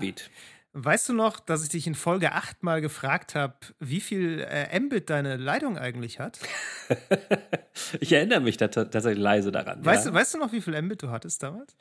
David. 0.00 0.30
Weißt 0.72 1.08
du 1.08 1.14
noch, 1.14 1.40
dass 1.40 1.64
ich 1.64 1.68
dich 1.70 1.86
in 1.88 1.96
Folge 1.96 2.32
8 2.32 2.62
mal 2.62 2.80
gefragt 2.80 3.34
habe, 3.34 3.56
wie 3.80 4.00
viel 4.00 4.46
äh, 4.48 4.78
Mbit 4.78 5.10
deine 5.10 5.36
Leitung 5.36 5.76
eigentlich 5.76 6.20
hat? 6.20 6.38
ich 8.00 8.12
erinnere 8.12 8.40
mich 8.40 8.56
da 8.56 8.68
tatsächlich 8.68 9.18
leise 9.18 9.50
daran. 9.50 9.84
Weißt, 9.84 10.04
ja. 10.04 10.12
du, 10.12 10.16
weißt 10.16 10.34
du 10.34 10.38
noch, 10.38 10.52
wie 10.52 10.60
viel 10.60 10.80
Mbit 10.80 11.02
du 11.02 11.10
hattest 11.10 11.42
damals? 11.42 11.74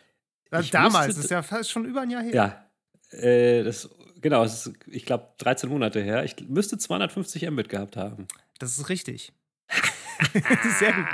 Ich 0.59 0.71
damals, 0.71 1.08
müsste, 1.08 1.21
ist 1.21 1.30
ja 1.30 1.44
fast 1.44 1.70
schon 1.70 1.85
über 1.85 2.02
ein 2.02 2.09
Jahr 2.09 2.23
her. 2.23 2.34
Ja, 2.34 3.20
äh, 3.20 3.63
das, 3.63 3.89
genau, 4.22 4.41
das 4.41 4.66
ist, 4.66 4.75
ich 4.88 5.05
glaube, 5.05 5.27
13 5.38 5.70
Monate 5.70 6.02
her. 6.02 6.23
Ich 6.23 6.36
müsste 6.47 6.80
250 6.80 7.47
Mbit 7.47 7.70
gehabt 7.70 7.95
haben. 7.95 8.27
Das 8.58 8.75
ist 8.75 8.89
richtig. 8.89 9.33
Sehr 10.80 10.94
gut, 10.94 11.05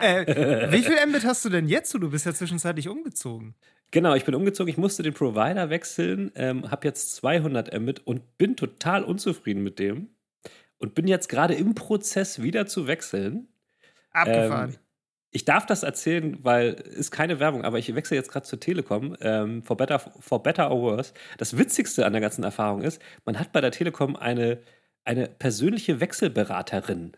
äh, 0.00 0.72
Wie 0.72 0.82
viel 0.82 1.06
Mbit 1.06 1.24
hast 1.24 1.44
du 1.44 1.48
denn 1.48 1.68
jetzt? 1.68 1.94
Du 1.94 2.10
bist 2.10 2.26
ja 2.26 2.34
zwischenzeitlich 2.34 2.88
umgezogen. 2.88 3.54
Genau, 3.92 4.14
ich 4.14 4.24
bin 4.24 4.34
umgezogen. 4.34 4.70
Ich 4.70 4.78
musste 4.78 5.02
den 5.02 5.12
Provider 5.12 5.70
wechseln, 5.70 6.32
ähm, 6.34 6.70
habe 6.70 6.88
jetzt 6.88 7.14
200 7.16 7.78
Mbit 7.78 8.06
und 8.06 8.38
bin 8.38 8.56
total 8.56 9.04
unzufrieden 9.04 9.62
mit 9.62 9.78
dem. 9.78 10.08
Und 10.78 10.94
bin 10.94 11.06
jetzt 11.06 11.28
gerade 11.28 11.54
im 11.54 11.74
Prozess 11.76 12.42
wieder 12.42 12.66
zu 12.66 12.88
wechseln. 12.88 13.48
Abgefahren. 14.10 14.70
Ähm, 14.70 14.78
ich 15.30 15.44
darf 15.44 15.64
das 15.66 15.82
erzählen, 15.82 16.38
weil 16.42 16.72
ist 16.72 17.10
keine 17.10 17.38
Werbung, 17.38 17.64
aber 17.64 17.78
ich 17.78 17.94
wechsle 17.94 18.16
jetzt 18.16 18.30
gerade 18.30 18.46
zur 18.46 18.60
Telekom, 18.60 19.16
ähm, 19.20 19.62
for, 19.62 19.76
better, 19.76 19.98
for 19.98 20.42
better 20.42 20.70
or 20.70 20.82
worse. 20.82 21.12
Das 21.38 21.56
Witzigste 21.56 22.04
an 22.04 22.12
der 22.12 22.20
ganzen 22.20 22.44
Erfahrung 22.44 22.82
ist, 22.82 23.00
man 23.24 23.38
hat 23.38 23.52
bei 23.52 23.60
der 23.60 23.70
Telekom 23.70 24.16
eine, 24.16 24.58
eine 25.04 25.28
persönliche 25.28 26.00
Wechselberaterin. 26.00 27.12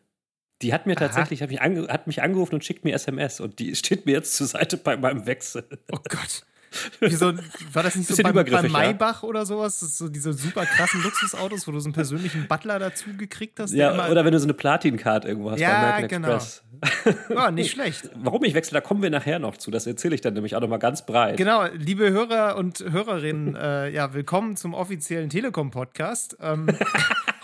Die 0.62 0.72
hat 0.72 0.86
mir 0.86 0.94
tatsächlich, 0.96 1.42
hat 1.42 1.50
mich, 1.50 1.60
hat 1.60 2.06
mich 2.06 2.22
angerufen 2.22 2.54
und 2.54 2.64
schickt 2.64 2.84
mir 2.84 2.94
SMS 2.94 3.40
und 3.40 3.58
die 3.58 3.74
steht 3.76 4.06
mir 4.06 4.12
jetzt 4.12 4.36
zur 4.36 4.48
Seite 4.48 4.76
bei 4.76 4.96
meinem 4.96 5.26
Wechsel. 5.26 5.64
Oh 5.90 5.98
Gott. 6.08 6.44
Wieso, 7.00 7.32
war 7.72 7.82
das 7.82 7.96
nicht 7.96 8.08
so 8.08 8.22
beim, 8.22 8.34
beim 8.34 8.72
Maybach 8.72 9.22
ja. 9.22 9.28
oder 9.28 9.46
sowas? 9.46 9.80
So 9.80 10.08
diese 10.08 10.32
super 10.32 10.66
krassen 10.66 11.02
Luxusautos, 11.02 11.66
wo 11.66 11.72
du 11.72 11.80
so 11.80 11.86
einen 11.86 11.94
persönlichen 11.94 12.46
Butler 12.48 12.78
dazu 12.78 13.10
gekriegt 13.16 13.60
hast? 13.60 13.72
Ja, 13.72 14.08
oder 14.10 14.24
wenn 14.24 14.32
du 14.32 14.38
so 14.38 14.46
eine 14.46 14.54
Platin-Card 14.54 15.24
irgendwo 15.24 15.52
hast 15.52 15.60
ja, 15.60 15.70
bei 15.70 15.76
American 15.76 16.22
genau. 16.22 16.34
Express. 16.34 16.64
Ja, 17.30 17.50
nicht 17.50 17.70
schlecht. 17.70 18.10
Warum 18.16 18.44
ich 18.44 18.54
wechsle, 18.54 18.76
da 18.76 18.80
kommen 18.80 19.02
wir 19.02 19.10
nachher 19.10 19.38
noch 19.38 19.56
zu. 19.56 19.70
Das 19.70 19.86
erzähle 19.86 20.14
ich 20.14 20.20
dann 20.20 20.34
nämlich 20.34 20.56
auch 20.56 20.60
nochmal 20.60 20.78
ganz 20.78 21.06
breit. 21.06 21.36
Genau, 21.36 21.64
liebe 21.72 22.10
Hörer 22.10 22.56
und 22.56 22.80
Hörerinnen, 22.80 23.54
äh, 23.54 23.90
ja, 23.90 24.14
willkommen 24.14 24.56
zum 24.56 24.74
offiziellen 24.74 25.30
Telekom-Podcast. 25.30 26.36
Ähm, 26.40 26.66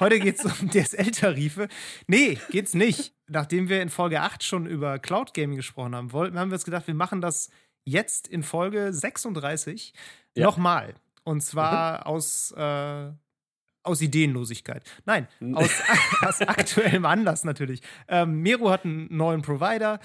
heute 0.00 0.18
geht 0.20 0.38
es 0.38 0.44
um 0.44 0.70
DSL-Tarife. 0.70 1.68
Nee, 2.06 2.38
geht's 2.50 2.74
nicht. 2.74 3.14
Nachdem 3.28 3.68
wir 3.68 3.80
in 3.80 3.90
Folge 3.90 4.20
8 4.20 4.42
schon 4.42 4.66
über 4.66 4.98
Cloud 4.98 5.34
Gaming 5.34 5.56
gesprochen 5.56 5.94
haben, 5.94 6.12
wollten, 6.12 6.38
haben 6.38 6.50
wir 6.50 6.56
uns 6.56 6.64
gedacht, 6.64 6.86
wir 6.86 6.94
machen 6.94 7.20
das 7.20 7.50
jetzt 7.84 8.28
in 8.28 8.42
Folge 8.42 8.92
36 8.92 9.92
ja. 10.34 10.44
nochmal. 10.44 10.94
Und 11.24 11.42
zwar 11.42 12.00
mhm. 12.00 12.06
aus, 12.06 12.52
äh, 12.52 13.10
aus 13.82 14.00
Ideenlosigkeit. 14.00 14.82
Nein, 15.04 15.28
aus, 15.54 15.70
aus 16.22 16.40
aktuellem 16.40 17.04
Anlass 17.04 17.44
natürlich. 17.44 17.82
Ähm, 18.08 18.40
Mero 18.42 18.70
hat 18.70 18.84
einen 18.84 19.14
neuen 19.14 19.42
Provider. 19.42 20.00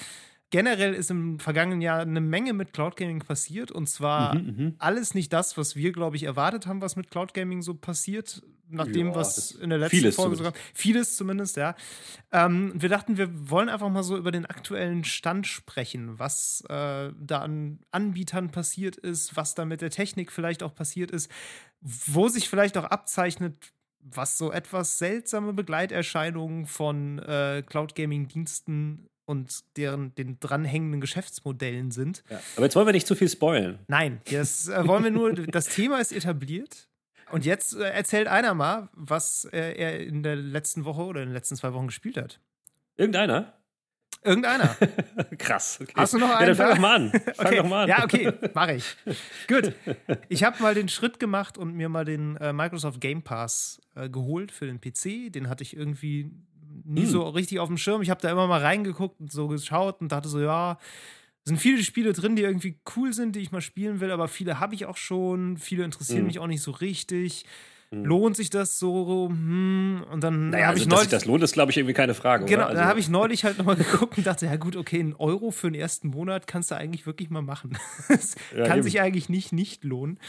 Generell 0.51 0.93
ist 0.93 1.09
im 1.09 1.39
vergangenen 1.39 1.81
Jahr 1.81 2.01
eine 2.01 2.21
Menge 2.21 2.53
mit 2.53 2.71
Cloud 2.71 2.95
Gaming 2.95 3.19
passiert 3.19 3.71
und 3.71 3.89
zwar 3.89 4.35
mhm, 4.35 4.45
mhm. 4.45 4.75
alles 4.77 5.13
nicht 5.13 5.33
das, 5.33 5.57
was 5.57 5.75
wir, 5.75 5.91
glaube 5.91 6.15
ich, 6.15 6.23
erwartet 6.23 6.67
haben, 6.67 6.81
was 6.81 6.95
mit 6.95 7.09
Cloud 7.09 7.33
Gaming 7.33 7.61
so 7.61 7.73
passiert, 7.73 8.41
nach 8.69 8.87
dem, 8.87 9.07
ja, 9.07 9.15
was 9.15 9.51
in 9.51 9.69
der 9.69 9.79
letzten 9.79 10.11
Folge 10.11 10.35
sogar. 10.35 10.53
Vieles 10.73 11.15
zumindest, 11.17 11.57
ja. 11.57 11.75
Ähm, 12.31 12.73
wir 12.75 12.89
dachten, 12.89 13.17
wir 13.17 13.49
wollen 13.49 13.69
einfach 13.69 13.89
mal 13.89 14.03
so 14.03 14.17
über 14.17 14.31
den 14.31 14.45
aktuellen 14.45 15.03
Stand 15.03 15.47
sprechen, 15.47 16.17
was 16.19 16.63
äh, 16.69 17.11
da 17.19 17.39
an 17.39 17.79
Anbietern 17.91 18.51
passiert 18.51 18.95
ist, 18.95 19.35
was 19.35 19.55
da 19.55 19.65
mit 19.65 19.81
der 19.81 19.89
Technik 19.89 20.31
vielleicht 20.31 20.63
auch 20.63 20.73
passiert 20.73 21.11
ist, 21.11 21.29
wo 21.81 22.27
sich 22.27 22.49
vielleicht 22.49 22.77
auch 22.77 22.85
abzeichnet, 22.85 23.55
was 23.99 24.37
so 24.37 24.51
etwas 24.51 24.97
seltsame 24.97 25.53
Begleiterscheinungen 25.53 26.65
von 26.65 27.19
äh, 27.19 27.63
Cloud 27.65 27.95
Gaming 27.95 28.27
Diensten 28.27 29.07
und 29.25 29.63
deren 29.77 30.13
den 30.15 30.39
dranhängenden 30.39 31.01
Geschäftsmodellen 31.01 31.91
sind. 31.91 32.23
Ja. 32.29 32.39
Aber 32.55 32.65
jetzt 32.65 32.75
wollen 32.75 32.87
wir 32.87 32.93
nicht 32.93 33.07
zu 33.07 33.15
viel 33.15 33.29
spoilen. 33.29 33.79
Nein, 33.87 34.21
das 34.31 34.67
äh, 34.67 34.87
wollen 34.87 35.03
wir 35.03 35.11
nur. 35.11 35.33
Das 35.47 35.67
Thema 35.67 35.99
ist 35.99 36.11
etabliert. 36.11 36.87
Und 37.31 37.45
jetzt 37.45 37.75
äh, 37.75 37.89
erzählt 37.89 38.27
einer 38.27 38.53
mal, 38.53 38.89
was 38.93 39.45
äh, 39.51 39.73
er 39.73 39.99
in 39.99 40.23
der 40.23 40.35
letzten 40.35 40.85
Woche 40.85 41.03
oder 41.03 41.21
in 41.21 41.29
den 41.29 41.33
letzten 41.33 41.55
zwei 41.55 41.73
Wochen 41.73 41.87
gespielt 41.87 42.17
hat. 42.17 42.39
Irgendeiner? 42.97 43.53
Irgendeiner. 44.23 44.75
Krass. 45.37 45.79
Okay. 45.81 45.93
Hast 45.95 46.13
du 46.13 46.17
noch 46.17 46.29
einen? 46.29 46.41
Ja, 46.41 46.45
dann 46.47 46.55
fang 46.55 46.69
doch 46.69 46.79
mal 46.79 46.95
an. 46.95 47.11
Fang 47.35 47.45
okay. 47.45 47.57
doch 47.57 47.69
mal 47.69 47.83
an. 47.83 47.89
Ja, 47.89 48.03
okay, 48.03 48.33
mache 48.53 48.73
ich. 48.73 48.95
Gut. 49.47 49.73
Ich 50.29 50.43
habe 50.43 50.61
mal 50.63 50.73
den 50.73 50.89
Schritt 50.89 51.19
gemacht 51.19 51.57
und 51.57 51.75
mir 51.75 51.89
mal 51.89 52.05
den 52.05 52.35
äh, 52.37 52.51
Microsoft 52.51 52.99
Game 52.99 53.21
Pass 53.21 53.81
äh, 53.95 54.09
geholt 54.09 54.51
für 54.51 54.65
den 54.65 54.81
PC. 54.81 55.31
Den 55.31 55.47
hatte 55.47 55.63
ich 55.63 55.77
irgendwie 55.77 56.31
nie 56.83 57.03
hm. 57.03 57.09
so 57.09 57.23
richtig 57.29 57.59
auf 57.59 57.67
dem 57.67 57.77
Schirm. 57.77 58.01
Ich 58.01 58.09
habe 58.09 58.21
da 58.21 58.31
immer 58.31 58.47
mal 58.47 58.61
reingeguckt 58.61 59.19
und 59.19 59.31
so 59.31 59.47
geschaut 59.47 60.01
und 60.01 60.11
dachte 60.11 60.27
so, 60.27 60.39
ja, 60.39 60.79
sind 61.45 61.57
viele 61.57 61.83
Spiele 61.83 62.13
drin, 62.13 62.35
die 62.35 62.41
irgendwie 62.41 62.79
cool 62.95 63.13
sind, 63.13 63.35
die 63.35 63.39
ich 63.39 63.51
mal 63.51 63.61
spielen 63.61 63.99
will, 63.99 64.11
aber 64.11 64.27
viele 64.27 64.59
habe 64.59 64.73
ich 64.73 64.85
auch 64.87 64.97
schon. 64.97 65.57
Viele 65.57 65.83
interessieren 65.83 66.19
hm. 66.19 66.27
mich 66.27 66.39
auch 66.39 66.47
nicht 66.47 66.61
so 66.61 66.71
richtig. 66.71 67.45
Hm. 67.91 68.03
Lohnt 68.03 68.35
sich 68.35 68.49
das 68.49 68.79
so? 68.79 69.27
Hm, 69.29 70.03
und 70.11 70.23
dann 70.23 70.49
naja, 70.49 70.65
habe 70.65 70.73
also, 70.73 70.83
ich 70.83 70.89
neulich. 70.89 71.09
Das 71.09 71.25
lohnt, 71.25 71.43
ist, 71.43 71.53
glaube 71.53 71.71
ich, 71.71 71.77
irgendwie 71.77 71.93
keine 71.93 72.15
Frage. 72.15 72.45
Genau, 72.45 72.65
also. 72.65 72.77
da 72.77 72.85
habe 72.85 72.99
ich 72.99 73.09
neulich 73.09 73.43
halt 73.43 73.59
nochmal 73.59 73.75
geguckt 73.75 74.17
und 74.17 74.25
dachte, 74.25 74.47
ja 74.47 74.55
gut, 74.55 74.75
okay, 74.75 74.99
ein 74.99 75.13
Euro 75.15 75.51
für 75.51 75.69
den 75.69 75.79
ersten 75.79 76.07
Monat 76.07 76.47
kannst 76.47 76.71
du 76.71 76.75
eigentlich 76.75 77.05
wirklich 77.05 77.29
mal 77.29 77.43
machen. 77.43 77.77
das 78.07 78.35
ja, 78.55 78.65
kann 78.65 78.79
eben. 78.79 78.83
sich 78.83 78.99
eigentlich 78.99 79.29
nicht 79.29 79.53
nicht 79.53 79.83
lohnen. 79.83 80.19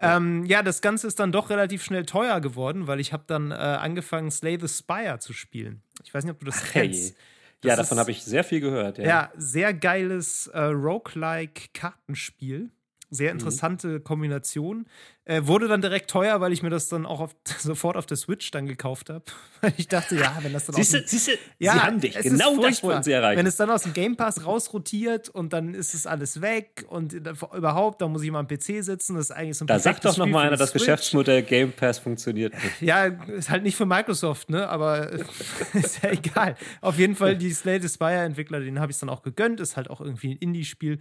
Ja. 0.00 0.16
Ähm, 0.16 0.44
ja, 0.46 0.62
das 0.62 0.80
Ganze 0.80 1.08
ist 1.08 1.18
dann 1.18 1.32
doch 1.32 1.50
relativ 1.50 1.82
schnell 1.82 2.06
teuer 2.06 2.40
geworden, 2.40 2.86
weil 2.86 3.00
ich 3.00 3.12
habe 3.12 3.24
dann 3.26 3.50
äh, 3.50 3.54
angefangen, 3.54 4.30
Slay 4.30 4.58
the 4.60 4.68
Spire 4.68 5.18
zu 5.18 5.32
spielen. 5.32 5.82
Ich 6.04 6.14
weiß 6.14 6.22
nicht, 6.22 6.32
ob 6.32 6.38
du 6.38 6.46
das 6.46 6.62
Ach, 6.64 6.72
kennst. 6.72 7.14
Hey. 7.14 7.22
Ja, 7.64 7.76
davon 7.76 7.98
habe 7.98 8.10
ich 8.10 8.24
sehr 8.24 8.44
viel 8.44 8.60
gehört. 8.60 8.96
Ja, 8.98 9.04
ja 9.04 9.32
sehr 9.36 9.74
geiles 9.74 10.46
äh, 10.48 10.60
Roguelike-Kartenspiel. 10.60 12.70
Sehr 13.12 13.34
mhm. 13.34 13.40
interessante 13.40 13.88
mhm. 13.88 14.04
Kombination. 14.04 14.86
Äh, 15.24 15.42
wurde 15.44 15.68
dann 15.68 15.82
direkt 15.82 16.10
teuer, 16.10 16.40
weil 16.40 16.52
ich 16.52 16.62
mir 16.62 16.70
das 16.70 16.88
dann 16.88 17.04
auch 17.04 17.20
auf, 17.20 17.36
sofort 17.58 17.98
auf 17.98 18.06
der 18.06 18.16
Switch 18.16 18.50
dann 18.50 18.66
gekauft 18.66 19.10
habe. 19.10 19.22
Weil 19.60 19.74
ich 19.76 19.86
dachte, 19.86 20.16
ja, 20.16 20.36
wenn 20.40 20.52
das 20.52 20.66
dann 20.66 20.74
siehste, 20.74 20.98
aus 20.98 21.04
dem, 21.04 21.08
siehste, 21.08 21.38
ja, 21.58 21.74
sie 21.74 21.80
haben 21.80 22.00
dich. 22.00 22.18
Genau 22.18 22.56
das 22.56 22.82
wollten 22.82 23.04
sie 23.04 23.12
erreichen. 23.12 23.38
Wenn 23.38 23.46
es 23.46 23.54
dann 23.54 23.70
aus 23.70 23.82
dem 23.82 23.92
Game 23.92 24.16
Pass 24.16 24.44
rausrotiert 24.44 25.28
und 25.28 25.52
dann 25.52 25.74
ist 25.74 25.94
es 25.94 26.06
alles 26.06 26.40
weg 26.40 26.86
und 26.88 27.12
überhaupt, 27.12 28.00
dann 28.00 28.10
muss 28.10 28.22
ich 28.22 28.30
mal 28.32 28.40
am 28.40 28.48
PC 28.48 28.82
sitzen. 28.82 29.14
Das 29.14 29.26
ist 29.26 29.30
eigentlich 29.30 29.58
so 29.58 29.64
ein 29.64 29.68
Da 29.68 29.78
sagt 29.78 30.04
doch 30.04 30.16
noch 30.16 30.26
mal 30.26 30.46
einer, 30.46 30.56
das 30.56 30.72
Geschäftsmodell 30.72 31.42
Game 31.42 31.70
Pass 31.70 31.98
funktioniert 31.98 32.54
nicht. 32.54 32.80
Ja, 32.80 33.04
ist 33.04 33.50
halt 33.50 33.62
nicht 33.62 33.76
für 33.76 33.86
Microsoft, 33.86 34.50
ne? 34.50 34.68
Aber 34.68 35.12
ist 35.74 36.02
ja 36.02 36.10
egal. 36.10 36.56
Auf 36.80 36.98
jeden 36.98 37.14
Fall, 37.14 37.36
die 37.36 37.52
Slate 37.52 37.88
Spire-Entwickler, 37.88 38.60
den 38.60 38.80
habe 38.80 38.90
ich 38.90 38.98
dann 38.98 39.10
auch 39.10 39.22
gegönnt. 39.22 39.60
Ist 39.60 39.76
halt 39.76 39.90
auch 39.90 40.00
irgendwie 40.00 40.32
ein 40.32 40.38
Indie-Spiel. 40.38 40.98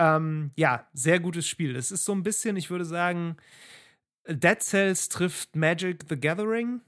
Ähm, 0.00 0.50
ja, 0.56 0.86
sehr 0.94 1.20
gutes 1.20 1.46
Spiel. 1.46 1.76
Es 1.76 1.92
ist 1.92 2.06
so 2.06 2.12
ein 2.12 2.22
bisschen, 2.22 2.56
ich 2.56 2.70
würde 2.70 2.86
sagen, 2.86 3.36
Dead 4.26 4.60
Cells 4.62 5.10
trifft 5.10 5.54
Magic 5.54 6.06
the 6.08 6.18
Gathering. 6.18 6.80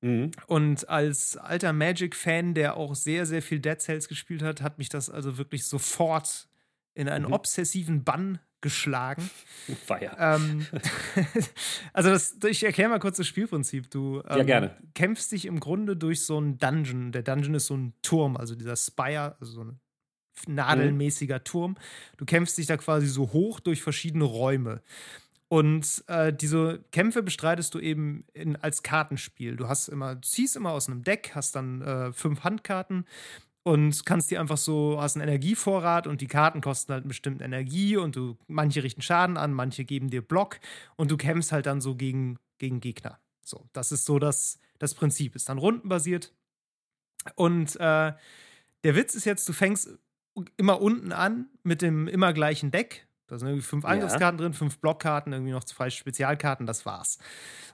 Mhm. 0.00 0.32
Und 0.48 0.88
als 0.88 1.36
alter 1.36 1.72
Magic-Fan, 1.72 2.54
der 2.54 2.76
auch 2.76 2.96
sehr, 2.96 3.26
sehr 3.26 3.42
viel 3.42 3.60
Dead 3.60 3.80
Cells 3.80 4.08
gespielt 4.08 4.42
hat, 4.42 4.60
hat 4.60 4.78
mich 4.78 4.88
das 4.88 5.08
also 5.08 5.38
wirklich 5.38 5.66
sofort 5.66 6.48
in 6.94 7.08
einen 7.08 7.26
mhm. 7.26 7.32
obsessiven 7.32 8.02
Bann 8.02 8.40
geschlagen. 8.60 9.30
Feier. 9.86 10.16
Ähm, 10.18 10.66
also 11.92 12.10
das, 12.10 12.36
ich 12.44 12.64
erkläre 12.64 12.90
mal 12.90 12.98
kurz 12.98 13.18
das 13.18 13.28
Spielprinzip. 13.28 13.88
Du 13.88 14.20
ähm, 14.28 14.38
ja, 14.38 14.42
gerne. 14.42 14.76
kämpfst 14.94 15.30
dich 15.30 15.46
im 15.46 15.60
Grunde 15.60 15.96
durch 15.96 16.24
so 16.24 16.38
einen 16.38 16.58
Dungeon. 16.58 17.12
Der 17.12 17.22
Dungeon 17.22 17.54
ist 17.54 17.66
so 17.66 17.76
ein 17.76 17.94
Turm, 18.02 18.36
also 18.36 18.56
dieser 18.56 18.74
Spire, 18.74 19.36
also 19.38 19.52
so 19.52 19.60
eine 19.60 19.78
nadelmäßiger 20.46 21.44
Turm. 21.44 21.76
Du 22.16 22.24
kämpfst 22.24 22.58
dich 22.58 22.66
da 22.66 22.76
quasi 22.76 23.06
so 23.06 23.32
hoch 23.32 23.60
durch 23.60 23.82
verschiedene 23.82 24.24
Räume. 24.24 24.82
Und 25.48 26.04
äh, 26.08 26.32
diese 26.32 26.84
Kämpfe 26.92 27.22
bestreitest 27.22 27.74
du 27.74 27.80
eben 27.80 28.24
in, 28.34 28.56
als 28.56 28.82
Kartenspiel. 28.82 29.56
Du 29.56 29.68
hast 29.68 29.88
immer, 29.88 30.14
du 30.14 30.20
ziehst 30.28 30.56
immer 30.56 30.72
aus 30.72 30.88
einem 30.88 31.02
Deck, 31.02 31.32
hast 31.34 31.56
dann 31.56 31.80
äh, 31.80 32.12
fünf 32.12 32.44
Handkarten 32.44 33.06
und 33.62 34.04
kannst 34.04 34.30
dir 34.30 34.40
einfach 34.40 34.58
so, 34.58 35.00
hast 35.00 35.16
einen 35.16 35.26
Energievorrat 35.26 36.06
und 36.06 36.20
die 36.20 36.26
Karten 36.26 36.60
kosten 36.60 36.92
halt 36.92 37.08
bestimmt 37.08 37.40
Energie 37.40 37.96
und 37.96 38.16
du, 38.16 38.36
manche 38.46 38.82
richten 38.82 39.02
Schaden 39.02 39.38
an, 39.38 39.54
manche 39.54 39.84
geben 39.86 40.10
dir 40.10 40.20
Block 40.20 40.60
und 40.96 41.10
du 41.10 41.16
kämpfst 41.16 41.50
halt 41.50 41.66
dann 41.66 41.80
so 41.80 41.94
gegen, 41.94 42.38
gegen 42.58 42.80
Gegner. 42.80 43.18
So, 43.40 43.66
das 43.72 43.90
ist 43.90 44.04
so 44.04 44.18
das, 44.18 44.58
das 44.78 44.94
Prinzip. 44.94 45.34
Ist 45.34 45.48
dann 45.48 45.58
rundenbasiert. 45.58 46.34
Und 47.34 47.76
äh, 47.76 48.12
der 48.84 48.96
Witz 48.96 49.14
ist 49.14 49.24
jetzt, 49.24 49.48
du 49.48 49.52
fängst 49.52 49.98
immer 50.56 50.80
unten 50.80 51.12
an 51.12 51.46
mit 51.62 51.82
dem 51.82 52.08
immer 52.08 52.32
gleichen 52.32 52.70
Deck. 52.70 53.06
Da 53.28 53.38
sind 53.38 53.48
irgendwie 53.48 53.66
fünf 53.66 53.84
Angriffskarten 53.84 54.38
ja. 54.38 54.44
drin, 54.44 54.54
fünf 54.54 54.78
Blockkarten, 54.78 55.32
irgendwie 55.32 55.52
noch 55.52 55.64
zwei 55.64 55.90
Spezialkarten, 55.90 56.66
das 56.66 56.86
war's. 56.86 57.18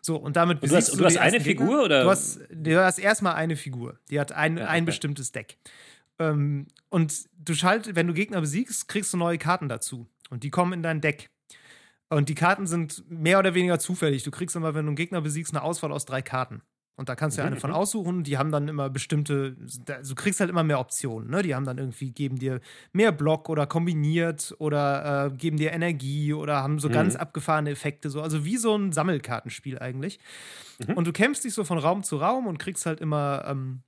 So, 0.02 0.16
und 0.16 0.37
damit 0.37 0.62
und 0.62 0.70
du 0.70 0.76
hast, 0.76 0.93
du, 0.93 0.96
du 0.96 1.05
hast 1.05 1.16
eine 1.16 1.40
Figur 1.40 1.66
Gegner. 1.66 1.84
oder? 1.84 2.02
Du 2.02 2.11
hast, 2.11 2.40
du 2.50 2.84
hast 2.84 2.99
erstmal 2.99 3.34
eine 3.34 3.56
Figur. 3.56 4.00
Die 4.11 4.19
hat 4.19 4.32
ein, 4.32 4.56
ja, 4.56 4.64
okay. 4.64 4.72
ein 4.72 4.84
bestimmtes 4.84 5.31
Deck. 5.31 5.58
Ähm, 6.19 6.66
und 6.88 7.14
du 7.38 7.55
schaltest, 7.55 7.94
wenn 7.94 8.08
du 8.08 8.14
Gegner 8.14 8.40
besiegst, 8.40 8.88
kriegst 8.88 9.12
du 9.12 9.17
neue 9.17 9.38
Karten 9.38 9.69
dazu. 9.69 10.08
Und 10.28 10.43
die 10.43 10.50
kommen 10.50 10.72
in 10.72 10.82
dein 10.82 11.00
Deck. 11.00 11.31
Und 12.08 12.28
die 12.28 12.34
Karten 12.34 12.67
sind 12.67 13.08
mehr 13.08 13.38
oder 13.38 13.55
weniger 13.55 13.78
zufällig. 13.78 14.25
Du 14.25 14.31
kriegst 14.31 14.56
immer, 14.56 14.75
wenn 14.75 14.84
du 14.84 14.90
einen 14.90 14.96
Gegner 14.96 15.20
besiegst, 15.20 15.52
eine 15.52 15.62
Auswahl 15.62 15.93
aus 15.93 16.05
drei 16.05 16.22
Karten. 16.22 16.62
Und 16.96 17.08
da 17.08 17.17
kannst 17.17 17.37
du 17.37 17.43
ja 17.43 17.46
eine 17.46 17.56
von 17.56 17.70
Mhm. 17.70 17.75
aussuchen. 17.76 18.23
Die 18.23 18.38
haben 18.38 18.52
dann 18.52 18.69
immer 18.69 18.88
bestimmte, 18.88 19.56
also 19.88 20.14
du 20.14 20.23
kriegst 20.23 20.38
halt 20.41 20.49
immer 20.50 20.62
mehr 20.62 20.79
Optionen. 20.79 21.29
Ne? 21.29 21.43
Die 21.43 21.55
haben 21.55 21.64
dann 21.67 21.79
irgendwie, 21.79 22.12
geben 22.12 22.38
dir 22.38 22.61
mehr 22.93 23.11
Block 23.11 23.49
oder 23.49 23.67
kombiniert 23.67 24.55
oder 24.58 25.26
äh, 25.32 25.37
geben 25.37 25.56
dir 25.56 25.73
Energie 25.73 26.32
oder 26.32 26.62
haben 26.62 26.79
so 26.79 26.91
ganz 26.91 27.14
Mhm. 27.14 27.20
abgefahrene 27.20 27.70
Effekte. 27.70 28.11
So. 28.11 28.23
Also 28.23 28.44
wie 28.44 28.56
so 28.56 28.76
ein 28.76 28.93
Sammelkartenspiel 28.93 29.79
eigentlich. 29.81 30.20
Mhm. 30.79 30.94
Und 30.96 31.06
du 31.06 31.12
kämpfst 31.12 31.44
dich 31.44 31.55
so 31.55 31.64
von 31.64 31.79
Raum 31.79 32.05
zu 32.05 32.17
Raum 32.19 32.46
und 32.46 32.58
kriegst 32.58 32.87
halt 32.87 33.00
immer, 33.00 33.44
ähm, 33.46 33.82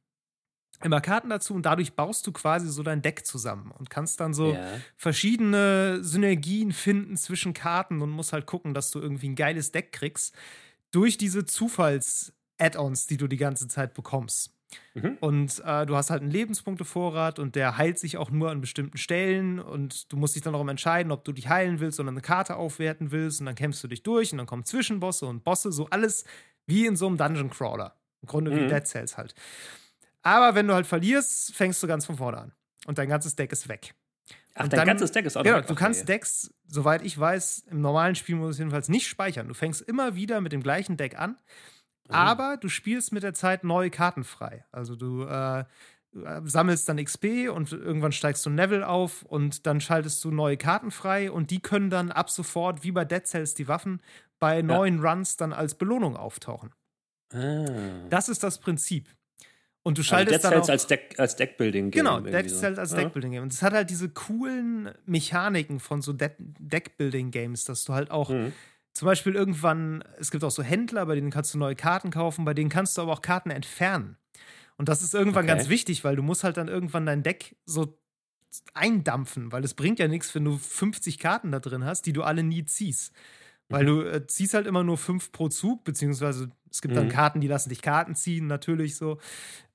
immer 0.84 1.00
Karten 1.00 1.30
dazu 1.30 1.54
und 1.54 1.64
dadurch 1.64 1.94
baust 1.94 2.26
du 2.26 2.32
quasi 2.32 2.68
so 2.68 2.82
dein 2.82 3.00
Deck 3.02 3.26
zusammen 3.26 3.70
und 3.70 3.88
kannst 3.90 4.20
dann 4.20 4.34
so 4.34 4.52
Ja. 4.52 4.82
verschiedene 4.96 6.04
Synergien 6.04 6.72
finden 6.72 7.16
zwischen 7.16 7.54
Karten 7.54 8.02
und 8.02 8.10
musst 8.10 8.32
halt 8.34 8.46
gucken, 8.46 8.74
dass 8.74 8.90
du 8.90 9.00
irgendwie 9.00 9.28
ein 9.28 9.36
geiles 9.36 9.72
Deck 9.72 9.92
kriegst 9.92 10.34
durch 10.92 11.18
diese 11.18 11.46
Zufalls-Add-ons, 12.58 13.06
die 13.06 13.16
du 13.16 13.26
die 13.28 13.36
ganze 13.36 13.68
Zeit 13.68 13.94
bekommst. 13.94 14.52
Mhm. 14.94 15.16
Und 15.20 15.62
äh, 15.64 15.86
du 15.86 15.94
hast 15.96 16.10
halt 16.10 16.22
einen 16.22 16.30
Lebenspunktevorrat 16.30 17.38
und 17.38 17.54
der 17.54 17.78
heilt 17.78 17.98
sich 17.98 18.16
auch 18.16 18.30
nur 18.30 18.50
an 18.50 18.60
bestimmten 18.60 18.98
Stellen 18.98 19.60
und 19.60 20.10
du 20.12 20.16
musst 20.16 20.34
dich 20.34 20.42
dann 20.42 20.54
darum 20.54 20.68
entscheiden, 20.68 21.12
ob 21.12 21.24
du 21.24 21.32
dich 21.32 21.48
heilen 21.48 21.78
willst 21.80 22.00
oder 22.00 22.10
eine 22.10 22.20
Karte 22.20 22.56
aufwerten 22.56 23.12
willst 23.12 23.40
und 23.40 23.46
dann 23.46 23.54
kämpfst 23.54 23.82
du 23.84 23.88
dich 23.88 24.02
durch 24.02 24.32
und 24.32 24.38
dann 24.38 24.46
kommen 24.46 24.64
Zwischenbosse 24.64 25.26
und 25.26 25.44
Bosse, 25.44 25.70
so 25.70 25.86
alles 25.90 26.24
wie 26.66 26.84
in 26.86 26.96
so 26.96 27.06
einem 27.06 27.16
Dungeon 27.16 27.48
Crawler. 27.50 27.94
Im 28.22 28.28
Grunde 28.28 28.50
wie 28.50 28.60
Mhm. 28.62 28.68
Dead 28.68 28.84
Cells 28.86 29.16
halt. 29.16 29.34
Aber 30.22 30.56
wenn 30.56 30.66
du 30.66 30.74
halt 30.74 30.86
verlierst, 30.86 31.54
fängst 31.54 31.80
du 31.82 31.86
ganz 31.86 32.04
von 32.04 32.16
vorne 32.16 32.38
an 32.38 32.52
und 32.86 32.98
dein 32.98 33.08
ganzes 33.08 33.36
Deck 33.36 33.52
ist 33.52 33.68
weg. 33.68 33.94
Ach, 34.54 34.64
Und 34.64 34.72
dein 34.72 34.78
dann- 34.78 34.86
ganzes 34.88 35.12
Deck 35.12 35.26
ist 35.26 35.36
auch 35.36 35.44
Genau, 35.44 35.60
du 35.60 35.74
kannst 35.76 36.00
ey. 36.00 36.06
Decks, 36.06 36.52
soweit 36.66 37.02
ich 37.04 37.16
weiß, 37.16 37.66
im 37.70 37.80
normalen 37.82 38.16
Spielmodus 38.16 38.58
jedenfalls 38.58 38.88
nicht 38.88 39.06
speichern. 39.06 39.46
Du 39.46 39.54
fängst 39.54 39.82
immer 39.82 40.16
wieder 40.16 40.40
mit 40.40 40.50
dem 40.52 40.62
gleichen 40.62 40.96
Deck 40.96 41.16
an, 41.18 41.36
Ah. 42.08 42.24
aber 42.30 42.56
du 42.56 42.68
spielst 42.68 43.12
mit 43.12 43.22
der 43.22 43.34
Zeit 43.34 43.64
neue 43.64 43.90
Karten 43.90 44.24
frei. 44.24 44.64
Also 44.72 44.96
du 44.96 45.22
äh, 45.24 45.60
äh, 45.60 45.64
sammelst 46.44 46.88
dann 46.88 47.02
XP 47.02 47.48
und 47.52 47.72
irgendwann 47.72 48.12
steigst 48.12 48.44
du 48.46 48.50
ein 48.50 48.56
Level 48.56 48.84
auf 48.84 49.22
und 49.22 49.66
dann 49.66 49.80
schaltest 49.80 50.24
du 50.24 50.30
neue 50.30 50.56
Karten 50.56 50.90
frei 50.90 51.30
und 51.30 51.50
die 51.50 51.60
können 51.60 51.90
dann 51.90 52.10
ab 52.12 52.30
sofort, 52.30 52.84
wie 52.84 52.92
bei 52.92 53.04
Dead 53.04 53.26
Cells, 53.26 53.54
die 53.54 53.68
Waffen 53.68 54.00
bei 54.38 54.62
neuen 54.62 55.00
Runs 55.04 55.36
dann 55.36 55.52
als 55.52 55.74
Belohnung 55.74 56.16
auftauchen. 56.16 56.70
Ah. 57.32 58.06
Das 58.08 58.28
ist 58.28 58.42
das 58.42 58.58
Prinzip. 58.58 59.08
Und 59.82 59.98
du 59.98 60.00
Also 60.00 60.08
schaltest 60.08 60.36
Dead 60.36 60.44
dann 60.44 60.50
Cells 60.52 60.64
auch 60.68 60.72
als, 60.72 60.86
Deck, 60.88 61.14
als 61.18 61.36
Deckbuilding. 61.36 61.90
Genau, 61.92 62.14
irgendwie 62.16 62.32
Deck 62.32 62.50
so. 62.50 62.56
Cells 62.58 62.78
als 62.78 62.90
Ja. 62.92 62.98
Deckbuilding 62.98 63.32
Game. 63.32 63.42
Und 63.44 63.52
es 63.52 63.62
hat 63.62 63.72
halt 63.72 63.88
diese 63.90 64.08
coolen 64.08 64.90
Mechaniken 65.06 65.78
von 65.80 66.02
so 66.02 66.12
De 66.12 66.30
Deckbuilding 66.38 67.30
Games, 67.30 67.64
dass 67.64 67.84
du 67.84 67.94
halt 67.94 68.10
auch 68.10 68.30
Mhm. 68.30 68.52
Zum 68.96 69.06
Beispiel 69.06 69.34
irgendwann, 69.34 70.02
es 70.18 70.30
gibt 70.30 70.42
auch 70.42 70.50
so 70.50 70.62
Händler, 70.62 71.04
bei 71.06 71.14
denen 71.14 71.30
kannst 71.30 71.52
du 71.54 71.58
neue 71.58 71.76
Karten 71.76 72.10
kaufen, 72.10 72.44
bei 72.46 72.54
denen 72.54 72.70
kannst 72.70 72.96
du 72.96 73.02
aber 73.02 73.12
auch 73.12 73.22
Karten 73.22 73.50
entfernen. 73.50 74.16
Und 74.78 74.88
das 74.88 75.02
ist 75.02 75.14
irgendwann 75.14 75.46
Okay. 75.46 75.46
ganz 75.46 75.68
wichtig, 75.68 76.04
weil 76.04 76.16
du 76.16 76.22
musst 76.22 76.44
halt 76.44 76.56
dann 76.56 76.68
irgendwann 76.68 77.06
dein 77.06 77.22
Deck 77.22 77.56
so 77.66 77.98
eindampfen, 78.74 79.52
weil 79.52 79.64
es 79.64 79.74
bringt 79.74 79.98
ja 79.98 80.08
nichts, 80.08 80.34
wenn 80.34 80.44
du 80.44 80.56
50 80.56 81.18
Karten 81.18 81.52
da 81.52 81.60
drin 81.60 81.84
hast, 81.84 82.06
die 82.06 82.12
du 82.12 82.22
alle 82.22 82.42
nie 82.42 82.64
ziehst. 82.64 83.12
Weil 83.70 83.84
Mhm. 83.84 83.86
du 83.86 84.02
äh, 84.02 84.26
ziehst 84.26 84.54
halt 84.54 84.66
immer 84.66 84.84
nur 84.84 84.98
fünf 84.98 85.32
pro 85.32 85.48
Zug, 85.48 85.84
beziehungsweise 85.84 86.50
es 86.70 86.82
gibt 86.82 86.96
dann 86.96 87.08
Mhm. 87.08 87.08
Karten, 87.08 87.40
die 87.40 87.48
lassen 87.48 87.70
dich 87.70 87.82
Karten 87.82 88.14
ziehen, 88.14 88.46
natürlich 88.46 88.96
so. 88.96 89.18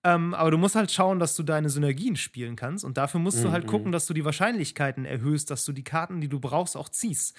Ähm, 0.04 0.34
aber 0.34 0.52
du 0.52 0.58
musst 0.58 0.76
halt 0.76 0.92
schauen, 0.92 1.20
dass 1.20 1.36
du 1.36 1.44
deine 1.44 1.70
Synergien 1.70 2.16
spielen 2.16 2.56
kannst. 2.56 2.86
Und 2.86 2.98
dafür 2.98 3.20
musst 3.20 3.44
du 3.44 3.52
halt 3.52 3.66
Mhm. 3.66 3.68
gucken, 3.68 3.92
dass 3.92 4.06
du 4.08 4.14
die 4.14 4.26
Wahrscheinlichkeiten 4.26 5.06
erhöhst, 5.06 5.52
dass 5.52 5.66
du 5.66 5.74
die 5.74 5.84
Karten, 5.84 6.22
die 6.22 6.30
du 6.30 6.40
brauchst, 6.40 6.78
auch 6.78 6.90
ziehst. 6.90 7.36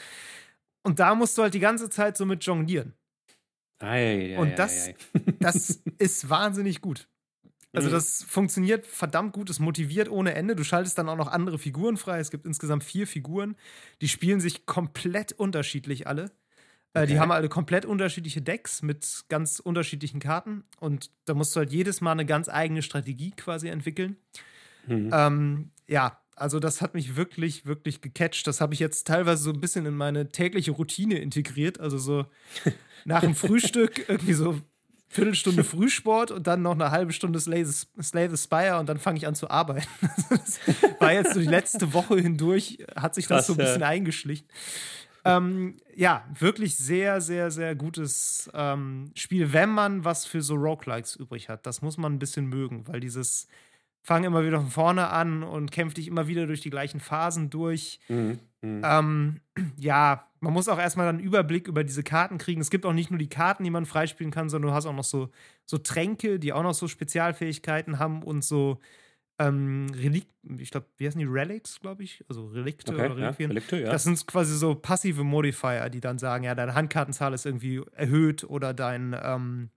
Und 0.82 0.98
da 0.98 1.14
musst 1.14 1.36
du 1.38 1.42
halt 1.42 1.54
die 1.54 1.60
ganze 1.60 1.88
Zeit 1.90 2.16
so 2.16 2.26
mit 2.26 2.44
jonglieren. 2.44 2.94
Ei, 3.78 4.34
ei, 4.34 4.38
Und 4.38 4.58
das- 4.58 4.88
ei. 4.88 4.94
Das 5.40 5.82
ist 5.98 6.28
wahnsinnig 6.28 6.80
gut. 6.80 7.08
Also 7.74 7.88
Mhm. 7.88 7.92
das 7.92 8.22
funktioniert 8.24 8.86
verdammt 8.86 9.32
gut, 9.32 9.48
es 9.48 9.58
motiviert 9.58 10.10
ohne 10.10 10.34
Ende. 10.34 10.54
Du 10.54 10.62
schaltest 10.62 10.98
dann 10.98 11.08
auch 11.08 11.16
noch 11.16 11.28
andere 11.28 11.58
Figuren 11.58 11.96
frei. 11.96 12.18
Es 12.20 12.30
gibt 12.30 12.44
insgesamt 12.46 12.84
vier 12.84 13.06
Figuren. 13.06 13.56
Die 14.02 14.08
spielen 14.08 14.40
sich 14.40 14.66
komplett 14.66 15.32
unterschiedlich 15.32 16.06
alle. 16.06 16.30
Äh, 16.94 17.06
Die 17.06 17.14
Okay. 17.14 17.20
haben 17.20 17.30
alle 17.32 17.48
komplett 17.48 17.86
unterschiedliche 17.86 18.42
Decks 18.42 18.82
mit 18.82 19.24
ganz 19.30 19.58
unterschiedlichen 19.58 20.20
Karten. 20.20 20.64
Und 20.80 21.10
da 21.24 21.32
musst 21.32 21.56
du 21.56 21.60
halt 21.60 21.72
jedes 21.72 22.02
Mal 22.02 22.12
eine 22.12 22.26
ganz 22.26 22.50
eigene 22.50 22.82
Strategie 22.82 23.30
quasi 23.30 23.68
entwickeln. 23.68 24.16
Mhm. 24.86 25.10
Ähm, 25.12 25.70
ja, 25.88 26.20
also 26.42 26.58
das 26.58 26.82
hat 26.82 26.94
mich 26.94 27.16
wirklich, 27.16 27.66
wirklich 27.66 28.00
gecatcht. 28.00 28.46
Das 28.46 28.60
habe 28.60 28.74
ich 28.74 28.80
jetzt 28.80 29.06
teilweise 29.06 29.44
so 29.44 29.50
ein 29.52 29.60
bisschen 29.60 29.86
in 29.86 29.94
meine 29.94 30.28
tägliche 30.28 30.72
Routine 30.72 31.18
integriert. 31.18 31.80
Also 31.80 31.98
so 31.98 32.26
nach 33.04 33.20
dem 33.20 33.34
Frühstück 33.34 34.08
irgendwie 34.08 34.34
so 34.34 34.58
Viertelstunde 35.08 35.62
Frühsport 35.62 36.30
und 36.30 36.46
dann 36.46 36.62
noch 36.62 36.72
eine 36.72 36.90
halbe 36.90 37.12
Stunde 37.12 37.38
Slay 37.38 37.64
the, 37.64 37.86
Slay 38.02 38.28
the 38.28 38.36
Spire 38.36 38.78
und 38.78 38.88
dann 38.88 38.98
fange 38.98 39.18
ich 39.18 39.26
an 39.26 39.34
zu 39.34 39.50
arbeiten. 39.50 39.86
Das 40.30 40.60
war 41.00 41.12
jetzt 41.12 41.34
so 41.34 41.40
die 41.40 41.46
letzte 41.46 41.92
Woche 41.92 42.18
hindurch, 42.18 42.78
hat 42.96 43.14
sich 43.14 43.26
das 43.26 43.38
Krass, 43.38 43.46
so 43.48 43.52
ein 43.52 43.58
ja. 43.58 43.64
bisschen 43.66 43.82
eingeschlichen. 43.82 44.46
Ähm, 45.24 45.76
ja, 45.94 46.24
wirklich 46.38 46.76
sehr, 46.76 47.20
sehr, 47.20 47.50
sehr 47.50 47.74
gutes 47.74 48.50
ähm, 48.54 49.12
Spiel, 49.14 49.52
wenn 49.52 49.70
man 49.70 50.04
was 50.04 50.24
für 50.24 50.42
so 50.42 50.54
Roguelikes 50.54 51.16
übrig 51.16 51.48
hat. 51.48 51.66
Das 51.66 51.82
muss 51.82 51.98
man 51.98 52.14
ein 52.14 52.18
bisschen 52.18 52.46
mögen, 52.46 52.88
weil 52.88 53.00
dieses 53.00 53.46
Fang 54.02 54.24
immer 54.24 54.44
wieder 54.44 54.60
von 54.60 54.70
vorne 54.70 55.08
an 55.08 55.42
und 55.42 55.70
kämpf 55.70 55.94
dich 55.94 56.08
immer 56.08 56.26
wieder 56.26 56.46
durch 56.46 56.60
die 56.60 56.70
gleichen 56.70 57.00
Phasen 57.00 57.50
durch. 57.50 58.00
Mhm. 58.08 58.38
Mhm. 58.62 58.82
Ähm, 58.84 59.40
ja, 59.76 60.28
man 60.40 60.52
muss 60.52 60.68
auch 60.68 60.78
erstmal 60.78 61.06
dann 61.06 61.16
einen 61.16 61.24
Überblick 61.24 61.68
über 61.68 61.84
diese 61.84 62.02
Karten 62.02 62.38
kriegen. 62.38 62.60
Es 62.60 62.70
gibt 62.70 62.84
auch 62.84 62.92
nicht 62.92 63.10
nur 63.10 63.18
die 63.18 63.28
Karten, 63.28 63.62
die 63.62 63.70
man 63.70 63.86
freispielen 63.86 64.32
kann, 64.32 64.48
sondern 64.48 64.70
du 64.70 64.74
hast 64.74 64.86
auch 64.86 64.94
noch 64.94 65.04
so, 65.04 65.30
so 65.66 65.78
Tränke, 65.78 66.38
die 66.38 66.52
auch 66.52 66.64
noch 66.64 66.74
so 66.74 66.88
Spezialfähigkeiten 66.88 67.98
haben 67.98 68.22
und 68.22 68.44
so 68.44 68.78
ähm, 69.38 69.86
Relik, 69.94 70.26
ich 70.58 70.70
glaube, 70.70 70.86
wie 70.98 71.06
heißen 71.06 71.18
die? 71.18 71.26
Relics, 71.26 71.80
glaube 71.80 72.02
ich? 72.02 72.24
Also 72.28 72.46
Relikte 72.48 72.92
Okay, 72.92 73.06
oder 73.06 73.18
ja, 73.18 73.26
Reliquien. 73.26 73.50
Relikte, 73.50 73.80
ja. 73.80 73.90
Das 73.90 74.04
sind 74.04 74.26
quasi 74.26 74.56
so 74.56 74.74
passive 74.74 75.24
Modifier, 75.24 75.88
die 75.90 76.00
dann 76.00 76.18
sagen, 76.18 76.44
ja, 76.44 76.54
deine 76.54 76.74
Handkartenzahl 76.74 77.32
ist 77.32 77.46
irgendwie 77.46 77.82
erhöht 77.92 78.44
oder 78.44 78.74
dein, 78.74 79.16
ähm, 79.20 79.70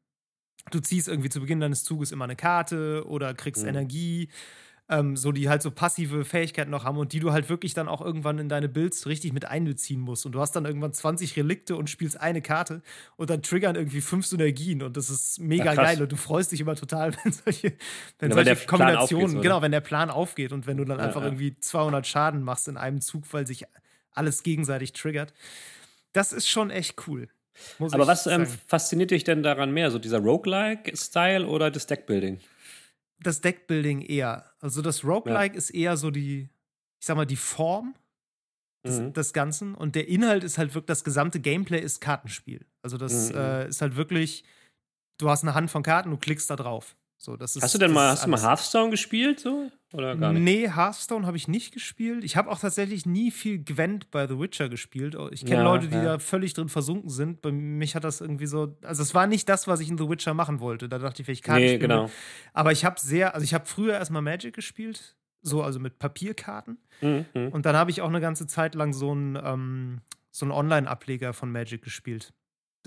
du 0.72 0.79
ziehst 0.79 1.07
irgendwie 1.07 1.29
zu 1.29 1.39
Beginn 1.41 1.60
deines 1.60 1.84
Zuges 1.84 2.12
immer 2.12 2.25
eine 2.25 2.36
Karte 2.36 3.05
oder 3.07 3.34
kriegst 3.34 3.63
Mhm. 3.63 3.69
Energie, 3.69 4.29
ähm, 4.88 5.17
so 5.17 5.31
die 5.31 5.50
halt 5.50 5.63
so 5.63 5.72
passive 5.72 6.25
Fähigkeiten 6.25 6.69
noch 6.69 6.84
haben 6.84 6.98
und 6.98 7.12
die 7.13 7.19
du 7.19 7.31
halt 7.31 7.50
wirklich 7.50 7.74
dann 7.74 7.88
auch 7.88 8.01
irgendwann 8.01 8.38
in 8.38 8.50
deine 8.50 8.69
Builds 8.69 9.07
richtig 9.07 9.34
mit 9.34 9.45
einbeziehen 9.45 10.00
musst. 10.00 10.25
Und 10.27 10.34
du 10.34 10.41
hast 10.41 10.51
dann 10.55 10.65
irgendwann 10.65 10.93
20 10.93 11.36
Relikte 11.38 11.75
und 11.75 11.89
spielst 11.89 12.19
eine 12.19 12.41
Karte 12.43 12.84
und 13.15 13.31
dann 13.31 13.41
triggern 13.41 13.75
irgendwie 13.75 14.01
fünf 14.01 14.27
Synergien 14.27 14.84
und 14.84 14.95
das 14.95 15.10
ist 15.10 15.39
mega 15.39 15.72
Ja, 15.74 15.75
geil 15.75 16.01
und 16.03 16.12
du 16.12 16.15
freust 16.17 16.51
dich 16.51 16.62
immer 16.62 16.75
total, 16.75 17.13
wenn 17.24 17.31
solche, 17.34 17.74
wenn 18.19 18.29
Ja, 18.29 18.36
wenn 18.36 18.45
solche 18.45 18.55
Plan 18.55 18.67
Kombinationen, 18.67 19.27
so, 19.27 19.41
genau, 19.41 19.62
wenn 19.62 19.72
der 19.72 19.81
Plan 19.81 20.10
aufgeht 20.12 20.51
und 20.51 20.67
wenn 20.67 20.77
du 20.77 20.86
dann 20.86 21.00
Ja, 21.00 21.05
einfach 21.05 21.24
irgendwie 21.24 21.60
200 21.60 22.05
Schaden 22.07 22.43
machst 22.43 22.67
in 22.67 22.77
einem 22.77 23.01
Zug, 23.01 23.31
weil 23.34 23.48
sich 23.48 23.65
alles 24.12 24.43
gegenseitig 24.43 24.93
triggert. 24.93 25.34
Das 26.13 26.34
ist 26.34 26.48
schon 26.50 26.72
echt 26.72 27.07
cool. 27.07 27.29
Muss 27.79 27.93
Aber 27.93 28.07
was 28.07 28.27
ähm, 28.27 28.45
fasziniert 28.67 29.12
dich 29.12 29.24
denn 29.24 29.43
daran 29.43 29.71
mehr? 29.71 29.91
So 29.91 30.00
dieser 30.00 30.19
Roguelike-Style 30.19 31.47
oder 31.47 31.71
das 31.71 31.88
Deckbuilding? 31.88 32.39
das 33.24 33.41
Deckbuilding 33.41 34.01
eher. 34.01 34.51
Also 34.59 34.81
das 34.81 35.03
Roguelike 35.03 35.55
ist 35.57 35.69
eher 35.71 35.95
so 35.97 36.12
die, 36.12 36.50
ich 37.00 37.05
sag 37.07 37.15
mal, 37.15 37.25
die 37.25 37.38
Form 37.38 37.95
des, 38.85 39.00
Mhm. 39.00 39.13
des 39.13 39.33
Ganzen 39.33 39.74
und 39.74 39.95
der 39.95 40.07
Inhalt 40.07 40.43
ist 40.43 40.57
halt 40.57 40.75
wirklich, 40.75 40.88
das 40.88 41.03
gesamte 41.03 41.39
Gameplay 41.39 41.79
ist 41.79 42.01
Kartenspiel. 42.01 42.65
Also 42.83 42.97
das 42.97 43.29
Mhm. 43.31 43.38
äh, 43.38 43.67
ist 43.69 43.81
halt 43.81 43.95
wirklich, 43.95 44.43
du 45.17 45.29
hast 45.29 45.43
eine 45.43 45.53
Hand 45.55 45.71
von 45.71 45.81
Karten, 45.81 46.12
du 46.12 46.17
klickst 46.17 46.50
da 46.50 46.55
drauf. 46.55 46.95
So, 47.25 47.36
das 47.36 47.55
ist, 47.55 47.63
Hast 47.63 47.74
du 47.74 47.79
denn 47.79 47.91
mal, 47.91 48.12
hast 48.12 48.25
du 48.25 48.29
mal. 48.29 48.39
Hearthstone 48.39 48.91
gespielt? 48.91 49.39
So? 49.39 49.72
Oder 49.94 50.15
gar 50.15 50.32
nicht? 50.32 50.44
Nee, 50.44 50.70
Hearthstone 50.70 51.25
habe 51.25 51.38
ich 51.38 51.48
nicht 51.48 51.74
gespielt. 51.74 52.24
Ich 52.24 52.38
habe 52.38 52.51
auch 52.51 52.60
tatsächlich 52.60 53.08
nie 53.08 53.32
viel 53.32 53.63
Gwent 53.63 54.12
bei 54.12 54.27
The 54.27 54.39
Witcher 54.39 54.70
gespielt. 54.70 55.17
Ich 55.32 55.44
kenne 55.44 55.63
Ja, 55.63 55.63
Leute, 55.63 55.88
die 55.88 55.96
ja. 55.96 56.03
da 56.03 56.20
völlig 56.20 56.53
drin 56.53 56.70
versunken 56.70 57.10
sind. 57.10 57.41
Bei 57.41 57.51
mich 57.51 57.96
hat 57.96 58.03
das 58.03 58.22
irgendwie 58.22 58.46
so, 58.46 58.77
also 58.84 59.01
es 59.01 59.15
war 59.15 59.25
nicht 59.25 59.50
das, 59.50 59.67
was 59.67 59.79
ich 59.79 59.89
in 59.89 59.98
The 59.98 60.08
Witcher 60.08 60.36
machen 60.36 60.60
wollte. 60.60 60.88
Da 60.88 61.00
dachte 61.00 61.24
ich, 61.24 61.25
vielleicht 61.25 61.44
Karten 61.44 61.62
Nee, 61.62 61.70
spielen 61.70 61.89
genau. 61.89 62.12
Aber 62.53 62.72
ich 62.72 62.86
habe 62.86 63.00
sehr, 63.00 63.34
also 63.34 63.44
ich 63.44 63.55
habe 63.55 63.65
früher 63.65 63.94
erstmal 63.94 64.22
Magic 64.22 64.53
gespielt, 64.53 65.15
so 65.41 65.63
also 65.63 65.79
mit 65.79 65.98
Papierkarten. 65.98 66.77
Mhm. 67.01 67.25
mhm. 67.34 67.48
Und 67.48 67.65
dann 67.65 67.75
habe 67.75 67.89
ich 67.89 68.03
auch 68.03 68.10
eine 68.10 68.22
ganze 68.22 68.46
Zeit 68.46 68.75
lang 68.75 68.94
so 68.94 69.10
einen, 69.10 69.36
ähm, 69.44 70.01
so 70.29 70.46
einen 70.46 70.51
Online-Ableger 70.51 71.34
von 71.34 71.51
Magic 71.51 71.82
gespielt. 71.82 72.34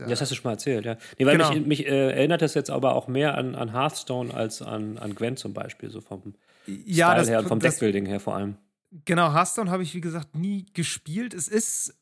Das 0.07 0.21
hast 0.21 0.31
du 0.31 0.35
schon 0.37 0.45
mal 0.45 0.53
erzählt, 0.53 0.85
ja. 0.85 0.97
Nee, 1.19 1.27
weil 1.27 1.37
Genau. 1.37 1.53
mich, 1.53 1.67
mich 1.67 1.87
äh, 1.87 2.11
erinnert 2.13 2.43
das 2.43 2.55
jetzt 2.55 2.71
aber 2.71 2.95
auch 2.95 3.09
mehr 3.09 3.37
an, 3.37 3.55
an 3.55 3.73
Hearthstone 3.73 4.33
als 4.33 4.63
an, 4.63 4.99
an 4.99 5.15
Gwent 5.15 5.39
zum 5.39 5.55
Beispiel, 5.55 5.91
so 5.91 6.01
vom 6.01 6.35
ja, 6.67 7.09
Style 7.09 7.19
das, 7.21 7.29
her 7.29 7.39
und 7.41 7.49
vom 7.49 7.61
das, 7.61 7.75
Deckbuilding 7.75 8.07
her 8.07 8.21
vor 8.21 8.37
allem. 8.37 8.57
Genau, 9.05 9.33
Hearthstone 9.33 9.71
habe 9.71 9.83
ich, 9.83 9.95
wie 9.95 10.01
gesagt, 10.01 10.35
nie 10.35 10.67
gespielt. 10.73 11.35
Es 11.35 11.49
ist 11.49 11.95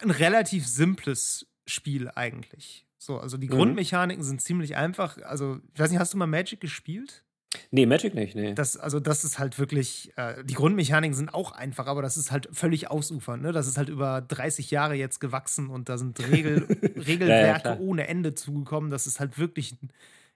ein 0.00 0.10
relativ 0.10 0.66
simples 0.66 1.46
Spiel 1.66 2.10
eigentlich. 2.14 2.86
So, 2.98 3.18
also 3.18 3.36
die 3.36 3.48
Mhm. 3.48 3.52
Grundmechaniken 3.52 4.22
sind 4.22 4.40
ziemlich 4.42 4.76
einfach. 4.76 5.18
Also, 5.22 5.58
ich 5.74 5.80
weiß 5.80 5.90
nicht, 5.90 6.00
hast 6.00 6.12
du 6.14 6.18
mal 6.18 6.26
Magic 6.26 6.60
gespielt? 6.60 7.24
Nee, 7.70 7.86
Magic 7.86 8.14
nicht, 8.14 8.34
nee. 8.34 8.54
Das, 8.54 8.76
also, 8.76 9.00
das 9.00 9.24
ist 9.24 9.38
halt 9.38 9.58
wirklich, 9.58 10.12
äh, 10.16 10.44
die 10.44 10.54
Grundmechaniken 10.54 11.14
sind 11.14 11.34
auch 11.34 11.52
einfach, 11.52 11.86
aber 11.86 12.02
das 12.02 12.16
ist 12.16 12.30
halt 12.30 12.48
völlig 12.52 12.90
ausufernd. 12.90 13.42
Ne? 13.42 13.52
Das 13.52 13.66
ist 13.66 13.78
halt 13.78 13.88
über 13.88 14.20
30 14.20 14.70
Jahre 14.70 14.94
jetzt 14.94 15.20
gewachsen 15.20 15.68
und 15.68 15.88
da 15.88 15.98
sind 15.98 16.18
Regel, 16.30 16.66
Regelwerke 16.96 17.68
ja, 17.68 17.74
ja, 17.74 17.80
ohne 17.80 18.08
Ende 18.08 18.34
zugekommen. 18.34 18.90
Das 18.90 19.06
ist 19.06 19.20
halt 19.20 19.38
wirklich, 19.38 19.74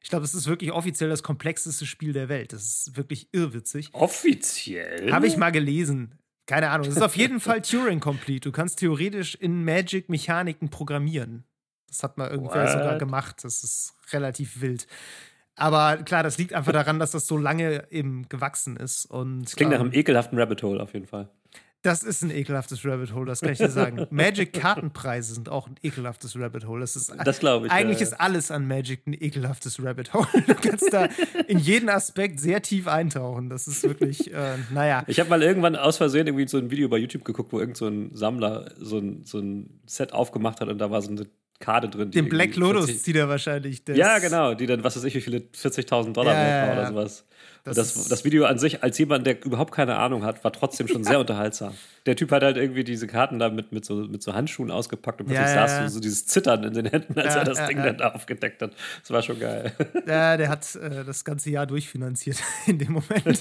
ich 0.02 0.08
glaube, 0.10 0.22
das 0.22 0.34
ist 0.34 0.46
wirklich 0.46 0.72
offiziell 0.72 1.08
das 1.10 1.22
komplexeste 1.22 1.86
Spiel 1.86 2.12
der 2.12 2.28
Welt. 2.28 2.52
Das 2.52 2.62
ist 2.62 2.96
wirklich 2.96 3.28
irrwitzig. 3.32 3.90
Offiziell? 3.92 5.12
Habe 5.12 5.26
ich 5.26 5.36
mal 5.36 5.52
gelesen. 5.52 6.18
Keine 6.46 6.70
Ahnung. 6.70 6.86
Es 6.86 6.96
ist 6.96 7.02
auf 7.02 7.16
jeden 7.16 7.40
Fall 7.40 7.60
Turing-complete. 7.60 8.48
Du 8.48 8.52
kannst 8.52 8.78
theoretisch 8.78 9.34
in 9.34 9.64
Magic 9.64 10.08
Mechaniken 10.08 10.68
programmieren. 10.68 11.44
Das 11.88 12.02
hat 12.02 12.18
mal 12.18 12.30
irgendwer 12.30 12.64
What? 12.64 12.72
sogar 12.72 12.98
gemacht. 12.98 13.42
Das 13.42 13.64
ist 13.64 13.94
relativ 14.12 14.60
wild. 14.60 14.86
Aber 15.56 15.96
klar, 15.98 16.22
das 16.22 16.38
liegt 16.38 16.52
einfach 16.52 16.72
daran, 16.72 16.98
dass 16.98 17.12
das 17.12 17.26
so 17.26 17.38
lange 17.38 17.90
eben 17.90 18.28
gewachsen 18.28 18.76
ist. 18.76 19.06
Und, 19.06 19.44
das 19.44 19.56
klingt 19.56 19.72
ähm, 19.72 19.78
nach 19.78 19.84
einem 19.84 19.94
ekelhaften 19.94 20.38
Rabbit 20.38 20.62
Hole 20.62 20.82
auf 20.82 20.92
jeden 20.92 21.06
Fall. 21.06 21.28
Das 21.86 22.02
ist 22.02 22.22
ein 22.22 22.32
ekelhaftes 22.32 22.84
Rabbit 22.84 23.14
Hole, 23.14 23.26
das 23.26 23.40
kann 23.40 23.52
ich 23.52 23.58
dir 23.58 23.70
sagen. 23.70 24.06
Magic-Kartenpreise 24.10 25.34
sind 25.34 25.48
auch 25.48 25.68
ein 25.68 25.76
ekelhaftes 25.84 26.36
Rabbit 26.36 26.66
Hole. 26.66 26.80
Das, 26.80 26.96
ist, 26.96 27.14
das 27.24 27.38
glaube 27.38 27.66
ich. 27.66 27.72
Eigentlich 27.72 28.00
ja. 28.00 28.06
ist 28.08 28.14
alles 28.14 28.50
an 28.50 28.66
Magic 28.66 29.06
ein 29.06 29.12
ekelhaftes 29.12 29.80
Rabbit 29.82 30.12
Hole. 30.12 30.26
Du 30.46 30.54
kannst 30.54 30.92
da 30.92 31.08
in 31.46 31.58
jeden 31.58 31.88
Aspekt 31.88 32.40
sehr 32.40 32.60
tief 32.60 32.88
eintauchen. 32.88 33.48
Das 33.50 33.68
ist 33.68 33.84
wirklich, 33.84 34.34
äh, 34.34 34.56
naja. 34.72 35.04
Ich 35.06 35.20
habe 35.20 35.30
mal 35.30 35.42
irgendwann 35.42 35.76
aus 35.76 35.96
Versehen 35.96 36.26
irgendwie 36.26 36.48
so 36.48 36.58
ein 36.58 36.72
Video 36.72 36.88
bei 36.88 36.98
YouTube 36.98 37.24
geguckt, 37.24 37.52
wo 37.52 37.60
irgend 37.60 37.76
so 37.76 37.86
ein 37.86 38.10
Sammler 38.14 38.72
so 38.78 38.98
ein, 38.98 39.24
so 39.24 39.38
ein 39.38 39.80
Set 39.86 40.12
aufgemacht 40.12 40.60
hat 40.60 40.68
und 40.68 40.78
da 40.78 40.90
war 40.90 41.02
so 41.02 41.12
eine 41.12 41.26
Karte 41.58 41.88
drin. 41.88 42.10
Den 42.10 42.28
Black 42.28 42.56
Lotus 42.56 42.86
40, 42.86 43.02
zieht 43.02 43.16
er 43.16 43.28
wahrscheinlich. 43.28 43.82
ja, 43.88 44.18
genau, 44.18 44.54
die 44.54 44.66
dann, 44.66 44.84
was 44.84 44.96
weiß 44.96 45.04
ich, 45.04 45.14
wie 45.14 45.20
viele 45.20 45.38
40.000 45.38 46.12
Dollar 46.12 46.34
ja, 46.34 46.40
wert 46.40 46.66
war 46.66 46.72
oder 46.74 46.86
sowas. 46.88 47.24
Das, 47.66 47.74
das, 47.74 48.08
das, 48.08 48.24
Video 48.24 48.44
an 48.44 48.58
sich, 48.58 48.84
als 48.84 48.96
jemand, 48.96 49.26
der 49.26 49.44
überhaupt 49.44 49.74
keine 49.74 49.96
Ahnung 49.96 50.24
hat, 50.24 50.44
war 50.44 50.52
trotzdem 50.52 50.86
schon 50.86 51.02
sehr 51.02 51.18
unterhaltsam. 51.18 51.74
Der 52.06 52.14
Typ 52.14 52.30
hat 52.30 52.44
halt 52.44 52.56
irgendwie 52.56 52.84
diese 52.84 53.08
Karten 53.08 53.40
da 53.40 53.48
mit, 53.48 53.72
mit, 53.72 53.84
so, 53.84 53.96
mit 53.96 54.22
so 54.22 54.34
Handschuhen 54.34 54.70
ausgepackt 54.70 55.20
und 55.20 55.26
plötzlich 55.26 55.48
ja, 55.48 55.66
saß 55.66 55.70
ja. 55.72 55.88
so, 55.88 55.94
so 55.94 56.00
dieses 56.00 56.26
Zittern 56.26 56.62
in 56.62 56.74
den 56.74 56.86
Händen, 56.86 57.18
als 57.18 57.34
er 57.34 57.42
das 57.42 57.66
Ding 57.66 57.78
dann 57.78 57.98
da 57.98 58.12
aufgedeckt 58.12 58.62
hat. 58.62 58.70
Das 59.00 59.10
war 59.10 59.22
schon 59.22 59.40
geil. 59.40 59.72
Ja, 60.06 60.36
der 60.36 60.48
hat 60.48 60.76
äh, 60.76 61.04
das 61.04 61.24
ganze 61.24 61.50
Jahr 61.50 61.66
durchfinanziert 61.66 62.40
in 62.66 62.78
dem 62.78 62.92
Moment. 62.92 63.40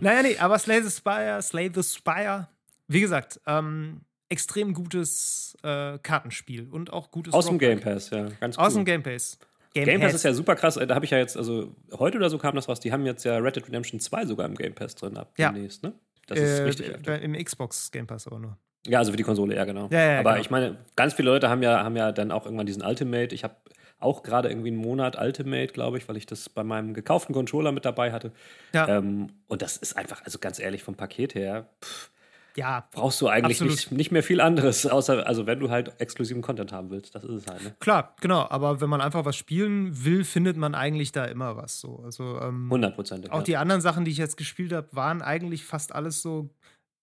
naja, 0.00 0.22
nee, 0.22 0.36
aber 0.38 0.58
Slay 0.58 0.82
the 0.82 0.90
Spire, 0.90 1.40
Slay 1.40 1.70
the 1.72 1.82
Spire, 1.82 2.48
wie 2.88 3.00
gesagt, 3.00 3.40
ähm, 3.46 4.00
extrem 4.32 4.72
gutes 4.72 5.56
äh, 5.62 5.98
Kartenspiel 5.98 6.68
und 6.70 6.92
auch 6.92 7.10
gutes 7.10 7.34
Aus 7.34 7.46
dem 7.46 7.58
Game 7.58 7.80
Pass, 7.80 8.10
ja. 8.10 8.28
Ganz 8.40 8.56
cool. 8.56 8.64
Aus 8.64 8.74
dem 8.74 8.84
Game 8.84 9.02
Pass. 9.02 9.38
Game, 9.74 9.84
Game 9.84 10.00
Pass. 10.00 10.08
Pass 10.08 10.14
ist 10.16 10.24
ja 10.24 10.32
super 10.32 10.56
krass. 10.56 10.74
Da 10.74 10.94
habe 10.94 11.04
ich 11.04 11.10
ja 11.10 11.18
jetzt, 11.18 11.36
also 11.36 11.74
heute 11.92 12.16
oder 12.16 12.30
so 12.30 12.38
kam 12.38 12.54
das 12.54 12.68
raus, 12.68 12.80
die 12.80 12.92
haben 12.92 13.04
jetzt 13.04 13.24
ja 13.24 13.36
Red 13.36 13.56
Dead 13.56 13.66
Redemption 13.66 14.00
2 14.00 14.26
sogar 14.26 14.46
im 14.46 14.54
Game 14.54 14.74
Pass 14.74 14.94
drin 14.94 15.16
ab 15.18 15.32
ja. 15.36 15.52
demnächst, 15.52 15.82
ne? 15.82 15.92
Das 16.26 16.38
ist 16.38 16.60
äh, 16.60 16.62
richtig. 16.62 17.06
Äh, 17.06 17.18
Im 17.18 17.34
Xbox 17.34 17.90
Game 17.90 18.06
Pass 18.06 18.26
aber 18.26 18.38
nur. 18.38 18.56
Ja, 18.86 18.98
also 18.98 19.12
für 19.12 19.16
die 19.16 19.22
Konsole, 19.22 19.54
ja, 19.54 19.64
genau. 19.64 19.88
Ja, 19.90 20.12
ja, 20.12 20.20
aber 20.20 20.30
genau. 20.30 20.40
ich 20.40 20.50
meine, 20.50 20.76
ganz 20.96 21.14
viele 21.14 21.30
Leute 21.30 21.48
haben 21.48 21.62
ja, 21.62 21.84
haben 21.84 21.96
ja 21.96 22.10
dann 22.10 22.32
auch 22.32 22.46
irgendwann 22.46 22.66
diesen 22.66 22.82
Ultimate. 22.82 23.34
Ich 23.34 23.44
habe 23.44 23.54
auch 24.00 24.22
gerade 24.22 24.48
irgendwie 24.48 24.68
einen 24.68 24.78
Monat 24.78 25.20
Ultimate, 25.20 25.72
glaube 25.72 25.98
ich, 25.98 26.08
weil 26.08 26.16
ich 26.16 26.26
das 26.26 26.48
bei 26.48 26.64
meinem 26.64 26.94
gekauften 26.94 27.34
Controller 27.34 27.70
mit 27.70 27.84
dabei 27.84 28.12
hatte. 28.12 28.32
Ja. 28.72 28.88
Ähm, 28.88 29.28
und 29.46 29.62
das 29.62 29.76
ist 29.76 29.96
einfach, 29.96 30.24
also 30.24 30.38
ganz 30.38 30.58
ehrlich, 30.58 30.82
vom 30.82 30.96
Paket 30.96 31.34
her, 31.34 31.68
pff, 31.84 32.10
ja, 32.56 32.88
brauchst 32.90 33.20
du 33.20 33.28
eigentlich 33.28 33.60
nicht, 33.60 33.92
nicht, 33.92 34.12
mehr 34.12 34.22
viel 34.22 34.40
anderes, 34.40 34.86
außer, 34.86 35.26
also 35.26 35.46
wenn 35.46 35.60
du 35.60 35.70
halt 35.70 36.00
exklusiven 36.00 36.42
Content 36.42 36.72
haben 36.72 36.90
willst, 36.90 37.14
das 37.14 37.24
ist 37.24 37.30
es 37.30 37.46
halt. 37.46 37.64
Ne? 37.64 37.74
Klar, 37.80 38.14
genau, 38.20 38.46
aber 38.48 38.80
wenn 38.80 38.90
man 38.90 39.00
einfach 39.00 39.24
was 39.24 39.36
spielen 39.36 40.04
will, 40.04 40.24
findet 40.24 40.56
man 40.56 40.74
eigentlich 40.74 41.12
da 41.12 41.24
immer 41.24 41.56
was 41.56 41.80
so. 41.80 42.02
Also, 42.04 42.40
ähm, 42.40 42.70
100%. 42.72 43.30
Auch 43.30 43.38
ja. 43.38 43.42
die 43.42 43.56
anderen 43.56 43.80
Sachen, 43.80 44.04
die 44.04 44.10
ich 44.10 44.18
jetzt 44.18 44.36
gespielt 44.36 44.72
habe, 44.72 44.88
waren 44.92 45.22
eigentlich 45.22 45.64
fast 45.64 45.94
alles 45.94 46.22
so 46.22 46.50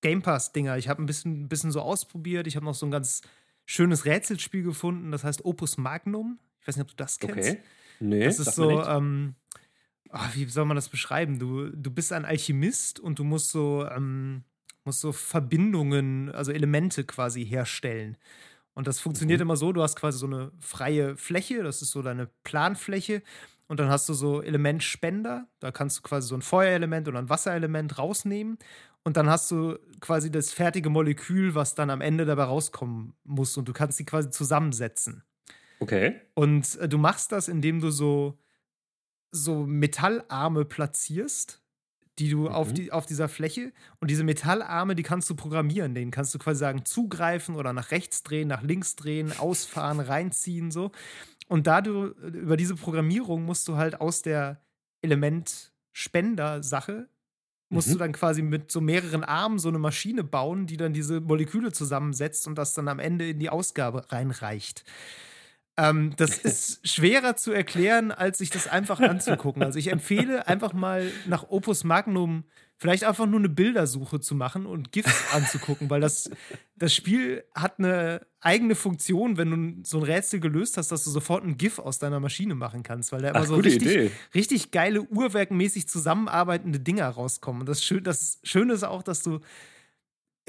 Game 0.01 0.21
Pass-Dinger. 0.21 0.77
Ich 0.77 0.87
habe 0.87 1.01
ein 1.01 1.05
bisschen, 1.05 1.43
ein 1.43 1.49
bisschen 1.49 1.71
so 1.71 1.81
ausprobiert, 1.81 2.47
ich 2.47 2.55
habe 2.55 2.65
noch 2.65 2.75
so 2.75 2.85
ein 2.85 2.91
ganz 2.91 3.21
schönes 3.65 4.05
Rätselspiel 4.05 4.63
gefunden, 4.63 5.11
das 5.11 5.23
heißt 5.23 5.45
Opus 5.45 5.77
Magnum. 5.77 6.39
Ich 6.61 6.67
weiß 6.67 6.77
nicht, 6.77 6.83
ob 6.83 6.89
du 6.89 6.95
das 6.95 7.19
kennst. 7.19 7.37
Okay. 7.37 7.59
Nee, 7.99 8.23
das 8.23 8.39
ist 8.39 8.55
so, 8.55 8.83
ähm, 8.83 9.35
ach, 10.09 10.35
wie 10.35 10.45
soll 10.45 10.65
man 10.65 10.75
das 10.75 10.89
beschreiben? 10.89 11.39
Du, 11.39 11.69
du 11.69 11.91
bist 11.91 12.13
ein 12.13 12.25
Alchemist 12.25 12.99
und 12.99 13.19
du 13.19 13.23
musst 13.23 13.51
so, 13.51 13.87
ähm, 13.89 14.43
musst 14.85 15.01
so 15.01 15.11
Verbindungen, 15.11 16.31
also 16.31 16.51
Elemente 16.51 17.03
quasi 17.03 17.45
herstellen. 17.45 18.17
Und 18.73 18.87
das 18.87 18.99
funktioniert 18.99 19.39
mhm. 19.39 19.43
immer 19.43 19.57
so, 19.57 19.73
du 19.73 19.81
hast 19.81 19.95
quasi 19.95 20.17
so 20.17 20.25
eine 20.25 20.51
freie 20.59 21.17
Fläche, 21.17 21.63
das 21.63 21.81
ist 21.81 21.91
so 21.91 22.01
deine 22.01 22.29
Planfläche. 22.43 23.21
Und 23.67 23.79
dann 23.79 23.89
hast 23.89 24.09
du 24.09 24.13
so 24.13 24.41
Elementspender, 24.41 25.47
da 25.59 25.71
kannst 25.71 25.99
du 25.99 26.01
quasi 26.01 26.27
so 26.27 26.35
ein 26.35 26.41
Feuerelement 26.41 27.07
oder 27.07 27.19
ein 27.19 27.29
Wasserelement 27.29 27.97
rausnehmen. 27.97 28.57
Und 29.03 29.15
dann 29.15 29.29
hast 29.29 29.51
du 29.51 29.77
quasi 30.01 30.31
das 30.31 30.51
fertige 30.51 30.89
Molekül, 30.89 31.55
was 31.55 31.75
dann 31.75 31.89
am 31.89 32.01
Ende 32.01 32.25
dabei 32.25 32.43
rauskommen 32.43 33.13
muss. 33.23 33.57
Und 33.57 33.67
du 33.67 33.73
kannst 33.73 33.97
sie 33.97 34.05
quasi 34.05 34.29
zusammensetzen. 34.29 35.23
Okay. 35.79 36.19
Und 36.33 36.77
äh, 36.77 36.89
du 36.89 36.97
machst 36.97 37.31
das, 37.31 37.47
indem 37.47 37.79
du 37.79 37.91
so, 37.91 38.39
so 39.31 39.65
Metallarme 39.65 40.65
platzierst 40.65 41.61
die 42.19 42.29
du 42.29 42.41
mhm. 42.41 42.49
auf, 42.49 42.73
die, 42.73 42.91
auf 42.91 43.05
dieser 43.05 43.29
Fläche 43.29 43.71
und 43.99 44.11
diese 44.11 44.23
Metallarme, 44.23 44.95
die 44.95 45.03
kannst 45.03 45.29
du 45.29 45.35
programmieren. 45.35 45.95
Den 45.95 46.11
kannst 46.11 46.35
du 46.35 46.39
quasi 46.39 46.59
sagen, 46.59 46.83
zugreifen 46.85 47.55
oder 47.55 47.73
nach 47.73 47.91
rechts 47.91 48.23
drehen, 48.23 48.49
nach 48.49 48.61
links 48.61 48.95
drehen, 48.95 49.31
ausfahren, 49.37 49.99
reinziehen, 49.99 50.71
so. 50.71 50.91
Und 51.47 51.65
da 51.65 51.81
du 51.81 52.07
über 52.07 52.57
diese 52.57 52.75
Programmierung 52.75 53.43
musst 53.43 53.67
du 53.67 53.77
halt 53.77 54.01
aus 54.01 54.21
der 54.21 54.61
Elementspender-Sache 55.01 57.09
musst 57.69 57.89
mhm. 57.89 57.93
du 57.93 57.97
dann 57.99 58.11
quasi 58.11 58.41
mit 58.41 58.71
so 58.71 58.81
mehreren 58.81 59.23
Armen 59.23 59.59
so 59.59 59.69
eine 59.69 59.79
Maschine 59.79 60.23
bauen, 60.23 60.65
die 60.65 60.77
dann 60.77 60.93
diese 60.93 61.21
Moleküle 61.21 61.71
zusammensetzt 61.71 62.47
und 62.47 62.55
das 62.55 62.73
dann 62.73 62.87
am 62.87 62.99
Ende 62.99 63.29
in 63.29 63.39
die 63.39 63.49
Ausgabe 63.49 64.11
reinreicht. 64.11 64.83
Ähm, 65.79 66.13
das 66.17 66.37
ist 66.37 66.87
schwerer 66.87 67.35
zu 67.35 67.51
erklären, 67.51 68.11
als 68.11 68.39
sich 68.39 68.49
das 68.49 68.67
einfach 68.67 68.99
anzugucken. 68.99 69.63
Also 69.63 69.79
ich 69.79 69.91
empfehle 69.91 70.47
einfach 70.47 70.73
mal 70.73 71.09
nach 71.25 71.49
Opus 71.49 71.83
Magnum 71.83 72.43
vielleicht 72.79 73.03
einfach 73.03 73.25
nur 73.25 73.39
eine 73.39 73.49
Bildersuche 73.49 74.21
zu 74.21 74.35
machen 74.35 74.65
und 74.65 74.93
GIFs 74.93 75.33
anzugucken, 75.33 75.89
weil 75.89 75.99
das, 75.99 76.29
das 76.77 76.93
Spiel 76.93 77.43
hat 77.53 77.77
eine 77.77 78.25
eigene 78.39 78.73
Funktion, 78.73 79.37
wenn 79.37 79.51
du 79.51 79.83
so 79.83 79.97
ein 79.97 80.03
Rätsel 80.03 80.39
gelöst 80.39 80.77
hast, 80.77 80.89
dass 80.91 81.03
du 81.03 81.09
sofort 81.09 81.43
ein 81.43 81.57
GIF 81.57 81.77
aus 81.79 81.99
deiner 81.99 82.21
Maschine 82.21 82.55
machen 82.55 82.83
kannst, 82.83 83.11
weil 83.11 83.21
da 83.21 83.29
immer 83.29 83.39
Ach, 83.39 83.45
so 83.45 83.55
richtig, 83.55 84.11
richtig 84.33 84.71
geile, 84.71 85.01
uhrwerkmäßig 85.01 85.89
zusammenarbeitende 85.89 86.79
Dinger 86.79 87.09
rauskommen. 87.09 87.61
Und 87.61 87.69
das, 87.69 87.85
das 88.01 88.39
Schöne 88.43 88.73
ist 88.73 88.83
auch, 88.83 89.03
dass 89.03 89.23
du 89.23 89.41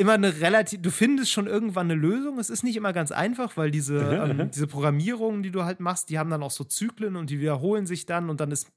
immer 0.00 0.14
eine 0.14 0.40
relativ, 0.40 0.80
du 0.80 0.90
findest 0.90 1.30
schon 1.30 1.47
irgendwann 1.47 1.90
eine 1.90 1.95
Lösung. 1.95 2.38
Es 2.38 2.49
ist 2.49 2.64
nicht 2.64 2.76
immer 2.76 2.92
ganz 2.95 3.12
einfach, 3.12 3.57
weil 3.59 3.71
diese, 3.71 3.99
ähm, 3.99 4.50
diese 4.50 4.66
Programmierungen, 4.66 5.42
die 5.42 5.50
du 5.50 5.64
halt 5.64 5.78
machst, 5.78 6.09
die 6.09 6.19
haben 6.19 6.30
dann 6.30 6.42
auch 6.42 6.50
so 6.50 6.64
Zyklen 6.64 7.16
und 7.16 7.28
die 7.28 7.38
wiederholen 7.38 7.87
sich 7.87 8.07
dann 8.07 8.30
und 8.30 8.40
dann 8.40 8.50
ist 8.50 8.73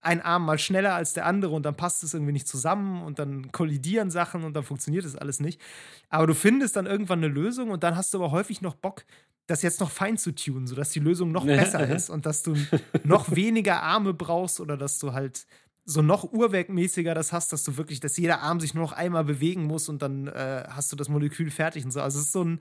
ein 0.00 0.22
Arm 0.22 0.46
mal 0.46 0.58
schneller 0.58 0.94
als 0.94 1.12
der 1.12 1.26
andere 1.26 1.54
und 1.56 1.66
dann 1.66 1.76
passt 1.76 2.04
es 2.04 2.14
irgendwie 2.14 2.32
nicht 2.32 2.46
zusammen 2.46 3.02
und 3.02 3.18
dann 3.18 3.50
kollidieren 3.50 4.12
Sachen 4.12 4.44
und 4.44 4.54
dann 4.54 4.62
funktioniert 4.62 5.04
das 5.04 5.16
alles 5.16 5.40
nicht. 5.40 5.60
Aber 6.08 6.28
du 6.28 6.34
findest 6.34 6.76
dann 6.76 6.86
irgendwann 6.86 7.18
eine 7.18 7.28
Lösung 7.28 7.70
und 7.70 7.82
dann 7.82 7.96
hast 7.96 8.14
du 8.14 8.18
aber 8.18 8.30
häufig 8.30 8.62
noch 8.62 8.76
Bock, 8.76 9.04
das 9.48 9.62
jetzt 9.62 9.80
noch 9.80 9.90
fein 9.90 10.16
zu 10.16 10.32
tunen, 10.32 10.68
sodass 10.68 10.90
die 10.90 11.00
Lösung 11.00 11.32
noch 11.32 11.44
besser 11.44 11.88
ist 11.88 12.10
und 12.10 12.26
dass 12.26 12.44
du 12.44 12.54
noch 13.02 13.34
weniger 13.34 13.82
Arme 13.82 14.14
brauchst 14.14 14.60
oder 14.60 14.76
dass 14.76 14.98
du 14.98 15.12
halt 15.12 15.46
so 15.88 16.02
noch 16.02 16.32
urwerkmäßiger 16.32 17.14
das 17.14 17.32
hast, 17.32 17.52
dass 17.52 17.64
du 17.64 17.78
wirklich, 17.78 17.98
dass 17.98 18.18
jeder 18.18 18.40
Arm 18.42 18.60
sich 18.60 18.74
nur 18.74 18.84
noch 18.84 18.92
einmal 18.92 19.24
bewegen 19.24 19.64
muss 19.64 19.88
und 19.88 20.02
dann 20.02 20.26
äh, 20.28 20.64
hast 20.68 20.92
du 20.92 20.96
das 20.96 21.08
Molekül 21.08 21.50
fertig 21.50 21.84
und 21.84 21.92
so. 21.92 22.02
Also 22.02 22.18
es 22.18 22.26
ist 22.26 22.32
so 22.32 22.44
ein, 22.44 22.60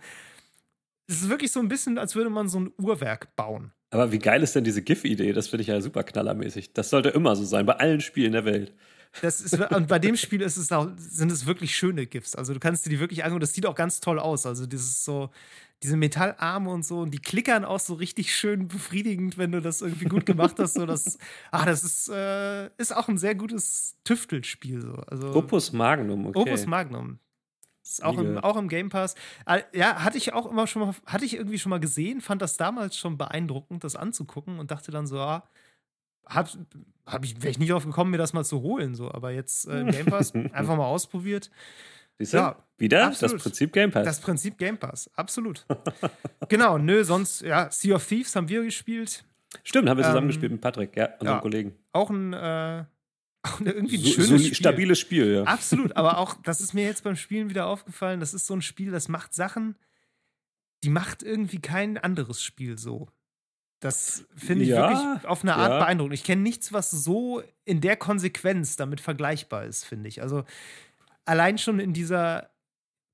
es 1.08 1.22
ist 1.22 1.30
wirklich 1.30 1.52
so 1.52 1.60
ein 1.60 1.68
bisschen, 1.68 1.98
als 1.98 2.16
würde 2.16 2.30
man 2.30 2.48
so 2.48 2.62
ein 2.62 2.72
Uhrwerk 2.78 3.36
bauen. 3.36 3.74
Aber 3.90 4.14
wie 4.14 4.20
geil 4.20 4.44
ist 4.44 4.56
denn 4.56 4.64
diese 4.64 4.82
GIF-Idee? 4.82 5.34
Das 5.34 5.50
finde 5.50 5.62
ich 5.62 5.68
ja 5.68 5.82
super 5.82 6.04
knallermäßig. 6.04 6.72
Das 6.72 6.90
sollte 6.90 7.10
immer 7.10 7.36
so 7.36 7.44
sein, 7.44 7.66
bei 7.66 7.76
allen 7.76 8.00
Spielen 8.00 8.32
der 8.32 8.46
Welt. 8.46 8.74
Das 9.22 9.42
ist, 9.42 9.60
und 9.72 9.88
bei 9.88 10.00
dem 10.00 10.16
Spiel 10.16 10.42
ist 10.42 10.58
es 10.58 10.72
auch, 10.72 10.90
sind 10.98 11.32
es 11.32 11.46
wirklich 11.46 11.76
schöne 11.76 12.06
GIFs. 12.06 12.36
Also 12.36 12.54
du 12.54 12.60
kannst 12.60 12.86
dir 12.86 12.90
die 12.90 13.00
wirklich 13.00 13.24
angucken, 13.24 13.42
das 13.42 13.54
sieht 13.54 13.66
auch 13.66 13.76
ganz 13.76 14.00
toll 14.00 14.20
aus. 14.20 14.46
Also 14.46 14.66
dieses 14.66 15.04
so, 15.04 15.30
diese 15.84 15.98
Metallarme 15.98 16.70
und 16.70 16.86
so 16.86 17.00
und 17.00 17.12
die 17.12 17.20
klickern 17.20 17.64
auch 17.64 17.80
so 17.80 17.94
richtig 17.94 18.36
schön 18.36 18.68
befriedigend, 18.68 19.38
wenn 19.38 19.52
du 19.52 19.62
das 19.62 19.82
irgendwie 19.82 20.06
gut 20.06 20.26
gemacht 20.26 20.58
hast. 20.60 20.74
So, 20.74 20.86
das, 20.86 21.18
ah, 21.52 21.66
das 21.66 21.84
ist, 21.84 22.10
äh, 22.10 22.68
ist 22.78 22.96
auch 22.96 23.08
ein 23.08 23.18
sehr 23.18 23.36
gutes 23.36 23.96
Tüftelspiel. 24.04 24.82
So. 24.82 24.94
Also, 24.94 25.34
Opus 25.34 25.72
Magnum, 25.72 26.28
okay. 26.28 26.40
Opus 26.40 26.66
Magnum. 26.66 27.20
Ist 27.84 28.04
auch 28.04 28.18
im, 28.18 28.38
auch 28.40 28.58
im 28.58 28.68
Game 28.68 28.90
Pass. 28.90 29.16
Ah, 29.46 29.60
ja, 29.74 30.04
hatte 30.04 30.18
ich 30.18 30.34
auch 30.34 30.46
immer 30.46 30.68
schon 30.68 30.82
mal, 30.82 30.96
hatte 31.06 31.24
ich 31.24 31.36
irgendwie 31.36 31.58
schon 31.58 31.70
mal 31.70 31.80
gesehen, 31.80 32.20
fand 32.20 32.42
das 32.42 32.58
damals 32.58 32.98
schon 32.98 33.18
beeindruckend, 33.18 33.84
das 33.84 33.96
anzugucken 33.96 34.60
und 34.60 34.72
dachte 34.72 34.92
dann 34.92 35.08
so, 35.08 35.20
ah, 35.20 35.48
hab, 36.28 36.50
hab 37.06 37.26
ich, 37.26 37.42
wäre 37.42 37.50
ich 37.50 37.60
nicht 37.60 37.72
drauf 37.72 37.86
gekommen, 37.86 38.12
mir 38.12 38.18
das 38.18 38.34
mal 38.34 38.44
zu 38.44 38.62
holen, 38.62 38.96
so. 38.96 39.12
Aber 39.12 39.32
jetzt 39.32 39.68
äh, 39.68 39.86
Game 39.86 40.08
Pass 40.08 40.34
einfach 40.54 40.76
mal 40.76 40.86
ausprobiert. 40.86 41.50
Siehst 42.20 42.34
du? 42.34 42.38
Ja, 42.38 42.56
Wieder 42.78 43.08
absolut. 43.08 43.36
das 43.36 43.44
Prinzip 43.44 43.74
Game 43.74 43.92
Pass. 43.92 44.06
Das 44.06 44.22
Prinzip 44.22 44.58
Game 44.58 44.78
Pass, 44.78 45.10
absolut. 45.16 45.66
genau, 46.50 46.78
nö, 46.78 47.04
sonst, 47.04 47.42
ja, 47.42 47.70
Sea 47.72 47.96
of 47.96 48.08
Thieves 48.08 48.36
haben 48.36 48.50
wir 48.50 48.64
gespielt. 48.64 49.24
Stimmt, 49.64 49.90
haben 49.90 49.98
wir 49.98 50.06
zusammengespielt 50.06 50.52
ähm, 50.52 50.56
mit 50.56 50.62
Patrick, 50.62 50.96
ja, 50.96 51.06
unserem 51.20 51.38
ja, 51.38 51.42
Kollegen. 51.42 51.76
Auch 51.94 52.10
ein, 52.10 52.34
äh, 52.34 52.86
auch 53.44 53.60
irgendwie 53.62 53.98
ein 53.98 54.04
so, 54.04 54.10
schönes 54.12 54.30
so 54.30 54.38
Spiel. 54.40 54.56
stabiles 54.56 55.00
Spiel, 55.00 55.34
ja. 55.36 55.44
Absolut, 55.44 55.96
aber 55.96 56.18
auch, 56.18 56.36
das 56.44 56.60
ist 56.60 56.74
mir 56.74 56.86
jetzt 56.86 57.04
beim 57.04 57.16
Spielen 57.16 57.50
wieder 57.50 57.68
aufgefallen, 57.68 58.20
das 58.20 58.34
ist 58.34 58.48
so 58.48 58.56
ein 58.56 58.62
Spiel, 58.62 58.92
das 58.92 59.08
macht 59.08 59.34
Sachen, 59.34 59.76
die 60.84 60.90
macht 60.90 61.24
irgendwie 61.24 61.60
kein 61.60 61.98
anderes 61.98 62.42
Spiel 62.42 62.78
so. 62.78 63.08
Das 63.80 64.26
finde 64.36 64.64
ich 64.64 64.70
ja, 64.70 64.90
wirklich 64.90 65.28
auf 65.28 65.44
eine 65.44 65.56
Art 65.56 65.72
ja. 65.72 65.80
beeindruckend. 65.80 66.16
Ich 66.16 66.24
kenne 66.24 66.42
nichts, 66.42 66.74
was 66.74 66.90
so 66.90 67.44
in 67.64 67.80
der 67.80 67.96
Konsequenz 67.96 68.76
damit 68.76 69.02
vergleichbar 69.02 69.66
ist, 69.66 69.86
finde 69.86 70.10
ich. 70.10 70.22
Also 70.22 70.46
allein 71.26 71.58
schon 71.58 71.80
in 71.80 71.94
dieser 71.94 72.50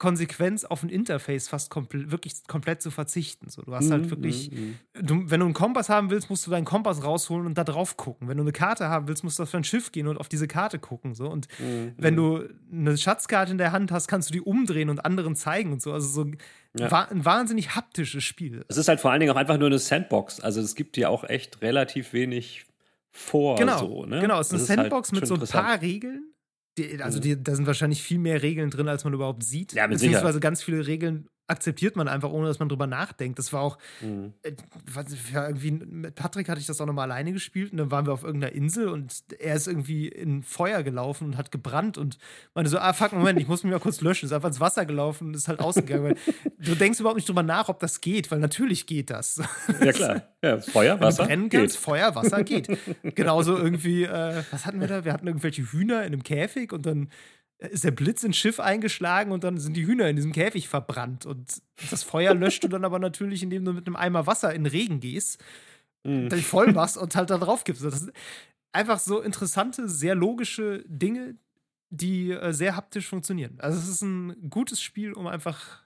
Konsequenz 0.03 0.65
auf 0.65 0.83
ein 0.83 0.89
Interface 0.89 1.47
fast 1.47 1.69
komple 1.69 2.11
wirklich 2.11 2.45
komplett 2.47 2.81
zu 2.81 2.91
verzichten. 2.91 3.49
So, 3.49 3.61
du 3.61 3.73
hast 3.73 3.89
halt 3.89 4.03
mhm, 4.03 4.09
wirklich, 4.09 4.51
mm, 4.51 4.73
du, 5.01 5.29
wenn 5.29 5.39
du 5.39 5.45
einen 5.45 5.53
Kompass 5.53 5.87
haben 5.87 6.09
willst, 6.09 6.29
musst 6.29 6.45
du 6.45 6.51
deinen 6.51 6.65
Kompass 6.65 7.03
rausholen 7.03 7.45
und 7.45 7.57
da 7.57 7.63
drauf 7.63 7.95
gucken. 7.95 8.27
Wenn 8.27 8.35
du 8.35 8.43
eine 8.43 8.51
Karte 8.51 8.89
haben 8.89 9.07
willst, 9.07 9.23
musst 9.23 9.39
du 9.39 9.43
auf 9.43 9.51
dein 9.51 9.63
Schiff 9.63 9.93
gehen 9.93 10.07
und 10.07 10.17
auf 10.17 10.27
diese 10.27 10.47
Karte 10.47 10.77
gucken. 10.77 11.13
So. 11.13 11.29
Und 11.29 11.47
mm, 11.59 11.93
wenn 11.95 12.17
du 12.17 12.49
eine 12.69 12.97
Schatzkarte 12.97 13.53
in 13.53 13.57
der 13.57 13.71
Hand 13.71 13.93
hast, 13.93 14.09
kannst 14.09 14.29
du 14.29 14.33
die 14.33 14.41
umdrehen 14.41 14.89
und 14.89 15.05
anderen 15.05 15.37
zeigen 15.37 15.71
und 15.71 15.81
so. 15.81 15.93
Also 15.93 16.07
so 16.09 16.31
ja. 16.77 17.07
ein 17.09 17.25
wahnsinnig 17.25 17.75
haptisches 17.75 18.23
Spiel. 18.23 18.65
Es 18.67 18.77
ist 18.77 18.87
halt 18.87 18.99
vor 18.99 19.11
allen 19.11 19.19
Dingen 19.19 19.31
auch 19.31 19.37
einfach 19.37 19.57
nur 19.57 19.67
eine 19.67 19.79
Sandbox. 19.79 20.39
Also 20.39 20.61
es 20.61 20.75
gibt 20.75 20.95
dir 20.95 21.09
auch 21.09 21.23
echt 21.23 21.61
relativ 21.61 22.13
wenig 22.13 22.65
vor. 23.11 23.57
Genau, 23.57 23.79
so, 23.79 24.05
ne? 24.05 24.19
genau. 24.21 24.39
Es 24.39 24.47
ist 24.47 24.53
eine 24.53 24.59
halt 24.69 24.79
Sandbox 24.79 25.11
halt 25.11 25.21
mit 25.21 25.27
so 25.27 25.35
ein 25.35 25.47
paar 25.47 25.81
Regeln 25.81 26.33
die, 26.77 27.01
also 27.01 27.19
mhm. 27.19 27.21
die, 27.21 27.43
da 27.43 27.55
sind 27.55 27.67
wahrscheinlich 27.67 28.01
viel 28.01 28.19
mehr 28.19 28.41
Regeln 28.41 28.69
drin, 28.69 28.87
als 28.87 29.03
man 29.03 29.13
überhaupt 29.13 29.43
sieht. 29.43 29.73
Ja, 29.73 29.87
mit 29.87 29.95
Beziehungsweise 29.95 30.25
Sicherheit. 30.25 30.41
ganz 30.41 30.63
viele 30.63 30.87
Regeln 30.87 31.27
akzeptiert 31.47 31.95
man 31.95 32.07
einfach, 32.07 32.31
ohne 32.31 32.47
dass 32.47 32.59
man 32.59 32.69
drüber 32.69 32.87
nachdenkt. 32.87 33.37
Das 33.37 33.51
war 33.51 33.61
auch, 33.61 33.77
mhm. 34.01 34.33
äh, 34.43 34.53
irgendwie, 35.33 35.71
mit 35.71 36.15
Patrick 36.15 36.47
hatte 36.47 36.61
ich 36.61 36.67
das 36.67 36.79
auch 36.79 36.85
nochmal 36.85 37.11
alleine 37.11 37.33
gespielt 37.33 37.71
und 37.71 37.77
dann 37.77 37.91
waren 37.91 38.05
wir 38.05 38.13
auf 38.13 38.23
irgendeiner 38.23 38.53
Insel 38.53 38.87
und 38.87 39.13
er 39.39 39.55
ist 39.55 39.67
irgendwie 39.67 40.07
in 40.07 40.43
Feuer 40.43 40.83
gelaufen 40.83 41.25
und 41.25 41.37
hat 41.37 41.51
gebrannt 41.51 41.97
und 41.97 42.17
meinte 42.53 42.69
so, 42.69 42.77
ah 42.79 42.93
fuck, 42.93 43.11
Moment, 43.13 43.39
ich 43.39 43.47
muss 43.47 43.63
mich 43.63 43.73
mal 43.73 43.79
kurz 43.79 44.01
löschen. 44.01 44.25
Ist 44.25 44.31
einfach 44.31 44.47
ins 44.47 44.59
Wasser 44.59 44.85
gelaufen 44.85 45.27
und 45.27 45.35
ist 45.35 45.47
halt 45.47 45.59
ausgegangen. 45.59 46.15
du 46.59 46.75
denkst 46.75 46.99
überhaupt 46.99 47.17
nicht 47.17 47.27
drüber 47.27 47.43
nach, 47.43 47.67
ob 47.67 47.79
das 47.79 47.99
geht, 47.99 48.31
weil 48.31 48.39
natürlich 48.39 48.85
geht 48.85 49.09
das. 49.09 49.41
Ja 49.83 49.91
klar, 49.91 50.21
ja, 50.41 50.61
Feuer, 50.61 50.99
Wasser 50.99 51.25
brennen 51.25 51.49
geht. 51.49 51.59
Kannst, 51.59 51.77
Feuer, 51.77 52.15
Wasser 52.15 52.43
geht. 52.43 52.67
Genauso 53.15 53.57
irgendwie, 53.57 54.03
äh, 54.03 54.43
was 54.51 54.65
hatten 54.65 54.79
wir 54.79 54.87
da? 54.87 55.03
Wir 55.03 55.11
hatten 55.11 55.27
irgendwelche 55.27 55.63
Hühner 55.63 56.01
in 56.01 56.13
einem 56.13 56.23
Käfig 56.23 56.71
und 56.71 56.85
dann 56.85 57.09
ist 57.71 57.83
der 57.83 57.91
Blitz 57.91 58.23
ins 58.23 58.37
Schiff 58.37 58.59
eingeschlagen 58.59 59.31
und 59.31 59.43
dann 59.43 59.57
sind 59.57 59.75
die 59.75 59.85
Hühner 59.85 60.09
in 60.09 60.15
diesem 60.15 60.31
Käfig 60.31 60.67
verbrannt. 60.67 61.25
Und 61.25 61.61
das 61.89 62.03
Feuer 62.03 62.33
löscht 62.33 62.63
du 62.63 62.67
dann 62.67 62.85
aber 62.85 62.99
natürlich, 62.99 63.43
indem 63.43 63.65
du 63.65 63.73
mit 63.73 63.87
einem 63.87 63.95
Eimer 63.95 64.27
Wasser 64.27 64.53
in 64.53 64.63
den 64.63 64.71
Regen 64.71 64.99
gehst, 64.99 65.43
mhm. 66.03 66.29
dann 66.29 66.41
voll 66.41 66.71
machst 66.73 66.97
und 66.97 67.15
halt 67.15 67.29
da 67.29 67.37
drauf 67.37 67.63
gibst. 67.63 67.83
Das 67.83 67.99
sind 67.99 68.13
einfach 68.71 68.99
so 68.99 69.21
interessante, 69.21 69.87
sehr 69.87 70.15
logische 70.15 70.83
Dinge, 70.87 71.35
die 71.89 72.31
äh, 72.31 72.51
sehr 72.53 72.75
haptisch 72.75 73.07
funktionieren. 73.07 73.59
Also 73.59 73.77
es 73.79 73.87
ist 73.87 74.01
ein 74.01 74.49
gutes 74.49 74.81
Spiel, 74.81 75.13
um 75.13 75.27
einfach 75.27 75.83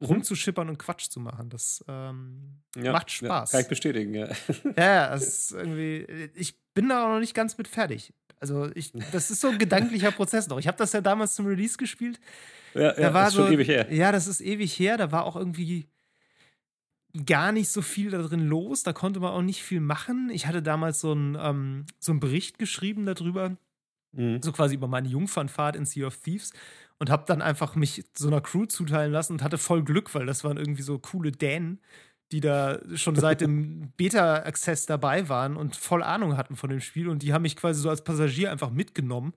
mhm. 0.00 0.06
rumzuschippern 0.08 0.68
und 0.68 0.78
Quatsch 0.78 1.08
zu 1.08 1.20
machen. 1.20 1.48
Das 1.48 1.84
ähm, 1.88 2.58
ja, 2.76 2.92
macht 2.92 3.10
Spaß. 3.10 3.52
Ja, 3.52 3.56
kann 3.56 3.62
ich 3.62 3.68
bestätigen, 3.68 4.14
ja. 4.14 4.28
Ja, 4.76 5.14
es 5.14 5.22
ist 5.28 5.52
irgendwie, 5.52 6.30
ich 6.34 6.58
bin 6.74 6.88
da 6.88 7.04
auch 7.04 7.08
noch 7.14 7.20
nicht 7.20 7.34
ganz 7.34 7.56
mit 7.56 7.68
fertig. 7.68 8.12
Also 8.40 8.70
ich, 8.74 8.92
das 9.12 9.30
ist 9.30 9.40
so 9.40 9.48
ein 9.48 9.58
gedanklicher 9.58 10.10
Prozess 10.10 10.48
noch. 10.48 10.58
Ich 10.58 10.66
habe 10.66 10.78
das 10.78 10.92
ja 10.92 11.00
damals 11.00 11.34
zum 11.34 11.46
Release 11.46 11.76
gespielt. 11.76 12.20
Ja, 12.74 12.92
da 12.92 13.00
ja, 13.00 13.10
das 13.10 13.28
ist 13.28 13.34
so, 13.34 13.42
schon 13.44 13.52
ewig 13.52 13.68
her. 13.68 13.92
Ja, 13.92 14.12
das 14.12 14.26
ist 14.26 14.40
ewig 14.40 14.78
her. 14.78 14.96
Da 14.96 15.12
war 15.12 15.24
auch 15.24 15.36
irgendwie 15.36 15.88
gar 17.24 17.52
nicht 17.52 17.70
so 17.70 17.82
viel 17.82 18.10
da 18.10 18.22
drin 18.22 18.46
los. 18.46 18.82
Da 18.82 18.92
konnte 18.92 19.20
man 19.20 19.32
auch 19.32 19.42
nicht 19.42 19.62
viel 19.62 19.80
machen. 19.80 20.30
Ich 20.30 20.46
hatte 20.46 20.62
damals 20.62 21.00
so 21.00 21.12
einen, 21.12 21.36
ähm, 21.40 21.86
so 21.98 22.12
einen 22.12 22.20
Bericht 22.20 22.58
geschrieben 22.58 23.06
darüber, 23.06 23.56
mhm. 24.12 24.42
so 24.42 24.52
quasi 24.52 24.74
über 24.74 24.88
meine 24.88 25.08
Jungfernfahrt 25.08 25.76
in 25.76 25.86
Sea 25.86 26.06
of 26.06 26.18
Thieves 26.18 26.52
und 26.98 27.10
habe 27.10 27.24
dann 27.26 27.42
einfach 27.42 27.74
mich 27.74 28.04
so 28.16 28.28
einer 28.28 28.40
Crew 28.40 28.66
zuteilen 28.66 29.12
lassen 29.12 29.34
und 29.34 29.42
hatte 29.42 29.58
voll 29.58 29.84
Glück, 29.84 30.14
weil 30.14 30.26
das 30.26 30.44
waren 30.44 30.56
irgendwie 30.56 30.82
so 30.82 30.98
coole 30.98 31.32
Dänen, 31.32 31.80
die 32.32 32.40
da 32.40 32.78
schon 32.94 33.16
seit 33.16 33.40
dem 33.40 33.92
Beta-Access 33.96 34.86
dabei 34.86 35.28
waren 35.28 35.56
und 35.56 35.76
voll 35.76 36.02
Ahnung 36.02 36.36
hatten 36.36 36.56
von 36.56 36.68
dem 36.68 36.80
Spiel. 36.80 37.08
Und 37.08 37.22
die 37.22 37.32
haben 37.32 37.42
mich 37.42 37.56
quasi 37.56 37.80
so 37.80 37.88
als 37.88 38.04
Passagier 38.04 38.50
einfach 38.52 38.70
mitgenommen 38.70 39.32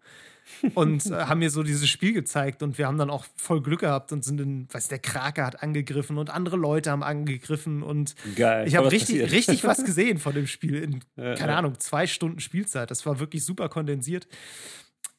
und 0.75 1.06
äh, 1.06 1.13
haben 1.13 1.39
mir 1.39 1.49
so 1.49 1.63
dieses 1.63 1.88
Spiel 1.88 2.12
gezeigt. 2.12 2.63
Und 2.63 2.77
wir 2.77 2.88
haben 2.88 2.97
dann 2.97 3.10
auch 3.10 3.25
voll 3.36 3.62
Glück 3.62 3.80
gehabt 3.80 4.12
und 4.12 4.25
sind 4.25 4.41
in, 4.41 4.67
weiß 4.71 4.89
der 4.89 4.99
Krake 4.99 5.45
hat 5.45 5.63
angegriffen 5.63 6.17
und 6.17 6.30
andere 6.30 6.58
Leute 6.58 6.91
haben 6.91 7.04
angegriffen. 7.04 7.82
Und 7.82 8.15
Geil, 8.36 8.67
ich 8.67 8.75
habe 8.75 8.91
richtig, 8.91 9.32
richtig 9.32 9.63
was 9.63 9.86
gesehen 9.86 10.19
von 10.19 10.34
dem 10.34 10.47
Spiel 10.47 10.75
in, 10.75 11.04
ja, 11.15 11.36
keine 11.36 11.54
ja. 11.54 11.58
Ahnung, 11.60 11.80
zwei 11.80 12.08
Stunden 12.08 12.41
Spielzeit. 12.41 12.91
Das 12.91 13.06
war 13.06 13.19
wirklich 13.19 13.45
super 13.45 13.69
kondensiert. 13.69 14.27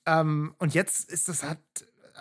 Ähm, 0.05 0.55
und 0.59 0.75
jetzt 0.75 1.11
ist 1.11 1.29
das 1.29 1.43
halt 1.43 1.59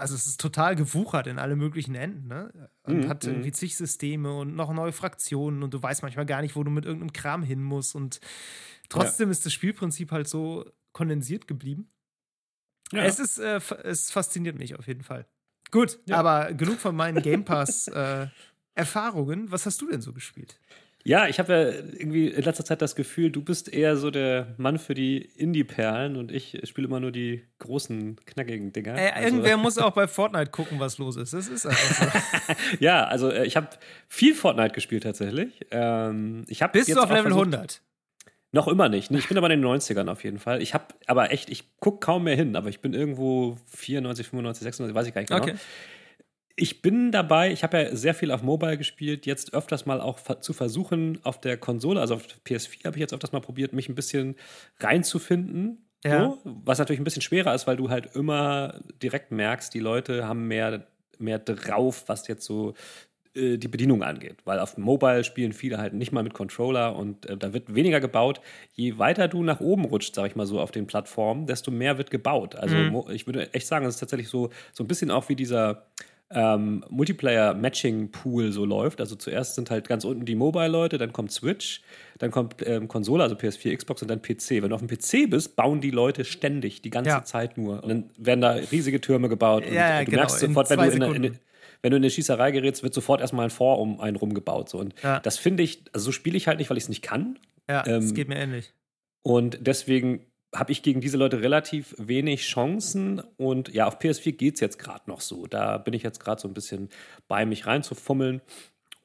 also 0.02 0.16
es 0.16 0.26
ist 0.26 0.42
total 0.42 0.76
gewuchert 0.76 1.28
in 1.28 1.40
alle 1.40 1.56
möglichen 1.56 1.96
Enden, 1.96 2.28
ne? 2.28 2.70
Und 2.84 3.06
mhm, 3.06 3.08
hat 3.08 3.24
irgendwie 3.24 3.50
mhm. 3.50 3.54
zig 3.54 3.78
Systeme 3.78 4.34
und 4.34 4.56
noch 4.56 4.74
neue 4.74 4.92
Fraktionen 4.92 5.64
und 5.64 5.74
du 5.74 5.82
weißt 5.82 6.02
manchmal 6.02 6.26
gar 6.26 6.42
nicht, 6.42 6.56
wo 6.56 6.64
du 6.64 6.72
mit 6.72 6.86
irgendeinem 6.86 7.14
Kram 7.14 7.44
hin 7.44 7.62
musst. 7.62 7.96
Und 7.96 8.20
trotzdem 8.90 9.30
ja. 9.30 9.32
ist 9.32 9.46
das 9.46 9.54
Spielprinzip 9.54 10.12
halt 10.12 10.28
so 10.28 10.66
kondensiert 10.92 11.48
geblieben. 11.48 11.90
Ja. 12.92 13.04
Es 13.04 13.20
ist, 13.20 13.38
äh, 13.38 13.62
es 13.84 14.12
fasziniert 14.12 14.58
mich 14.58 14.78
auf 14.78 14.88
jeden 14.88 15.04
Fall. 15.04 15.26
Gut, 15.70 16.00
ja. 16.06 16.18
aber 16.18 16.54
genug 16.54 16.80
von 16.80 16.96
meinen 16.96 17.22
Game 17.24 17.46
Pass 17.46 17.88
äh, 17.88 18.28
Erfahrungen. 18.74 19.52
Was 19.52 19.66
hast 19.66 19.82
du 19.82 19.88
denn 19.88 20.02
so 20.02 20.14
gespielt? 20.14 20.60
Ja, 21.04 21.28
ich 21.28 21.40
habe 21.40 21.54
ja 21.54 21.60
irgendwie 22.00 22.28
in 22.28 22.44
letzter 22.44 22.64
Zeit 22.64 22.82
das 22.82 22.96
Gefühl, 22.96 23.32
du 23.32 23.42
bist 23.42 23.72
eher 23.74 23.98
so 23.98 24.12
der 24.12 24.54
Mann 24.58 24.78
für 24.78 24.94
die 24.94 25.18
Indie-Perlen 25.18 26.16
und 26.16 26.32
ich 26.32 26.62
spiele 26.66 26.88
immer 26.88 27.00
nur 27.00 27.12
die 27.12 27.44
großen, 27.60 28.18
knackigen 28.26 28.72
Dinger. 28.72 28.96
Äh, 28.98 29.12
also, 29.12 29.28
irgendwer 29.28 29.58
muss 29.58 29.78
auch 29.78 29.92
bei 29.92 30.08
Fortnite 30.08 30.52
gucken, 30.52 30.80
was 30.80 30.98
los 30.98 31.18
ist. 31.18 31.34
Das 31.34 31.48
ist 31.48 31.66
einfach 31.66 32.22
so. 32.48 32.54
ja, 32.80 33.06
also 33.06 33.32
äh, 33.32 33.46
ich 33.46 33.56
habe 33.56 33.70
viel 34.08 34.36
Fortnite 34.36 34.74
gespielt 34.74 35.04
tatsächlich. 35.04 35.50
Ähm, 35.72 36.46
ich 36.48 36.60
Bist 36.72 36.90
du 36.90 37.00
auf 37.00 37.10
Level 37.10 37.32
versucht, 37.32 37.54
100? 37.54 37.82
Noch 38.54 38.68
immer 38.68 38.90
nicht. 38.90 39.10
Ich 39.12 39.28
bin 39.28 39.38
aber 39.38 39.50
in 39.50 39.62
den 39.62 39.70
90ern 39.70 40.10
auf 40.10 40.24
jeden 40.24 40.40
Fall. 40.40 40.62
Ich 40.62 40.74
habe 40.74 40.86
aber 41.08 41.32
echt, 41.32 41.50
ich 41.50 41.78
gucke 41.80 42.00
kaum 42.00 42.26
mehr 42.26 42.36
hin, 42.36 42.56
aber 42.56 42.70
ich 42.70 42.82
bin 42.82 42.94
irgendwo 42.94 43.58
94, 43.70 44.28
95, 44.28 44.64
96, 44.64 44.96
weiß 44.96 45.08
ich 45.08 45.14
gar 45.14 45.22
nicht 45.22 45.30
genau. 45.30 45.44
Okay 45.44 45.56
ich 46.62 46.84
bin 46.84 47.12
dabei, 47.12 47.52
ich 47.52 47.64
habe 47.64 47.82
ja 47.82 47.96
sehr 47.96 48.14
viel 48.14 48.30
auf 48.30 48.44
Mobile 48.44 48.78
gespielt, 48.78 49.26
jetzt 49.26 49.56
öfters 49.56 49.88
mal 49.88 50.00
auch 50.00 50.20
zu 50.42 50.54
versuchen, 50.54 51.18
auf 51.24 51.42
der 51.42 51.58
Konsole, 51.58 52.00
also 52.00 52.14
auf 52.14 52.28
PS4 52.46 52.86
habe 52.86 52.98
ich 52.98 53.02
jetzt 53.02 53.14
öfters 53.14 53.32
mal 53.32 53.40
probiert, 53.40 53.74
mich 53.74 53.90
ein 53.90 53.96
bisschen 53.96 54.36
reinzufinden. 54.80 55.80
Ja. 56.04 56.26
So, 56.26 56.40
was 56.44 56.78
natürlich 56.78 57.00
ein 57.00 57.04
bisschen 57.04 57.24
schwerer 57.24 57.56
ist, 57.56 57.66
weil 57.66 57.78
du 57.78 57.90
halt 57.90 58.16
immer 58.16 58.80
direkt 59.02 59.32
merkst, 59.32 59.74
die 59.74 59.80
Leute 59.80 60.28
haben 60.28 60.48
mehr, 60.48 60.86
mehr 61.18 61.40
drauf, 61.40 62.04
was 62.06 62.28
jetzt 62.28 62.46
so 62.46 62.76
äh, 63.34 63.58
die 63.58 63.68
Bedienung 63.68 64.04
angeht. 64.04 64.38
Weil 64.46 64.60
auf 64.60 64.78
Mobile 64.78 65.24
spielen 65.24 65.54
viele 65.54 65.80
halt 65.80 65.94
nicht 65.94 66.12
mal 66.12 66.22
mit 66.22 66.36
Controller 66.36 66.96
und 66.96 67.26
äh, 67.26 67.38
da 67.38 67.54
wird 67.54 67.74
weniger 67.74 68.00
gebaut. 68.00 68.40
Je 68.74 69.00
weiter 69.00 69.28
du 69.28 69.42
nach 69.42 69.62
oben 69.62 69.86
rutscht, 69.86 70.14
sag 70.14 70.28
ich 70.28 70.36
mal 70.36 70.46
so, 70.46 70.60
auf 70.60 70.70
den 70.70 70.86
Plattformen, 70.86 71.48
desto 71.48 71.72
mehr 71.72 71.98
wird 71.98 72.12
gebaut. 72.12 72.56
Also 72.56 72.76
mhm. 72.76 73.04
ich 73.10 73.26
würde 73.26 73.52
echt 73.54 73.66
sagen, 73.66 73.88
es 73.88 73.96
ist 73.96 74.00
tatsächlich 74.00 74.30
so, 74.30 74.50
so 74.74 74.84
ein 74.84 74.88
bisschen 74.88 75.10
auch 75.10 75.28
wie 75.28 75.36
dieser 75.36 75.88
ähm, 76.34 76.84
Multiplayer-Matching-Pool 76.90 78.52
so 78.52 78.66
läuft. 78.66 79.00
Also 79.00 79.16
zuerst 79.16 79.56
sind 79.56 79.70
halt 79.70 79.88
ganz 79.88 80.06
unten 80.06 80.26
die 80.26 80.36
Mobile-Leute, 80.36 80.98
dann 80.98 81.14
kommt 81.14 81.32
Switch, 81.32 81.82
dann 82.20 82.32
kommt 82.32 82.56
ähm, 82.66 82.88
Konsole, 82.88 83.24
also 83.24 83.36
PS4, 83.36 83.76
Xbox 83.76 84.02
und 84.02 84.08
dann 84.10 84.22
PC. 84.22 84.62
Wenn 84.62 84.70
du 84.70 84.76
auf 84.76 84.86
dem 84.86 84.90
PC 84.90 85.30
bist, 85.30 85.56
bauen 85.56 85.82
die 85.82 85.92
Leute 85.92 86.26
ständig, 86.26 86.82
die 86.82 86.90
ganze 86.90 87.12
ja. 87.12 87.24
Zeit 87.24 87.58
nur. 87.58 87.84
Und 87.84 87.90
dann 87.90 88.10
werden 88.18 88.42
da 88.42 88.52
riesige 88.52 89.02
Türme 89.02 89.30
gebaut. 89.30 89.66
Und 89.66 89.74
ja, 89.74 89.90
ja, 89.90 90.00
du 90.00 90.06
genau. 90.06 90.18
merkst 90.22 90.40
sofort, 90.40 90.70
wenn 90.70 90.80
du 90.80 90.90
in, 90.90 91.02
in, 91.02 91.24
in, 91.24 91.40
wenn 91.82 91.92
du 91.92 91.98
in 91.98 92.04
eine 92.04 92.10
Schießerei 92.10 92.52
gerätst, 92.52 92.84
wird 92.84 92.94
sofort 92.94 93.22
erstmal 93.22 93.46
ein 93.46 93.52
Fort 93.52 93.80
um 93.80 94.00
einen 94.00 94.16
rumgebaut. 94.16 94.70
So. 94.70 94.78
Und 94.78 94.94
ja. 95.04 95.20
das 95.20 95.38
finde 95.38 95.64
ich, 95.64 95.84
also 95.94 96.06
so 96.06 96.12
spiele 96.12 96.38
ich 96.38 96.48
halt 96.48 96.60
nicht, 96.60 96.70
weil 96.70 96.78
ich 96.78 96.84
es 96.84 96.90
nicht 96.90 97.02
kann. 97.02 97.40
Ja, 97.70 97.86
ähm, 97.86 98.02
das 98.02 98.14
geht 98.14 98.28
mir 98.28 98.38
ähnlich. 98.38 98.74
Und 99.24 99.60
deswegen 99.62 100.26
habe 100.54 100.72
ich 100.72 100.84
gegen 100.84 101.02
diese 101.02 101.18
Leute 101.18 101.42
relativ 101.42 101.96
wenig 101.98 102.44
Chancen. 102.44 103.22
Und 103.38 103.74
ja, 103.74 103.88
auf 103.88 104.00
PS4 104.00 104.34
geht 104.34 104.56
es 104.56 104.60
jetzt 104.60 104.80
gerade 104.80 105.10
noch 105.10 105.22
so. 105.22 105.48
Da 105.48 105.78
bin 105.78 105.94
ich 105.94 106.04
jetzt 106.04 106.20
gerade 106.20 106.42
so 106.42 106.48
ein 106.48 106.54
bisschen 106.54 106.90
bei, 107.28 107.46
mich 107.46 107.66
reinzufummeln. 107.68 108.42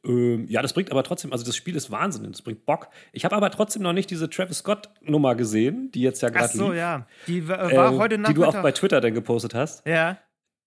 Ähm, 0.05 0.47
ja, 0.49 0.63
das 0.63 0.73
bringt 0.73 0.91
aber 0.91 1.03
trotzdem, 1.03 1.33
also 1.33 1.45
das 1.45 1.57
Spiel 1.57 1.75
ist 1.77 1.91
Wahnsinn, 1.91 2.31
das 2.31 2.43
bringt 2.43 2.65
Bock. 2.65 2.89
Ich 3.13 3.25
habe 3.25 3.35
aber 3.35 3.51
trotzdem 3.51 3.83
noch 3.83 3.93
nicht 3.93 4.11
diese 4.11 4.31
Travis 4.31 4.59
Scott-Nummer 4.59 5.35
gesehen, 5.35 5.91
die 5.93 6.03
jetzt 6.03 6.23
ja 6.23 6.29
gerade. 6.29 6.47
Ach 6.47 6.53
so, 6.53 6.69
lief, 6.69 6.79
ja. 6.79 7.07
Die 7.27 7.49
war 7.49 7.73
äh, 7.73 7.77
heute 7.97 8.19
Nachmittag. 8.19 8.27
Die 8.29 8.35
du 8.35 8.45
auch 8.45 8.63
bei 8.63 8.73
Twitter 8.73 9.01
dann 9.01 9.15
gepostet 9.15 9.55
hast. 9.55 9.87
Ja. 9.87 10.19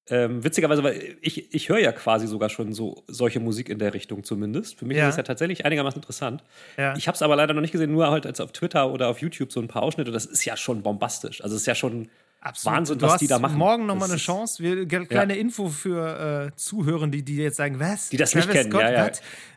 Ähm, 0.09 0.43
witzigerweise, 0.43 0.83
weil 0.83 1.17
ich, 1.21 1.53
ich 1.53 1.69
höre 1.69 1.79
ja 1.79 1.91
quasi 1.91 2.27
sogar 2.27 2.49
schon 2.49 2.73
so 2.73 3.03
solche 3.07 3.39
Musik 3.39 3.69
in 3.69 3.79
der 3.79 3.93
Richtung 3.93 4.23
zumindest. 4.23 4.79
Für 4.79 4.85
mich 4.85 4.97
ja. 4.97 5.07
ist 5.07 5.13
es 5.13 5.17
ja 5.17 5.23
tatsächlich 5.23 5.65
einigermaßen 5.65 5.99
interessant. 5.99 6.43
Ja. 6.77 6.95
Ich 6.97 7.07
habe 7.07 7.15
es 7.15 7.21
aber 7.21 7.35
leider 7.35 7.53
noch 7.53 7.61
nicht 7.61 7.71
gesehen, 7.71 7.91
nur 7.91 8.09
halt 8.09 8.25
als 8.25 8.39
auf 8.39 8.51
Twitter 8.51 8.91
oder 8.91 9.07
auf 9.07 9.19
YouTube 9.19 9.51
so 9.51 9.59
ein 9.59 9.67
paar 9.67 9.83
Ausschnitte. 9.83 10.11
Das 10.11 10.25
ist 10.25 10.45
ja 10.45 10.57
schon 10.57 10.81
bombastisch. 10.81 11.43
Also 11.43 11.55
es 11.55 11.61
ist 11.61 11.67
ja 11.67 11.75
schon 11.75 12.09
Absolut. 12.41 12.77
Wahnsinn, 12.77 12.99
du 12.99 13.05
was 13.05 13.19
die 13.19 13.27
da 13.27 13.37
machen. 13.37 13.57
Morgen 13.57 13.85
nochmal 13.85 14.09
eine 14.09 14.17
Chance. 14.17 14.63
Wir, 14.63 14.85
kleine 14.87 15.35
Info 15.35 15.67
für 15.67 16.51
äh, 16.51 16.55
Zuhörer, 16.55 17.07
die, 17.07 17.23
die 17.23 17.35
jetzt 17.35 17.57
sagen, 17.57 17.79
was? 17.79 18.09
Die 18.09 18.17
das 18.17 18.33
nicht 18.33 18.45
Travis 18.45 18.61
kennen, 18.61 18.71
Scott, 18.71 18.81
ja, 18.81 19.07
ja. 19.07 19.11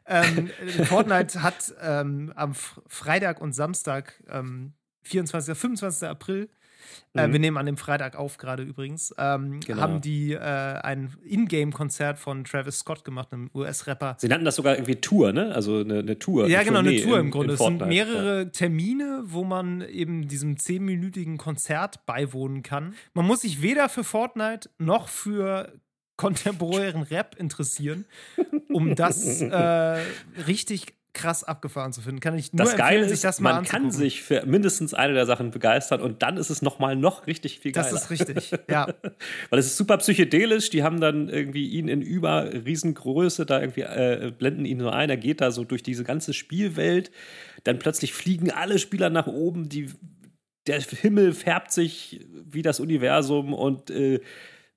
Ähm, 0.06 0.50
Fortnite 0.86 1.42
hat 1.42 1.72
ähm, 1.80 2.32
am 2.34 2.54
Freitag 2.54 3.40
und 3.40 3.52
Samstag, 3.52 4.20
ähm, 4.28 4.72
24. 5.04 5.56
25. 5.56 6.08
April, 6.08 6.48
äh, 7.14 7.26
Mhm. 7.26 7.32
wir 7.32 7.38
nehmen 7.40 7.56
an 7.56 7.66
dem 7.66 7.76
Freitag 7.76 8.16
auf 8.16 8.36
gerade 8.38 8.62
übrigens, 8.62 9.14
ähm, 9.18 9.60
Genau. 9.60 9.80
haben 9.80 10.00
die 10.00 10.32
äh, 10.32 10.38
ein 10.38 11.14
Ingame-Konzert 11.24 12.18
von 12.18 12.44
Travis 12.44 12.78
Scott 12.78 13.04
gemacht, 13.04 13.32
einem 13.32 13.50
US-Rapper. 13.54 14.16
Sie 14.18 14.28
nannten 14.28 14.44
das 14.44 14.56
sogar 14.56 14.74
irgendwie 14.76 14.96
Tour, 14.96 15.32
ne? 15.32 15.54
Also 15.54 15.80
eine, 15.80 16.00
eine 16.00 16.18
Tour. 16.18 16.48
Ja, 16.48 16.58
eine 16.60 16.68
genau, 16.68 16.78
eine 16.80 16.88
Tournee 16.90 17.02
Tour 17.04 17.18
in- 17.18 17.24
im 17.26 17.30
Grunde. 17.30 17.54
Es 17.54 17.60
sind 17.60 17.86
mehrere 17.86 18.50
Termine, 18.52 19.22
wo 19.26 19.44
man 19.44 19.82
eben 19.82 20.28
diesem 20.28 20.56
zehnminütigen 20.58 21.38
Konzert 21.38 22.06
beiwohnen 22.06 22.62
kann. 22.62 22.94
Man 23.14 23.26
muss 23.26 23.42
sich 23.42 23.62
weder 23.62 23.88
für 23.88 24.04
Fortnite 24.04 24.70
noch 24.78 25.08
für 25.08 25.72
kontemporären 26.16 27.02
Rap 27.02 27.34
interessieren, 27.38 28.04
um 28.72 28.94
das 28.94 29.40
äh, 29.42 29.98
richtig 30.46 30.94
krass 31.14 31.44
abgefahren 31.44 31.92
zu 31.92 32.00
finden. 32.00 32.20
Kann 32.20 32.36
ich 32.36 32.52
nur 32.52 32.64
Das 32.64 32.76
Geile 32.76 33.04
ist, 33.06 33.24
das 33.24 33.40
man 33.40 33.64
kann 33.64 33.84
anzugucken. 33.84 33.90
sich 33.92 34.22
für 34.22 34.46
mindestens 34.46 34.94
eine 34.94 35.12
der 35.14 35.26
Sachen 35.26 35.50
begeistern 35.50 36.00
und 36.00 36.22
dann 36.22 36.36
ist 36.36 36.50
es 36.50 36.62
nochmal 36.62 36.96
noch 36.96 37.26
richtig 37.26 37.60
viel 37.60 37.72
geiler. 37.72 37.90
Das 37.90 38.04
ist 38.04 38.10
richtig, 38.10 38.52
ja. 38.70 38.88
Weil 39.50 39.58
es 39.58 39.66
ist 39.66 39.76
super 39.76 39.98
psychedelisch, 39.98 40.70
die 40.70 40.82
haben 40.82 41.00
dann 41.00 41.28
irgendwie 41.28 41.68
ihn 41.68 41.88
in 41.88 42.02
über 42.02 42.52
Riesengröße, 42.52 43.44
da 43.46 43.60
irgendwie 43.60 43.82
äh, 43.82 44.32
blenden 44.36 44.64
ihn 44.64 44.78
nur 44.78 44.94
ein, 44.94 45.10
er 45.10 45.16
geht 45.16 45.40
da 45.40 45.50
so 45.50 45.64
durch 45.64 45.82
diese 45.82 46.04
ganze 46.04 46.32
Spielwelt, 46.32 47.10
dann 47.64 47.78
plötzlich 47.78 48.14
fliegen 48.14 48.50
alle 48.50 48.78
Spieler 48.78 49.10
nach 49.10 49.26
oben, 49.26 49.68
die, 49.68 49.90
der 50.66 50.80
Himmel 50.80 51.32
färbt 51.32 51.72
sich 51.72 52.26
wie 52.44 52.62
das 52.62 52.80
Universum 52.80 53.52
und 53.52 53.90
äh, 53.90 54.20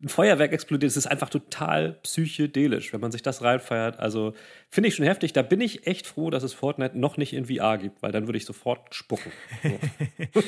ein 0.02 0.10
Feuerwerk 0.10 0.52
explodiert. 0.52 0.92
Es 0.92 0.98
ist 0.98 1.08
einfach 1.08 1.30
total 1.30 1.94
psychedelisch, 2.04 2.92
wenn 2.92 3.00
man 3.00 3.12
sich 3.12 3.22
das 3.22 3.42
reinfeiert. 3.42 3.98
Also 3.98 4.34
finde 4.70 4.90
ich 4.90 4.96
schon 4.96 5.06
heftig. 5.06 5.32
Da 5.32 5.42
bin 5.42 5.62
ich 5.62 5.88
echt 5.88 6.06
froh, 6.06 6.30
dass 6.30 6.44
es 6.44 6.54
Fortnite 6.54 7.00
noch 7.00 7.16
nicht 7.18 7.34
in 7.34 7.46
VR 7.46 7.78
gibt, 7.78 8.04
weil 8.04 8.12
dann 8.12 8.28
würde 8.28 8.38
ich 8.38 8.46
sofort 8.46 8.94
spucken. 8.94 9.32
So. 9.64 9.80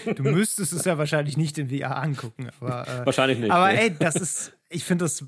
Du 0.16 0.24
müsstest 0.24 0.74
es 0.74 0.84
ja 0.86 0.98
wahrscheinlich 0.98 1.38
nicht 1.38 1.58
in 1.58 1.70
VR 1.70 1.98
angucken, 1.98 2.50
aber 2.60 2.88
äh, 2.88 3.06
Wahrscheinlich 3.06 3.40
nicht. 3.40 3.52
Aber 3.52 3.72
nee. 3.72 3.80
ey, 3.80 3.96
das 3.98 4.16
ist, 4.16 4.54
ich 4.70 4.84
finde 4.84 5.06
das 5.06 5.26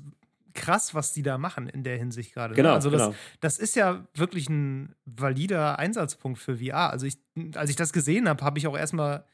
krass, 0.52 0.94
was 0.94 1.12
die 1.12 1.22
da 1.22 1.38
machen 1.38 1.68
in 1.68 1.82
der 1.82 1.96
Hinsicht 1.96 2.34
gerade. 2.34 2.52
ne? 2.52 2.56
Genau, 2.56 2.74
Also 2.74 2.90
das, 2.90 3.02
genau. 3.02 3.14
das 3.40 3.58
ist 3.58 3.76
ja 3.76 4.06
wirklich 4.14 4.48
ein 4.48 4.94
valider 5.06 5.78
Einsatzpunkt 5.78 6.38
für 6.38 6.58
VR. 6.58 6.90
Also 6.90 7.06
ich, 7.06 7.16
als 7.54 7.70
ich 7.70 7.76
das 7.76 7.92
gesehen 7.92 8.28
habe, 8.28 8.44
habe 8.44 8.58
ich 8.58 8.66
auch 8.66 8.76
erstmal 8.76 9.24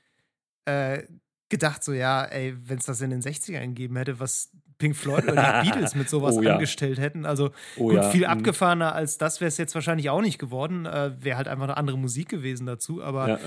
äh, 0.66 1.02
gedacht, 1.48 1.82
so 1.82 1.92
ja, 1.92 2.24
ey, 2.24 2.54
wenn 2.68 2.78
es 2.78 2.86
das 2.86 3.00
in 3.00 3.10
den 3.10 3.22
60ern 3.22 3.66
gegeben 3.68 3.96
hätte, 3.96 4.20
was 4.20 4.50
Pink 4.78 4.96
Floyd 4.96 5.24
oder 5.30 5.62
die 5.62 5.70
Beatles 5.70 5.94
mit 5.94 6.08
sowas 6.08 6.36
Oh 6.38 6.42
ja. 6.42 6.54
angestellt 6.54 6.98
hätten. 6.98 7.24
Also 7.24 7.50
Oh 7.76 7.84
gut, 7.84 7.94
ja, 7.94 8.10
viel 8.10 8.22
mhm. 8.22 8.32
abgefahrener 8.32 8.94
als 8.94 9.18
das 9.18 9.40
wäre 9.40 9.48
es 9.48 9.56
jetzt 9.56 9.74
wahrscheinlich 9.74 10.10
auch 10.10 10.20
nicht 10.20 10.38
geworden. 10.38 10.86
Äh, 10.86 11.12
wäre 11.22 11.36
halt 11.36 11.48
einfach 11.48 11.64
eine 11.64 11.76
andere 11.76 11.98
Musik 11.98 12.28
gewesen 12.28 12.66
dazu. 12.66 13.02
Aber 13.02 13.38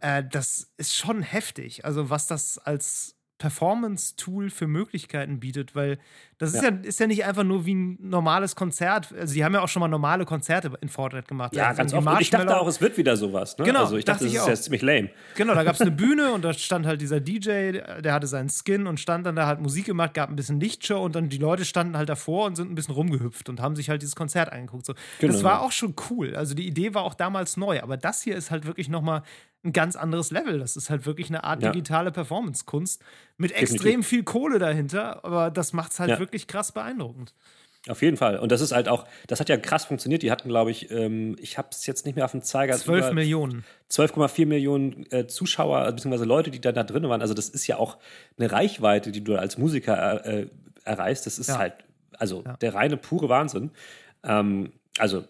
äh, 0.00 0.24
das 0.30 0.72
ist 0.76 0.94
schon 0.94 1.22
heftig. 1.22 1.84
Also, 1.84 2.10
was 2.10 2.26
das 2.26 2.58
als 2.58 3.16
Performance-Tool 3.38 4.50
für 4.50 4.66
Möglichkeiten 4.66 5.40
bietet, 5.40 5.74
weil 5.74 5.98
das 6.38 6.54
ist 6.54 6.62
ja. 6.62 6.70
Ja. 6.70 6.76
ist 6.82 7.00
ja 7.00 7.06
nicht 7.06 7.24
einfach 7.24 7.42
nur 7.44 7.66
wie 7.66 7.74
ein 7.74 7.98
normales 8.00 8.56
Konzert. 8.56 9.12
Also, 9.12 9.34
die 9.34 9.44
haben 9.44 9.54
ja 9.54 9.60
auch 9.60 9.68
schon 9.68 9.80
mal 9.80 9.88
normale 9.88 10.24
Konzerte 10.24 10.72
in 10.80 10.88
Fortnite 10.88 11.26
gemacht. 11.26 11.54
Ja, 11.54 11.68
Also 11.68 11.78
ganz 11.78 11.94
oft. 11.94 12.06
Und 12.06 12.20
ich 12.20 12.30
dachte 12.30 12.56
auch, 12.60 12.66
es 12.66 12.80
wird 12.80 12.96
wieder 12.96 13.16
sowas. 13.16 13.58
Ne? 13.58 13.64
Genau, 13.64 13.80
Also 13.80 13.96
ich 13.96 14.04
dachte, 14.04 14.24
dachte 14.24 14.28
ich 14.28 14.34
das 14.34 14.42
ist 14.42 14.48
ja 14.48 14.62
ziemlich 14.62 14.82
lame. 14.82 15.10
Genau, 15.36 15.54
da 15.54 15.64
gab 15.64 15.74
es 15.74 15.80
eine 15.80 15.90
Bühne 16.04 16.32
und 16.32 16.44
da 16.44 16.52
stand 16.52 16.86
halt 16.86 17.00
dieser 17.00 17.20
DJ, 17.20 17.72
der 18.00 18.12
hatte 18.12 18.26
seinen 18.26 18.48
Skin 18.50 18.86
und 18.86 19.00
stand 19.00 19.26
dann 19.26 19.36
da, 19.36 19.46
hat 19.46 19.60
Musik 19.60 19.86
gemacht, 19.86 20.14
gab 20.14 20.28
ein 20.30 20.36
bisschen 20.36 20.60
Lichtshow 20.60 21.02
und 21.02 21.14
dann 21.14 21.28
die 21.28 21.38
Leute 21.38 21.64
standen 21.64 21.96
halt 21.96 22.08
davor 22.08 22.46
und 22.46 22.56
sind 22.56 22.70
ein 22.70 22.74
bisschen 22.74 22.94
rumgehüpft 22.94 23.48
und 23.48 23.60
haben 23.60 23.76
sich 23.76 23.90
halt 23.90 24.02
dieses 24.02 24.16
Konzert 24.16 24.52
angeguckt. 24.52 24.86
So. 24.86 24.94
Genau. 25.20 25.32
Das 25.32 25.42
war 25.42 25.62
auch 25.62 25.72
schon 25.72 25.94
cool. 26.10 26.36
Also 26.36 26.54
die 26.54 26.66
Idee 26.66 26.94
war 26.94 27.02
auch 27.02 27.14
damals 27.14 27.56
neu, 27.56 27.80
aber 27.82 27.96
das 27.96 28.22
hier 28.22 28.36
ist 28.36 28.50
halt 28.50 28.66
wirklich 28.66 28.88
nochmal 28.88 29.22
ein 29.64 29.72
ganz 29.72 29.96
anderes 29.96 30.30
Level. 30.30 30.58
Das 30.58 30.76
ist 30.76 30.90
halt 30.90 31.06
wirklich 31.06 31.28
eine 31.28 31.44
Art 31.44 31.62
Ja. 31.62 31.70
digitale 31.72 32.12
Performance-Kunst 32.12 33.02
mit 33.36 33.50
Definitiv. 33.50 33.74
extrem 33.74 34.02
viel 34.02 34.22
Kohle 34.24 34.58
dahinter, 34.58 35.24
aber 35.24 35.50
das 35.50 35.72
macht 35.72 35.92
es 35.92 36.00
halt 36.00 36.10
Ja. 36.10 36.18
wirklich 36.18 36.46
krass 36.46 36.72
beeindruckend. 36.72 37.34
Auf 37.86 38.00
jeden 38.00 38.16
Fall. 38.16 38.38
Und 38.38 38.50
das 38.50 38.62
ist 38.62 38.72
halt 38.72 38.88
auch, 38.88 39.06
das 39.26 39.40
hat 39.40 39.50
ja 39.50 39.58
krass 39.58 39.84
funktioniert. 39.84 40.22
Die 40.22 40.30
hatten, 40.30 40.48
glaube 40.48 40.70
ich, 40.70 40.90
ähm, 40.90 41.36
ich 41.38 41.58
habe 41.58 41.68
es 41.70 41.84
jetzt 41.84 42.06
nicht 42.06 42.14
mehr 42.14 42.24
auf 42.24 42.30
dem 42.30 42.40
Zeiger. 42.40 42.74
12 42.76 43.04
über 43.06 43.12
Millionen. 43.14 43.62
12,4 43.90 44.46
Millionen 44.46 45.04
äh, 45.12 45.26
Zuschauer, 45.26 45.78
also 45.80 45.94
beziehungsweise 45.96 46.24
Leute, 46.24 46.50
die 46.50 46.62
dann 46.62 46.74
da 46.74 46.82
drin 46.82 47.06
waren. 47.10 47.20
Also 47.20 47.34
das 47.34 47.50
ist 47.50 47.66
ja 47.66 47.76
auch 47.76 47.98
eine 48.38 48.50
Reichweite, 48.50 49.12
die 49.12 49.22
du 49.22 49.36
als 49.36 49.58
Musiker 49.58 50.24
äh, 50.24 50.40
äh, 50.42 50.46
erreichst. 50.84 51.26
Das 51.26 51.38
ist 51.38 51.48
Ja. 51.48 51.58
halt, 51.58 51.74
also 52.16 52.42
der 52.62 52.72
reine, 52.74 52.96
pure 52.96 53.28
Wahnsinn. 53.28 53.70
Ähm, 54.22 54.72
also 54.98 55.24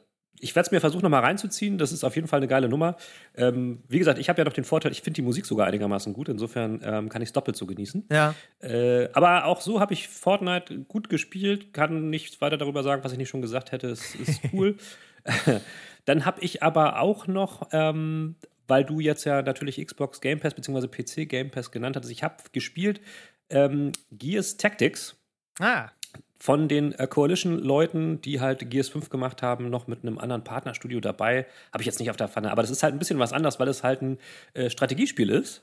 ich 0.45 0.55
werde 0.55 0.67
es 0.67 0.73
mir 0.73 0.81
versuchen, 0.81 1.03
nochmal 1.03 1.23
reinzuziehen. 1.23 1.79
Das 1.79 1.91
ist 1.91 2.05
auf 2.05 2.15
jeden 2.15 2.29
Fall 2.29 2.37
eine 2.39 2.49
geile 2.49 2.69
Nummer. 2.69 2.97
Ähm, 3.35 3.83
wie 3.89 3.99
gesagt, 3.99 4.19
ich 4.19 4.29
habe 4.29 4.39
ja 4.39 4.45
noch 4.45 4.53
den 4.53 4.65
Vorteil, 4.65 4.93
ich 4.93 5.01
finde 5.01 5.17
die 5.17 5.23
Musik 5.23 5.47
sogar 5.47 5.67
einigermaßen 5.67 6.13
gut. 6.13 6.29
Insofern 6.29 6.81
ähm, 6.85 7.09
kann 7.09 7.23
ich 7.23 7.31
es 7.31 7.33
doppelt 7.33 7.57
so 7.57 7.65
genießen. 7.67 8.07
Ja. 8.13 8.35
Äh, 8.61 9.09
aber 9.15 9.47
auch 9.47 9.63
so 9.63 9.81
habe 9.81 9.95
ich 9.95 10.09
Fortnite 10.09 10.81
gut 10.81 11.09
gespielt, 11.09 11.73
kann 11.73 12.11
nicht 12.11 12.43
weiter 12.43 12.59
darüber 12.59 12.83
sagen, 12.83 13.03
was 13.03 13.13
ich 13.13 13.19
nicht 13.19 13.31
schon 13.31 13.41
gesagt 13.41 13.73
hätte. 13.73 13.89
Es 13.89 14.15
ist 14.15 14.43
cool. 14.53 14.77
Dann 16.05 16.27
habe 16.27 16.43
ich 16.43 16.63
aber 16.63 17.01
auch 17.01 17.27
noch, 17.27 17.69
ähm, 17.73 18.37
weil 18.69 18.85
du 18.85 19.01
jetzt 19.01 19.25
ja 19.25 19.41
natürlich 19.41 19.85
Xbox 19.85 20.21
Game 20.21 20.41
Pass 20.41 20.53
bzw. 20.53 20.89
PC 20.89 21.27
Game 21.27 21.51
Pass 21.51 21.71
genannt 21.71 21.97
hattest, 21.97 22.13
ich 22.13 22.23
habe 22.23 22.37
gespielt 22.53 23.01
ähm, 23.49 23.93
Gears 24.11 24.59
Tactics 24.59 25.17
Ah, 25.61 25.89
von 26.39 26.69
den 26.69 26.93
äh, 26.93 27.07
Coalition-Leuten, 27.07 28.21
die 28.21 28.41
halt 28.41 28.71
Gears 28.71 28.89
5 28.89 29.09
gemacht 29.09 29.43
haben, 29.43 29.71
noch 29.71 29.87
mit 29.87 30.03
einem 30.03 30.19
anderen 30.19 30.45
Partnerstudio 30.45 31.01
dabei. 31.01 31.47
Habe 31.73 31.83
ich 31.83 31.87
jetzt 31.87 32.01
nicht 32.01 32.11
auf 32.11 32.17
der 32.17 32.29
Pfanne, 32.29 32.51
aber 32.51 32.63
das 32.63 32.71
ist 32.71 32.83
halt 32.83 32.95
ein 32.95 32.99
bisschen 32.99 33.19
was 33.19 33.33
anderes, 33.33 33.59
weil 33.61 33.69
es 33.69 33.83
halt 33.83 34.03
ein 34.03 34.19
äh, 34.55 34.69
Strategiespiel 34.71 35.31
ist. 35.31 35.63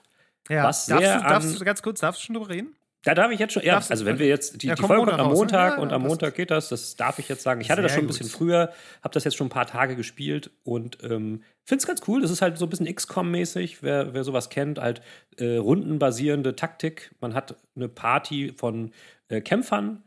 ja. 0.50 0.64
Was 0.64 0.86
darfst, 0.88 1.04
sehr 1.06 1.18
du, 1.18 1.24
darfst 1.24 1.50
an- 1.54 1.60
du 1.60 1.66
ganz 1.66 1.82
kurz, 1.82 2.00
darfst 2.00 2.22
du 2.22 2.26
schon 2.26 2.36
drüber 2.36 2.50
reden? 2.50 2.76
Da 3.04 3.16
darf 3.16 3.32
ich 3.32 3.40
jetzt 3.40 3.54
schon, 3.54 3.64
ja, 3.64 3.74
Darfst 3.74 3.90
also 3.90 4.06
wenn 4.06 4.20
wir 4.20 4.28
jetzt, 4.28 4.62
die, 4.62 4.68
Ja, 4.68 4.76
die 4.76 4.84
Folge 4.84 5.08
kommt 5.08 5.20
am? 5.20 5.32
Montag 5.34 5.78
Ja, 5.78 5.82
und 5.82 5.92
am. 5.92 6.04
Montag 6.04 6.36
geht 6.36 6.52
das, 6.52 6.70
das 6.70 6.96
darf 6.98 7.18
ich 7.18 7.28
jetzt 7.30 7.42
sagen. 7.42 7.60
Ich 7.60 7.72
hatte 7.72 7.82
das 7.82 7.94
schon 7.94 8.02
ein 8.04 8.08
gut. 8.08 8.16
bisschen 8.16 8.30
früher, 8.30 8.72
habe 9.02 9.12
das 9.16 9.24
jetzt 9.24 9.36
schon 9.38 9.48
ein 9.48 9.52
paar 9.52 9.66
Tage 9.66 9.96
gespielt 9.96 10.52
und 10.64 11.00
ähm, 11.04 11.42
finde 11.66 11.82
es 11.82 11.88
ganz 11.88 12.02
cool. 12.08 12.22
Das 12.22 12.30
ist 12.30 12.44
halt 12.44 12.60
so 12.60 12.66
ein 12.68 12.70
bisschen 12.70 12.86
XCOM-mäßig, 12.88 13.78
wer, 13.82 14.14
wer 14.14 14.24
sowas 14.24 14.50
kennt, 14.52 14.78
halt 14.80 15.02
äh, 15.38 15.56
rundenbasierende 15.58 16.56
Taktik. 16.56 17.16
Man 17.22 17.34
hat 17.34 17.56
eine 17.76 17.90
Party 17.90 18.54
von 18.56 18.92
äh, 19.30 19.42
Kämpfern 19.42 20.04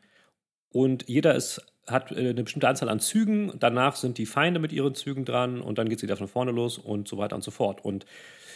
und 0.74 1.08
jeder 1.08 1.36
ist, 1.36 1.64
hat 1.86 2.10
äh, 2.10 2.30
eine 2.30 2.42
bestimmte 2.42 2.66
Anzahl 2.66 2.88
an 2.88 2.98
Zügen. 2.98 3.52
Danach 3.60 3.94
sind 3.94 4.18
die 4.18 4.26
Feinde 4.26 4.58
mit 4.58 4.72
ihren 4.72 4.96
Zügen 4.96 5.24
dran 5.24 5.60
und 5.60 5.78
dann 5.78 5.88
geht 5.88 5.98
es 5.98 6.02
wieder 6.02 6.16
von 6.16 6.26
vorne 6.26 6.50
los 6.50 6.78
und 6.78 7.06
so 7.06 7.16
weiter 7.16 7.36
und 7.36 7.44
so 7.44 7.52
fort. 7.52 7.84
Und 7.84 8.06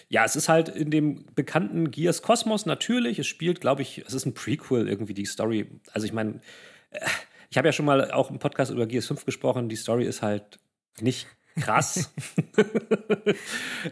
ja, 0.09 0.25
es 0.25 0.35
ist 0.35 0.49
halt 0.49 0.69
in 0.69 0.91
dem 0.91 1.27
bekannten 1.37 1.93
Gears 1.93 2.23
Kosmos 2.23 2.67
natürlich. 2.67 3.21
Es 3.21 3.29
spielt, 3.29 3.61
glaube 3.61 3.83
ich, 3.83 4.03
es 4.05 4.15
ist 4.15 4.27
ein 4.27 4.35
Prequel 4.35 4.89
irgendwie, 4.89 5.15
die 5.15 5.27
Story. 5.27 5.69
Also 5.93 6.07
ich 6.07 6.13
meine, 6.13 6.41
äh, 6.91 7.07
ich 7.51 7.57
habe 7.57 7.69
ja 7.69 7.73
schon 7.73 7.87
mal 7.87 8.11
auch 8.11 8.33
im 8.33 8.41
Podcast 8.41 8.73
über 8.73 8.89
Gears 8.89 9.07
5 9.07 9.25
gesprochen. 9.25 9.69
Die 9.69 9.77
Story 9.77 10.05
ist 10.05 10.21
halt 10.23 10.59
nicht 11.01 11.29
krass. 11.61 12.13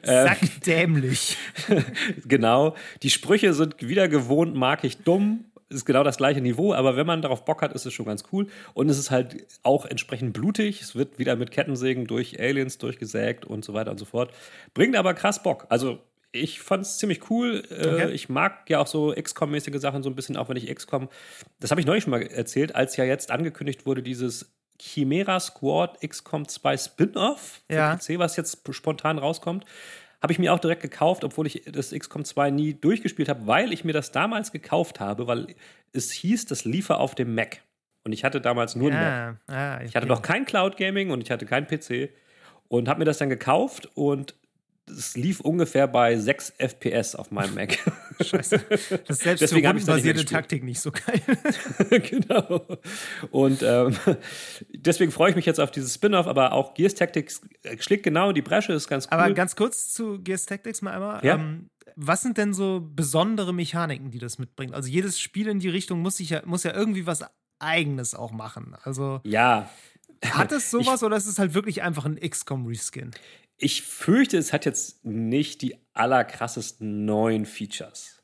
Ähm. 0.03 0.27
Sackdämlich. 0.27 1.37
genau. 2.27 2.75
Die 3.03 3.11
Sprüche 3.11 3.55
sind 3.55 3.77
wieder 3.81 4.09
gewohnt, 4.09 4.55
mag 4.57 4.83
ich 4.83 4.99
dumm. 4.99 5.45
Ist 5.69 5.85
genau 5.85 6.05
das 6.05 6.17
gleiche 6.17 6.41
Niveau, 6.41 6.73
aber 6.75 6.97
wenn 6.97 7.07
man 7.07 7.23
darauf 7.23 7.45
Bock 7.45 7.61
hat, 7.63 7.73
ist 7.73 7.87
es 7.87 7.93
schon 7.93 8.07
ganz 8.07 8.23
cool. 8.33 8.47
Und 8.75 8.89
es 8.89 8.99
ist 8.99 9.11
halt 9.11 9.47
auch 9.65 9.85
entsprechend 9.85 10.33
blutig. 10.33 10.81
Es 10.81 10.95
wird 10.95 11.19
wieder 11.19 11.35
mit 11.35 11.51
Kettensägen 11.51 12.07
durch 12.07 12.39
Aliens 12.39 12.79
durchgesägt 12.79 13.45
und 13.45 13.65
so 13.65 13.75
weiter 13.75 13.91
und 13.91 13.99
so 13.99 14.05
fort. 14.05 14.33
Bringt 14.75 14.95
aber 14.97 15.13
krass 15.15 15.43
Bock. 15.43 15.67
Also, 15.69 15.99
ich 16.31 16.61
fand 16.61 16.83
es 16.83 16.99
ziemlich 16.99 17.31
cool. 17.31 17.65
Äh, 17.71 17.87
Okay. 17.89 18.11
Ich 18.13 18.29
mag 18.29 18.69
ja 18.71 18.79
auch 18.81 18.87
so 18.87 19.13
XCOM-mäßige 19.13 19.79
Sachen 19.81 20.03
so 20.05 20.11
ein 20.11 20.15
bisschen, 20.15 20.37
auch 20.37 20.49
wenn 20.49 20.57
ich 20.57 20.73
XCOM. 20.73 21.09
Das 21.61 21.71
habe 21.73 21.81
ich 21.81 21.87
neulich 21.87 22.05
schon 22.05 22.11
mal 22.13 22.23
erzählt, 22.23 22.75
als 22.75 22.97
ja 22.97 23.05
jetzt 23.05 23.31
angekündigt 23.33 23.87
wurde, 23.87 24.03
dieses 24.03 24.53
Chimera 24.81 25.41
Squad 25.41 25.99
XCOM 26.07 26.47
2 26.47 26.77
Spin-off 26.77 27.63
für 27.67 27.75
Ja. 27.75 27.97
PC, 27.97 28.19
was 28.19 28.37
jetzt 28.37 28.61
spontan 28.71 29.19
rauskommt. 29.19 29.65
Habe 30.23 30.33
ich 30.33 30.39
mir 30.39 30.53
auch 30.53 30.59
direkt 30.59 30.83
gekauft, 30.83 31.25
obwohl 31.25 31.47
ich 31.47 31.63
das 31.71 31.91
XCOM 31.91 32.25
2 32.25 32.51
nie 32.51 32.75
durchgespielt 32.75 33.29
habe, 33.29 33.47
weil 33.47 33.73
ich 33.73 33.85
mir 33.85 33.93
das 33.93 34.13
damals 34.13 34.53
gekauft 34.53 35.01
habe, 35.01 35.27
weil 35.27 35.55
es 35.93 36.11
hieß, 36.13 36.47
das 36.47 36.65
liefer 36.65 37.01
auf 37.01 37.15
dem 37.15 37.35
Mac. 37.35 37.63
Und 38.05 38.13
ich 38.13 38.25
hatte 38.25 38.41
damals 38.41 38.77
nur 38.77 38.91
einen 38.91 39.01
Mac. 39.01 39.37
Ja, 39.49 39.55
ah, 39.55 39.83
Ich 39.83 39.97
hatte 39.97 40.07
noch 40.07 40.23
kein 40.23 40.47
Cloud 40.47 40.77
Gaming 40.77 41.11
und 41.11 41.21
ich 41.23 41.31
hatte 41.31 41.45
keinen 41.45 41.67
PC 41.67 42.11
und 42.69 42.89
habe 42.89 43.01
mir 43.01 43.05
das 43.05 43.19
dann 43.19 43.29
gekauft 43.29 43.91
und 43.95 44.35
es 44.89 45.17
lief 45.17 45.41
ungefähr 45.41 45.89
bei 45.89 46.17
6 46.17 46.55
FPS 46.59 47.15
auf 47.15 47.31
meinem 47.31 47.55
Mac. 47.55 47.79
Scheiße. 48.21 48.61
Das 49.07 49.19
selbst 49.19 49.41
Deswegen 49.43 49.67
für 49.67 49.73
rundenbasierte. 49.73 50.25
Taktik 50.25 50.63
nicht 50.63 50.81
so 50.81 50.93
geil. 50.93 51.21
genau. 52.11 52.67
Und 53.31 53.63
ähm, 53.63 53.97
deswegen 54.73 55.11
freue 55.11 55.31
ich 55.31 55.37
mich 55.37 55.47
jetzt 55.47 55.61
auf 55.61 55.71
dieses 55.71 55.95
Spin-off, 55.95 56.27
aber 56.27 56.53
auch 56.53 56.75
Gears 56.75 56.95
Tactics 56.95 57.41
schlägt 57.79 58.05
genau 58.05 58.29
in 58.29 58.35
die 58.35 58.43
Bresche, 58.43 58.73
ist 58.73 58.89
ganz 58.89 59.07
cool. 59.07 59.19
Aber 59.19 59.33
ganz 59.35 59.57
kurz 59.57 59.93
zu 59.93 60.21
Gears 60.23 60.47
Tactics 60.47 60.83
mal 60.83 60.93
einmal. 60.93 61.25
Ja. 61.25 61.35
Ähm, 61.35 61.71
was 61.97 62.23
sind 62.23 62.39
denn 62.39 62.53
so 62.53 62.87
besondere 62.95 63.53
Mechaniken, 63.55 64.11
die 64.11 64.19
das 64.19 64.39
mitbringt? 64.39 64.75
Also 64.75 64.89
jedes 64.89 65.19
Spiel 65.19 65.49
in 65.49 65.59
die 65.59 65.69
Richtung 65.69 66.01
muss, 66.01 66.19
sich 66.19 66.31
ja, 66.31 66.43
muss 66.45 66.63
ja 66.63 66.75
irgendwie 66.75 67.07
was 67.07 67.25
Eigenes 67.59 68.15
auch 68.15 68.33
machen. 68.33 68.77
Also 68.83 69.21
ja. 69.25 69.69
Hat 70.25 70.53
es 70.53 70.71
sowas 70.71 71.01
ich, 71.01 71.07
oder 71.07 71.17
ist 71.17 71.27
es 71.27 71.39
halt 71.39 71.55
wirklich 71.55 71.83
einfach 71.83 72.05
ein 72.05 72.19
XCOM-Reskin? 72.19 73.11
Ich 73.59 73.83
fürchte, 73.83 74.37
es 74.37 74.53
hat 74.53 74.65
jetzt 74.67 75.05
nicht 75.05 75.63
die 75.63 75.77
allerkrassesten 75.95 77.05
neuen 77.05 77.47
Features. 77.47 78.23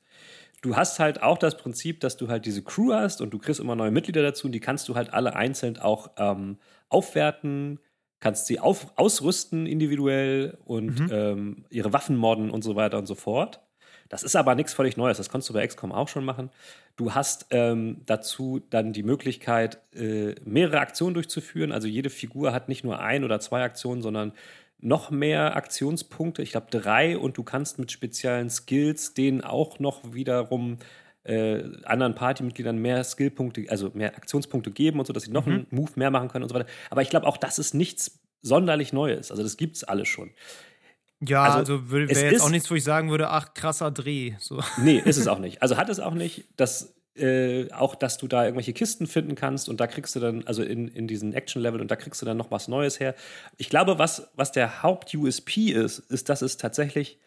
Du 0.60 0.76
hast 0.76 1.00
halt 1.00 1.22
auch 1.22 1.38
das 1.38 1.56
Prinzip, 1.56 2.00
dass 2.00 2.16
du 2.16 2.28
halt 2.28 2.46
diese 2.46 2.62
Crew 2.62 2.92
hast 2.92 3.20
und 3.20 3.30
du 3.30 3.38
kriegst 3.38 3.60
immer 3.60 3.74
neue 3.74 3.90
Mitglieder 3.90 4.22
dazu 4.22 4.46
und 4.46 4.52
die 4.52 4.60
kannst 4.60 4.88
du 4.88 4.94
halt 4.94 5.12
alle 5.12 5.34
einzeln 5.34 5.78
auch 5.78 6.10
ähm, 6.16 6.58
aufwerten, 6.88 7.80
kannst 8.20 8.46
sie 8.46 8.60
auf, 8.60 8.92
ausrüsten 8.96 9.66
individuell 9.66 10.56
und 10.64 11.00
mhm. 11.00 11.08
ähm, 11.10 11.64
ihre 11.70 11.92
Waffen 11.92 12.16
modden 12.16 12.50
und 12.50 12.62
so 12.62 12.76
weiter 12.76 12.98
und 12.98 13.06
so 13.06 13.16
fort. 13.16 13.60
Das 14.08 14.22
ist 14.22 14.36
aber 14.36 14.54
nichts 14.54 14.74
völlig 14.74 14.98
Neues. 14.98 15.16
Das 15.16 15.30
konntest 15.30 15.48
du 15.48 15.54
bei 15.54 15.66
XCOM 15.66 15.90
auch 15.90 16.06
schon 16.06 16.24
machen. 16.24 16.50
Du 16.96 17.14
hast 17.14 17.46
ähm, 17.50 18.02
dazu 18.04 18.60
dann 18.68 18.92
die 18.92 19.02
Möglichkeit, 19.02 19.78
äh, 19.94 20.34
mehrere 20.44 20.80
Aktionen 20.80 21.14
durchzuführen. 21.14 21.72
Also 21.72 21.88
jede 21.88 22.10
Figur 22.10 22.52
hat 22.52 22.68
nicht 22.68 22.84
nur 22.84 23.00
ein 23.00 23.24
oder 23.24 23.40
zwei 23.40 23.62
Aktionen, 23.62 24.02
sondern 24.02 24.32
noch 24.82 25.10
mehr 25.10 25.56
Aktionspunkte. 25.56 26.42
Ich 26.42 26.50
glaube 26.50 26.66
drei. 26.70 27.16
Und 27.16 27.38
du 27.38 27.44
kannst 27.44 27.78
mit 27.78 27.90
speziellen 27.90 28.50
Skills 28.50 29.14
denen 29.14 29.40
auch 29.40 29.78
noch 29.78 30.12
wiederum 30.12 30.78
äh, 31.24 31.62
anderen 31.84 32.14
Partymitgliedern 32.14 32.76
mehr 32.76 33.04
Skillpunkte, 33.04 33.64
also 33.68 33.92
mehr 33.94 34.16
Aktionspunkte 34.16 34.72
geben 34.72 34.98
und 34.98 35.06
so, 35.06 35.12
dass 35.12 35.22
sie 35.22 35.30
noch 35.30 35.46
mhm. 35.46 35.52
einen 35.52 35.66
Move 35.70 35.92
mehr 35.94 36.10
machen 36.10 36.28
können 36.28 36.42
und 36.42 36.48
so 36.48 36.54
weiter. 36.54 36.68
Aber 36.90 37.00
ich 37.00 37.10
glaube 37.10 37.26
auch, 37.26 37.36
das 37.36 37.58
ist 37.58 37.74
nichts 37.74 38.20
sonderlich 38.42 38.92
Neues. 38.92 39.30
Also 39.30 39.42
das 39.42 39.56
gibt 39.56 39.76
es 39.76 39.84
alles 39.84 40.08
schon. 40.08 40.32
Ja, 41.20 41.44
also, 41.44 41.74
also 41.74 41.90
wäre 41.92 42.08
jetzt 42.08 42.20
ist, 42.20 42.42
auch 42.42 42.50
nichts, 42.50 42.68
wo 42.68 42.74
ich 42.74 42.82
sagen 42.82 43.10
würde, 43.10 43.30
ach, 43.30 43.54
krasser 43.54 43.92
Dreh. 43.92 44.34
So. 44.38 44.60
Nee, 44.78 45.00
ist 45.04 45.16
es 45.16 45.26
auch 45.28 45.38
nicht. 45.38 45.62
Also 45.62 45.76
hat 45.76 45.88
es 45.88 46.00
auch 46.00 46.14
nicht. 46.14 46.48
Das, 46.56 46.96
äh, 47.14 47.70
auch, 47.72 47.94
dass 47.94 48.18
du 48.18 48.26
da 48.26 48.44
irgendwelche 48.44 48.72
Kisten 48.72 49.06
finden 49.06 49.34
kannst 49.34 49.68
und 49.68 49.80
da 49.80 49.86
kriegst 49.86 50.16
du 50.16 50.20
dann, 50.20 50.46
also 50.46 50.62
in, 50.62 50.88
in 50.88 51.06
diesen 51.06 51.34
Action-Level 51.34 51.80
und 51.80 51.90
da 51.90 51.96
kriegst 51.96 52.22
du 52.22 52.26
dann 52.26 52.36
noch 52.36 52.50
was 52.50 52.68
Neues 52.68 53.00
her. 53.00 53.14
Ich 53.58 53.68
glaube, 53.68 53.98
was, 53.98 54.30
was 54.34 54.52
der 54.52 54.82
Haupt-USP 54.82 55.72
ist, 55.72 55.98
ist, 55.98 56.28
dass 56.28 56.42
es 56.42 56.56
tatsächlich 56.56 57.18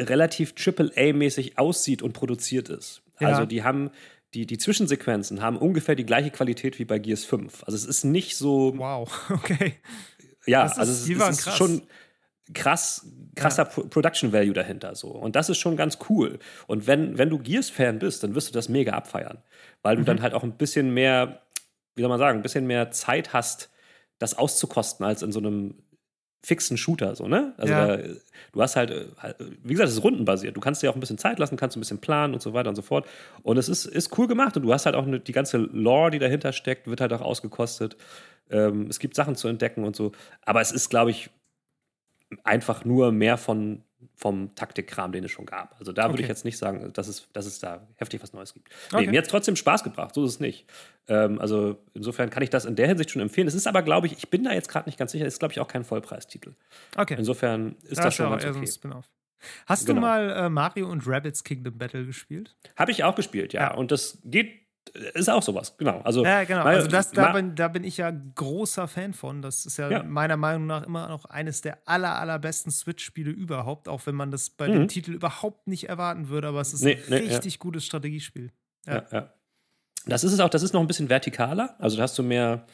relativ 0.00 0.54
AAA-mäßig 0.54 1.58
aussieht 1.58 2.02
und 2.02 2.12
produziert 2.12 2.68
ist. 2.68 3.02
Ja. 3.20 3.28
Also 3.28 3.46
die 3.46 3.62
haben, 3.62 3.90
die, 4.34 4.46
die 4.46 4.58
Zwischensequenzen 4.58 5.40
haben 5.40 5.56
ungefähr 5.56 5.94
die 5.94 6.06
gleiche 6.06 6.30
Qualität 6.30 6.78
wie 6.78 6.84
bei 6.84 6.98
Gears 6.98 7.24
5. 7.24 7.64
Also 7.64 7.76
es 7.76 7.84
ist 7.84 8.04
nicht 8.04 8.36
so. 8.36 8.74
Wow, 8.76 9.10
okay. 9.30 9.74
Ja, 10.46 10.66
ist, 10.66 10.78
also 10.78 10.92
es, 10.92 11.08
es 11.08 11.08
ist 11.08 11.44
krass. 11.44 11.56
schon 11.56 11.82
krass, 12.54 13.06
krasser 13.34 13.64
ja. 13.64 13.82
Production 13.84 14.32
Value 14.32 14.52
dahinter 14.52 14.94
so. 14.94 15.08
Und 15.08 15.36
das 15.36 15.48
ist 15.48 15.58
schon 15.58 15.76
ganz 15.76 15.98
cool. 16.08 16.38
Und 16.66 16.86
wenn, 16.86 17.18
wenn 17.18 17.30
du 17.30 17.38
Gears-Fan 17.38 17.98
bist, 17.98 18.22
dann 18.22 18.34
wirst 18.34 18.48
du 18.48 18.52
das 18.52 18.68
mega 18.68 18.92
abfeiern. 18.92 19.38
Weil 19.82 19.96
du 19.96 20.02
mhm. 20.02 20.06
dann 20.06 20.22
halt 20.22 20.34
auch 20.34 20.42
ein 20.42 20.56
bisschen 20.56 20.92
mehr, 20.92 21.42
wie 21.94 22.02
soll 22.02 22.08
man 22.08 22.18
sagen, 22.18 22.38
ein 22.38 22.42
bisschen 22.42 22.66
mehr 22.66 22.90
Zeit 22.90 23.32
hast, 23.32 23.70
das 24.18 24.36
auszukosten, 24.36 25.06
als 25.06 25.22
in 25.22 25.32
so 25.32 25.38
einem 25.38 25.74
fixen 26.44 26.76
Shooter, 26.76 27.16
so, 27.16 27.26
ne? 27.26 27.52
Also 27.56 27.72
ja. 27.72 27.96
da, 27.96 28.02
du 28.52 28.62
hast 28.62 28.76
halt, 28.76 28.90
wie 29.62 29.72
gesagt, 29.72 29.88
es 29.88 29.96
ist 29.96 30.04
rundenbasiert. 30.04 30.56
Du 30.56 30.60
kannst 30.60 30.82
dir 30.82 30.90
auch 30.90 30.94
ein 30.94 31.00
bisschen 31.00 31.18
Zeit 31.18 31.38
lassen, 31.38 31.56
kannst 31.56 31.76
ein 31.76 31.80
bisschen 31.80 32.00
planen 32.00 32.32
und 32.32 32.40
so 32.40 32.52
weiter 32.52 32.68
und 32.68 32.76
so 32.76 32.82
fort. 32.82 33.06
Und 33.42 33.56
es 33.58 33.68
ist, 33.68 33.86
ist 33.86 34.16
cool 34.16 34.28
gemacht 34.28 34.56
und 34.56 34.62
du 34.62 34.72
hast 34.72 34.86
halt 34.86 34.94
auch 34.94 35.06
eine, 35.06 35.18
die 35.18 35.32
ganze 35.32 35.58
Lore, 35.58 36.10
die 36.10 36.18
dahinter 36.18 36.52
steckt, 36.52 36.86
wird 36.86 37.00
halt 37.00 37.12
auch 37.12 37.20
ausgekostet. 37.20 37.96
Ähm, 38.50 38.86
es 38.88 39.00
gibt 39.00 39.16
Sachen 39.16 39.34
zu 39.34 39.48
entdecken 39.48 39.84
und 39.84 39.96
so. 39.96 40.12
Aber 40.42 40.60
es 40.60 40.70
ist, 40.70 40.90
glaube 40.90 41.10
ich, 41.10 41.28
einfach 42.44 42.84
nur 42.84 43.12
mehr 43.12 43.36
von, 43.36 43.82
vom 44.14 44.54
Taktikkram, 44.54 45.12
den 45.12 45.24
es 45.24 45.30
schon 45.30 45.46
gab. 45.46 45.76
Also 45.78 45.92
da 45.92 46.04
okay. 46.04 46.12
würde 46.12 46.22
ich 46.22 46.28
jetzt 46.28 46.44
nicht 46.44 46.58
sagen, 46.58 46.92
dass 46.92 47.08
es, 47.08 47.28
dass 47.32 47.46
es 47.46 47.58
da 47.58 47.86
heftig 47.96 48.22
was 48.22 48.32
Neues 48.32 48.54
gibt. 48.54 48.68
Nee, 48.92 48.98
okay. 48.98 49.06
mir 49.08 49.18
hat 49.18 49.26
es 49.26 49.30
trotzdem 49.30 49.56
Spaß 49.56 49.84
gebracht, 49.84 50.14
so 50.14 50.24
ist 50.24 50.32
es 50.32 50.40
nicht. 50.40 50.66
Ähm, 51.06 51.40
also 51.40 51.78
insofern 51.94 52.30
kann 52.30 52.42
ich 52.42 52.50
das 52.50 52.64
in 52.64 52.76
der 52.76 52.86
Hinsicht 52.88 53.10
schon 53.10 53.22
empfehlen. 53.22 53.48
Es 53.48 53.54
ist 53.54 53.66
aber, 53.66 53.82
glaube 53.82 54.06
ich, 54.06 54.14
ich 54.14 54.28
bin 54.30 54.44
da 54.44 54.52
jetzt 54.52 54.68
gerade 54.68 54.88
nicht 54.88 54.98
ganz 54.98 55.12
sicher, 55.12 55.26
es 55.26 55.34
ist, 55.34 55.38
glaube 55.38 55.52
ich, 55.52 55.60
auch 55.60 55.68
kein 55.68 55.84
Vollpreistitel. 55.84 56.54
Okay. 56.96 57.16
Insofern 57.18 57.76
ist 57.82 57.98
ja, 57.98 58.04
das 58.04 58.14
schon 58.14 58.30
ganz 58.30 58.44
okay. 58.44 58.66
So 58.66 58.90
Hast 59.66 59.86
genau. 59.86 60.00
du 60.00 60.06
mal 60.06 60.30
äh, 60.30 60.48
Mario 60.48 60.88
und 60.90 61.06
Rabbits 61.06 61.44
Kingdom 61.44 61.78
Battle 61.78 62.04
gespielt? 62.04 62.56
Habe 62.76 62.90
ich 62.90 63.04
auch 63.04 63.14
gespielt, 63.14 63.52
ja. 63.52 63.62
ja. 63.62 63.74
Und 63.74 63.92
das 63.92 64.18
geht 64.24 64.67
ist 64.88 65.28
auch 65.28 65.42
sowas, 65.42 65.76
genau. 65.76 66.00
Also, 66.00 66.24
ja, 66.24 66.44
genau. 66.44 66.62
Also 66.62 66.88
das, 66.88 67.10
da, 67.10 67.32
bin, 67.32 67.54
da 67.54 67.68
bin 67.68 67.84
ich 67.84 67.96
ja 67.96 68.10
großer 68.10 68.88
Fan 68.88 69.12
von. 69.12 69.42
Das 69.42 69.66
ist 69.66 69.78
ja, 69.78 69.90
ja. 69.90 70.02
meiner 70.02 70.36
Meinung 70.36 70.66
nach 70.66 70.84
immer 70.84 71.08
noch 71.08 71.24
eines 71.26 71.60
der 71.60 71.78
aller, 71.86 72.18
allerbesten 72.18 72.70
Switch-Spiele 72.70 73.30
überhaupt, 73.30 73.88
auch 73.88 74.06
wenn 74.06 74.14
man 74.14 74.30
das 74.30 74.50
bei 74.50 74.68
mhm. 74.68 74.72
dem 74.72 74.88
Titel 74.88 75.12
überhaupt 75.12 75.66
nicht 75.66 75.88
erwarten 75.88 76.28
würde, 76.28 76.48
aber 76.48 76.60
es 76.60 76.72
ist 76.72 76.82
nee, 76.82 76.94
ein 76.94 77.02
nee, 77.08 77.16
richtig 77.16 77.54
ja. 77.54 77.58
gutes 77.58 77.84
Strategiespiel. 77.84 78.52
Ja. 78.86 79.04
ja, 79.12 79.32
Das 80.06 80.24
ist 80.24 80.32
es 80.32 80.40
auch, 80.40 80.48
das 80.48 80.62
ist 80.62 80.72
noch 80.72 80.80
ein 80.80 80.86
bisschen 80.86 81.08
vertikaler. 81.08 81.76
Also 81.78 81.96
da 81.96 82.04
hast 82.04 82.18
du 82.18 82.22
mehr 82.22 82.64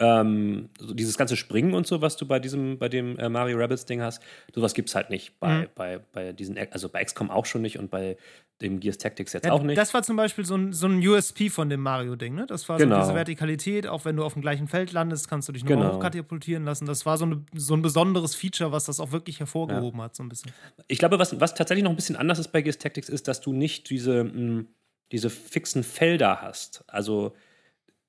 ähm, 0.00 0.70
so 0.78 0.94
dieses 0.94 1.18
ganze 1.18 1.36
Springen 1.36 1.74
und 1.74 1.86
so, 1.86 2.00
was 2.00 2.16
du 2.16 2.26
bei 2.26 2.38
diesem, 2.38 2.78
bei 2.78 2.88
dem 2.88 3.18
äh, 3.18 3.28
Mario 3.28 3.58
Rabbits 3.58 3.84
Ding 3.84 4.00
hast, 4.00 4.22
sowas 4.54 4.72
gibt 4.72 4.88
es 4.88 4.94
halt 4.94 5.10
nicht 5.10 5.38
bei, 5.38 5.62
mhm. 5.62 5.66
bei, 5.74 5.98
bei 5.98 6.32
diesen, 6.32 6.56
also 6.70 6.88
bei 6.88 7.04
XCOM 7.04 7.30
auch 7.30 7.44
schon 7.44 7.60
nicht 7.60 7.78
und 7.78 7.90
bei 7.90 8.16
dem 8.62 8.80
Gears 8.80 8.96
Tactics 8.96 9.34
jetzt 9.34 9.44
ja, 9.44 9.52
auch 9.52 9.62
nicht. 9.62 9.76
Das 9.76 9.92
war 9.92 10.02
zum 10.02 10.16
Beispiel 10.16 10.46
so 10.46 10.54
ein, 10.54 10.72
so 10.72 10.86
ein 10.86 11.06
USP 11.06 11.50
von 11.50 11.68
dem 11.68 11.80
Mario-Ding, 11.80 12.34
ne? 12.34 12.46
Das 12.46 12.66
war 12.70 12.78
genau. 12.78 12.96
so 12.96 13.02
diese 13.02 13.14
Vertikalität, 13.14 13.86
auch 13.86 14.06
wenn 14.06 14.16
du 14.16 14.24
auf 14.24 14.32
dem 14.32 14.42
gleichen 14.42 14.68
Feld 14.68 14.92
landest, 14.92 15.28
kannst 15.28 15.48
du 15.48 15.52
dich 15.52 15.64
noch 15.64 15.70
genau. 15.70 15.94
hochkatapultieren 15.94 16.64
lassen. 16.64 16.86
Das 16.86 17.04
war 17.04 17.18
so, 17.18 17.26
eine, 17.26 17.44
so 17.54 17.74
ein 17.74 17.82
besonderes 17.82 18.34
Feature, 18.34 18.72
was 18.72 18.86
das 18.86 19.00
auch 19.00 19.12
wirklich 19.12 19.38
hervorgehoben 19.38 19.98
ja. 19.98 20.04
hat, 20.04 20.16
so 20.16 20.22
ein 20.22 20.30
bisschen. 20.30 20.50
Ich 20.88 20.98
glaube, 20.98 21.18
was, 21.18 21.38
was 21.40 21.54
tatsächlich 21.54 21.84
noch 21.84 21.90
ein 21.90 21.96
bisschen 21.96 22.16
anders 22.16 22.38
ist 22.38 22.48
bei 22.48 22.62
Gears 22.62 22.78
Tactics, 22.78 23.10
ist, 23.10 23.28
dass 23.28 23.42
du 23.42 23.52
nicht 23.52 23.90
diese, 23.90 24.24
mh, 24.24 24.32
hm, 24.32 24.68
diese 25.12 25.28
fixen 25.28 25.82
Felder 25.82 26.40
hast. 26.40 26.84
Also 26.86 27.34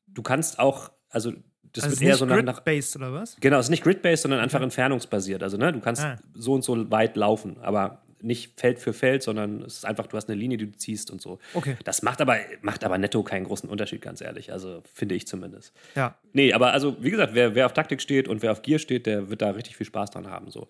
du 0.08 0.22
kannst 0.22 0.60
auch, 0.60 0.92
also 1.10 1.34
das 1.74 1.86
also 1.86 2.00
wird 2.00 2.10
eher 2.10 2.18
so 2.18 2.26
nach, 2.26 2.42
nach 2.44 2.60
based 2.62 2.96
oder 2.96 3.14
was? 3.14 3.38
Genau, 3.40 3.58
es 3.58 3.68
ist 3.68 3.70
nicht 3.70 3.84
grid-based, 3.84 4.24
sondern 4.24 4.40
einfach 4.40 4.62
entfernungsbasiert. 4.62 5.42
Also, 5.44 5.58
ne, 5.58 5.72
du 5.72 5.80
kannst 5.80 6.04
ah. 6.04 6.18
so 6.34 6.54
und 6.54 6.64
so 6.64 6.92
weit 6.92 7.16
laufen, 7.16 7.58
aber 7.62 8.02
nicht 8.24 8.60
Feld 8.60 8.80
für 8.80 8.94
Feld, 8.94 9.24
sondern 9.24 9.62
es 9.64 9.78
ist 9.78 9.86
einfach, 9.86 10.08
du 10.08 10.18
hast 10.18 10.30
eine 10.30 10.40
Linie, 10.40 10.58
die 10.58 10.68
du 10.68 10.78
ziehst 10.78 11.12
und 11.12 11.22
so. 11.22 11.40
Okay. 11.54 11.78
Das 11.84 12.02
macht 12.02 12.22
aber, 12.22 12.38
macht 12.62 12.84
aber 12.84 12.98
netto 12.98 13.24
keinen 13.24 13.46
großen 13.46 13.70
Unterschied, 13.70 14.02
ganz 14.02 14.22
ehrlich. 14.22 14.52
Also 14.52 14.84
finde 14.94 15.16
ich 15.16 15.28
zumindest. 15.28 15.74
Ja. 15.96 16.16
Nee, 16.34 16.54
aber 16.54 16.74
also, 16.74 16.98
wie 17.02 17.12
gesagt, 17.12 17.34
wer, 17.34 17.56
wer 17.56 17.66
auf 17.66 17.74
Taktik 17.74 18.02
steht 18.02 18.28
und 18.28 18.42
wer 18.42 18.52
auf 18.52 18.62
Gear 18.62 18.80
steht, 18.80 19.06
der 19.06 19.30
wird 19.30 19.42
da 19.42 19.52
richtig 19.52 19.78
viel 19.78 19.86
Spaß 19.86 20.12
dran 20.12 20.30
haben. 20.30 20.52
So. 20.52 20.68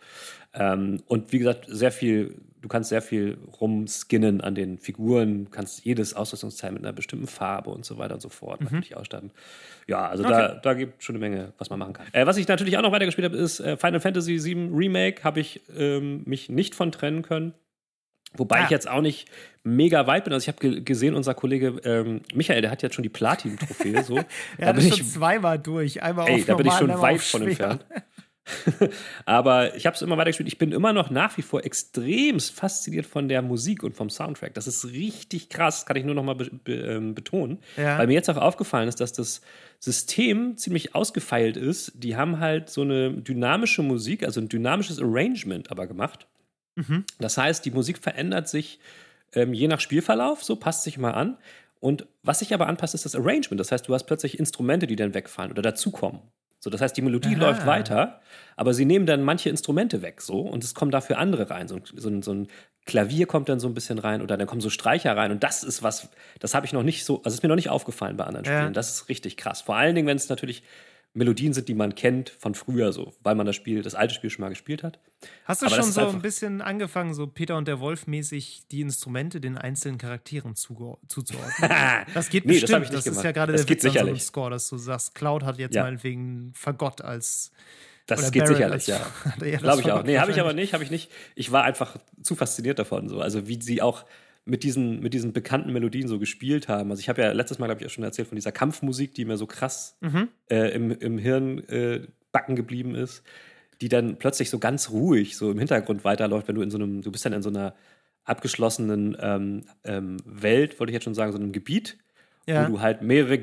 Ähm, 0.53 1.01
und 1.07 1.31
wie 1.31 1.39
gesagt, 1.39 1.65
sehr 1.67 1.91
viel, 1.91 2.35
du 2.61 2.67
kannst 2.67 2.89
sehr 2.89 3.01
viel 3.01 3.37
rumskinnen 3.59 4.41
an 4.41 4.53
den 4.53 4.77
Figuren, 4.77 5.49
kannst 5.49 5.85
jedes 5.85 6.13
Ausrüstungsteil 6.13 6.71
mit 6.71 6.83
einer 6.83 6.93
bestimmten 6.93 7.27
Farbe 7.27 7.69
und 7.69 7.85
so 7.85 7.97
weiter 7.97 8.15
und 8.15 8.21
so 8.21 8.29
fort 8.29 8.59
mhm. 8.59 8.65
natürlich 8.65 8.97
ausstatten. 8.97 9.31
Ja, 9.87 10.07
also 10.07 10.23
okay. 10.23 10.33
da, 10.33 10.55
da 10.55 10.73
gibt 10.73 10.99
es 10.99 11.05
schon 11.05 11.15
eine 11.15 11.29
Menge, 11.29 11.53
was 11.57 11.69
man 11.69 11.79
machen 11.79 11.93
kann. 11.93 12.07
Äh, 12.11 12.25
was 12.25 12.37
ich 12.37 12.47
natürlich 12.47 12.77
auch 12.77 12.81
noch 12.81 12.91
weitergespielt 12.91 13.25
habe, 13.25 13.37
ist 13.37 13.59
äh, 13.59 13.77
Final 13.77 14.01
Fantasy 14.01 14.43
VII 14.43 14.69
Remake, 14.73 15.23
habe 15.23 15.39
ich 15.39 15.61
ähm, 15.77 16.23
mich 16.25 16.49
nicht 16.49 16.75
von 16.75 16.91
trennen 16.91 17.21
können. 17.21 17.53
Wobei 18.33 18.59
ja. 18.59 18.63
ich 18.65 18.69
jetzt 18.69 18.89
auch 18.89 19.01
nicht 19.01 19.27
mega 19.63 20.07
weit 20.07 20.23
bin. 20.23 20.33
Also 20.33 20.49
ich 20.49 20.55
habe 20.55 20.81
gesehen, 20.81 21.15
unser 21.15 21.33
Kollege 21.33 21.75
ähm, 21.83 22.21
Michael, 22.33 22.61
der 22.61 22.71
hat 22.71 22.81
jetzt 22.81 22.95
schon 22.95 23.03
die 23.03 23.09
Platin-Trophäe. 23.09 24.03
So. 24.03 24.19
er 24.57 24.67
hat 24.67 24.81
schon 24.81 25.05
zweimal 25.05 25.59
durch. 25.59 26.01
Einmal 26.01 26.29
ey, 26.29 26.39
auf 26.39 26.45
da 26.45 26.55
bin 26.55 26.67
ich 26.67 26.73
schon 26.73 26.89
weit 27.01 27.21
von 27.21 27.41
entfernt. 27.43 27.85
Aber 29.25 29.75
ich 29.75 29.85
habe 29.85 29.95
es 29.95 30.01
immer 30.01 30.17
weiter 30.17 30.29
gespielt. 30.29 30.47
Ich 30.47 30.57
bin 30.57 30.71
immer 30.71 30.93
noch 30.93 31.09
nach 31.09 31.37
wie 31.37 31.41
vor 31.41 31.63
extrem 31.63 32.39
fasziniert 32.39 33.05
von 33.05 33.27
der 33.27 33.41
Musik 33.41 33.83
und 33.83 33.95
vom 33.95 34.09
Soundtrack. 34.09 34.53
Das 34.53 34.67
ist 34.67 34.85
richtig 34.85 35.49
krass, 35.49 35.85
kann 35.85 35.95
ich 35.95 36.03
nur 36.03 36.15
noch 36.15 36.23
mal 36.23 36.35
be 36.35 36.49
be 36.63 36.73
ähm, 36.73 37.13
betonen. 37.13 37.59
Ja. 37.77 37.97
Weil 37.97 38.07
mir 38.07 38.13
jetzt 38.13 38.29
auch 38.29 38.37
aufgefallen 38.37 38.87
ist, 38.87 38.99
dass 38.99 39.13
das 39.13 39.41
System 39.79 40.57
ziemlich 40.57 40.95
ausgefeilt 40.95 41.57
ist. 41.57 41.91
Die 41.95 42.15
haben 42.15 42.39
halt 42.39 42.69
so 42.69 42.81
eine 42.81 43.13
dynamische 43.13 43.83
Musik, 43.83 44.23
also 44.23 44.41
ein 44.41 44.49
dynamisches 44.49 44.99
Arrangement 44.99 45.71
aber 45.71 45.87
gemacht. 45.87 46.27
Mhm. 46.75 47.05
Das 47.19 47.37
heißt, 47.37 47.65
die 47.65 47.71
Musik 47.71 47.97
verändert 47.97 48.47
sich 48.49 48.79
ähm, 49.33 49.53
je 49.53 49.67
nach 49.67 49.79
Spielverlauf, 49.79 50.43
so 50.43 50.55
passt 50.55 50.83
sich 50.83 50.97
mal 50.97 51.11
an. 51.11 51.37
Und 51.79 52.05
was 52.21 52.39
sich 52.39 52.53
aber 52.53 52.67
anpasst, 52.67 52.93
ist 52.93 53.05
das 53.05 53.15
Arrangement. 53.15 53.59
Das 53.59 53.71
heißt, 53.71 53.87
du 53.87 53.93
hast 53.93 54.03
plötzlich 54.03 54.37
Instrumente, 54.37 54.85
die 54.85 54.95
dann 54.95 55.15
wegfallen 55.15 55.51
oder 55.51 55.63
dazukommen. 55.63 56.21
So, 56.63 56.69
das 56.69 56.79
heißt, 56.79 56.95
die 56.95 57.01
Melodie 57.01 57.35
Aha. 57.35 57.47
läuft 57.47 57.65
weiter, 57.65 58.21
aber 58.55 58.75
sie 58.75 58.85
nehmen 58.85 59.07
dann 59.07 59.23
manche 59.23 59.49
Instrumente 59.49 60.03
weg, 60.03 60.21
so, 60.21 60.41
und 60.41 60.63
es 60.63 60.75
kommen 60.75 60.91
dafür 60.91 61.17
andere 61.17 61.49
rein. 61.49 61.67
So, 61.67 61.79
so, 61.83 62.21
so 62.21 62.33
ein 62.33 62.47
Klavier 62.85 63.25
kommt 63.25 63.49
dann 63.49 63.59
so 63.59 63.67
ein 63.67 63.73
bisschen 63.73 63.97
rein 63.97 64.21
oder 64.21 64.37
dann 64.37 64.45
kommen 64.45 64.61
so 64.61 64.69
Streicher 64.69 65.17
rein. 65.17 65.31
Und 65.31 65.43
das 65.43 65.63
ist 65.63 65.81
was, 65.81 66.09
das 66.39 66.53
habe 66.53 66.67
ich 66.67 66.73
noch 66.73 66.83
nicht 66.83 67.03
so, 67.03 67.17
also 67.23 67.35
ist 67.35 67.41
mir 67.41 67.49
noch 67.49 67.55
nicht 67.55 67.69
aufgefallen 67.69 68.15
bei 68.15 68.25
anderen 68.25 68.45
Spielen. 68.45 68.59
Ja. 68.65 68.69
Das 68.69 68.91
ist 68.91 69.09
richtig 69.09 69.37
krass. 69.37 69.61
Vor 69.61 69.75
allen 69.75 69.95
Dingen, 69.95 70.07
wenn 70.07 70.17
es 70.17 70.29
natürlich 70.29 70.63
Melodien 71.13 71.53
sind, 71.53 71.67
die 71.67 71.73
man 71.73 71.93
kennt 71.95 72.29
von 72.29 72.55
früher 72.55 72.93
so, 72.93 73.13
weil 73.21 73.35
man 73.35 73.45
das 73.45 73.55
Spiel, 73.55 73.81
das 73.81 73.95
alte 73.95 74.13
Spiel 74.13 74.29
schon 74.29 74.43
mal 74.43 74.49
gespielt 74.49 74.81
hat. 74.81 74.99
Hast 75.43 75.61
du 75.61 75.65
Aber 75.65 75.75
schon 75.75 75.91
so 75.91 76.07
ein 76.07 76.21
bisschen 76.21 76.61
angefangen, 76.61 77.13
so 77.13 77.27
Peter 77.27 77.57
und 77.57 77.67
der 77.67 77.79
Wolf 77.79 78.07
mäßig 78.07 78.63
die 78.71 78.81
Instrumente 78.81 79.41
den 79.41 79.57
einzelnen 79.57 79.97
Charakteren 79.97 80.55
zuzuordnen? 80.55 81.69
das 82.13 82.29
geht 82.29 82.45
nee, 82.45 82.53
bestimmt. 82.53 82.85
Das, 82.85 83.03
das 83.03 83.17
ist 83.17 83.23
ja 83.23 83.31
gerade 83.33 83.53
der 83.53 83.67
Witz 83.67 83.85
an 83.85 83.91
so 83.91 83.99
einem 83.99 84.19
Score, 84.19 84.49
dass 84.51 84.69
du 84.69 84.77
sagst, 84.77 85.13
Cloud 85.13 85.43
hat 85.43 85.57
jetzt 85.57 85.75
ja. 85.75 85.83
meinetwegen 85.83 86.53
Fagott 86.55 87.01
als 87.01 87.51
Das 88.05 88.19
Oder 88.19 88.31
geht 88.31 88.43
Barrett 88.43 88.57
sicherlich, 88.57 88.87
ja. 88.87 89.01
das 89.39 89.61
Glaube 89.61 89.81
ich 89.81 89.91
auch. 89.91 90.03
Nee, 90.03 90.17
habe 90.17 90.31
ich 90.31 90.39
aber 90.39 90.53
nicht, 90.53 90.73
habe 90.73 90.83
ich 90.85 90.91
nicht. 90.91 91.11
Ich 91.35 91.51
war 91.51 91.65
einfach 91.65 91.97
zu 92.23 92.35
fasziniert 92.35 92.79
davon, 92.79 93.09
so. 93.09 93.19
Also 93.19 93.47
wie 93.47 93.61
sie 93.61 93.81
auch 93.81 94.05
mit 94.45 94.63
diesen, 94.63 94.99
mit 95.01 95.13
diesen 95.13 95.33
bekannten 95.33 95.71
Melodien 95.71 96.07
so 96.07 96.17
gespielt 96.19 96.67
haben. 96.67 96.89
Also 96.91 96.99
ich 97.01 97.09
habe 97.09 97.21
ja 97.21 97.31
letztes 97.31 97.59
Mal, 97.59 97.67
glaube 97.67 97.81
ich, 97.81 97.87
auch 97.87 97.91
schon 97.91 98.03
erzählt 98.03 98.27
von 98.27 98.35
dieser 98.35 98.51
Kampfmusik, 98.51 99.13
die 99.13 99.25
mir 99.25 99.37
so 99.37 99.45
krass 99.45 99.97
Mhm. 100.01 100.29
äh, 100.49 100.73
im, 100.73 100.91
im 100.91 101.17
Hirn 101.17 101.59
äh, 101.69 102.07
backen 102.31 102.55
geblieben 102.55 102.95
ist, 102.95 103.23
die 103.81 103.89
dann 103.89 104.17
plötzlich 104.17 104.49
so 104.49 104.57
ganz 104.59 104.89
ruhig 104.89 105.37
so 105.37 105.51
im 105.51 105.59
Hintergrund 105.59 106.03
weiterläuft, 106.03 106.47
wenn 106.47 106.55
du 106.55 106.61
in 106.61 106.71
so 106.71 106.77
einem, 106.77 107.01
du 107.01 107.11
bist 107.11 107.25
dann 107.25 107.33
in 107.33 107.41
so 107.43 107.49
einer 107.49 107.75
abgeschlossenen 108.23 109.15
ähm, 109.19 109.63
ähm, 109.83 110.17
Welt, 110.25 110.79
wollte 110.79 110.91
ich 110.91 110.95
jetzt 110.95 111.03
schon 111.05 111.15
sagen, 111.15 111.31
so 111.31 111.37
einem 111.39 111.51
Gebiet, 111.51 111.97
Ja. 112.47 112.67
wo 112.67 112.73
du 112.73 112.81
halt 112.81 113.01
mehrere 113.01 113.37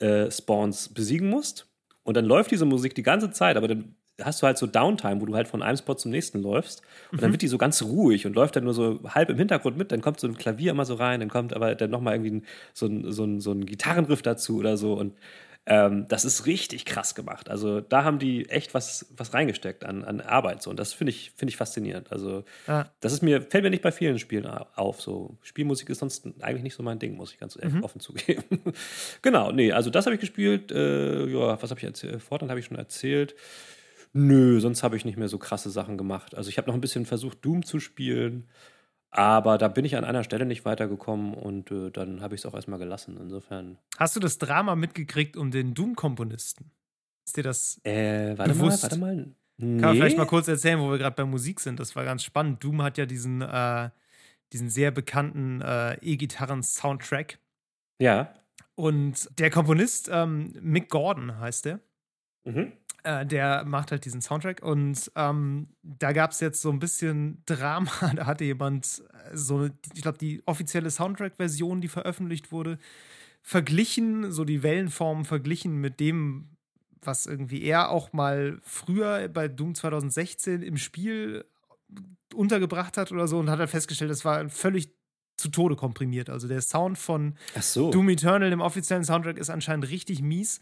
Gegner-Spawns 0.00 0.88
besiegen 0.90 1.28
musst. 1.28 1.66
Und 2.02 2.16
dann 2.16 2.24
läuft 2.24 2.50
diese 2.50 2.64
Musik 2.64 2.94
die 2.94 3.02
ganze 3.02 3.30
Zeit, 3.30 3.56
aber 3.56 3.68
dann 3.68 3.94
hast 4.22 4.40
du 4.42 4.46
halt 4.46 4.56
so 4.58 4.66
Downtime, 4.66 5.20
wo 5.20 5.26
du 5.26 5.34
halt 5.34 5.48
von 5.48 5.62
einem 5.62 5.76
Spot 5.76 5.94
zum 5.94 6.10
nächsten 6.10 6.40
läufst. 6.40 6.82
Und 7.12 7.22
dann 7.22 7.32
wird 7.32 7.42
die 7.42 7.48
so 7.48 7.58
ganz 7.58 7.82
ruhig 7.82 8.26
und 8.26 8.34
läuft 8.34 8.56
dann 8.56 8.64
nur 8.64 8.74
so 8.74 9.00
halb 9.08 9.28
im 9.28 9.36
Hintergrund 9.36 9.76
mit. 9.76 9.92
Dann 9.92 10.00
kommt 10.00 10.20
so 10.20 10.26
ein 10.26 10.36
Klavier 10.38 10.70
immer 10.70 10.84
so 10.86 10.94
rein, 10.94 11.20
dann 11.20 11.28
kommt 11.28 11.52
aber 11.52 11.74
dann 11.74 11.90
nochmal 11.90 12.14
irgendwie 12.14 12.30
ein, 12.38 12.44
so, 12.72 12.86
ein, 12.86 13.12
so, 13.12 13.24
ein, 13.24 13.40
so 13.40 13.52
ein 13.52 13.66
Gitarrenriff 13.66 14.22
dazu 14.22 14.56
oder 14.58 14.76
so. 14.76 14.94
Und 14.94 15.14
ähm, 15.68 16.06
das 16.08 16.24
ist 16.24 16.46
richtig 16.46 16.84
krass 16.84 17.16
gemacht. 17.16 17.50
Also 17.50 17.80
da 17.80 18.04
haben 18.04 18.18
die 18.20 18.48
echt 18.48 18.72
was, 18.72 19.06
was 19.16 19.34
reingesteckt 19.34 19.84
an, 19.84 20.04
an 20.04 20.20
Arbeit. 20.20 20.62
So. 20.62 20.70
Und 20.70 20.78
das 20.78 20.92
finde 20.92 21.10
ich, 21.10 21.32
finde 21.36 21.50
ich 21.50 21.56
faszinierend. 21.56 22.12
Also 22.12 22.44
Ja. 22.68 22.88
das 23.00 23.12
ist 23.12 23.20
mir, 23.22 23.42
fällt 23.42 23.64
mir 23.64 23.70
nicht 23.70 23.82
bei 23.82 23.90
vielen 23.92 24.18
Spielen 24.20 24.46
au- 24.46 24.66
auf. 24.76 25.02
So 25.02 25.36
Spielmusik 25.42 25.90
ist 25.90 25.98
sonst 25.98 26.24
eigentlich 26.40 26.62
nicht 26.62 26.74
so 26.76 26.82
mein 26.84 27.00
Ding, 27.00 27.16
muss 27.16 27.32
ich 27.32 27.38
ganz 27.40 27.58
ehrlich 27.60 27.82
offen 27.82 28.00
zugeben. 28.00 28.44
genau, 29.22 29.50
nee, 29.52 29.72
also 29.72 29.90
das 29.90 30.06
habe 30.06 30.14
ich 30.14 30.20
gespielt. 30.20 30.70
Äh, 30.70 31.26
ja, 31.26 31.60
was 31.60 31.68
habe 31.70 31.80
ich 31.80 31.84
erzählt? 31.84 32.22
Fortnite 32.22 32.50
habe 32.50 32.60
ich 32.60 32.66
schon 32.66 32.76
erzählt. 32.78 33.34
Nö, 34.16 34.60
sonst 34.60 34.82
habe 34.82 34.96
ich 34.96 35.04
nicht 35.04 35.18
mehr 35.18 35.28
so 35.28 35.38
krasse 35.38 35.70
Sachen 35.70 35.98
gemacht. 35.98 36.34
Also 36.34 36.48
ich 36.48 36.58
habe 36.58 36.68
noch 36.68 36.74
ein 36.74 36.80
bisschen 36.80 37.04
versucht, 37.06 37.44
Doom 37.44 37.64
zu 37.64 37.80
spielen, 37.80 38.48
aber 39.10 39.58
da 39.58 39.68
bin 39.68 39.84
ich 39.84 39.96
an 39.96 40.04
einer 40.04 40.24
Stelle 40.24 40.46
nicht 40.46 40.64
weitergekommen 40.64 41.34
und 41.34 41.70
äh, 41.70 41.90
dann 41.90 42.20
habe 42.22 42.34
ich 42.34 42.40
es 42.40 42.46
auch 42.46 42.54
erstmal 42.54 42.78
gelassen. 42.78 43.18
Insofern. 43.20 43.78
Hast 43.98 44.16
du 44.16 44.20
das 44.20 44.38
Drama 44.38 44.74
mitgekriegt 44.76 45.36
um 45.36 45.50
den 45.50 45.74
Doom-Komponisten? 45.74 46.70
Ist 47.26 47.36
dir 47.36 47.42
das. 47.42 47.80
Äh, 47.84 48.38
warte 48.38 48.52
Bewusst. 48.52 48.82
mal, 48.84 48.90
warte 48.90 48.98
mal. 48.98 49.34
Kann 49.58 49.80
man 49.80 49.94
vielleicht 49.96 50.16
Nee. 50.16 50.22
mal 50.22 50.28
kurz 50.28 50.48
erzählen, 50.48 50.78
wo 50.80 50.90
wir 50.90 50.98
gerade 50.98 51.16
bei 51.16 51.24
Musik 51.24 51.60
sind. 51.60 51.80
Das 51.80 51.96
war 51.96 52.04
ganz 52.04 52.22
spannend. 52.22 52.62
Doom 52.62 52.82
hat 52.82 52.98
ja 52.98 53.06
diesen, 53.06 53.40
äh, 53.40 53.88
diesen 54.52 54.68
sehr 54.68 54.90
bekannten 54.90 55.60
äh, 55.62 55.94
E-Gitarren-Soundtrack. 56.02 57.38
Ja. 57.98 58.34
Und 58.74 59.28
der 59.38 59.50
Komponist, 59.50 60.10
ähm, 60.12 60.52
Mick 60.60 60.90
Gordon 60.90 61.38
heißt 61.38 61.64
der, 61.64 61.80
Mhm. 62.44 62.72
Äh, 63.06 63.24
der 63.24 63.64
macht 63.64 63.92
halt 63.92 64.04
diesen 64.04 64.20
Soundtrack. 64.20 64.62
Und 64.62 65.10
ähm, 65.14 65.68
da 65.82 66.12
gab 66.12 66.32
es 66.32 66.40
jetzt 66.40 66.60
so 66.60 66.70
ein 66.70 66.80
bisschen 66.80 67.42
Drama. 67.46 67.90
Da 68.16 68.26
hatte 68.26 68.44
jemand 68.44 69.02
äh, 69.12 69.36
so, 69.36 69.68
ich 69.94 70.02
glaube, 70.02 70.18
die 70.18 70.42
offizielle 70.46 70.90
Soundtrack-Version, 70.90 71.80
die 71.80 71.88
veröffentlicht 71.88 72.50
wurde, 72.50 72.78
verglichen, 73.42 74.32
so 74.32 74.44
die 74.44 74.64
Wellenformen 74.64 75.24
verglichen 75.24 75.76
mit 75.76 76.00
dem, 76.00 76.56
was 77.00 77.26
irgendwie 77.26 77.62
er 77.62 77.90
auch 77.90 78.12
mal 78.12 78.58
früher 78.62 79.28
bei 79.28 79.46
Doom 79.46 79.76
2016 79.76 80.62
im 80.62 80.76
Spiel 80.76 81.44
untergebracht 82.34 82.96
hat 82.96 83.12
oder 83.12 83.28
so 83.28 83.38
und 83.38 83.48
hat 83.48 83.60
halt 83.60 83.70
festgestellt, 83.70 84.10
das 84.10 84.24
war 84.24 84.48
völlig 84.48 84.90
zu 85.36 85.48
Tode 85.48 85.76
komprimiert. 85.76 86.28
Also 86.28 86.48
der 86.48 86.60
Sound 86.60 86.98
von 86.98 87.36
so. 87.60 87.92
Doom 87.92 88.08
Eternal 88.08 88.50
im 88.50 88.60
offiziellen 88.60 89.04
Soundtrack 89.04 89.38
ist 89.38 89.50
anscheinend 89.50 89.88
richtig 89.90 90.22
mies. 90.22 90.60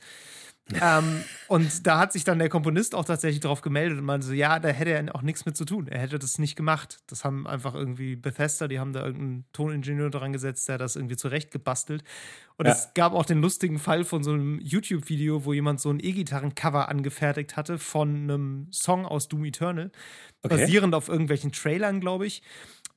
ähm, 0.81 1.23
und 1.49 1.87
da 1.87 1.99
hat 1.99 2.13
sich 2.13 2.25
dann 2.25 2.39
der 2.39 2.49
Komponist 2.49 2.95
auch 2.95 3.05
tatsächlich 3.05 3.41
drauf 3.41 3.61
gemeldet 3.61 3.99
und 3.99 4.05
meinte 4.07 4.27
so, 4.27 4.33
ja, 4.33 4.59
da 4.59 4.69
hätte 4.69 4.93
er 4.93 5.15
auch 5.15 5.21
nichts 5.21 5.45
mit 5.45 5.59
zu 5.59 5.67
tun. 5.67 5.89
Er 5.89 6.01
hätte 6.01 6.19
das 6.19 6.39
nicht 6.39 6.57
gemacht. 6.57 7.01
Das 7.07 7.23
haben 7.23 7.47
einfach 7.47 7.75
irgendwie 7.75 8.17
Bethesda, 8.17 8.67
die 8.67 8.81
haben 8.81 8.95
da 8.95 9.05
irgendeinen 9.05 9.45
Toningenieur 9.53 10.09
dran 10.09 10.33
gesetzt, 10.33 10.67
der 10.71 10.79
das 10.79 10.97
irgendwie 10.97 11.17
zurecht 11.17 11.51
gebastelt. 11.51 12.03
Und 12.57 12.65
Ja. 12.67 12.73
es 12.73 12.89
gab 12.95 13.13
auch 13.13 13.27
den 13.27 13.43
lustigen 13.43 13.79
Fall 13.79 14.05
von 14.05 14.25
so 14.25 14.33
einem 14.33 14.59
YouTube-Video, 14.61 15.45
wo 15.45 15.53
jemand 15.53 15.81
so 15.81 15.91
ein 15.91 16.01
E-Gitarren-Cover 16.03 16.89
angefertigt 16.89 17.57
hatte 17.57 17.79
von 17.79 18.15
einem 18.23 18.69
Song 18.73 19.05
aus 19.05 19.29
Doom 19.29 19.45
Eternal, 19.45 19.91
Okay. 20.43 20.57
basierend 20.57 20.95
auf 20.95 21.09
irgendwelchen 21.09 21.53
Trailern, 21.53 22.01
glaube 22.01 22.27
ich. 22.27 22.43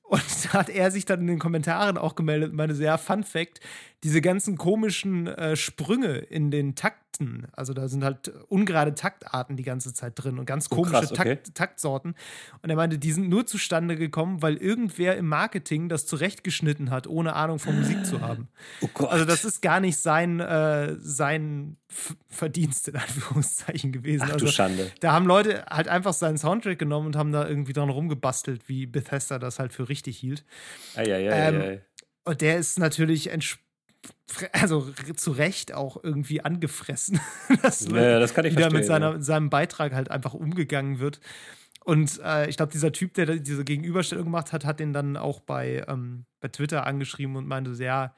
Und 0.04 0.22
da 0.46 0.54
hat 0.60 0.70
er 0.70 0.90
sich 0.90 1.04
dann 1.04 1.20
in 1.22 1.28
den 1.28 1.40
Kommentaren 1.40 1.98
auch 1.98 2.16
gemeldet 2.16 2.52
und 2.52 2.56
meinte 2.56 2.76
so, 2.76 2.84
ja, 2.84 2.98
Fun 2.98 3.26
Fact, 3.26 3.60
diese 4.06 4.22
ganzen 4.22 4.58
komischen 4.58 5.28
äh, 5.28 5.58
Sprünge 5.58 6.16
in 6.20 6.50
den 6.50 6.76
Takten, 7.18 7.48
also 7.54 7.74
da 7.74 7.88
sind 7.88 8.04
halt 8.04 8.32
ungerade 8.48 8.96
Taktarten 8.96 9.56
die 9.58 9.64
ganze 9.64 9.94
Zeit 9.94 10.14
drin 10.16 10.40
und 10.40 10.46
ganz 10.46 10.68
Oh, 10.72 10.76
komische 10.76 10.92
krass, 10.94 11.12
okay. 11.12 11.36
Takt, 11.36 11.56
Taktsorten. 11.56 12.16
Und 12.62 12.70
er 12.70 12.76
meinte, 12.76 12.98
die 12.98 13.12
sind 13.12 13.30
nur 13.30 13.46
zustande 13.46 13.96
gekommen, 13.96 14.42
weil 14.42 14.58
irgendwer 14.58 15.18
im 15.18 15.28
Marketing 15.28 15.90
das 15.90 16.06
zurechtgeschnitten 16.06 16.92
hat, 16.92 17.08
ohne 17.08 17.34
Ahnung 17.34 17.60
von 17.60 17.78
Musik 17.78 18.06
zu 18.06 18.22
haben. 18.22 18.48
Oh. 18.82 19.06
Also 19.06 19.26
das 19.26 19.46
ist 19.46 19.62
gar 19.62 19.80
nicht 19.80 19.98
sein, 19.98 20.40
äh, 20.40 20.96
sein 21.00 21.78
Verdienst 22.30 22.88
in 22.88 22.96
Anführungszeichen 22.96 23.92
gewesen. 23.92 24.24
Ach 24.24 24.30
du 24.30 24.34
also, 24.46 24.48
Schande. 24.48 24.92
da 25.00 25.14
haben 25.14 25.26
Leute 25.26 25.66
halt 25.70 25.88
einfach 25.88 26.14
seinen 26.14 26.38
Soundtrack 26.38 26.78
genommen 26.80 27.08
und 27.08 27.16
haben 27.16 27.32
da 27.32 27.48
irgendwie 27.48 27.74
dran 27.74 27.90
rumgebastelt, 27.90 28.68
wie 28.68 28.86
Bethesda 28.86 29.40
das 29.40 29.60
halt 29.60 29.74
für 29.74 29.90
richtig 29.90 30.18
hielt. 30.18 30.46
Eieiei. 30.96 31.30
Ähm, 31.30 31.80
Und 32.26 32.42
der 32.42 32.58
ist 32.58 32.78
natürlich 32.78 33.32
entsch- 33.34 33.58
also 34.52 34.92
zu 35.16 35.32
Recht 35.32 35.74
auch 35.74 36.04
irgendwie 36.04 36.42
angefressen, 36.42 37.20
dass 37.62 37.88
Ja, 37.88 38.20
das 38.20 38.34
kann 38.34 38.46
ich 38.46 38.56
wieder 38.56 38.72
mit 38.72 38.86
seiner, 38.86 39.22
seinem 39.22 39.50
Beitrag 39.50 39.94
halt 39.94 40.12
einfach 40.12 40.34
umgegangen 40.34 41.00
wird. 41.00 41.20
Und 41.84 42.20
äh, 42.22 42.50
ich 42.50 42.58
glaube, 42.58 42.72
dieser 42.74 42.92
Typ, 42.92 43.14
der 43.14 43.38
diese 43.38 43.64
Gegenüberstellung 43.64 44.26
gemacht 44.26 44.52
hat, 44.52 44.66
hat 44.66 44.82
den 44.82 44.92
dann 44.92 45.16
auch 45.16 45.40
bei, 45.40 45.86
ähm, 45.88 46.26
bei 46.42 46.50
Twitter 46.50 46.86
angeschrieben 46.86 47.38
und 47.38 47.48
meinte, 47.48 47.74
so, 47.74 47.82
ja, 47.82 48.14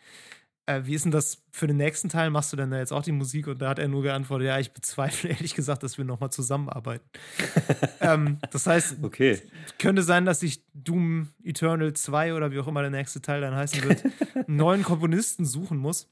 äh, 0.69 0.85
wie 0.85 0.93
ist 0.93 1.03
denn 1.03 1.11
das 1.11 1.41
für 1.51 1.65
den 1.65 1.77
nächsten 1.77 2.09
Teil? 2.09 2.29
Machst 2.29 2.53
du 2.53 2.57
denn 2.57 2.69
da 2.69 2.77
jetzt 2.77 2.93
auch 2.93 3.01
die 3.01 3.11
Musik? 3.11 3.47
Und 3.47 3.61
da 3.61 3.69
hat 3.69 3.79
er 3.79 3.87
nur 3.87 4.03
geantwortet, 4.03 4.47
ja, 4.47 4.59
ich 4.59 4.71
bezweifle 4.71 5.29
ehrlich 5.31 5.55
gesagt, 5.55 5.81
dass 5.83 5.97
wir 5.97 6.05
nochmal 6.05 6.29
zusammenarbeiten. 6.31 7.07
ähm, 8.01 8.37
das 8.51 8.67
heißt, 8.67 8.97
Okay. 9.01 9.41
könnte 9.79 10.03
sein, 10.03 10.25
dass 10.25 10.41
sich 10.41 10.63
Doom 10.73 11.29
Eternal 11.43 11.93
2 11.93 12.35
oder 12.35 12.51
wie 12.51 12.59
auch 12.59 12.67
immer 12.67 12.81
der 12.81 12.91
nächste 12.91 13.21
Teil 13.21 13.41
dann 13.41 13.55
heißen 13.55 13.83
wird, 13.83 14.03
einen 14.35 14.57
neuen 14.57 14.83
Komponisten 14.83 15.45
suchen 15.45 15.77
muss. 15.77 16.07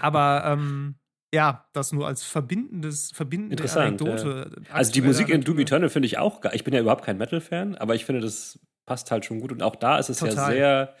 Aber 0.00 0.44
ähm, 0.46 0.94
ja, 1.34 1.66
das 1.72 1.92
nur 1.92 2.06
als 2.06 2.22
verbindendes, 2.22 3.10
verbindende 3.12 3.54
Interessant, 3.54 4.00
Anekdote. 4.00 4.62
Also 4.70 4.92
die 4.92 5.02
Musik 5.02 5.28
in 5.28 5.34
Anekdote. 5.34 5.54
Doom 5.54 5.58
Eternal 5.60 5.88
finde 5.88 6.06
ich 6.06 6.18
auch 6.18 6.40
geil. 6.40 6.52
Ich 6.54 6.64
bin 6.64 6.72
ja 6.74 6.80
überhaupt 6.80 7.04
kein 7.04 7.18
Metal-Fan, 7.18 7.74
aber 7.76 7.94
ich 7.94 8.04
finde, 8.04 8.20
das 8.22 8.58
passt 8.86 9.10
halt 9.10 9.24
schon 9.24 9.40
gut. 9.40 9.52
Und 9.52 9.62
auch 9.62 9.76
da 9.76 9.98
ist 9.98 10.08
es 10.08 10.20
ja 10.20 10.28
Total. 10.28 10.52
sehr, 10.52 10.94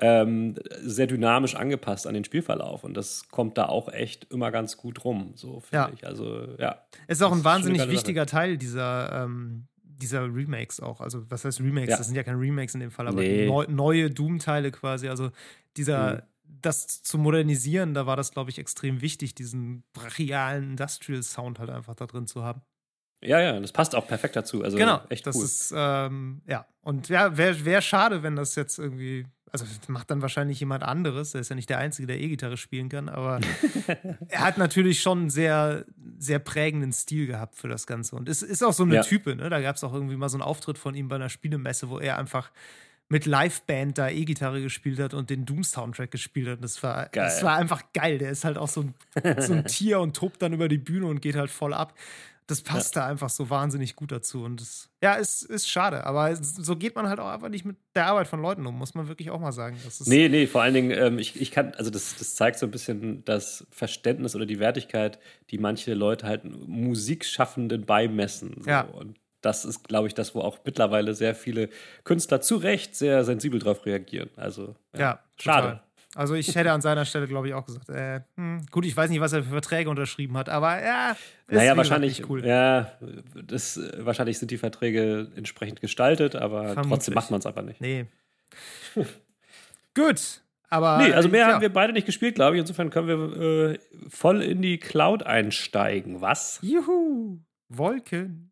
ähm, 0.00 0.54
sehr 0.80 1.06
dynamisch 1.06 1.54
angepasst 1.56 2.06
an 2.06 2.14
den 2.14 2.24
Spielverlauf. 2.24 2.84
Und 2.84 2.94
das 2.94 3.28
kommt 3.28 3.58
da 3.58 3.66
auch 3.66 3.88
echt 3.92 4.32
immer 4.32 4.50
ganz 4.50 4.76
gut 4.76 5.04
rum, 5.04 5.32
so 5.34 5.60
finde 5.60 5.76
Ja. 5.76 5.90
ich. 5.94 6.06
Also, 6.06 6.46
ja. 6.58 6.82
Ist 7.08 7.22
auch 7.22 7.32
ein 7.32 7.38
ist 7.38 7.44
wahnsinnig 7.44 7.88
wichtiger 7.88 8.26
Teil 8.26 8.56
dieser, 8.58 9.24
ähm, 9.24 9.66
dieser 9.82 10.22
Remakes 10.32 10.78
auch. 10.80 11.00
Also, 11.00 11.28
was 11.30 11.44
heißt 11.44 11.60
Remakes? 11.60 11.90
Ja. 11.90 11.96
Das 11.96 12.06
sind 12.06 12.14
ja 12.16 12.22
keine 12.22 12.38
Remakes 12.40 12.74
in 12.74 12.80
dem 12.80 12.90
Fall, 12.92 13.08
aber 13.08 13.20
Nee. 13.20 13.46
neu, 13.46 13.66
neue 13.68 14.10
Doom-Teile 14.10 14.70
quasi. 14.70 15.08
Also, 15.08 15.30
dieser, 15.76 16.14
Mhm. 16.14 16.22
das 16.62 17.02
zu 17.02 17.18
modernisieren, 17.18 17.94
da 17.94 18.06
war 18.06 18.16
das, 18.16 18.30
glaube 18.30 18.50
ich, 18.50 18.58
extrem 18.58 19.00
wichtig, 19.00 19.34
diesen 19.34 19.82
brachialen 19.92 20.70
Industrial-Sound 20.70 21.58
halt 21.58 21.70
einfach 21.70 21.94
da 21.96 22.06
drin 22.06 22.26
zu 22.28 22.44
haben. 22.44 22.62
Ja, 23.20 23.40
ja, 23.40 23.58
das 23.58 23.72
passt 23.72 23.94
auch 23.94 24.06
perfekt 24.06 24.36
dazu. 24.36 24.62
Also 24.62 24.76
genau, 24.76 25.00
echt 25.08 25.26
das 25.26 25.36
cool. 25.36 25.44
ist, 25.44 25.72
ähm, 25.76 26.40
ja. 26.46 26.66
Und 26.82 27.08
ja, 27.08 27.36
wäre 27.36 27.64
wär 27.64 27.80
schade, 27.82 28.22
wenn 28.22 28.36
das 28.36 28.54
jetzt 28.54 28.78
irgendwie, 28.78 29.26
also 29.50 29.64
das 29.64 29.88
macht 29.88 30.10
dann 30.10 30.22
wahrscheinlich 30.22 30.60
jemand 30.60 30.84
anderes, 30.84 31.32
der 31.32 31.40
ist 31.40 31.48
ja 31.48 31.56
nicht 31.56 31.68
der 31.68 31.78
Einzige, 31.78 32.06
der 32.06 32.20
E-Gitarre 32.20 32.56
spielen 32.56 32.88
kann, 32.88 33.08
aber 33.08 33.40
er 34.28 34.40
hat 34.40 34.56
natürlich 34.58 35.02
schon 35.02 35.18
einen 35.18 35.30
sehr, 35.30 35.84
sehr 36.18 36.38
prägenden 36.38 36.92
Stil 36.92 37.26
gehabt 37.26 37.56
für 37.56 37.68
das 37.68 37.86
Ganze. 37.86 38.14
Und 38.14 38.28
es 38.28 38.42
ist 38.42 38.62
auch 38.62 38.72
so 38.72 38.84
eine 38.84 38.96
Ja. 38.96 39.02
Type, 39.02 39.34
ne? 39.34 39.50
Da 39.50 39.60
gab 39.60 39.76
es 39.76 39.84
auch 39.84 39.92
irgendwie 39.92 40.16
mal 40.16 40.28
so 40.28 40.36
einen 40.36 40.42
Auftritt 40.42 40.78
von 40.78 40.94
ihm 40.94 41.08
bei 41.08 41.16
einer 41.16 41.28
Spielemesse, 41.28 41.88
wo 41.90 41.98
er 41.98 42.18
einfach 42.18 42.50
mit 43.10 43.24
Liveband 43.26 43.96
da 43.98 44.10
E-Gitarre 44.10 44.60
gespielt 44.60 44.98
hat 45.00 45.14
und 45.14 45.30
den 45.30 45.46
Doom-Soundtrack 45.46 46.10
gespielt 46.10 46.46
hat. 46.48 46.62
Das 46.62 46.82
war, 46.82 47.06
Geil. 47.08 47.24
das 47.24 47.42
war 47.42 47.56
einfach 47.56 47.82
geil. 47.94 48.18
Der 48.18 48.30
ist 48.30 48.44
halt 48.44 48.58
auch 48.58 48.68
so 48.68 48.82
ein, 48.82 48.94
so 49.40 49.54
ein 49.54 49.64
Tier 49.66 49.98
und 50.00 50.14
tobt 50.14 50.42
dann 50.42 50.52
über 50.52 50.68
die 50.68 50.76
Bühne 50.78 51.06
und 51.06 51.20
geht 51.22 51.34
halt 51.34 51.50
voll 51.50 51.72
ab. 51.72 51.94
Das 52.48 52.62
passt 52.62 52.96
da 52.96 53.06
einfach 53.06 53.28
so 53.28 53.50
wahnsinnig 53.50 53.94
gut 53.94 54.10
dazu. 54.10 54.42
Und 54.42 54.60
das, 54.60 54.88
ja, 55.02 55.14
ist, 55.14 55.42
ist 55.42 55.68
schade. 55.68 56.04
Aber 56.04 56.34
so 56.34 56.76
geht 56.76 56.96
man 56.96 57.06
halt 57.06 57.20
auch 57.20 57.28
einfach 57.28 57.50
nicht 57.50 57.66
mit 57.66 57.76
der 57.94 58.06
Arbeit 58.06 58.26
von 58.26 58.40
Leuten 58.40 58.66
um, 58.66 58.76
muss 58.76 58.94
man 58.94 59.06
wirklich 59.06 59.30
auch 59.30 59.38
mal 59.38 59.52
sagen. 59.52 59.78
Das 59.84 60.00
ist, 60.00 60.08
Nee, 60.08 60.30
nee, 60.30 60.46
vor 60.46 60.62
allen 60.62 60.72
Dingen, 60.72 60.90
ähm, 60.90 61.18
ich, 61.18 61.38
ich 61.38 61.50
kann, 61.50 61.74
also 61.74 61.90
das, 61.90 62.16
das 62.16 62.34
zeigt 62.34 62.58
so 62.58 62.64
ein 62.64 62.70
bisschen 62.70 63.22
das 63.26 63.66
Verständnis 63.70 64.34
oder 64.34 64.46
die 64.46 64.58
Wertigkeit, 64.58 65.18
die 65.50 65.58
manche 65.58 65.92
Leute 65.92 66.26
halt 66.26 66.44
Musikschaffenden 66.44 67.84
beimessen. 67.84 68.62
So. 68.62 68.70
Ja. 68.70 68.80
Und 68.80 69.18
das 69.42 69.66
ist, 69.66 69.86
glaube 69.86 70.08
ich, 70.08 70.14
das, 70.14 70.34
wo 70.34 70.40
auch 70.40 70.58
mittlerweile 70.64 71.14
sehr 71.14 71.34
viele 71.34 71.68
Künstler 72.04 72.40
zu 72.40 72.56
Recht 72.56 72.96
sehr 72.96 73.24
sensibel 73.24 73.60
drauf 73.60 73.84
reagieren. 73.84 74.30
Also, 74.36 74.74
Ja, 74.96 75.22
schade. 75.38 75.82
Also 76.18 76.34
ich 76.34 76.52
hätte 76.56 76.72
an 76.72 76.80
seiner 76.80 77.04
Stelle, 77.04 77.28
glaube 77.28 77.46
ich, 77.46 77.54
auch 77.54 77.64
gesagt, 77.64 77.88
äh, 77.90 78.22
hm, 78.34 78.66
gut, 78.72 78.84
ich 78.84 78.96
weiß 78.96 79.08
nicht, 79.08 79.20
was 79.20 79.32
er 79.32 79.44
für 79.44 79.50
Verträge 79.50 79.88
unterschrieben 79.88 80.36
hat, 80.36 80.48
aber 80.48 80.82
ja, 80.82 81.12
ist 81.12 81.54
naja, 81.54 81.76
wahrscheinlich 81.76 82.28
cool. 82.28 82.44
Ja, 82.44 82.90
das, 83.46 83.80
wahrscheinlich 83.98 84.36
sind 84.36 84.50
die 84.50 84.58
Verträge 84.58 85.30
entsprechend 85.36 85.80
gestaltet, 85.80 86.34
aber 86.34 86.70
Vermutlich. 86.70 86.88
trotzdem 86.88 87.14
macht 87.14 87.30
man 87.30 87.38
es 87.38 87.46
einfach 87.46 87.62
nicht. 87.62 87.80
Nee. 87.80 88.06
gut, 89.94 90.42
aber. 90.68 90.98
Nee, 90.98 91.12
also 91.12 91.28
mehr 91.28 91.42
ja. 91.42 91.52
haben 91.52 91.60
wir 91.60 91.72
beide 91.72 91.92
nicht 91.92 92.06
gespielt, 92.06 92.34
glaube 92.34 92.56
ich. 92.56 92.62
Insofern 92.62 92.90
können 92.90 93.06
wir 93.06 93.70
äh, 93.70 93.78
voll 94.08 94.42
in 94.42 94.60
die 94.60 94.78
Cloud 94.78 95.22
einsteigen. 95.22 96.20
Was? 96.20 96.58
Juhu! 96.62 97.38
Wolken. 97.68 98.50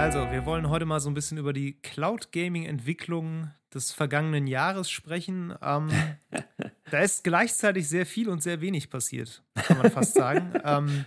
Also, 0.00 0.30
wir 0.30 0.46
wollen 0.46 0.70
heute 0.70 0.86
mal 0.86 0.98
so 0.98 1.10
ein 1.10 1.14
bisschen 1.14 1.36
über 1.36 1.52
die 1.52 1.74
Cloud 1.74 2.32
Gaming 2.32 2.64
Entwicklung 2.64 3.50
des 3.74 3.92
vergangenen 3.92 4.46
Jahres 4.46 4.90
sprechen. 4.90 5.54
Ähm, 5.60 5.90
da 6.90 7.00
ist 7.00 7.22
gleichzeitig 7.22 7.86
sehr 7.86 8.06
viel 8.06 8.30
und 8.30 8.42
sehr 8.42 8.62
wenig 8.62 8.88
passiert, 8.88 9.42
kann 9.54 9.76
man 9.76 9.90
fast 9.90 10.14
sagen. 10.14 10.54
ähm, 10.64 11.04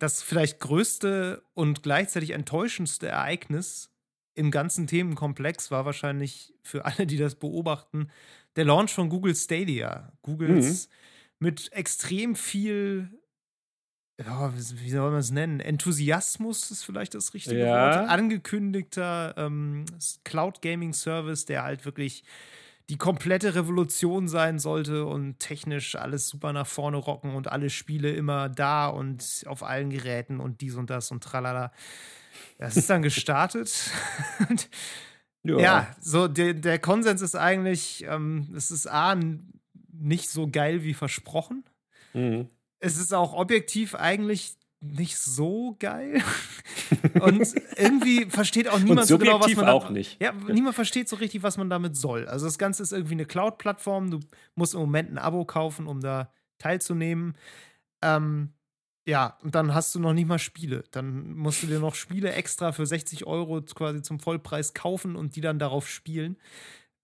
das 0.00 0.22
vielleicht 0.22 0.60
größte 0.60 1.44
und 1.54 1.82
gleichzeitig 1.82 2.32
enttäuschendste 2.32 3.08
Ereignis 3.08 3.90
im 4.34 4.50
ganzen 4.50 4.86
Themenkomplex 4.86 5.70
war 5.70 5.86
wahrscheinlich 5.86 6.52
für 6.62 6.84
alle, 6.84 7.06
die 7.06 7.16
das 7.16 7.36
beobachten, 7.36 8.10
der 8.56 8.66
Launch 8.66 8.92
von 8.92 9.08
Google 9.08 9.34
Stadia. 9.34 10.12
Googles 10.20 10.88
mhm. 10.88 11.46
mit 11.46 11.72
extrem 11.72 12.36
viel 12.36 13.18
ja, 14.18 14.52
wie 14.56 14.90
soll 14.90 15.10
man 15.10 15.20
es 15.20 15.30
nennen? 15.30 15.60
Enthusiasmus 15.60 16.70
ist 16.70 16.84
vielleicht 16.84 17.14
das 17.14 17.34
richtige 17.34 17.66
ja. 17.66 17.98
Wort. 17.98 18.08
Angekündigter 18.08 19.34
ähm, 19.36 19.84
Cloud 20.24 20.62
Gaming 20.62 20.94
Service, 20.94 21.44
der 21.44 21.64
halt 21.64 21.84
wirklich 21.84 22.24
die 22.88 22.96
komplette 22.96 23.54
Revolution 23.54 24.28
sein 24.28 24.58
sollte 24.58 25.04
und 25.04 25.38
technisch 25.38 25.96
alles 25.96 26.28
super 26.28 26.52
nach 26.52 26.66
vorne 26.66 26.96
rocken 26.96 27.34
und 27.34 27.50
alle 27.50 27.68
Spiele 27.68 28.10
immer 28.10 28.48
da 28.48 28.86
und 28.86 29.42
auf 29.46 29.62
allen 29.62 29.90
Geräten 29.90 30.40
und 30.40 30.60
dies 30.60 30.76
und 30.76 30.88
das 30.88 31.10
und 31.10 31.22
tralala. 31.22 31.72
Das 32.58 32.76
ist 32.76 32.88
dann 32.88 33.02
gestartet. 33.02 33.90
ja. 35.42 35.58
ja. 35.58 35.96
so 36.00 36.26
der, 36.26 36.54
der 36.54 36.78
Konsens 36.78 37.20
ist 37.20 37.34
eigentlich, 37.34 38.04
ähm, 38.08 38.48
es 38.56 38.70
ist 38.70 38.86
A, 38.86 39.18
nicht 39.92 40.30
so 40.30 40.48
geil 40.48 40.84
wie 40.84 40.94
versprochen. 40.94 41.64
Mhm 42.14 42.48
es 42.80 42.98
ist 42.98 43.12
auch 43.12 43.32
objektiv 43.32 43.94
eigentlich 43.94 44.56
nicht 44.80 45.18
so 45.18 45.76
geil. 45.78 46.22
Und 47.20 47.54
irgendwie 47.76 48.26
versteht 48.26 48.68
auch 48.68 48.78
niemand 48.78 49.08
so 49.08 49.18
genau, 49.18 49.40
was 49.40 49.54
man 49.56 49.68
auch 49.68 49.90
nicht. 49.90 50.20
Ja, 50.20 50.32
niemand 50.32 50.74
versteht 50.74 51.08
so 51.08 51.16
richtig, 51.16 51.42
was 51.42 51.56
man 51.56 51.70
damit 51.70 51.96
soll. 51.96 52.28
Also 52.28 52.46
das 52.46 52.58
Ganze 52.58 52.82
ist 52.82 52.92
irgendwie 52.92 53.14
eine 53.14 53.24
Cloud-Plattform. 53.24 54.10
Du 54.10 54.20
musst 54.54 54.74
im 54.74 54.80
Moment 54.80 55.10
ein 55.10 55.18
Abo 55.18 55.44
kaufen, 55.44 55.86
um 55.86 56.00
da 56.00 56.30
teilzunehmen. 56.58 57.36
Ähm, 58.02 58.52
ja, 59.06 59.38
und 59.42 59.54
dann 59.54 59.72
hast 59.72 59.94
du 59.94 60.00
noch 60.00 60.12
nicht 60.12 60.26
mal 60.26 60.38
Spiele. 60.38 60.84
Dann 60.90 61.34
musst 61.34 61.62
du 61.62 61.66
dir 61.66 61.78
noch 61.78 61.94
Spiele 61.94 62.32
extra 62.32 62.72
für 62.72 62.86
60 62.86 63.26
Euro 63.26 63.62
quasi 63.62 64.02
zum 64.02 64.20
Vollpreis 64.20 64.74
kaufen 64.74 65.16
und 65.16 65.36
die 65.36 65.40
dann 65.40 65.58
darauf 65.58 65.88
spielen. 65.88 66.36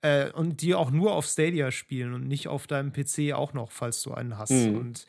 Äh, 0.03 0.31
und 0.33 0.63
die 0.63 0.75
auch 0.75 0.91
nur 0.91 1.15
auf 1.15 1.27
Stadia 1.27 1.71
spielen 1.71 2.13
und 2.13 2.27
nicht 2.27 2.49
auf 2.49 2.67
deinem 2.67 2.93
PC 2.93 3.33
auch 3.35 3.53
noch, 3.53 3.71
falls 3.71 4.03
du 4.03 4.13
einen 4.13 4.37
hast. 4.37 4.51
Mhm. 4.51 4.77
Und 4.77 5.07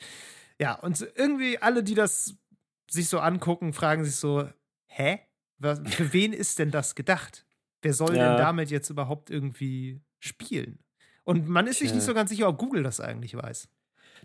ja, 0.59 0.73
und 0.75 1.05
irgendwie 1.15 1.57
alle, 1.59 1.83
die 1.83 1.95
das 1.95 2.35
sich 2.89 3.09
so 3.09 3.19
angucken, 3.19 3.73
fragen 3.73 4.05
sich 4.05 4.15
so: 4.15 4.47
Hä? 4.87 5.19
Was, 5.59 5.79
für 5.85 6.11
wen 6.13 6.33
ist 6.33 6.59
denn 6.59 6.71
das 6.71 6.95
gedacht? 6.95 7.45
Wer 7.81 7.93
soll 7.93 8.15
ja. 8.15 8.29
denn 8.29 8.37
damit 8.37 8.71
jetzt 8.71 8.89
überhaupt 8.89 9.29
irgendwie 9.29 10.01
spielen? 10.19 10.79
Und 11.23 11.47
man 11.47 11.67
ist 11.67 11.79
sich 11.79 11.89
ja. 11.89 11.95
nicht 11.95 12.03
so 12.03 12.13
ganz 12.13 12.29
sicher, 12.29 12.47
ob 12.47 12.57
Google 12.57 12.83
das 12.83 12.99
eigentlich 12.99 13.35
weiß. 13.35 13.69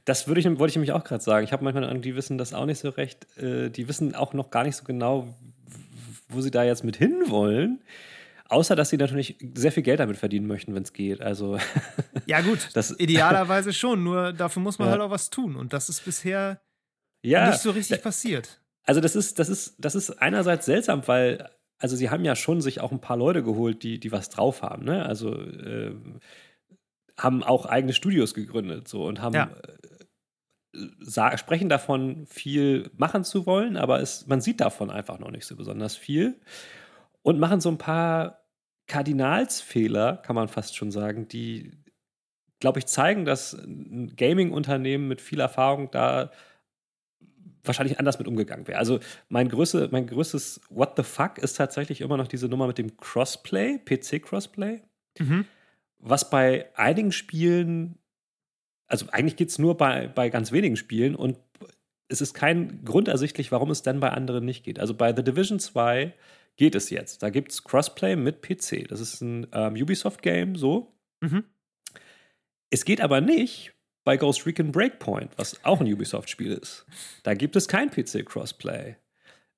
Das 0.04 0.26
würde 0.26 0.40
ich, 0.40 0.46
wollte 0.46 0.70
ich 0.70 0.76
nämlich 0.76 0.92
auch 0.92 1.04
gerade 1.04 1.22
sagen. 1.22 1.44
Ich 1.44 1.52
habe 1.52 1.64
manchmal 1.64 1.84
an, 1.84 2.02
die 2.02 2.14
wissen 2.16 2.38
das 2.38 2.54
auch 2.54 2.66
nicht 2.66 2.78
so 2.78 2.88
recht. 2.88 3.26
Äh, 3.38 3.70
die 3.70 3.88
wissen 3.88 4.14
auch 4.14 4.32
noch 4.32 4.50
gar 4.50 4.64
nicht 4.64 4.76
so 4.76 4.84
genau, 4.84 5.34
wo 6.28 6.40
sie 6.40 6.50
da 6.50 6.64
jetzt 6.64 6.84
mit 6.84 6.96
hinwollen. 6.96 7.82
Außer, 8.48 8.74
dass 8.74 8.88
sie 8.88 8.96
natürlich 8.96 9.36
sehr 9.54 9.72
viel 9.72 9.82
Geld 9.82 10.00
damit 10.00 10.16
verdienen 10.16 10.46
möchten, 10.46 10.74
wenn 10.74 10.82
es 10.82 10.94
geht. 10.94 11.20
Also. 11.20 11.58
Ja, 12.26 12.40
gut. 12.40 12.70
das, 12.74 12.98
idealerweise 12.98 13.74
schon. 13.74 14.02
Nur 14.02 14.32
dafür 14.32 14.62
muss 14.62 14.78
man 14.78 14.88
ja. 14.88 14.92
halt 14.92 15.02
auch 15.02 15.10
was 15.10 15.28
tun. 15.28 15.54
Und 15.54 15.74
das 15.74 15.90
ist 15.90 16.04
bisher 16.04 16.60
ja, 17.22 17.48
nicht 17.48 17.60
so 17.60 17.70
richtig 17.70 18.02
passiert. 18.02 18.60
Also, 18.84 19.02
das 19.02 19.16
ist, 19.16 19.38
das 19.38 19.50
ist, 19.50 19.74
das 19.78 19.94
ist 19.94 20.22
einerseits 20.22 20.64
seltsam, 20.64 21.06
weil, 21.06 21.50
also, 21.78 21.94
sie 21.94 22.08
haben 22.08 22.24
ja 22.24 22.34
schon 22.34 22.62
sich 22.62 22.80
auch 22.80 22.90
ein 22.90 23.02
paar 23.02 23.18
Leute 23.18 23.42
geholt, 23.42 23.82
die, 23.82 24.00
die 24.00 24.12
was 24.12 24.30
drauf 24.30 24.62
haben. 24.62 24.84
Ne? 24.84 25.04
Also, 25.04 25.34
äh, 25.34 25.94
haben 27.18 27.42
auch 27.42 27.66
eigene 27.66 27.92
Studios 27.92 28.32
gegründet 28.32 28.88
so 28.88 29.04
und 29.04 29.20
haben. 29.20 29.34
Ja. 29.34 29.50
Äh, 29.50 29.88
sprechen 31.36 31.68
davon, 31.68 32.26
viel 32.26 32.90
machen 32.96 33.24
zu 33.24 33.46
wollen, 33.46 33.76
aber 33.76 34.00
es, 34.00 34.26
man 34.26 34.40
sieht 34.40 34.60
davon 34.60 34.90
einfach 34.90 35.18
noch 35.18 35.30
nicht 35.30 35.46
so 35.46 35.56
besonders 35.56 35.96
viel 35.96 36.38
und 37.22 37.38
machen 37.38 37.60
so 37.60 37.68
ein 37.68 37.78
paar 37.78 38.37
Kardinalsfehler, 38.88 40.16
kann 40.16 40.34
man 40.34 40.48
fast 40.48 40.76
schon 40.76 40.90
sagen, 40.90 41.28
die, 41.28 41.72
glaube 42.58 42.80
ich, 42.80 42.86
zeigen, 42.86 43.24
dass 43.24 43.52
ein 43.52 44.14
Gaming-Unternehmen 44.16 45.06
mit 45.06 45.20
viel 45.20 45.40
Erfahrung 45.40 45.90
da 45.90 46.32
wahrscheinlich 47.62 47.98
anders 47.98 48.18
mit 48.18 48.26
umgegangen 48.26 48.66
wäre. 48.66 48.78
Also 48.78 48.98
mein, 49.28 49.48
größte, 49.48 49.88
mein 49.92 50.06
größtes 50.06 50.62
What 50.70 50.94
the 50.96 51.02
fuck 51.02 51.38
ist 51.38 51.54
tatsächlich 51.54 52.00
immer 52.00 52.16
noch 52.16 52.28
diese 52.28 52.48
Nummer 52.48 52.66
mit 52.66 52.78
dem 52.78 52.96
Crossplay, 52.96 53.78
PC-Crossplay, 53.84 54.80
mhm. 55.18 55.44
was 55.98 56.30
bei 56.30 56.66
einigen 56.74 57.12
Spielen, 57.12 57.98
also 58.86 59.06
eigentlich 59.12 59.36
geht 59.36 59.50
es 59.50 59.58
nur 59.58 59.76
bei, 59.76 60.08
bei 60.08 60.30
ganz 60.30 60.50
wenigen 60.50 60.76
Spielen 60.76 61.14
und 61.14 61.38
es 62.08 62.22
ist 62.22 62.32
kein 62.32 62.84
Grund 62.84 63.06
ersichtlich, 63.06 63.52
warum 63.52 63.70
es 63.70 63.82
dann 63.82 64.00
bei 64.00 64.10
anderen 64.10 64.46
nicht 64.46 64.64
geht. 64.64 64.78
Also 64.78 64.94
bei 64.94 65.14
The 65.14 65.22
Division 65.22 65.60
2 65.60 66.14
geht 66.58 66.74
es 66.74 66.90
jetzt. 66.90 67.22
Da 67.22 67.30
gibt 67.30 67.52
es 67.52 67.64
Crossplay 67.64 68.16
mit 68.16 68.42
PC. 68.42 68.86
Das 68.88 69.00
ist 69.00 69.22
ein 69.22 69.46
ähm, 69.52 69.74
Ubisoft-Game, 69.74 70.56
so. 70.56 70.92
Mhm. 71.20 71.44
Es 72.68 72.84
geht 72.84 73.00
aber 73.00 73.22
nicht 73.22 73.72
bei 74.04 74.16
Ghost 74.16 74.44
Recon 74.44 74.72
Breakpoint, 74.72 75.30
was 75.36 75.64
auch 75.64 75.80
ein 75.80 75.90
Ubisoft-Spiel 75.90 76.52
ist. 76.52 76.84
Da 77.22 77.34
gibt 77.34 77.56
es 77.56 77.68
kein 77.68 77.90
PC-Crossplay. 77.90 78.96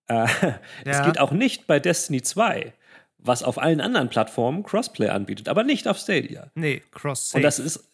Äh, 0.06 0.14
ja. 0.14 0.60
Es 0.84 1.02
geht 1.02 1.18
auch 1.18 1.32
nicht 1.32 1.66
bei 1.66 1.80
Destiny 1.80 2.22
2, 2.22 2.72
was 3.18 3.42
auf 3.42 3.58
allen 3.58 3.80
anderen 3.80 4.10
Plattformen 4.10 4.62
Crossplay 4.62 5.08
anbietet, 5.08 5.48
aber 5.48 5.64
nicht 5.64 5.88
auf 5.88 5.98
Stadia. 5.98 6.50
Nee, 6.54 6.82
Cross-Save. 6.92 7.38
Und 7.38 7.42
das 7.42 7.58
ist. 7.58 7.88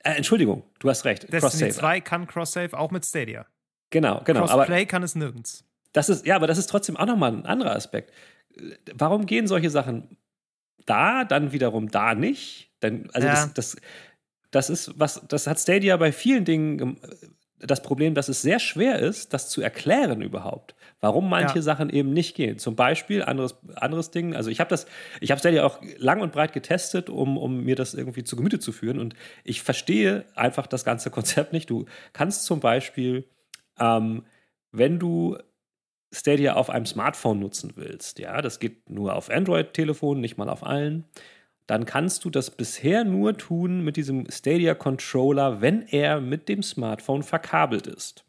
Äh, 0.00 0.12
Entschuldigung, 0.12 0.64
du 0.78 0.88
hast 0.88 1.04
recht. 1.04 1.30
Destiny 1.32 1.70
2 1.70 2.00
kann 2.00 2.26
Cross-Save 2.26 2.78
auch 2.78 2.90
mit 2.90 3.04
Stadia. 3.04 3.46
Genau, 3.90 4.22
genau. 4.24 4.46
Crossplay 4.46 4.86
kann 4.86 5.02
es 5.02 5.14
nirgends. 5.14 5.64
Das 5.92 6.08
ist, 6.08 6.26
ja, 6.26 6.36
aber 6.36 6.46
das 6.46 6.58
ist 6.58 6.68
trotzdem 6.68 6.96
auch 6.96 7.06
nochmal 7.06 7.32
ein 7.32 7.46
anderer 7.46 7.74
Aspekt 7.74 8.12
warum 8.94 9.26
gehen 9.26 9.46
solche 9.46 9.70
Sachen 9.70 10.16
da, 10.86 11.24
dann 11.24 11.52
wiederum 11.52 11.90
da 11.90 12.14
nicht? 12.14 12.70
Dann, 12.80 13.08
also 13.12 13.28
ja. 13.28 13.34
das, 13.34 13.54
das, 13.54 13.76
das 14.50 14.70
ist 14.70 14.98
was, 14.98 15.22
das 15.28 15.46
hat 15.46 15.58
Stadia 15.58 15.96
bei 15.96 16.12
vielen 16.12 16.44
Dingen 16.44 16.98
das 17.60 17.82
Problem, 17.82 18.14
dass 18.14 18.28
es 18.28 18.42
sehr 18.42 18.58
schwer 18.58 18.98
ist, 18.98 19.34
das 19.34 19.48
zu 19.48 19.60
erklären 19.60 20.22
überhaupt, 20.22 20.74
warum 21.00 21.28
manche 21.28 21.56
ja. 21.56 21.62
Sachen 21.62 21.90
eben 21.90 22.12
nicht 22.12 22.36
gehen. 22.36 22.58
Zum 22.58 22.76
Beispiel, 22.76 23.22
anderes, 23.22 23.56
anderes 23.74 24.10
Ding, 24.10 24.34
also 24.34 24.50
ich 24.50 24.60
habe 24.60 24.70
das, 24.70 24.86
ich 25.20 25.30
habe 25.30 25.40
Stadia 25.40 25.64
auch 25.64 25.80
lang 25.96 26.20
und 26.20 26.32
breit 26.32 26.52
getestet, 26.52 27.10
um, 27.10 27.36
um 27.36 27.64
mir 27.64 27.74
das 27.74 27.94
irgendwie 27.94 28.24
zu 28.24 28.36
Gemüte 28.36 28.60
zu 28.60 28.72
führen 28.72 28.98
und 28.98 29.14
ich 29.44 29.62
verstehe 29.62 30.24
einfach 30.34 30.66
das 30.66 30.84
ganze 30.84 31.10
Konzept 31.10 31.52
nicht. 31.52 31.68
Du 31.68 31.86
kannst 32.12 32.44
zum 32.44 32.60
Beispiel, 32.60 33.28
ähm, 33.78 34.24
wenn 34.70 34.98
du 34.98 35.36
Stadia 36.12 36.54
auf 36.54 36.70
einem 36.70 36.86
Smartphone 36.86 37.40
nutzen 37.40 37.72
willst, 37.76 38.18
ja, 38.18 38.40
das 38.40 38.60
geht 38.60 38.88
nur 38.88 39.14
auf 39.14 39.30
Android-Telefonen, 39.30 40.20
nicht 40.20 40.38
mal 40.38 40.48
auf 40.48 40.64
allen, 40.64 41.04
dann 41.66 41.84
kannst 41.84 42.24
du 42.24 42.30
das 42.30 42.50
bisher 42.50 43.04
nur 43.04 43.36
tun 43.36 43.84
mit 43.84 43.96
diesem 43.96 44.26
Stadia-Controller, 44.30 45.60
wenn 45.60 45.82
er 45.82 46.20
mit 46.20 46.48
dem 46.48 46.62
Smartphone 46.62 47.22
verkabelt 47.22 47.86
ist. 47.86 48.24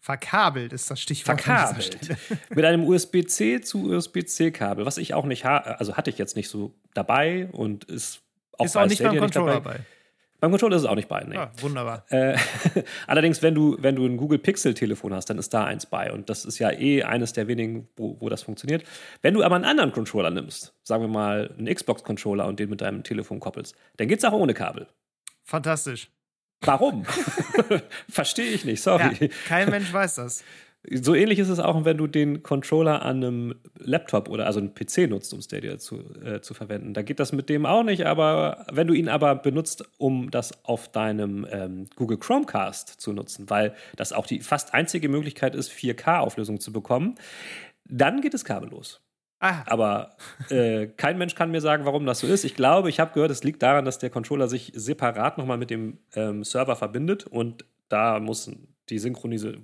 Verkabelt 0.00 0.72
ist 0.72 0.88
das 0.88 1.00
Stichwort. 1.00 1.40
Verkabelt. 1.40 1.98
mit 2.54 2.64
einem 2.64 2.84
USB-C 2.84 3.60
zu 3.60 3.90
USB-C-Kabel, 3.90 4.86
was 4.86 4.98
ich 4.98 5.14
auch 5.14 5.24
nicht 5.24 5.44
habe, 5.44 5.80
also 5.80 5.96
hatte 5.96 6.10
ich 6.10 6.18
jetzt 6.18 6.36
nicht 6.36 6.48
so 6.48 6.74
dabei 6.94 7.48
und 7.50 7.82
ist 7.84 8.20
auch, 8.56 8.66
ist 8.66 8.76
auch 8.76 8.86
nicht 8.86 8.98
Stadia 8.98 9.20
beim 9.20 9.30
Controller 9.30 9.54
nicht 9.56 9.66
dabei. 9.66 9.80
Bei. 10.40 10.46
Beim 10.46 10.50
Controller 10.50 10.76
ist 10.76 10.82
es 10.82 10.88
auch 10.88 10.94
nicht 10.94 11.08
bei. 11.08 11.24
Nee. 11.24 11.36
Ah, 11.36 11.50
wunderbar. 11.60 12.04
Äh, 12.10 12.36
allerdings, 13.06 13.42
wenn 13.42 13.54
du, 13.54 13.76
wenn 13.80 13.96
du 13.96 14.06
ein 14.06 14.16
Google 14.16 14.38
Pixel-Telefon 14.38 15.14
hast, 15.14 15.30
dann 15.30 15.38
ist 15.38 15.52
da 15.52 15.64
eins 15.64 15.86
bei. 15.86 16.12
Und 16.12 16.28
das 16.30 16.44
ist 16.44 16.58
ja 16.58 16.70
eh 16.70 17.02
eines 17.02 17.32
der 17.32 17.48
wenigen, 17.48 17.88
wo, 17.96 18.16
wo 18.20 18.28
das 18.28 18.42
funktioniert. 18.42 18.84
Wenn 19.22 19.34
du 19.34 19.42
aber 19.42 19.56
einen 19.56 19.64
anderen 19.64 19.92
Controller 19.92 20.30
nimmst, 20.30 20.74
sagen 20.82 21.02
wir 21.02 21.08
mal 21.08 21.54
einen 21.58 21.72
Xbox-Controller 21.74 22.46
und 22.46 22.60
den 22.60 22.70
mit 22.70 22.80
deinem 22.80 23.02
Telefon 23.02 23.40
koppelst, 23.40 23.74
dann 23.96 24.08
geht 24.08 24.18
es 24.18 24.24
auch 24.24 24.32
ohne 24.32 24.54
Kabel. 24.54 24.86
Fantastisch. 25.44 26.10
Warum? 26.60 27.04
Verstehe 28.08 28.50
ich 28.50 28.64
nicht, 28.64 28.82
sorry. 28.82 29.16
Ja, 29.20 29.28
kein 29.46 29.70
Mensch 29.70 29.92
weiß 29.92 30.16
das. 30.16 30.42
So 30.92 31.14
ähnlich 31.14 31.38
ist 31.38 31.48
es 31.48 31.58
auch, 31.58 31.84
wenn 31.84 31.96
du 31.96 32.06
den 32.06 32.42
Controller 32.42 33.02
an 33.02 33.16
einem 33.16 33.54
Laptop 33.78 34.28
oder 34.28 34.46
also 34.46 34.60
einem 34.60 34.74
PC 34.74 35.08
nutzt, 35.08 35.34
um 35.34 35.40
Stadia 35.40 35.78
zu, 35.78 35.96
äh, 36.22 36.40
zu 36.40 36.54
verwenden. 36.54 36.94
Da 36.94 37.02
geht 37.02 37.18
das 37.18 37.32
mit 37.32 37.48
dem 37.48 37.66
auch 37.66 37.82
nicht, 37.82 38.06
aber 38.06 38.66
wenn 38.70 38.86
du 38.86 38.94
ihn 38.94 39.08
aber 39.08 39.34
benutzt, 39.34 39.84
um 39.98 40.30
das 40.30 40.64
auf 40.64 40.88
deinem 40.88 41.46
ähm, 41.50 41.86
Google 41.96 42.18
Chromecast 42.18 43.00
zu 43.00 43.12
nutzen, 43.12 43.50
weil 43.50 43.74
das 43.96 44.12
auch 44.12 44.26
die 44.26 44.40
fast 44.40 44.74
einzige 44.74 45.08
Möglichkeit 45.08 45.54
ist, 45.54 45.72
4K-Auflösung 45.72 46.60
zu 46.60 46.72
bekommen, 46.72 47.16
dann 47.84 48.20
geht 48.20 48.34
es 48.34 48.44
kabellos. 48.44 49.00
Ah. 49.38 49.62
Aber 49.66 50.16
äh, 50.50 50.86
kein 50.86 51.18
Mensch 51.18 51.34
kann 51.34 51.50
mir 51.50 51.60
sagen, 51.60 51.84
warum 51.84 52.06
das 52.06 52.20
so 52.20 52.26
ist. 52.26 52.44
Ich 52.44 52.54
glaube, 52.54 52.88
ich 52.88 53.00
habe 53.00 53.12
gehört, 53.12 53.30
es 53.30 53.44
liegt 53.44 53.62
daran, 53.62 53.84
dass 53.84 53.98
der 53.98 54.10
Controller 54.10 54.48
sich 54.48 54.72
separat 54.74 55.36
nochmal 55.36 55.58
mit 55.58 55.70
dem 55.70 55.98
ähm, 56.14 56.42
Server 56.42 56.76
verbindet 56.76 57.26
und 57.26 57.64
da 57.88 58.18
muss 58.18 58.50
die 58.88 58.98
Synchronise, 58.98 59.58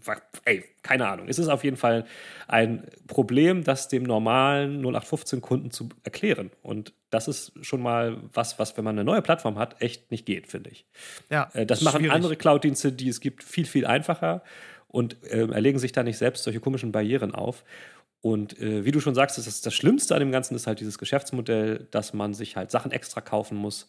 ey, 0.44 0.64
keine 0.82 1.08
Ahnung. 1.08 1.28
Es 1.28 1.38
ist 1.38 1.48
auf 1.48 1.64
jeden 1.64 1.76
Fall 1.76 2.04
ein 2.48 2.86
Problem, 3.06 3.64
das 3.64 3.88
dem 3.88 4.02
normalen 4.02 4.84
0815-Kunden 4.84 5.70
zu 5.70 5.88
erklären. 6.04 6.50
Und 6.62 6.92
das 7.10 7.28
ist 7.28 7.52
schon 7.60 7.82
mal 7.82 8.18
was, 8.32 8.58
was, 8.58 8.76
wenn 8.76 8.84
man 8.84 8.96
eine 8.96 9.04
neue 9.04 9.22
Plattform 9.22 9.58
hat, 9.58 9.80
echt 9.80 10.10
nicht 10.10 10.26
geht, 10.26 10.46
finde 10.46 10.70
ich. 10.70 10.86
Ja, 11.30 11.50
äh, 11.54 11.66
das 11.66 11.82
machen 11.82 12.00
schwierig. 12.00 12.14
andere 12.14 12.36
Cloud-Dienste, 12.36 12.92
die 12.92 13.08
es 13.08 13.20
gibt, 13.20 13.44
viel, 13.44 13.66
viel 13.66 13.86
einfacher 13.86 14.42
und 14.88 15.22
äh, 15.24 15.46
erlegen 15.46 15.78
sich 15.78 15.92
da 15.92 16.02
nicht 16.02 16.18
selbst 16.18 16.44
solche 16.44 16.60
komischen 16.60 16.92
Barrieren 16.92 17.34
auf. 17.34 17.64
Und 18.20 18.58
äh, 18.60 18.84
wie 18.84 18.92
du 18.92 19.00
schon 19.00 19.16
sagst, 19.16 19.36
das, 19.36 19.60
das 19.62 19.74
Schlimmste 19.74 20.14
an 20.14 20.20
dem 20.20 20.30
Ganzen 20.30 20.54
ist 20.54 20.68
halt 20.68 20.78
dieses 20.78 20.96
Geschäftsmodell, 20.98 21.88
dass 21.90 22.12
man 22.12 22.34
sich 22.34 22.56
halt 22.56 22.70
Sachen 22.70 22.92
extra 22.92 23.20
kaufen 23.20 23.56
muss 23.56 23.88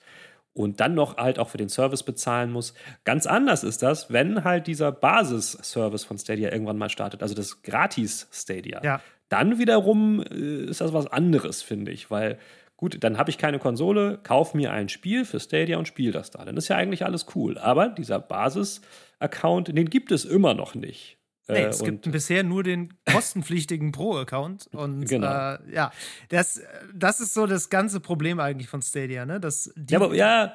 und 0.54 0.80
dann 0.80 0.94
noch 0.94 1.18
halt 1.18 1.40
auch 1.40 1.50
für 1.50 1.58
den 1.58 1.70
Service 1.70 2.04
bezahlen 2.04 2.52
muss. 2.52 2.74
Ganz 3.04 3.26
anders 3.26 3.64
ist 3.64 3.82
das, 3.82 4.12
wenn 4.12 4.44
halt 4.44 4.68
dieser 4.68 4.92
Basis-Service 4.92 6.04
von 6.04 6.18
Stadia 6.18 6.52
irgendwann 6.52 6.78
mal 6.78 6.90
startet, 6.90 7.22
also 7.22 7.36
das 7.36 7.64
Gratis-Stadia. 7.64 8.82
Ja. 8.84 9.02
Dann 9.30 9.58
wiederum 9.58 10.22
äh, 10.22 10.66
ist 10.66 10.82
das 10.82 10.94
was 10.94 11.08
anderes, 11.08 11.62
finde 11.62 11.92
ich, 11.92 12.12
weil 12.12 12.38
gut, 12.78 13.04
dann 13.04 13.18
habe 13.18 13.30
ich 13.30 13.38
keine 13.38 13.60
Konsole, 13.60 14.20
kauf 14.24 14.54
mir 14.54 14.72
ein 14.72 14.90
Spiel 14.90 15.26
für 15.26 15.40
Stadia 15.40 15.78
und 15.78 15.88
spiele 15.88 16.12
das 16.12 16.32
da. 16.32 16.44
Dann 16.46 16.58
ist 16.58 16.68
ja 16.68 16.76
eigentlich 16.76 17.06
alles 17.06 17.28
cool. 17.34 17.58
Aber 17.58 17.90
dieser 17.90 18.20
Basis-Account, 18.20 19.70
den 19.70 19.90
gibt 19.90 20.12
es 20.12 20.26
immer 20.26 20.54
noch 20.54 20.76
nicht. 20.76 21.18
Nee, 21.48 21.56
äh, 21.56 21.68
es 21.68 21.84
gibt 21.84 22.10
bisher 22.12 22.44
nur 22.44 22.64
den 22.64 22.94
kostenpflichtigen 23.12 23.92
Pro-Account. 23.92 24.70
Und 24.72 25.06
genau. 25.06 25.56
äh, 25.56 25.58
ja, 25.74 25.92
das, 26.30 26.62
das 26.94 27.20
ist 27.20 27.34
so 27.34 27.48
das 27.48 27.70
ganze 27.70 28.00
Problem 28.00 28.40
eigentlich 28.40 28.70
von 28.70 28.82
Stadia, 28.82 29.26
ne? 29.26 29.40
Dass 29.40 29.74
ja, 29.90 30.00
aber 30.00 30.16
ja, 30.16 30.54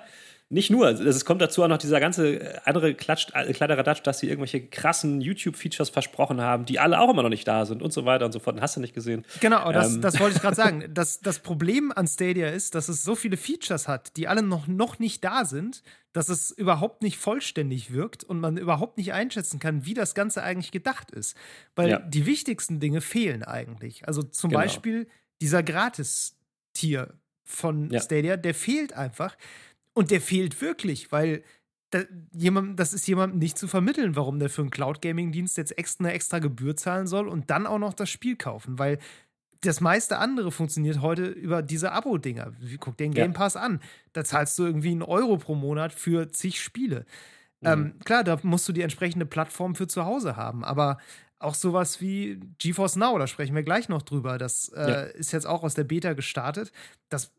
nicht 0.50 0.70
nur, 0.70 0.88
es 0.88 1.24
kommt 1.26 1.42
dazu 1.42 1.62
auch 1.62 1.68
noch 1.68 1.76
dieser 1.76 2.00
ganze 2.00 2.40
äh, 2.40 2.60
andere 2.64 2.94
Klatsch, 2.94 3.26
äh, 3.34 3.52
Kladderadatsch, 3.52 4.00
dass 4.02 4.18
sie 4.18 4.28
irgendwelche 4.28 4.66
krassen 4.66 5.20
YouTube-Features 5.20 5.90
versprochen 5.90 6.40
haben, 6.40 6.64
die 6.64 6.78
alle 6.78 6.98
auch 7.00 7.10
immer 7.10 7.22
noch 7.22 7.28
nicht 7.28 7.46
da 7.46 7.66
sind 7.66 7.82
und 7.82 7.92
so 7.92 8.06
weiter 8.06 8.24
und 8.24 8.32
so 8.32 8.38
fort. 8.38 8.58
Hast 8.60 8.76
du 8.76 8.80
nicht 8.80 8.94
gesehen? 8.94 9.26
Genau, 9.40 9.70
das, 9.72 9.96
ähm. 9.96 10.00
das 10.00 10.18
wollte 10.18 10.36
ich 10.36 10.42
gerade 10.42 10.56
sagen. 10.56 10.84
Das, 10.98 11.20
das 11.20 11.40
Problem 11.40 11.92
an 11.94 12.08
Stadia 12.08 12.48
ist, 12.48 12.74
dass 12.74 12.88
es 12.88 13.04
so 13.04 13.14
viele 13.14 13.36
Features 13.36 13.88
hat, 13.88 14.16
die 14.16 14.26
alle 14.26 14.42
noch, 14.42 14.66
noch 14.66 14.98
nicht 14.98 15.22
da 15.22 15.44
sind, 15.44 15.82
dass 16.12 16.28
es 16.28 16.50
überhaupt 16.50 17.02
nicht 17.02 17.18
vollständig 17.18 17.92
wirkt 17.92 18.24
und 18.24 18.40
man 18.40 18.56
überhaupt 18.56 18.96
nicht 18.96 19.12
einschätzen 19.12 19.60
kann, 19.60 19.84
wie 19.84 19.94
das 19.94 20.14
Ganze 20.14 20.42
eigentlich 20.42 20.72
gedacht 20.72 21.10
ist. 21.10 21.36
Weil 21.76 21.90
ja. 21.90 21.98
die 22.00 22.26
wichtigsten 22.26 22.80
Dinge 22.80 23.00
fehlen 23.00 23.44
eigentlich. 23.44 24.08
Also 24.08 24.22
zum 24.22 24.50
genau. 24.50 24.62
Beispiel 24.62 25.08
dieser 25.40 25.62
Gratis-Tier 25.62 27.14
von 27.44 27.90
ja. 27.90 28.00
Stadia, 28.00 28.36
der 28.36 28.54
fehlt 28.54 28.92
einfach. 28.94 29.36
Und 29.98 30.12
der 30.12 30.20
fehlt 30.20 30.60
wirklich, 30.60 31.10
weil 31.10 31.42
da, 31.90 32.02
jemand, 32.32 32.78
das 32.78 32.92
ist 32.92 33.08
jemandem 33.08 33.40
nicht 33.40 33.58
zu 33.58 33.66
vermitteln, 33.66 34.14
warum 34.14 34.38
der 34.38 34.48
für 34.48 34.60
einen 34.60 34.70
Cloud-Gaming-Dienst 34.70 35.56
jetzt 35.56 35.76
extra 35.76 36.04
eine 36.04 36.12
extra 36.12 36.38
Gebühr 36.38 36.76
zahlen 36.76 37.08
soll 37.08 37.26
und 37.26 37.50
dann 37.50 37.66
auch 37.66 37.80
noch 37.80 37.94
das 37.94 38.08
Spiel 38.08 38.36
kaufen, 38.36 38.78
weil 38.78 39.00
das 39.62 39.80
meiste 39.80 40.18
andere 40.18 40.52
funktioniert 40.52 41.02
heute 41.02 41.26
über 41.26 41.62
diese 41.62 41.90
Abo-Dinger. 41.90 42.52
Guck 42.78 42.96
den 42.96 43.12
Game 43.12 43.32
Pass 43.32 43.54
ja. 43.54 43.62
an. 43.62 43.80
Da 44.12 44.22
zahlst 44.22 44.56
du 44.60 44.66
irgendwie 44.66 44.92
einen 44.92 45.02
Euro 45.02 45.36
pro 45.36 45.56
Monat 45.56 45.92
für 45.92 46.30
zig 46.30 46.62
Spiele. 46.62 47.04
Mhm. 47.60 47.68
Ähm, 47.68 47.94
klar, 48.04 48.22
da 48.22 48.38
musst 48.44 48.68
du 48.68 48.72
die 48.72 48.82
entsprechende 48.82 49.26
Plattform 49.26 49.74
für 49.74 49.88
zu 49.88 50.04
Hause 50.04 50.36
haben, 50.36 50.64
aber 50.64 50.98
auch 51.40 51.54
sowas 51.54 52.00
wie 52.00 52.38
GeForce 52.58 52.94
Now, 52.94 53.18
da 53.18 53.26
sprechen 53.26 53.56
wir 53.56 53.64
gleich 53.64 53.88
noch 53.88 54.02
drüber. 54.02 54.38
Das 54.38 54.68
äh, 54.68 54.80
ja. 54.80 55.00
ist 55.02 55.32
jetzt 55.32 55.46
auch 55.48 55.64
aus 55.64 55.74
der 55.74 55.82
Beta 55.82 56.12
gestartet. 56.12 56.70
Das 57.08 57.32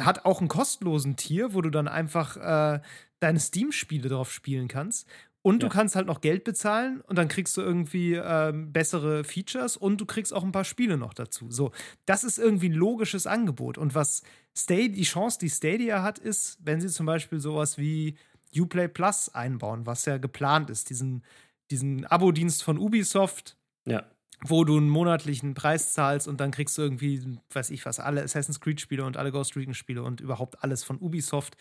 hat 0.00 0.24
auch 0.24 0.40
einen 0.40 0.48
kostenlosen 0.48 1.16
Tier, 1.16 1.54
wo 1.54 1.60
du 1.60 1.70
dann 1.70 1.88
einfach 1.88 2.36
äh, 2.36 2.80
deine 3.20 3.40
Steam-Spiele 3.40 4.08
drauf 4.08 4.32
spielen 4.32 4.68
kannst. 4.68 5.08
Und 5.42 5.62
ja. 5.62 5.68
du 5.68 5.74
kannst 5.74 5.94
halt 5.94 6.06
noch 6.06 6.22
Geld 6.22 6.44
bezahlen 6.44 7.02
und 7.02 7.18
dann 7.18 7.28
kriegst 7.28 7.56
du 7.56 7.60
irgendwie 7.60 8.14
ähm, 8.14 8.72
bessere 8.72 9.24
Features 9.24 9.76
und 9.76 10.00
du 10.00 10.06
kriegst 10.06 10.32
auch 10.32 10.42
ein 10.42 10.52
paar 10.52 10.64
Spiele 10.64 10.96
noch 10.96 11.12
dazu. 11.12 11.50
So, 11.50 11.72
das 12.06 12.24
ist 12.24 12.38
irgendwie 12.38 12.70
ein 12.70 12.74
logisches 12.74 13.26
Angebot. 13.26 13.76
Und 13.76 13.94
was 13.94 14.22
Stadia, 14.56 14.88
die 14.88 15.02
Chance, 15.02 15.38
die 15.38 15.50
Stadia 15.50 16.02
hat, 16.02 16.18
ist, 16.18 16.58
wenn 16.62 16.80
sie 16.80 16.88
zum 16.88 17.04
Beispiel 17.04 17.40
sowas 17.40 17.76
wie 17.76 18.16
Uplay 18.56 18.88
Plus 18.88 19.28
einbauen, 19.34 19.84
was 19.84 20.06
ja 20.06 20.16
geplant 20.16 20.70
ist, 20.70 20.88
diesen, 20.88 21.24
diesen 21.70 22.06
Abo-Dienst 22.06 22.62
von 22.62 22.78
Ubisoft. 22.78 23.58
Ja 23.84 24.06
wo 24.46 24.64
du 24.64 24.76
einen 24.76 24.90
monatlichen 24.90 25.54
Preis 25.54 25.94
zahlst 25.94 26.28
und 26.28 26.38
dann 26.38 26.50
kriegst 26.50 26.76
du 26.76 26.82
irgendwie, 26.82 27.38
weiß 27.52 27.70
ich 27.70 27.84
was, 27.86 27.98
alle 27.98 28.22
Assassin's 28.22 28.60
Creed-Spiele 28.60 29.04
und 29.04 29.16
alle 29.16 29.32
Ghost 29.32 29.56
Recon-Spiele 29.56 30.02
und 30.02 30.20
überhaupt 30.20 30.62
alles 30.62 30.84
von 30.84 30.98
Ubisoft 30.98 31.56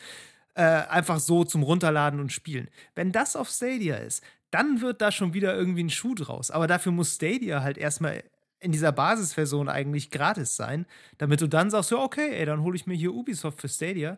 äh, 0.56 0.62
einfach 0.62 1.20
so 1.20 1.46
zum 1.46 1.64
Runterladen 1.64 2.20
und 2.20 2.32
Spielen. 2.32 2.70
Wenn 2.94 3.14
das 3.14 3.36
auf 3.36 3.50
Stadia 3.50 3.96
ist, 3.96 4.22
dann 4.52 4.82
wird 4.82 5.02
da 5.02 5.12
schon 5.12 5.34
wieder 5.34 5.56
irgendwie 5.56 5.86
ein 5.86 5.90
Schuh 5.90 6.14
draus. 6.14 6.52
Aber 6.52 6.68
dafür 6.68 6.92
muss 6.92 7.16
Stadia 7.16 7.64
halt 7.64 7.78
erstmal 7.78 8.24
in 8.60 8.72
dieser 8.72 8.92
Basisversion 8.92 9.70
eigentlich 9.70 10.12
gratis 10.12 10.56
sein, 10.56 10.86
damit 11.18 11.42
du 11.42 11.48
dann 11.48 11.70
sagst, 11.70 11.92
ja, 11.92 11.98
okay, 11.98 12.32
ey, 12.34 12.46
dann 12.46 12.62
hole 12.62 12.76
ich 12.76 12.86
mir 12.86 12.96
hier 12.96 13.14
Ubisoft 13.14 13.62
für 13.62 13.70
Stadia 13.70 14.18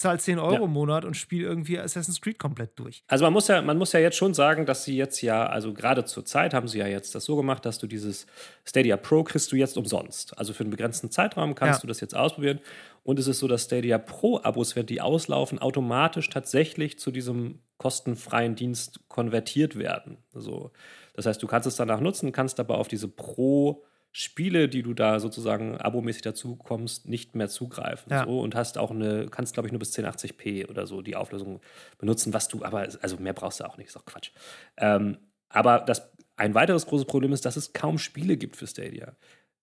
zahl 0.00 0.18
10 0.18 0.38
Euro 0.38 0.54
ja. 0.54 0.64
im 0.64 0.72
Monat 0.72 1.04
und 1.04 1.16
spiele 1.16 1.46
irgendwie 1.46 1.78
Assassin's 1.78 2.20
Creed 2.20 2.38
komplett 2.38 2.78
durch. 2.78 3.04
Also 3.06 3.24
man 3.24 3.32
muss 3.32 3.48
ja, 3.48 3.62
man 3.62 3.78
muss 3.78 3.92
ja 3.92 4.00
jetzt 4.00 4.16
schon 4.16 4.34
sagen, 4.34 4.66
dass 4.66 4.84
sie 4.84 4.96
jetzt 4.96 5.22
ja, 5.22 5.46
also 5.46 5.72
gerade 5.72 6.04
zur 6.04 6.24
Zeit 6.24 6.54
haben 6.54 6.68
sie 6.68 6.78
ja 6.78 6.86
jetzt 6.86 7.14
das 7.14 7.24
so 7.24 7.36
gemacht, 7.36 7.64
dass 7.64 7.78
du 7.78 7.86
dieses 7.86 8.26
Stadia 8.64 8.96
Pro 8.96 9.22
kriegst 9.22 9.52
du 9.52 9.56
jetzt 9.56 9.76
umsonst. 9.76 10.36
Also 10.38 10.52
für 10.52 10.64
einen 10.64 10.70
begrenzten 10.70 11.10
Zeitraum 11.10 11.54
kannst 11.54 11.78
ja. 11.78 11.82
du 11.82 11.86
das 11.86 12.00
jetzt 12.00 12.16
ausprobieren. 12.16 12.60
Und 13.02 13.18
es 13.18 13.26
ist 13.26 13.38
so, 13.38 13.48
dass 13.48 13.64
Stadia 13.64 13.98
Pro-Abos, 13.98 14.76
wenn 14.76 14.86
die 14.86 15.00
auslaufen, 15.00 15.58
automatisch 15.58 16.28
tatsächlich 16.28 16.98
zu 16.98 17.10
diesem 17.10 17.60
kostenfreien 17.78 18.56
Dienst 18.56 19.00
konvertiert 19.08 19.78
werden. 19.78 20.18
Also, 20.34 20.70
das 21.14 21.26
heißt, 21.26 21.42
du 21.42 21.46
kannst 21.46 21.66
es 21.66 21.76
danach 21.76 22.00
nutzen, 22.00 22.32
kannst 22.32 22.60
aber 22.60 22.78
auf 22.78 22.88
diese 22.88 23.08
Pro- 23.08 23.84
Spiele, 24.12 24.68
die 24.68 24.82
du 24.82 24.92
da 24.92 25.20
sozusagen 25.20 25.76
abomäßig 25.76 26.22
dazu 26.22 26.56
kommst, 26.56 27.08
nicht 27.08 27.36
mehr 27.36 27.48
zugreifen. 27.48 28.10
Ja. 28.10 28.24
So, 28.24 28.40
und 28.40 28.56
hast 28.56 28.76
auch 28.76 28.90
eine, 28.90 29.28
kannst, 29.30 29.54
glaube 29.54 29.68
ich, 29.68 29.72
nur 29.72 29.78
bis 29.78 29.96
1080p 29.96 30.68
oder 30.68 30.86
so 30.86 31.00
die 31.00 31.14
Auflösung 31.14 31.60
benutzen, 31.98 32.32
was 32.32 32.48
du, 32.48 32.64
aber, 32.64 32.88
also 33.02 33.16
mehr 33.18 33.34
brauchst 33.34 33.60
du 33.60 33.64
auch 33.64 33.76
nicht, 33.76 33.88
ist 33.88 33.96
auch 33.96 34.06
Quatsch. 34.06 34.30
Ähm, 34.76 35.18
aber 35.48 35.80
das, 35.80 36.10
ein 36.36 36.54
weiteres 36.54 36.86
großes 36.86 37.06
Problem 37.06 37.32
ist, 37.32 37.44
dass 37.44 37.56
es 37.56 37.72
kaum 37.72 37.98
Spiele 37.98 38.36
gibt 38.36 38.56
für 38.56 38.66
Stadia. 38.66 39.14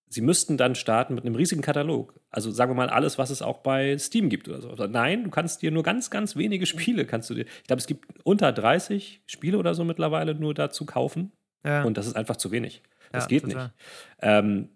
Sie 0.09 0.21
müssten 0.21 0.55
dann 0.55 0.75
starten 0.75 1.15
mit 1.15 1.25
einem 1.25 1.35
riesigen 1.35 1.61
Katalog. 1.61 2.17
Also 2.29 2.49
sagen 2.49 2.71
wir 2.71 2.75
mal 2.75 2.89
alles, 2.89 3.17
was 3.17 3.29
es 3.29 3.41
auch 3.41 3.57
bei 3.57 3.97
Steam 3.97 4.29
gibt 4.29 4.47
oder 4.47 4.61
so. 4.61 4.69
Nein, 4.87 5.25
du 5.25 5.29
kannst 5.29 5.61
dir 5.61 5.71
nur 5.71 5.83
ganz, 5.83 6.09
ganz 6.09 6.37
wenige 6.37 6.65
Spiele 6.65 7.05
kannst 7.05 7.29
du 7.29 7.33
dir. 7.33 7.45
Ich 7.45 7.67
glaube, 7.67 7.81
es 7.81 7.87
gibt 7.87 8.05
unter 8.23 8.53
30 8.53 9.23
Spiele 9.25 9.57
oder 9.57 9.75
so 9.75 9.83
mittlerweile 9.83 10.33
nur 10.35 10.53
dazu 10.53 10.85
kaufen. 10.85 11.33
Ja. 11.65 11.83
Und 11.83 11.97
das 11.97 12.07
ist 12.07 12.15
einfach 12.15 12.37
zu 12.37 12.51
wenig. 12.51 12.81
Das 13.11 13.25
ja, 13.25 13.27
geht 13.27 13.43
total. 13.43 13.63
nicht. 13.63 13.73
Ähm, 14.21 14.69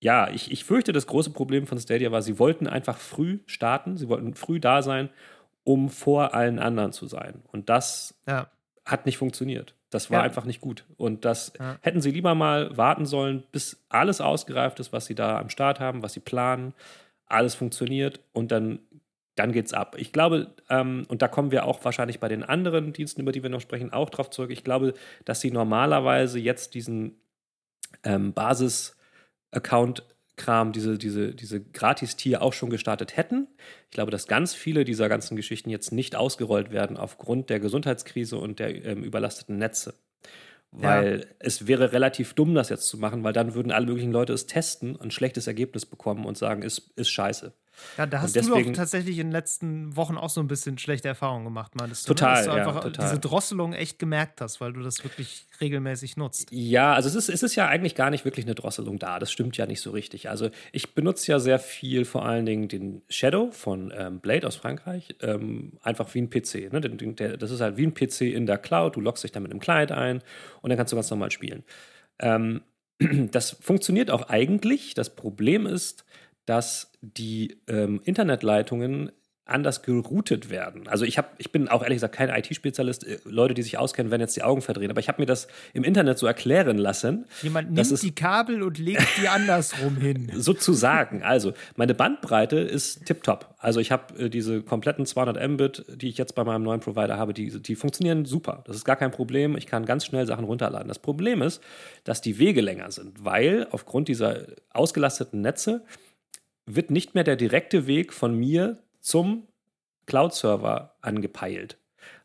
ja, 0.00 0.28
ich, 0.28 0.52
ich 0.52 0.64
fürchte, 0.64 0.92
das 0.92 1.06
große 1.06 1.30
Problem 1.30 1.66
von 1.66 1.78
Stadia 1.78 2.12
war, 2.12 2.20
sie 2.20 2.38
wollten 2.38 2.66
einfach 2.66 2.98
früh 2.98 3.38
starten, 3.46 3.96
sie 3.96 4.08
wollten 4.08 4.34
früh 4.34 4.60
da 4.60 4.82
sein, 4.82 5.08
um 5.64 5.88
vor 5.88 6.34
allen 6.34 6.58
anderen 6.58 6.92
zu 6.92 7.06
sein. 7.06 7.42
Und 7.52 7.70
das 7.70 8.14
ja. 8.26 8.48
hat 8.84 9.06
nicht 9.06 9.16
funktioniert. 9.16 9.74
Das 9.88 10.10
war 10.10 10.18
ja. 10.18 10.24
einfach 10.24 10.44
nicht 10.44 10.60
gut. 10.60 10.84
Und 10.98 11.24
das 11.24 11.52
ja. 11.58 11.78
hätten 11.80 12.00
sie 12.00 12.10
lieber 12.10 12.34
mal 12.34 12.76
warten 12.76 13.06
sollen, 13.06 13.44
bis 13.50 13.82
alles 13.88 14.20
ausgereift 14.20 14.78
ist, 14.78 14.92
was 14.92 15.06
sie 15.06 15.14
da 15.14 15.38
am 15.38 15.48
Start 15.48 15.80
haben, 15.80 16.02
was 16.02 16.12
sie 16.12 16.20
planen, 16.20 16.74
alles 17.26 17.54
funktioniert 17.54 18.20
und 18.32 18.52
dann, 18.52 18.80
dann 19.36 19.52
geht's 19.52 19.72
ab. 19.72 19.96
Ich 19.98 20.12
glaube, 20.12 20.52
ähm, 20.68 21.06
und 21.08 21.22
da 21.22 21.28
kommen 21.28 21.50
wir 21.50 21.64
auch 21.64 21.82
wahrscheinlich 21.84 22.20
bei 22.20 22.28
den 22.28 22.42
anderen 22.42 22.92
Diensten, 22.92 23.22
über 23.22 23.32
die 23.32 23.42
wir 23.42 23.50
noch 23.50 23.60
sprechen, 23.60 23.92
auch 23.92 24.10
drauf 24.10 24.30
zurück. 24.30 24.50
Ich 24.50 24.64
glaube, 24.64 24.94
dass 25.24 25.40
sie 25.40 25.50
normalerweise 25.50 26.38
jetzt 26.38 26.74
diesen 26.74 27.16
ähm, 28.04 28.32
Basis-Account-Kram, 28.32 30.72
diese, 30.72 30.98
diese, 30.98 31.34
diese 31.34 31.60
Gratis-Tier 31.60 32.42
auch 32.42 32.52
schon 32.52 32.70
gestartet 32.70 33.16
hätten. 33.16 33.48
Ich 33.86 33.90
glaube, 33.90 34.10
dass 34.10 34.26
ganz 34.26 34.54
viele 34.54 34.84
dieser 34.84 35.08
ganzen 35.08 35.36
Geschichten 35.36 35.70
jetzt 35.70 35.92
nicht 35.92 36.16
ausgerollt 36.16 36.70
werden 36.70 36.96
aufgrund 36.96 37.50
der 37.50 37.60
Gesundheitskrise 37.60 38.38
und 38.38 38.58
der 38.58 38.84
ähm, 38.84 39.02
überlasteten 39.02 39.58
Netze. 39.58 39.94
Weil 40.76 41.20
ja. 41.20 41.26
es 41.38 41.68
wäre 41.68 41.92
relativ 41.92 42.34
dumm, 42.34 42.54
das 42.54 42.68
jetzt 42.68 42.88
zu 42.88 42.98
machen, 42.98 43.22
weil 43.22 43.32
dann 43.32 43.54
würden 43.54 43.70
alle 43.70 43.86
möglichen 43.86 44.10
Leute 44.10 44.32
es 44.32 44.46
testen, 44.46 45.00
ein 45.00 45.12
schlechtes 45.12 45.46
Ergebnis 45.46 45.86
bekommen 45.86 46.24
und 46.24 46.36
sagen, 46.36 46.62
ist, 46.62 46.90
ist 46.96 47.10
scheiße. 47.10 47.52
Ja, 47.96 48.06
da 48.06 48.20
hast 48.20 48.36
deswegen, 48.36 48.64
du 48.64 48.70
doch 48.70 48.76
tatsächlich 48.76 49.18
in 49.18 49.28
den 49.28 49.32
letzten 49.32 49.96
Wochen 49.96 50.16
auch 50.16 50.30
so 50.30 50.40
ein 50.40 50.48
bisschen 50.48 50.78
schlechte 50.78 51.08
Erfahrungen 51.08 51.44
gemacht, 51.44 51.74
meinst 51.74 52.06
du? 52.06 52.12
Ne? 52.12 52.16
Total, 52.16 52.34
dass 52.36 52.44
du 52.44 52.50
ja, 52.50 52.56
einfach 52.56 52.80
total. 52.80 53.08
diese 53.08 53.20
Drosselung 53.20 53.72
echt 53.72 53.98
gemerkt 53.98 54.40
hast, 54.40 54.60
weil 54.60 54.72
du 54.72 54.82
das 54.82 55.02
wirklich 55.04 55.46
regelmäßig 55.60 56.16
nutzt. 56.16 56.48
Ja, 56.50 56.94
also 56.94 57.08
es 57.08 57.14
ist, 57.14 57.28
es 57.28 57.42
ist 57.42 57.54
ja 57.54 57.66
eigentlich 57.68 57.94
gar 57.94 58.10
nicht 58.10 58.24
wirklich 58.24 58.46
eine 58.46 58.54
Drosselung 58.54 58.98
da. 58.98 59.18
Das 59.18 59.30
stimmt 59.30 59.56
ja 59.56 59.66
nicht 59.66 59.80
so 59.80 59.90
richtig. 59.90 60.28
Also 60.28 60.50
ich 60.72 60.94
benutze 60.94 61.30
ja 61.32 61.38
sehr 61.38 61.58
viel 61.58 62.04
vor 62.04 62.24
allen 62.24 62.46
Dingen 62.46 62.68
den 62.68 63.02
Shadow 63.08 63.50
von 63.52 63.92
ähm, 63.96 64.20
Blade 64.20 64.46
aus 64.46 64.56
Frankreich, 64.56 65.16
ähm, 65.20 65.72
einfach 65.82 66.12
wie 66.14 66.22
ein 66.22 66.30
PC. 66.30 66.72
Ne? 66.72 66.80
Der, 66.80 66.90
der, 66.90 67.36
das 67.36 67.50
ist 67.50 67.60
halt 67.60 67.76
wie 67.76 67.86
ein 67.86 67.94
PC 67.94 68.22
in 68.22 68.46
der 68.46 68.58
Cloud. 68.58 68.96
Du 68.96 69.00
loggst 69.00 69.24
dich 69.24 69.32
dann 69.32 69.42
mit 69.42 69.52
einem 69.52 69.60
Client 69.60 69.92
ein 69.92 70.22
und 70.62 70.70
dann 70.70 70.76
kannst 70.76 70.92
du 70.92 70.96
ganz 70.96 71.10
normal 71.10 71.30
spielen. 71.30 71.64
Ähm, 72.18 72.62
das 73.30 73.56
funktioniert 73.60 74.10
auch 74.10 74.28
eigentlich. 74.28 74.94
Das 74.94 75.14
Problem 75.14 75.66
ist, 75.66 76.04
dass 76.46 76.92
die 77.00 77.58
ähm, 77.68 78.00
Internetleitungen 78.04 79.10
anders 79.46 79.82
geroutet 79.82 80.48
werden. 80.48 80.88
Also 80.88 81.04
ich 81.04 81.18
habe, 81.18 81.28
ich 81.36 81.52
bin 81.52 81.68
auch 81.68 81.82
ehrlich 81.82 81.96
gesagt 81.96 82.14
kein 82.14 82.30
IT-Spezialist. 82.30 83.06
Äh, 83.06 83.18
Leute, 83.24 83.52
die 83.52 83.62
sich 83.62 83.76
auskennen, 83.76 84.10
werden 84.10 84.22
jetzt 84.22 84.36
die 84.36 84.42
Augen 84.42 84.62
verdrehen. 84.62 84.90
Aber 84.90 85.00
ich 85.00 85.08
habe 85.08 85.20
mir 85.20 85.26
das 85.26 85.48
im 85.74 85.84
Internet 85.84 86.18
so 86.18 86.26
erklären 86.26 86.78
lassen. 86.78 87.26
Jemand 87.42 87.70
nimmt 87.70 88.02
die 88.02 88.14
Kabel 88.14 88.62
und 88.62 88.78
legt 88.78 89.06
die 89.20 89.28
andersrum 89.28 89.96
hin. 89.96 90.30
Sozusagen. 90.34 91.22
Also 91.22 91.52
meine 91.76 91.94
Bandbreite 91.94 92.56
ist 92.56 93.04
tipptopp. 93.04 93.54
Also 93.58 93.80
ich 93.80 93.92
habe 93.92 94.18
äh, 94.18 94.30
diese 94.30 94.62
kompletten 94.62 95.04
200 95.04 95.46
Mbit, 95.50 95.84
die 95.94 96.08
ich 96.08 96.16
jetzt 96.16 96.34
bei 96.34 96.44
meinem 96.44 96.62
neuen 96.62 96.80
Provider 96.80 97.18
habe, 97.18 97.34
die, 97.34 97.60
die 97.60 97.74
funktionieren 97.74 98.24
super. 98.24 98.64
Das 98.66 98.76
ist 98.76 98.86
gar 98.86 98.96
kein 98.96 99.10
Problem. 99.10 99.58
Ich 99.58 99.66
kann 99.66 99.84
ganz 99.84 100.06
schnell 100.06 100.24
Sachen 100.26 100.46
runterladen. 100.46 100.88
Das 100.88 100.98
Problem 100.98 101.42
ist, 101.42 101.62
dass 102.04 102.22
die 102.22 102.38
Wege 102.38 102.62
länger 102.62 102.90
sind, 102.90 103.22
weil 103.22 103.66
aufgrund 103.72 104.08
dieser 104.08 104.38
ausgelasteten 104.70 105.42
Netze 105.42 105.82
wird 106.66 106.90
nicht 106.90 107.14
mehr 107.14 107.24
der 107.24 107.36
direkte 107.36 107.86
Weg 107.86 108.12
von 108.12 108.36
mir 108.38 108.82
zum 109.00 109.48
Cloud-Server 110.06 110.96
angepeilt, 111.00 111.78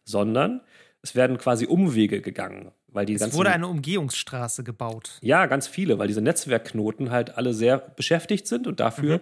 sondern 0.03 0.61
es 1.01 1.15
werden 1.15 1.37
quasi 1.37 1.65
Umwege 1.65 2.21
gegangen. 2.21 2.71
Weil 2.91 3.05
die 3.05 3.13
es 3.13 3.21
ganzen, 3.21 3.37
wurde 3.37 3.51
eine 3.51 3.67
Umgehungsstraße 3.67 4.63
gebaut. 4.63 5.19
Ja, 5.21 5.45
ganz 5.45 5.67
viele, 5.67 5.99
weil 5.99 6.07
diese 6.07 6.21
Netzwerkknoten 6.21 7.11
halt 7.11 7.37
alle 7.37 7.53
sehr 7.53 7.77
beschäftigt 7.77 8.47
sind 8.47 8.65
und 8.65 8.79
dafür, 8.79 9.17
mhm. 9.17 9.21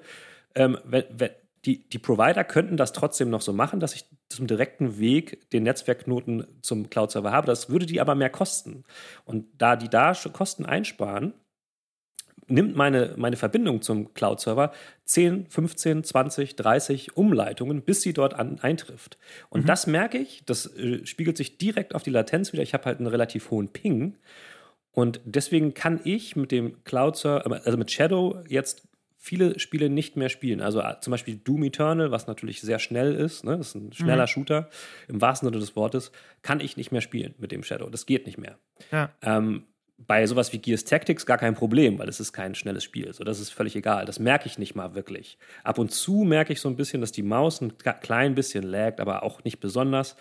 ähm, 0.56 0.78
wenn, 0.86 1.04
wenn, 1.10 1.30
die, 1.66 1.88
die 1.90 2.00
Provider 2.00 2.46
könnten 2.46 2.78
das 2.78 2.94
trotzdem 2.94 3.30
noch 3.30 3.42
so 3.42 3.52
machen, 3.52 3.82
dass 3.82 3.94
ich 3.94 4.06
zum 4.30 4.48
direkten 4.48 5.00
Weg 5.00 5.50
den 5.52 5.64
Netzwerkknoten 5.64 6.48
zum 6.62 6.90
Cloud-Server 6.90 7.32
habe. 7.32 7.48
Das 7.48 7.70
würde 7.70 7.86
die 7.86 8.00
aber 8.00 8.16
mehr 8.16 8.30
kosten. 8.30 8.84
Und 9.26 9.46
da 9.58 9.76
die 9.76 9.90
da 9.90 10.14
Kosten 10.32 10.66
einsparen, 10.66 11.34
nimmt 12.48 12.76
meine, 12.76 13.14
meine 13.18 13.36
Verbindung 13.36 13.82
zum 13.82 14.14
Cloud-Server 14.14 14.72
10, 15.06 15.48
15, 15.50 16.04
20, 16.04 16.56
30 16.56 17.18
Umleitungen, 17.18 17.82
bis 17.82 18.02
sie 18.02 18.14
dort 18.14 18.34
an, 18.34 18.60
eintrifft. 18.60 19.18
Und 19.50 19.62
mhm. 19.62 19.66
das 19.66 19.88
merke 19.88 20.18
ich, 20.18 20.44
das 20.46 20.66
äh, 20.78 21.06
spiegelt 21.06 21.38
sich 21.38 21.58
direkt 21.58 21.96
auf 21.96 22.04
die 22.04 22.10
Latenz 22.10 22.54
wieder. 22.54 22.64
Ich 22.64 22.74
habe 22.74 22.86
halt 22.86 23.00
einen 23.00 23.08
relativ 23.08 23.52
hohen 23.52 23.70
Ping. 23.70 24.16
Und 24.92 25.22
deswegen 25.26 25.74
kann 25.74 26.00
ich 26.04 26.36
mit 26.36 26.52
dem 26.52 26.84
Cloud-Server, 26.84 27.62
also 27.66 27.78
mit 27.78 27.92
Shadow 27.92 28.44
jetzt 28.48 28.88
viele 29.18 29.60
Spiele 29.60 29.90
nicht 29.90 30.16
mehr 30.16 30.30
spielen. 30.30 30.62
Also 30.62 30.80
äh, 30.80 30.96
zum 31.02 31.12
Beispiel 31.12 31.36
Doom 31.36 31.64
Eternal, 31.64 32.12
was 32.12 32.28
natürlich 32.28 32.62
sehr 32.62 32.80
schnell 32.80 33.14
ist, 33.14 33.44
ne? 33.44 33.58
das 33.58 33.70
ist 33.70 33.76
ein 33.76 33.94
schneller 33.94 34.24
mhm. 34.24 34.28
Shooter, 34.28 34.70
im 35.08 35.22
wahrsten 35.22 35.48
Sinne 35.48 35.60
des 35.60 35.76
Wortes, 35.76 36.12
kann 36.44 36.62
ich 36.62 36.78
nicht 36.78 36.92
mehr 36.92 37.02
spielen 37.02 37.36
mit 37.38 37.52
dem 37.52 37.64
Shadow. 37.64 37.90
Das 37.90 38.06
geht 38.06 38.26
nicht 38.26 38.38
mehr. 38.38 38.58
Ja. 38.92 39.12
Ähm, 39.22 39.66
bei 39.98 40.26
sowas 40.28 40.54
wie 40.54 40.60
Gears 40.60 40.86
Tactics 40.86 41.26
gar 41.26 41.38
kein 41.38 41.56
Problem, 41.56 41.98
weil 41.98 42.08
es 42.08 42.20
ist 42.20 42.32
kein 42.32 42.54
schnelles 42.54 42.84
Spiel. 42.84 43.12
So, 43.14 43.24
das 43.24 43.40
ist 43.40 43.50
völlig 43.50 43.76
egal. 43.76 44.06
Das 44.06 44.20
merke 44.20 44.48
ich 44.48 44.60
nicht 44.60 44.76
mal 44.76 44.94
wirklich. 44.94 45.38
Ab 45.64 45.80
und 45.80 45.92
zu 45.92 46.24
merke 46.24 46.54
ich 46.54 46.62
so 46.62 46.70
ein 46.70 46.76
bisschen, 46.76 47.02
dass 47.02 47.12
die 47.12 47.24
Maus 47.24 47.62
ein 47.62 47.74
klein 47.78 48.36
bisschen 48.36 48.64
laggt, 48.64 49.00
aber 49.00 49.24
auch 49.24 49.44
nicht 49.44 49.60
besonders. 49.60 50.16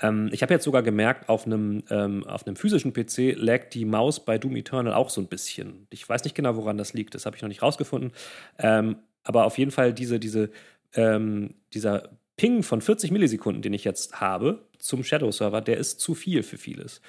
Ähm, 0.00 0.28
ich 0.32 0.42
habe 0.42 0.52
jetzt 0.52 0.64
sogar 0.64 0.82
gemerkt, 0.82 1.28
auf 1.28 1.46
einem, 1.46 1.84
ähm, 1.90 2.24
auf 2.26 2.46
einem 2.46 2.56
physischen 2.56 2.92
PC 2.92 3.34
laggt 3.36 3.74
die 3.74 3.84
Maus 3.84 4.24
bei 4.24 4.38
Doom 4.38 4.56
Eternal 4.56 4.92
auch 4.94 5.10
so 5.10 5.20
ein 5.20 5.28
bisschen. 5.28 5.86
Ich 5.90 6.08
weiß 6.08 6.24
nicht 6.24 6.34
genau, 6.34 6.56
woran 6.56 6.76
das 6.76 6.92
liegt. 6.92 7.14
Das 7.14 7.24
habe 7.24 7.36
ich 7.36 7.42
noch 7.42 7.48
nicht 7.48 7.62
rausgefunden. 7.62 8.12
Ähm, 8.58 8.96
aber 9.22 9.44
auf 9.44 9.56
jeden 9.56 9.70
Fall 9.70 9.92
diese, 9.92 10.18
diese, 10.18 10.50
ähm, 10.94 11.54
dieser 11.74 12.10
Ping 12.36 12.62
von 12.62 12.80
40 12.80 13.10
Millisekunden, 13.12 13.62
den 13.62 13.74
ich 13.74 13.84
jetzt 13.84 14.20
habe 14.20 14.66
zum 14.78 15.04
Shadow-Server, 15.04 15.60
der 15.60 15.76
ist 15.76 16.00
zu 16.00 16.14
viel 16.14 16.42
für 16.42 16.58
vieles. 16.58 17.00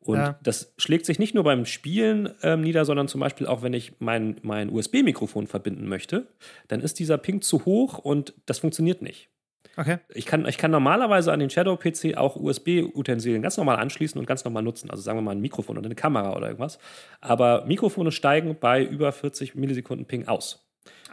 Und 0.00 0.16
ja. 0.16 0.38
das 0.42 0.72
schlägt 0.78 1.04
sich 1.04 1.18
nicht 1.18 1.34
nur 1.34 1.44
beim 1.44 1.66
Spielen 1.66 2.30
ähm, 2.42 2.62
nieder, 2.62 2.84
sondern 2.84 3.06
zum 3.06 3.20
Beispiel 3.20 3.46
auch, 3.46 3.62
wenn 3.62 3.74
ich 3.74 3.92
mein, 3.98 4.36
mein 4.42 4.70
USB-Mikrofon 4.70 5.46
verbinden 5.46 5.86
möchte, 5.88 6.26
dann 6.68 6.80
ist 6.80 6.98
dieser 6.98 7.18
Ping 7.18 7.42
zu 7.42 7.66
hoch 7.66 7.98
und 7.98 8.32
das 8.46 8.58
funktioniert 8.58 9.02
nicht. 9.02 9.28
Okay. 9.76 9.98
Ich 10.08 10.26
kann, 10.26 10.46
ich 10.46 10.58
kann 10.58 10.70
normalerweise 10.70 11.32
an 11.32 11.38
den 11.38 11.50
Shadow-PC 11.50 12.16
auch 12.16 12.36
USB-Utensilien 12.36 13.42
ganz 13.42 13.56
normal 13.56 13.76
anschließen 13.76 14.18
und 14.18 14.26
ganz 14.26 14.44
normal 14.44 14.62
nutzen. 14.62 14.90
Also 14.90 15.02
sagen 15.02 15.18
wir 15.18 15.22
mal 15.22 15.32
ein 15.32 15.40
Mikrofon 15.40 15.78
oder 15.78 15.86
eine 15.86 15.94
Kamera 15.94 16.34
oder 16.34 16.46
irgendwas. 16.46 16.78
Aber 17.20 17.64
Mikrofone 17.66 18.10
steigen 18.10 18.56
bei 18.58 18.82
über 18.82 19.12
40 19.12 19.54
Millisekunden 19.54 20.06
Ping 20.06 20.26
aus. 20.28 20.66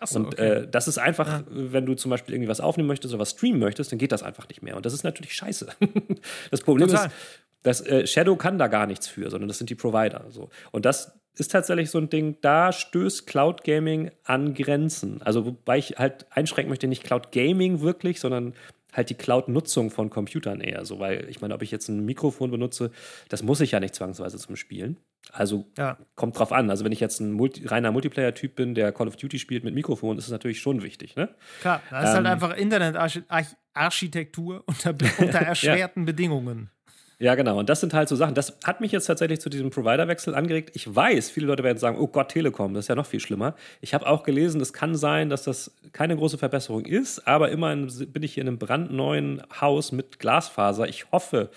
So, 0.04 0.20
und 0.20 0.28
okay. 0.28 0.42
äh, 0.42 0.68
das 0.68 0.88
ist 0.88 0.98
einfach, 0.98 1.28
ja. 1.28 1.44
wenn 1.50 1.86
du 1.86 1.96
zum 1.96 2.12
Beispiel 2.12 2.36
irgendwie 2.36 2.50
was 2.50 2.60
aufnehmen 2.62 2.88
möchtest 2.88 3.14
oder 3.14 3.22
was 3.22 3.32
streamen 3.32 3.60
möchtest, 3.60 3.92
dann 3.92 4.00
geht 4.00 4.12
das 4.12 4.24
einfach 4.24 4.48
nicht 4.48 4.62
mehr. 4.62 4.76
Und 4.76 4.86
das 4.86 4.94
ist 4.94 5.04
natürlich 5.04 5.34
scheiße. 5.34 5.68
das 6.52 6.62
Problem 6.62 6.88
Total. 6.88 7.08
ist, 7.08 7.16
das, 7.64 7.82
äh, 7.82 8.08
Shadow 8.08 8.36
kann 8.36 8.58
da 8.58 8.68
gar 8.68 8.86
nichts 8.86 9.08
für, 9.08 9.30
sondern 9.30 9.48
das 9.48 9.58
sind 9.58 9.70
die 9.70 9.76
Provider. 9.76 10.26
So. 10.30 10.50
Und 10.72 10.86
das 10.86 11.20
ist 11.36 11.52
tatsächlich 11.52 11.90
so 11.90 12.00
ein 12.00 12.10
Ding, 12.10 12.38
da 12.42 12.72
stößt 12.72 13.28
Cloud 13.28 13.64
Gaming 13.64 14.12
an 14.24 14.54
Grenzen. 14.54 15.22
Also, 15.22 15.46
wobei 15.46 15.78
ich 15.78 15.98
halt 15.98 16.26
einschränken 16.32 16.70
möchte, 16.70 16.88
nicht 16.88 17.04
Cloud 17.04 17.32
Gaming 17.32 17.82
wirklich, 17.82 18.20
sondern 18.20 18.54
halt 18.94 19.10
die 19.10 19.16
Cloud-Nutzung 19.16 19.92
von 19.92 20.10
Computern 20.10 20.60
eher 20.60 20.86
so, 20.86 21.00
weil 21.00 21.30
ich 21.30 21.40
meine, 21.40 21.54
ob 21.54 21.62
ich 21.62 21.72
jetzt 21.72 21.88
ein 21.88 22.04
Mikrofon 22.06 22.50
benutze, 22.50 22.92
das 23.30 23.44
muss 23.44 23.62
ich 23.62 23.72
ja 23.72 23.80
nicht 23.80 23.94
zwangsweise 23.94 24.38
zum 24.38 24.56
Spielen. 24.56 24.98
Also 25.32 25.66
ja. 25.78 25.98
kommt 26.16 26.40
drauf 26.40 26.52
an. 26.52 26.70
Also 26.70 26.84
wenn 26.84 26.92
ich 26.92 27.00
jetzt 27.00 27.20
ein 27.20 27.32
Multi 27.32 27.68
reiner 27.68 27.92
Multiplayer-Typ 27.92 28.56
bin, 28.56 28.74
der 28.74 28.92
Call 28.92 29.08
of 29.08 29.18
Duty 29.18 29.40
spielt 29.40 29.64
mit 29.64 29.76
Mikrofon, 29.76 30.18
ist 30.18 30.26
es 30.26 30.32
natürlich 30.32 30.62
schon 30.62 30.82
wichtig. 30.82 31.16
Ne? 31.16 31.30
Klar, 31.62 31.82
das 31.92 32.06
ist 32.06 32.10
halt 32.10 32.20
ähm, 32.20 32.28
halt 32.28 32.44
einfach 32.44 32.58
Internet-Architektur 32.58 34.64
unter, 34.66 34.96
unter 35.20 35.40
erschwerten 35.40 36.04
ja. 36.04 36.06
Bedingungen. 36.06 36.72
Ja, 37.20 37.34
genau. 37.34 37.58
Und 37.58 37.68
das 37.68 37.80
sind 37.80 37.96
halt 37.96 38.08
so 38.10 38.16
Sachen. 38.16 38.36
Das 38.36 38.60
hat 38.64 38.80
mich 38.80 38.92
jetzt 38.92 39.06
tatsächlich 39.06 39.40
zu 39.40 39.50
diesem 39.50 39.72
Providerwechsel 39.72 40.36
angeregt. 40.36 40.72
Ich 40.76 40.94
weiß, 40.94 41.32
viele 41.32 41.48
Leute 41.48 41.64
werden 41.64 41.80
sagen, 41.80 41.98
oh 42.00 42.06
Gott, 42.06 42.30
Telekom, 42.30 42.76
das 42.76 42.86
ist 42.86 42.90
ja 42.90 42.96
noch 42.96 43.08
viel 43.08 43.20
schlimmer. 43.20 43.56
Ich 43.82 43.96
habe 43.96 44.06
auch 44.06 44.22
gelesen, 44.22 44.62
es 44.62 44.72
kann 44.72 44.96
sein, 44.96 45.30
dass 45.30 45.44
das 45.44 45.72
keine 45.94 46.16
große 46.16 46.38
Verbesserung 46.38 46.86
ist, 46.86 47.28
aber 47.28 47.50
immerhin 47.50 47.88
bin 48.14 48.22
ich 48.22 48.36
hier 48.36 48.42
in 48.42 48.50
einem 48.50 48.60
brandneuen 48.60 49.42
Haus 49.60 49.92
mit 49.92 50.20
Glasfaser. 50.20 50.88
Ich 50.88 51.12
hoffe, 51.12 51.50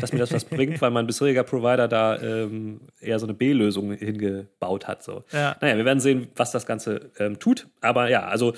dass 0.00 0.12
mir 0.12 0.20
das 0.20 0.32
was 0.32 0.44
bringt, 0.44 0.80
weil 0.80 0.92
mein 0.92 1.08
bisheriger 1.08 1.42
Provider 1.42 1.88
da 1.88 2.20
ähm, 2.20 2.80
eher 3.00 3.18
so 3.18 3.26
eine 3.26 3.34
B-Lösung 3.34 3.92
hingebaut 3.92 4.86
hat. 4.86 5.02
So. 5.02 5.24
Ja. 5.32 5.56
Naja, 5.60 5.76
wir 5.76 5.84
werden 5.84 6.00
sehen, 6.00 6.28
was 6.36 6.52
das 6.52 6.64
Ganze 6.64 7.10
ähm, 7.18 7.40
tut. 7.40 7.66
Aber 7.80 8.08
ja, 8.08 8.28
also 8.28 8.54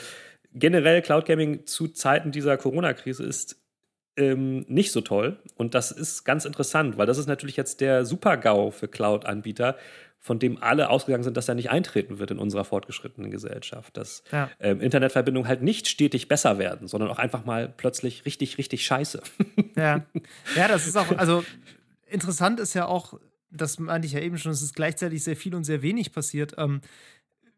generell 0.52 1.00
Cloud 1.00 1.24
Gaming 1.24 1.64
zu 1.64 1.88
Zeiten 1.88 2.32
dieser 2.32 2.58
Corona-Krise 2.58 3.24
ist 3.24 3.59
ähm, 4.20 4.64
nicht 4.68 4.92
so 4.92 5.00
toll. 5.00 5.38
Und 5.56 5.74
das 5.74 5.90
ist 5.90 6.24
ganz 6.24 6.44
interessant, 6.44 6.98
weil 6.98 7.06
das 7.06 7.18
ist 7.18 7.26
natürlich 7.26 7.56
jetzt 7.56 7.80
der 7.80 8.04
Super-GAU 8.04 8.70
für 8.70 8.88
Cloud-Anbieter, 8.88 9.76
von 10.22 10.38
dem 10.38 10.62
alle 10.62 10.90
ausgegangen 10.90 11.24
sind, 11.24 11.38
dass 11.38 11.48
er 11.48 11.54
nicht 11.54 11.70
eintreten 11.70 12.18
wird 12.18 12.30
in 12.30 12.38
unserer 12.38 12.64
fortgeschrittenen 12.64 13.30
Gesellschaft. 13.30 13.96
Dass 13.96 14.22
ja. 14.30 14.50
ähm, 14.60 14.80
Internetverbindungen 14.80 15.48
halt 15.48 15.62
nicht 15.62 15.88
stetig 15.88 16.28
besser 16.28 16.58
werden, 16.58 16.88
sondern 16.88 17.08
auch 17.08 17.18
einfach 17.18 17.46
mal 17.46 17.72
plötzlich 17.74 18.26
richtig, 18.26 18.58
richtig 18.58 18.84
scheiße. 18.84 19.22
Ja, 19.76 20.04
ja 20.56 20.68
das 20.68 20.86
ist 20.86 20.96
auch, 20.96 21.10
also 21.16 21.42
interessant 22.06 22.60
ist 22.60 22.74
ja 22.74 22.86
auch, 22.86 23.18
das 23.50 23.78
meinte 23.78 24.06
ich 24.06 24.12
ja 24.12 24.20
eben 24.20 24.36
schon, 24.36 24.52
es 24.52 24.60
ist 24.60 24.74
gleichzeitig 24.74 25.24
sehr 25.24 25.36
viel 25.36 25.54
und 25.54 25.64
sehr 25.64 25.80
wenig 25.80 26.12
passiert. 26.12 26.54
Ähm, 26.58 26.82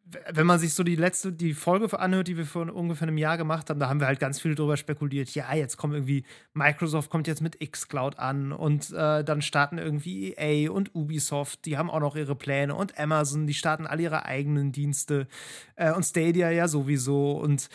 wenn 0.05 0.47
man 0.47 0.59
sich 0.59 0.75
so 0.75 0.83
die 0.83 0.97
letzte, 0.97 1.33
die 1.33 1.55
Folge 1.55 1.99
anhört, 1.99 2.29
die 2.29 2.37
wir 2.37 2.45
vor 2.45 2.73
ungefähr 2.73 3.09
einem 3.09 3.19
Jahr 3.19 3.37
gemacht 3.37 3.71
haben, 3.71 3.79
da 3.79 3.89
haben 3.89 4.01
wir 4.01 4.07
halt 4.07 4.19
ganz 4.19 4.41
viel 4.41 4.55
drüber 4.55 4.77
spekuliert. 4.77 5.35
Ja, 5.35 5.55
jetzt 5.55 5.77
kommt 5.77 5.95
irgendwie, 5.95 6.25
Microsoft 6.55 7.09
kommt 7.09 7.29
jetzt 7.29 7.41
mit 7.41 7.59
Xcloud 7.61 8.19
an 8.19 8.53
und 8.53 8.91
äh, 8.91 9.23
dann 9.23 9.43
starten 9.43 9.79
irgendwie 9.79 10.35
EA 10.35 10.71
und 10.71 10.95
Ubisoft, 10.95 11.65
die 11.67 11.79
haben 11.79 11.91
auch 11.91 12.01
noch 12.01 12.17
ihre 12.17 12.35
Pläne 12.35 12.75
und 12.75 12.99
Amazon, 12.99 13.47
die 13.47 13.55
starten 13.55 13.87
alle 13.87 14.03
ihre 14.03 14.25
eigenen 14.25 14.73
Dienste 14.73 15.29
äh, 15.77 15.93
und 15.93 16.03
Stadia 16.03 16.51
ja 16.51 16.67
sowieso. 16.67 17.33
Und 17.33 17.69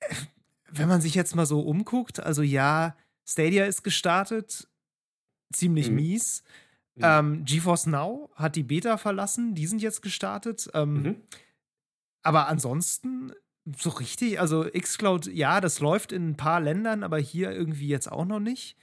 äh, 0.00 0.14
wenn 0.70 0.88
man 0.88 1.00
sich 1.00 1.14
jetzt 1.14 1.36
mal 1.36 1.46
so 1.46 1.60
umguckt, 1.60 2.20
also 2.20 2.42
ja, 2.42 2.96
Stadia 3.24 3.66
ist 3.66 3.84
gestartet, 3.84 4.68
ziemlich 5.52 5.90
mhm. 5.90 5.96
mies. 5.96 6.42
Mhm. 6.96 7.02
Ähm, 7.04 7.44
GeForce 7.44 7.86
Now 7.86 8.30
hat 8.34 8.56
die 8.56 8.64
Beta 8.64 8.96
verlassen, 8.96 9.54
die 9.54 9.66
sind 9.66 9.80
jetzt 9.80 10.02
gestartet. 10.02 10.68
Ähm, 10.74 11.02
mhm 11.02 11.16
aber 12.22 12.48
ansonsten 12.48 13.32
so 13.76 13.90
richtig, 13.90 14.40
also 14.40 14.64
Xcloud, 14.64 15.26
ja, 15.26 15.60
das 15.60 15.80
läuft 15.80 16.12
in 16.12 16.30
ein 16.30 16.36
paar 16.36 16.60
Ländern, 16.60 17.02
aber 17.02 17.18
hier 17.18 17.50
irgendwie 17.52 17.88
jetzt 17.88 18.10
auch 18.10 18.24
noch 18.24 18.40
nicht. 18.40 18.76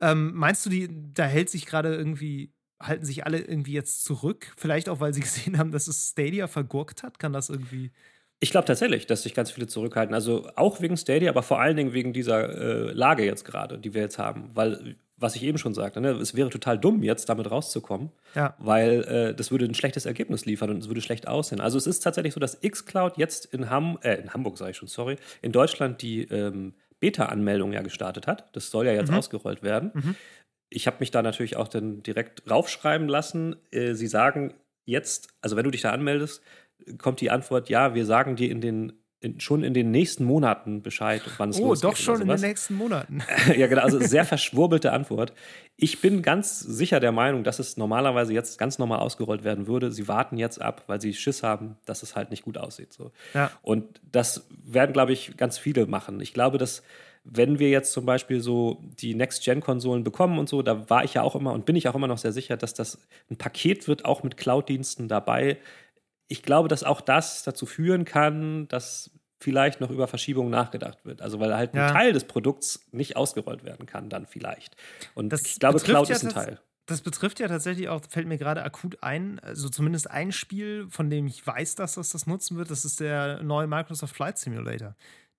Ähm, 0.00 0.32
meinst 0.34 0.64
du, 0.66 0.70
die, 0.70 0.88
da 1.12 1.24
hält 1.24 1.50
sich 1.50 1.66
gerade 1.66 1.94
irgendwie, 1.94 2.52
halten 2.80 3.04
sich 3.04 3.24
alle 3.26 3.38
irgendwie 3.38 3.72
jetzt 3.72 4.04
zurück? 4.04 4.52
Vielleicht 4.56 4.88
auch, 4.88 5.00
weil 5.00 5.14
sie 5.14 5.20
gesehen 5.20 5.58
haben, 5.58 5.72
dass 5.72 5.88
es 5.88 6.10
Stadia 6.10 6.48
vergurkt 6.48 7.02
hat? 7.02 7.18
Kann 7.18 7.32
das 7.32 7.48
irgendwie. 7.48 7.92
Ich 8.40 8.50
glaube 8.50 8.66
tatsächlich, 8.66 9.06
dass 9.06 9.22
sich 9.22 9.34
ganz 9.34 9.50
viele 9.50 9.66
zurückhalten. 9.66 10.14
Also 10.14 10.50
auch 10.56 10.80
wegen 10.80 10.96
Stadia, 10.96 11.30
aber 11.30 11.42
vor 11.42 11.60
allen 11.60 11.76
Dingen 11.76 11.92
wegen 11.92 12.12
dieser 12.12 12.48
äh, 12.48 12.92
Lage 12.92 13.24
jetzt 13.24 13.44
gerade, 13.44 13.78
die 13.78 13.92
wir 13.92 14.00
jetzt 14.00 14.18
haben. 14.18 14.50
Weil, 14.54 14.96
was 15.20 15.36
ich 15.36 15.42
eben 15.42 15.58
schon 15.58 15.74
sagte, 15.74 16.00
ne, 16.00 16.10
es 16.12 16.34
wäre 16.34 16.50
total 16.50 16.78
dumm, 16.78 17.02
jetzt 17.02 17.28
damit 17.28 17.50
rauszukommen, 17.50 18.10
Ja. 18.34 18.54
weil 18.58 19.04
äh, 19.04 19.34
das 19.34 19.50
würde 19.50 19.66
ein 19.66 19.74
schlechtes 19.74 20.06
Ergebnis 20.06 20.46
liefern 20.46 20.70
und 20.70 20.78
es 20.78 20.88
würde 20.88 21.00
schlecht 21.02 21.28
aussehen. 21.28 21.60
Also 21.60 21.78
es 21.78 21.86
ist 21.86 22.00
tatsächlich 22.00 22.34
so, 22.34 22.40
dass 22.40 22.58
xCloud 22.60 23.18
jetzt 23.18 23.44
in, 23.46 23.70
Ham 23.70 23.98
äh, 24.02 24.14
in 24.16 24.32
Hamburg, 24.34 24.56
sage 24.58 24.72
ich 24.72 24.76
schon, 24.78 24.88
sorry, 24.88 25.16
in 25.42 25.52
Deutschland 25.52 26.02
die 26.02 26.22
ähm, 26.22 26.74
Beta-Anmeldung 27.00 27.72
ja 27.72 27.82
gestartet 27.82 28.26
hat. 28.26 28.48
Das 28.56 28.70
soll 28.70 28.86
ja 28.86 28.92
jetzt 28.92 29.12
ausgerollt 29.12 29.62
werden. 29.62 30.16
Ich 30.68 30.86
habe 30.86 30.96
mich 31.00 31.10
da 31.10 31.22
natürlich 31.22 31.56
auch 31.56 31.68
dann 31.68 32.02
direkt 32.02 32.48
raufschreiben 32.50 33.08
lassen. 33.08 33.56
Äh, 33.70 33.94
sie 33.94 34.06
sagen 34.06 34.54
jetzt, 34.84 35.28
also 35.40 35.56
wenn 35.56 35.64
du 35.64 35.70
dich 35.70 35.82
da 35.82 35.90
anmeldest, 35.92 36.42
kommt 36.98 37.20
die 37.20 37.30
Antwort, 37.30 37.68
ja, 37.68 37.94
wir 37.94 38.06
sagen 38.06 38.36
dir 38.36 38.50
in 38.50 38.60
den 38.60 38.92
in, 39.20 39.38
schon 39.38 39.62
in 39.62 39.74
den 39.74 39.90
nächsten 39.90 40.24
Monaten 40.24 40.82
Bescheid, 40.82 41.22
wann 41.36 41.50
es 41.50 41.60
Oh, 41.60 41.68
losgeht 41.68 41.84
doch 41.84 41.90
oder 41.90 41.98
schon 41.98 42.22
in 42.22 42.28
den 42.28 42.40
nächsten 42.40 42.74
Monaten. 42.74 43.22
ja, 43.56 43.66
genau, 43.66 43.82
also 43.82 44.00
sehr 44.00 44.24
verschwurbelte 44.24 44.92
Antwort. 44.92 45.34
Ich 45.76 46.00
bin 46.00 46.22
ganz 46.22 46.60
sicher 46.60 47.00
der 47.00 47.12
Meinung, 47.12 47.44
dass 47.44 47.58
es 47.58 47.76
normalerweise 47.76 48.32
jetzt 48.32 48.58
ganz 48.58 48.78
normal 48.78 49.00
ausgerollt 49.00 49.44
werden 49.44 49.66
würde. 49.66 49.92
Sie 49.92 50.08
warten 50.08 50.38
jetzt 50.38 50.60
ab, 50.60 50.84
weil 50.86 51.00
sie 51.00 51.12
Schiss 51.12 51.42
haben, 51.42 51.76
dass 51.84 52.02
es 52.02 52.16
halt 52.16 52.30
nicht 52.30 52.44
gut 52.44 52.56
aussieht. 52.56 52.92
So. 52.92 53.12
Ja. 53.34 53.50
Und 53.60 54.00
das 54.10 54.46
werden, 54.64 54.92
glaube 54.92 55.12
ich, 55.12 55.36
ganz 55.36 55.58
viele 55.58 55.86
machen. 55.86 56.20
Ich 56.20 56.32
glaube, 56.32 56.56
dass 56.56 56.82
wenn 57.24 57.58
wir 57.58 57.68
jetzt 57.68 57.92
zum 57.92 58.06
Beispiel 58.06 58.40
so 58.40 58.82
die 59.00 59.14
Next-Gen-Konsolen 59.14 60.04
bekommen 60.04 60.38
und 60.38 60.48
so, 60.48 60.62
da 60.62 60.88
war 60.88 61.04
ich 61.04 61.14
ja 61.14 61.22
auch 61.22 61.36
immer 61.36 61.52
und 61.52 61.66
bin 61.66 61.76
ich 61.76 61.86
auch 61.88 61.94
immer 61.94 62.06
noch 62.06 62.18
sehr 62.18 62.32
sicher, 62.32 62.56
dass 62.56 62.72
das 62.72 62.98
ein 63.30 63.36
Paket 63.36 63.88
wird, 63.88 64.06
auch 64.06 64.22
mit 64.22 64.38
Cloud-Diensten 64.38 65.08
dabei. 65.08 65.58
Ich 66.32 66.44
glaube, 66.44 66.68
dass 66.68 66.84
auch 66.84 67.00
das 67.00 67.42
dazu 67.42 67.66
führen 67.66 68.04
kann, 68.04 68.68
dass 68.68 69.10
vielleicht 69.40 69.80
noch 69.80 69.90
über 69.90 70.06
Verschiebungen 70.06 70.50
nachgedacht 70.50 71.04
wird. 71.04 71.22
Also 71.22 71.40
weil 71.40 71.54
halt 71.56 71.74
ein 71.74 71.78
Ja. 71.78 71.92
Teil 71.92 72.12
des 72.12 72.24
Produkts 72.24 72.86
nicht 72.92 73.16
ausgerollt 73.16 73.64
werden 73.64 73.86
kann, 73.86 74.08
dann 74.08 74.26
vielleicht. 74.26 74.76
Und 75.14 75.30
Das 75.30 75.42
ich 75.42 75.58
glaube, 75.58 75.80
Cloud 75.80 76.08
ja 76.08 76.14
ist 76.14 76.24
ein 76.24 76.30
Teil. 76.30 76.60
Das 76.86 77.00
betrifft 77.02 77.40
ja 77.40 77.48
tatsächlich 77.48 77.88
auch, 77.88 78.00
fällt 78.08 78.28
mir 78.28 78.38
gerade 78.38 78.62
akut 78.62 79.02
ein, 79.02 79.40
also 79.40 79.68
zumindest 79.68 80.08
ein 80.10 80.30
Spiel, 80.30 80.86
von 80.88 81.10
dem 81.10 81.26
ich 81.26 81.44
weiß, 81.44 81.74
dass 81.74 81.94
das 81.94 82.10
das 82.10 82.26
nutzen 82.26 82.56
wird, 82.58 82.70
das 82.70 82.84
ist 82.84 83.00
der 83.00 83.42
neue 83.42 83.66
Microsoft 83.66 84.14
Flight 84.14 84.38
Simulator, 84.38 84.94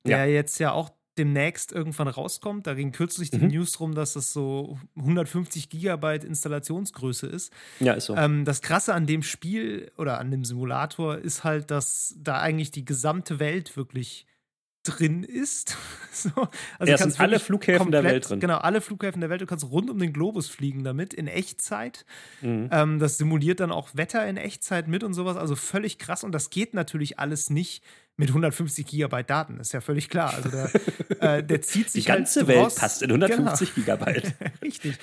der 0.05 0.25
Ja. 0.25 0.33
jetzt 0.33 0.59
ja 0.59 0.71
auch 0.73 0.89
demnächst 1.17 1.71
irgendwann 1.71 2.07
rauskommt. 2.07 2.67
Da 2.67 2.73
ging 2.73 2.91
kürzlich 2.91 3.29
die 3.31 3.39
Mhm. 3.39 3.47
News 3.49 3.73
drum, 3.73 3.93
dass 3.95 4.13
das 4.13 4.31
so 4.33 4.79
150 4.95 5.69
Gigabyte 5.69 6.23
Installationsgröße 6.23 7.27
ist. 7.27 7.51
Ja, 7.79 7.93
ist 7.93 8.05
so. 8.05 8.15
Ähm, 8.15 8.45
das 8.45 8.61
Krasse 8.61 8.93
an 8.93 9.05
dem 9.07 9.23
Spiel 9.23 9.91
oder 9.97 10.19
an 10.19 10.31
dem 10.31 10.45
Simulator 10.45 11.17
ist 11.17 11.43
halt, 11.43 11.69
dass 11.71 12.15
da 12.17 12.39
eigentlich 12.39 12.71
die 12.71 12.85
gesamte 12.85 13.39
Welt 13.39 13.75
wirklich 13.75 14.25
drin 14.83 15.23
ist. 15.23 15.77
so. 16.11 16.29
Also 16.29 16.39
Ja, 16.39 16.47
du 16.79 16.91
es 16.93 16.99
kannst 17.01 17.17
sind 17.17 17.23
alle 17.23 17.39
Flughäfen 17.39 17.91
der 17.91 18.03
Welt 18.03 18.27
drin. 18.29 18.39
Genau, 18.39 18.57
alle 18.57 18.81
Flughäfen 18.81 19.21
der 19.21 19.29
Welt. 19.29 19.41
Du 19.41 19.45
kannst 19.45 19.69
rund 19.69 19.89
um 19.91 19.99
den 19.99 20.11
Globus 20.13 20.47
fliegen 20.47 20.83
damit 20.83 21.13
in 21.13 21.27
Echtzeit. 21.27 22.05
Mhm. 22.41 22.69
Ähm, 22.71 22.99
das 22.99 23.17
simuliert 23.19 23.59
dann 23.59 23.71
auch 23.71 23.89
Wetter 23.93 24.25
in 24.27 24.37
Echtzeit 24.37 24.87
mit 24.87 25.03
und 25.03 25.13
sowas. 25.13 25.37
Also 25.37 25.55
völlig 25.55 25.99
krass. 25.99 26.23
Und 26.23 26.31
das 26.31 26.49
geht 26.49 26.73
natürlich 26.73 27.19
alles 27.19 27.49
nicht 27.51 27.83
mit 28.21 28.29
150 28.29 28.85
Gigabyte 28.85 29.29
Daten. 29.29 29.59
Ist 29.59 29.73
ja 29.73 29.81
völlig 29.81 30.07
klar. 30.09 30.33
Also 30.33 30.49
der, 30.49 30.71
äh, 31.19 31.43
der 31.43 31.61
zieht 31.61 31.87
Die 31.87 31.91
sich 31.91 32.05
ganze 32.05 32.39
halt 32.41 32.47
Welt 32.47 32.59
raus- 32.59 32.75
passt 32.75 33.01
in 33.01 33.09
150 33.11 33.75
Gigabyte. 33.75 34.33
Genau. 34.39 34.51
Richtig. 34.61 34.97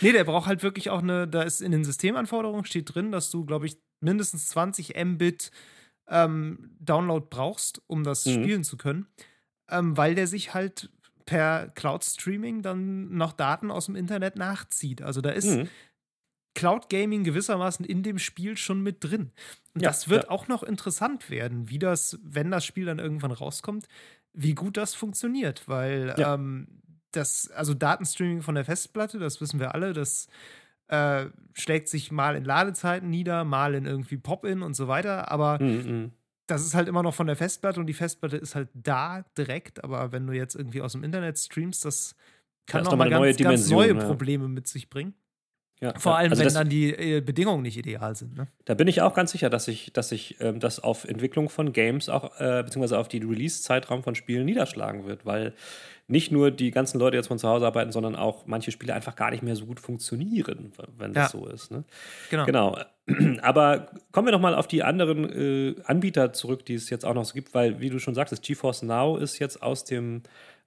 Nee, 0.00 0.12
der 0.12 0.24
braucht 0.24 0.46
halt 0.46 0.62
wirklich 0.62 0.90
auch 0.90 1.02
eine, 1.02 1.26
da 1.26 1.42
ist 1.42 1.60
in 1.60 1.72
den 1.72 1.84
Systemanforderungen 1.84 2.64
steht 2.64 2.94
drin, 2.94 3.10
dass 3.10 3.30
du, 3.30 3.44
glaube 3.44 3.66
ich, 3.66 3.78
mindestens 4.00 4.48
20 4.48 4.94
Mbit 5.04 5.50
ähm, 6.08 6.70
Download 6.80 7.26
brauchst, 7.28 7.82
um 7.86 8.04
das 8.04 8.24
Mhm. 8.26 8.30
spielen 8.42 8.64
zu 8.64 8.76
können, 8.76 9.06
ähm, 9.70 9.96
weil 9.96 10.14
der 10.14 10.26
sich 10.26 10.54
halt 10.54 10.90
per 11.26 11.68
Cloud-Streaming 11.74 12.62
dann 12.62 13.14
noch 13.16 13.32
Daten 13.32 13.70
aus 13.70 13.86
dem 13.86 13.94
Internet 13.96 14.36
nachzieht. 14.36 15.02
Also 15.02 15.20
da 15.20 15.30
ist 15.30 15.46
Mhm. 15.56 15.68
Cloud 16.60 16.90
Gaming 16.90 17.24
gewissermaßen 17.24 17.84
in 17.86 18.02
dem 18.02 18.18
Spiel 18.18 18.56
schon 18.56 18.82
mit 18.82 19.02
drin. 19.02 19.32
Und 19.74 19.80
Ja, 19.82 19.88
das 19.88 20.08
wird 20.10 20.24
ja. 20.24 20.30
auch 20.30 20.46
noch 20.46 20.62
interessant 20.62 21.30
werden, 21.30 21.70
wie 21.70 21.78
das, 21.78 22.18
wenn 22.22 22.50
das 22.50 22.64
Spiel 22.66 22.84
dann 22.84 22.98
irgendwann 22.98 23.32
rauskommt, 23.32 23.88
wie 24.34 24.54
gut 24.54 24.76
das 24.76 24.94
funktioniert, 24.94 25.68
weil 25.68 26.14
Ja. 26.18 26.34
ähm, 26.34 26.68
das, 27.12 27.50
also 27.50 27.72
Datenstreaming 27.74 28.42
von 28.42 28.54
der 28.54 28.64
Festplatte, 28.64 29.18
das 29.18 29.40
wissen 29.40 29.58
wir 29.58 29.74
alle, 29.74 29.92
das 29.94 30.28
äh, 30.88 31.26
schlägt 31.54 31.88
sich 31.88 32.12
mal 32.12 32.36
in 32.36 32.44
Ladezeiten 32.44 33.08
nieder, 33.08 33.44
mal 33.44 33.74
in 33.74 33.86
irgendwie 33.86 34.18
Pop-In 34.18 34.62
und 34.62 34.74
so 34.74 34.86
weiter, 34.86 35.30
aber 35.30 35.58
Mhm, 35.62 35.90
mhm. 35.90 36.12
das 36.46 36.64
ist 36.66 36.74
halt 36.74 36.88
immer 36.88 37.02
noch 37.02 37.14
von 37.14 37.26
der 37.26 37.36
Festplatte 37.36 37.80
und 37.80 37.86
die 37.86 37.94
Festplatte 37.94 38.36
ist 38.36 38.54
halt 38.54 38.68
da 38.74 39.24
direkt, 39.38 39.82
aber 39.82 40.12
wenn 40.12 40.26
du 40.26 40.32
jetzt 40.34 40.54
irgendwie 40.56 40.82
aus 40.82 40.92
dem 40.92 41.04
Internet 41.04 41.38
streamst, 41.38 41.84
das 41.84 42.14
kann 42.66 42.84
noch 42.84 42.96
mal 42.96 43.08
ganz, 43.08 43.20
neue 43.20 43.34
ganz 43.36 43.70
neue. 43.70 43.94
Probleme 43.94 44.46
mit 44.46 44.68
sich 44.68 44.90
bringen. 44.90 45.14
Ja, 45.80 45.98
Vor 45.98 46.16
allem, 46.16 46.30
Also 46.30 46.40
wenn 46.40 46.46
das, 46.46 46.54
dann 46.54 46.68
die 46.68 46.90
äh, 46.92 47.20
Bedingungen 47.22 47.62
nicht 47.62 47.78
ideal 47.78 48.14
sind. 48.14 48.36
Ne? 48.36 48.48
Da 48.66 48.74
bin 48.74 48.86
ich 48.86 49.00
auch 49.00 49.14
ganz 49.14 49.32
sicher, 49.32 49.48
dass 49.48 49.64
sich 49.64 49.92
dass 49.94 50.12
ich, 50.12 50.36
ähm, 50.40 50.60
das 50.60 50.78
auf 50.80 51.04
Entwicklung 51.06 51.48
von 51.48 51.72
Games 51.72 52.10
auch, 52.10 52.38
äh, 52.38 52.62
beziehungsweise 52.62 52.98
auf 52.98 53.08
die 53.08 53.18
Release-Zeitraum 53.18 54.02
von 54.02 54.14
Spielen 54.14 54.44
niederschlagen 54.44 55.06
wird, 55.06 55.24
weil 55.24 55.54
nicht 56.06 56.32
nur 56.32 56.50
die 56.50 56.70
ganzen 56.70 56.98
Leute 56.98 57.16
jetzt 57.16 57.28
von 57.28 57.38
zu 57.38 57.48
Hause 57.48 57.66
arbeiten, 57.66 57.92
sondern 57.92 58.14
auch 58.16 58.44
manche 58.46 58.72
Spiele 58.72 58.92
einfach 58.94 59.16
gar 59.16 59.30
nicht 59.30 59.42
mehr 59.42 59.56
so 59.56 59.64
gut 59.64 59.80
funktionieren, 59.80 60.72
wenn 60.98 61.14
das 61.14 61.32
Ja. 61.32 61.38
so 61.40 61.46
ist. 61.46 61.70
Ne? 61.70 61.84
Genau. 62.30 62.44
Genau. 62.44 62.78
Aber 63.42 63.90
kommen 64.12 64.26
wir 64.26 64.32
noch 64.32 64.40
mal 64.40 64.54
auf 64.54 64.66
die 64.68 64.82
anderen 64.82 65.30
äh, 65.30 65.74
Anbieter 65.84 66.32
zurück, 66.32 66.66
die 66.66 66.74
es 66.74 66.90
jetzt 66.90 67.04
auch 67.06 67.14
noch 67.14 67.24
so 67.24 67.32
gibt, 67.32 67.54
weil, 67.54 67.80
wie 67.80 67.88
du 67.90 67.98
schon 67.98 68.14
sagtest, 68.14 68.42
GeForce 68.42 68.82
Now 68.82 69.16
ist 69.16 69.38
jetzt 69.38 69.62
aus 69.62 69.84
dem 69.84 70.22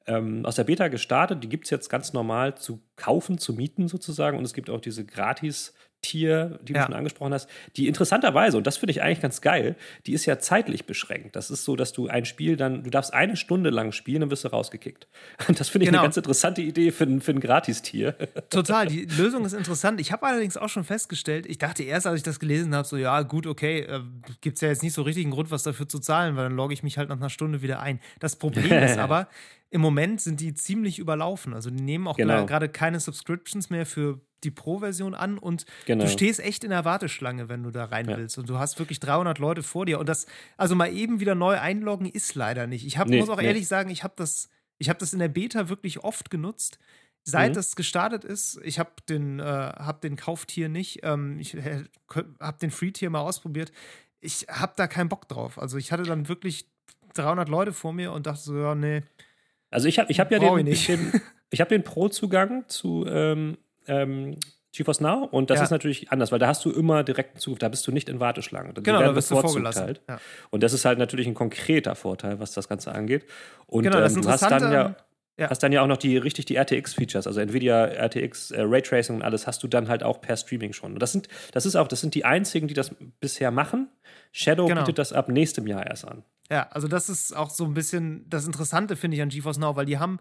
ähm, 0.06 0.46
aus 0.46 0.56
der 0.56 0.64
Beta 0.66 0.88
gestartet. 0.90 1.44
Die 1.44 1.50
gibt 1.50 1.66
es 1.66 1.70
jetzt 1.72 1.90
ganz 1.90 2.14
normal 2.14 2.56
zu 2.58 2.82
kaufen, 2.96 3.38
zu 3.38 3.54
mieten 3.54 3.88
sozusagen. 3.88 4.38
Und 4.38 4.44
es 4.46 4.54
gibt 4.54 4.70
auch 4.70 4.82
diese 4.82 5.06
Gratis-Tier, 5.06 6.60
die 6.62 6.74
Ja. 6.74 6.82
du 6.82 6.86
schon 6.88 6.96
angesprochen 6.96 7.34
hast, 7.34 7.50
die 7.78 7.88
interessanterweise, 7.88 8.58
und 8.58 8.68
das 8.68 8.78
finde 8.78 8.92
ich 8.92 9.02
eigentlich 9.02 9.22
ganz 9.22 9.40
geil, 9.42 9.76
die 10.06 10.14
ist 10.14 10.26
ja 10.26 10.38
zeitlich 10.40 10.86
beschränkt. 10.86 11.36
Das 11.36 11.50
ist 11.50 11.64
so, 11.64 11.76
dass 11.76 11.94
du 11.94 12.08
ein 12.08 12.26
Spiel 12.26 12.58
dann, 12.58 12.84
du 12.84 12.90
darfst 12.90 13.14
eine 13.14 13.38
Stunde 13.38 13.70
lang 13.70 13.92
spielen, 13.94 14.22
dann 14.22 14.30
wirst 14.32 14.44
du 14.44 14.50
rausgekickt. 14.50 15.08
Und 15.48 15.60
das 15.60 15.70
finde 15.70 15.86
ich 15.86 15.90
Genau. 15.90 16.00
eine 16.02 16.08
ganz 16.08 16.18
interessante 16.18 16.62
Idee 16.62 16.92
für, 16.92 17.06
ein- 17.06 17.22
für 17.22 17.32
ein 17.32 17.40
Gratis-Tier. 17.40 18.12
Total, 18.50 18.88
die 18.88 19.06
Lösung 19.06 19.46
ist 19.46 19.54
interessant. 19.54 20.02
Ich 20.02 20.12
habe 20.12 20.26
allerdings 20.26 20.58
auch 20.58 20.70
schon 20.70 20.84
festgestellt, 20.84 21.46
ich 21.48 21.58
dachte 21.58 21.84
erst, 21.84 22.06
als 22.08 22.18
ich 22.18 22.24
das 22.24 22.40
gelesen 22.40 22.76
habe, 22.76 22.88
so, 22.88 22.98
ja, 22.98 23.22
gut, 23.22 23.48
okay, 23.48 23.80
äh, 23.82 24.02
gibt 24.42 24.58
es 24.58 24.62
ja 24.62 24.68
jetzt 24.68 24.84
nicht 24.84 24.94
so 24.94 25.02
richtig 25.04 25.24
einen 25.24 25.34
Grund, 25.34 25.50
was 25.52 25.64
dafür 25.64 25.88
zu 25.88 26.00
zahlen, 26.00 26.36
weil 26.36 26.44
dann 26.44 26.56
logge 26.58 26.74
ich 26.74 26.84
mich 26.84 26.98
halt 26.98 27.10
nach 27.10 27.18
einer 27.18 27.30
Stunde 27.30 27.62
wieder 27.62 27.80
ein. 27.80 28.00
Das 28.20 28.36
Problem 28.36 28.66
ist 28.84 28.98
aber, 28.98 29.28
im 29.74 29.82
Moment 29.82 30.22
sind 30.22 30.40
die 30.40 30.54
ziemlich 30.54 31.00
überlaufen. 31.00 31.54
Also 31.54 31.70
die 31.70 31.82
nehmen 31.82 32.08
auch 32.08 32.18
Genau. 32.18 32.46
gerade 32.46 32.70
keine 32.70 33.00
Subscriptions 33.00 33.70
mehr 33.70 33.86
für 33.86 34.22
die 34.44 34.52
Pro-Version 34.52 35.16
an 35.16 35.38
und 35.38 35.66
Genau. 35.86 36.04
du 36.04 36.10
stehst 36.10 36.40
echt 36.40 36.64
in 36.64 36.70
der 36.70 36.86
Warteschlange, 36.86 37.50
wenn 37.50 37.64
du 37.64 37.72
da 37.72 37.86
rein 37.86 38.08
Ja. 38.10 38.18
willst. 38.18 38.38
Und 38.38 38.50
du 38.50 38.60
hast 38.60 38.78
wirklich 38.78 39.00
300 39.00 39.40
Leute 39.40 39.64
vor 39.64 39.86
dir. 39.86 40.00
Und 40.00 40.08
das, 40.10 40.26
also 40.58 40.76
mal 40.76 40.92
eben 40.94 41.20
wieder 41.20 41.34
neu 41.34 41.58
einloggen, 41.60 42.06
ist 42.08 42.36
leider 42.36 42.68
nicht. 42.68 42.86
Ich 42.86 42.98
hab, 42.98 43.08
Nee, 43.08 43.20
muss 43.20 43.30
auch 43.30 43.38
nee. 43.40 43.48
ehrlich 43.48 43.68
sagen, 43.68 43.90
ich 43.90 44.04
habe 44.04 44.14
das, 44.18 44.50
ich 44.78 44.90
hab 44.90 45.00
das 45.00 45.14
in 45.14 45.20
der 45.20 45.30
Beta 45.30 45.70
wirklich 45.70 46.04
oft 46.04 46.30
genutzt. 46.30 46.78
Seit 47.24 47.52
Mhm. 47.52 47.56
das 47.56 47.76
gestartet 47.78 48.26
ist, 48.26 48.60
ich 48.64 48.80
habe 48.80 48.92
den, 49.10 49.40
äh, 49.40 49.44
hab 49.44 50.02
den 50.02 50.18
Kauftier 50.18 50.68
nicht, 50.70 51.00
ähm, 51.04 51.40
ich 51.40 51.56
äh, 51.56 51.86
habe 52.42 52.58
den 52.60 52.70
Free-Tier 52.70 53.10
mal 53.10 53.22
ausprobiert. 53.22 53.72
Ich 54.20 54.46
habe 54.50 54.74
da 54.76 54.88
keinen 54.88 55.08
Bock 55.10 55.28
drauf. 55.30 55.58
Also 55.58 55.78
ich 55.78 55.92
hatte 55.94 56.04
dann 56.04 56.28
wirklich 56.28 56.68
300 57.14 57.48
Leute 57.50 57.72
vor 57.74 57.94
mir 57.94 58.12
und 58.12 58.28
dachte 58.28 58.42
so, 58.44 58.58
ja, 58.58 58.76
nee. 58.76 59.02
Also 59.74 59.88
ich 59.88 60.00
habe 60.00 60.12
ich 60.12 60.20
hab 60.20 60.32
ja 60.32 60.40
Brauch 60.40 60.58
den, 60.58 60.68
ich 60.68 60.86
den, 60.88 61.12
ich 61.50 61.62
hab 61.62 61.70
den 61.70 61.84
Pro-Zugang 61.84 62.66
zu 62.68 63.06
ähm, 63.08 63.58
ähm, 63.88 64.38
GeForce 64.72 65.02
Now 65.02 65.26
und 65.30 65.50
das 65.50 65.60
Ja. 65.60 65.66
ist 65.66 65.72
natürlich 65.72 66.12
anders, 66.12 66.32
weil 66.32 66.40
da 66.40 66.48
hast 66.48 66.66
du 66.66 66.72
immer 66.72 67.04
direkten 67.04 67.38
Zugriff, 67.40 67.60
da 67.60 67.70
bist 67.70 67.86
du 67.86 67.92
nicht 67.92 68.10
in 68.10 68.20
Warteschlange. 68.20 68.74
Die 68.74 68.82
Genau, 68.84 68.98
da 69.00 69.06
werden 69.06 69.16
wirst 69.16 69.30
du 69.30 69.40
vorgelassen. 69.40 69.84
Halt. 69.86 70.02
Ja. 70.10 70.20
Und 70.50 70.64
das 70.64 70.74
ist 70.74 70.86
halt 70.86 70.98
natürlich 70.98 71.28
ein 71.28 71.36
konkreter 71.36 71.96
Vorteil, 71.96 72.40
was 72.40 72.54
das 72.54 72.68
Ganze 72.68 72.92
angeht. 72.92 73.26
Und 73.68 73.84
Genau, 73.84 74.00
das 74.00 74.16
ähm, 74.16 74.24
du 74.24 74.30
hast 74.30 74.42
dann 74.42 74.72
ja, 74.72 74.96
ja. 75.38 75.50
hast 75.50 75.64
dann 75.64 75.72
ja 75.72 75.82
auch 75.82 75.88
noch 75.88 75.98
die 75.98 76.18
richtig 76.18 76.46
die 76.46 76.56
RTX-Features, 76.56 77.28
also 77.28 77.40
Nvidia 77.40 77.86
RTX 77.86 78.52
äh, 78.52 78.62
Raytracing 78.62 79.16
und 79.16 79.22
alles 79.22 79.48
hast 79.48 79.64
du 79.64 79.68
dann 79.68 79.88
halt 79.90 80.04
auch 80.04 80.22
per 80.22 80.38
Streaming 80.38 80.74
schon. 80.74 80.94
Und 80.94 81.00
das 81.00 81.12
sind, 81.12 81.28
das 81.52 81.66
ist 81.66 81.76
auch, 81.76 81.88
das 81.88 82.02
sind 82.02 82.16
die 82.16 82.26
einzigen, 82.26 82.68
die 82.68 82.74
das 82.74 82.96
bisher 83.20 83.52
machen. 83.52 83.90
Shadow 84.32 84.68
Genau. 84.68 84.82
bietet 84.82 85.00
das 85.00 85.14
ab 85.14 85.30
nächstem 85.30 85.68
Jahr 85.68 85.86
erst 85.86 86.08
an. 86.08 86.24
Ja, 86.52 86.68
also 86.72 86.88
das 86.88 87.10
ist 87.10 87.36
auch 87.36 87.50
so 87.50 87.66
ein 87.66 87.74
bisschen 87.74 88.26
das 88.30 88.46
Interessante, 88.46 88.96
finde 88.96 89.16
ich, 89.18 89.24
an 89.24 89.30
GeForce 89.30 89.58
Now, 89.58 89.76
weil 89.76 89.86
die 89.86 89.98
haben, 89.98 90.20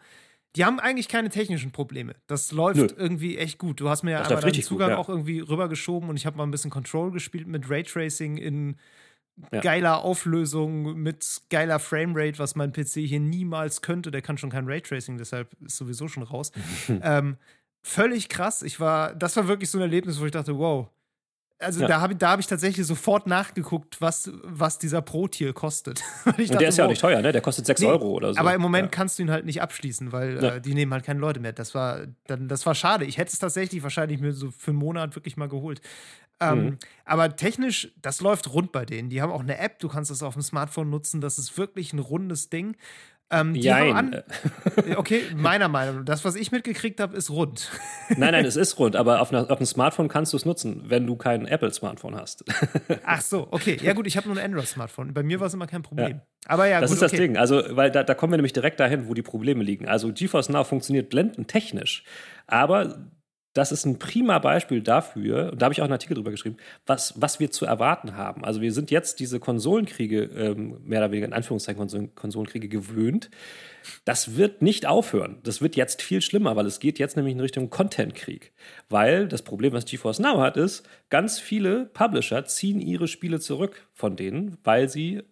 die 0.57 0.65
haben 0.65 0.81
eigentlich 0.81 1.09
keine 1.09 1.29
technischen 1.31 1.73
Probleme. 1.73 2.15
Das 2.27 2.53
läuft 2.53 2.79
Nö. 2.79 2.89
irgendwie 2.97 3.39
echt 3.39 3.59
gut. 3.59 3.81
Du 3.81 3.89
hast 3.89 4.03
mir 4.03 4.13
ja 4.13 4.19
Das 4.19 4.29
einmal 4.29 4.41
deinen 4.41 4.49
richtig 4.51 4.65
gut, 4.65 4.69
Zugang 4.69 4.91
ja. 4.91 4.99
auch 4.99 5.09
irgendwie 5.09 5.41
rübergeschoben 5.41 6.09
und 6.09 6.17
ich 6.17 6.27
habe 6.27 6.37
mal 6.37 6.45
ein 6.45 6.51
bisschen 6.51 6.71
Control 6.71 7.11
gespielt 7.11 7.47
mit 7.47 7.69
Raytracing 7.69 8.37
in 8.39 8.77
Ja. 9.51 9.61
geiler 9.61 10.03
Auflösung, 10.05 10.95
mit 11.01 11.43
geiler 11.51 11.79
Framerate, 11.79 12.39
was 12.39 12.55
mein 12.55 12.73
PC 12.73 13.01
hier 13.07 13.21
niemals 13.21 13.81
könnte. 13.81 14.11
Der 14.11 14.23
kann 14.23 14.37
schon 14.39 14.51
kein 14.51 14.67
Raytracing, 14.67 15.17
deshalb 15.19 15.49
ist 15.65 15.77
sowieso 15.77 16.07
schon 16.09 16.23
raus. 16.23 16.53
ähm, 17.03 17.37
völlig 17.83 18.29
krass. 18.29 18.63
Ich 18.63 18.79
war, 18.79 19.15
das 19.15 19.37
war 19.37 19.49
wirklich 19.49 19.71
so 19.71 19.79
ein 19.79 19.83
Erlebnis, 19.83 20.21
wo 20.21 20.27
ich 20.27 20.33
dachte, 20.33 20.57
wow. 20.59 20.89
also 21.59 21.81
Ja. 21.81 21.89
da 21.89 22.01
habe 22.03 22.15
da 22.15 22.31
hab 22.33 22.41
ich 22.41 22.47
tatsächlich 22.47 22.87
sofort 22.87 23.27
nachgeguckt, 23.27 24.01
was, 24.01 24.31
was 24.45 24.79
dieser 24.79 25.01
Pro-Tier 25.01 25.53
kostet. 25.55 26.03
Und 26.27 26.39
der 26.39 26.69
ist 26.69 26.77
ja 26.79 26.85
auch 26.85 26.89
nicht 26.91 27.01
teuer, 27.01 27.23
ne? 27.23 27.33
Der 27.33 27.41
kostet 27.41 27.65
6 27.67 27.81
Nee, 27.81 27.87
Euro 27.87 28.11
oder 28.11 28.35
so. 28.35 28.39
Aber 28.41 28.55
im 28.55 28.61
Moment 28.61 28.87
Ja. 28.87 28.91
kannst 28.91 29.19
du 29.19 29.23
ihn 29.23 29.31
halt 29.31 29.47
nicht 29.47 29.63
abschließen, 29.63 30.13
weil 30.13 30.43
Ja. 30.43 30.55
äh, 30.57 30.61
die 30.61 30.75
nehmen 30.75 30.93
halt 30.93 31.05
keine 31.05 31.21
Leute 31.21 31.41
mehr. 31.41 31.53
Das 31.55 31.75
war, 31.75 32.01
dann, 32.27 32.49
das 32.49 32.67
war 32.67 32.75
schade. 32.75 33.07
Ich 33.07 33.17
hätte 33.17 33.33
es 33.33 33.39
tatsächlich 33.39 33.83
wahrscheinlich 33.83 34.21
mir 34.21 34.33
so 34.33 34.51
für 34.51 34.73
einen 34.73 34.79
Monat 34.79 35.17
wirklich 35.17 35.37
mal 35.39 35.49
geholt. 35.49 35.81
Ähm, 36.43 36.65
Mhm. 36.65 36.79
Aber 37.05 37.37
technisch, 37.37 37.93
das 38.01 38.21
läuft 38.21 38.53
rund 38.53 38.73
bei 38.73 38.85
denen. 38.85 39.09
Die 39.11 39.21
haben 39.23 39.33
auch 39.33 39.41
eine 39.41 39.59
App, 39.59 39.79
du 39.79 39.89
kannst 39.89 40.11
das 40.11 40.23
auf 40.23 40.35
dem 40.35 40.43
Smartphone 40.43 40.91
nutzen. 40.91 41.21
Das 41.21 41.39
ist 41.39 41.57
wirklich 41.59 41.93
ein 41.93 41.99
rundes 41.99 42.49
Ding. 42.51 42.77
Ähm, 43.31 43.57
an, 43.73 44.23
okay, 44.97 45.23
meiner 45.35 45.69
Meinung 45.69 45.97
nach. 46.01 46.05
Das, 46.05 46.23
was 46.23 46.35
ich 46.35 46.53
mitgekriegt 46.53 47.01
habe, 47.01 47.17
ist 47.17 47.31
rund. 47.31 47.71
Nein, 48.11 48.33
nein, 48.33 48.45
es 48.45 48.57
ist 48.57 48.79
rund, 48.79 48.95
aber 48.95 49.23
auf, 49.23 49.33
einer, 49.33 49.51
auf 49.51 49.57
einem 49.57 49.65
Smartphone 49.65 50.09
kannst 50.09 50.35
du 50.35 50.37
es 50.37 50.45
nutzen, 50.45 50.83
wenn 50.85 51.07
du 51.07 51.17
kein 51.17 51.47
Apple-Smartphone 51.47 52.15
hast. 52.15 52.45
Ach 53.07 53.23
so, 53.23 53.49
okay. 53.51 53.79
Ja, 53.81 53.95
gut, 53.95 54.07
ich 54.07 54.19
habe 54.19 54.29
nur 54.29 54.37
ein 54.37 54.45
Android-Smartphone. 54.45 55.15
Bei 55.15 55.23
mir 55.23 55.41
war 55.41 55.47
es 55.47 55.55
immer 55.55 55.67
kein 55.67 55.81
Problem. 55.83 56.21
Aber 56.45 56.67
ja, 56.67 56.83
Das 56.83 56.91
gut, 56.91 56.97
ist 56.97 57.03
das 57.03 57.13
okay. 57.13 57.23
Ding. 57.23 57.39
Also, 57.39 57.63
weil 57.71 57.91
da, 57.91 58.03
da 58.05 58.15
kommen 58.15 58.35
wir 58.35 58.37
nämlich 58.37 58.53
direkt 58.53 58.81
dahin, 58.81 59.09
wo 59.09 59.15
die 59.15 59.23
Probleme 59.23 59.65
liegen. 59.65 59.89
Also, 59.89 60.13
GeForce 60.13 60.51
Now 60.51 60.65
funktioniert 60.65 61.09
blendentechnisch, 61.09 62.05
aber 62.47 62.99
das 63.53 63.71
ist 63.71 63.85
ein 63.85 63.99
prima 63.99 64.39
Beispiel 64.39 64.81
dafür, 64.81 65.53
und 65.53 65.61
da 65.61 65.67
habe 65.67 65.73
ich 65.73 65.81
auch 65.81 65.85
einen 65.85 65.93
Artikel 65.93 66.15
drüber 66.15 66.31
geschrieben, 66.31 66.57
was, 66.87 67.15
was 67.21 67.39
wir 67.39 67.51
zu 67.51 67.67
erwarten 67.67 68.17
haben. 68.17 68.45
Also, 68.45 68.61
wir 68.61 68.73
sind 68.73 68.91
jetzt 68.91 69.21
diese 69.21 69.41
Konsolenkriege, 69.41 70.23
ähm, 70.23 70.79
mehr 70.85 71.01
oder 71.01 71.11
weniger 71.11 71.27
in 71.27 71.33
Anführungszeichen 71.33 71.79
Konsolen, 71.79 72.15
Konsolenkriege 72.15 72.69
gewöhnt. 72.69 73.31
Das 74.05 74.37
wird 74.37 74.63
nicht 74.63 74.87
aufhören. 74.87 75.39
Das 75.43 75.61
wird 75.61 75.77
jetzt 75.77 76.03
viel 76.03 76.23
schlimmer, 76.23 76.57
weil 76.57 76.67
es 76.67 76.81
geht 76.81 76.99
jetzt 76.99 77.17
nämlich 77.17 77.35
in 77.35 77.41
Richtung 77.41 77.69
Content-Krieg. 77.69 78.53
Weil 78.89 79.29
das 79.29 79.43
Problem, 79.43 79.73
was 79.73 79.85
GeForce 79.85 80.21
Now 80.21 80.41
hat, 80.41 80.57
ist, 80.57 80.89
ganz 81.11 81.39
viele 81.39 81.87
Publisher 81.87 82.45
ziehen 82.45 82.81
ihre 82.81 83.09
Spiele 83.09 83.41
zurück 83.41 83.89
von 83.93 84.17
denen, 84.17 84.57
weil 84.63 84.89
sie 84.89 85.23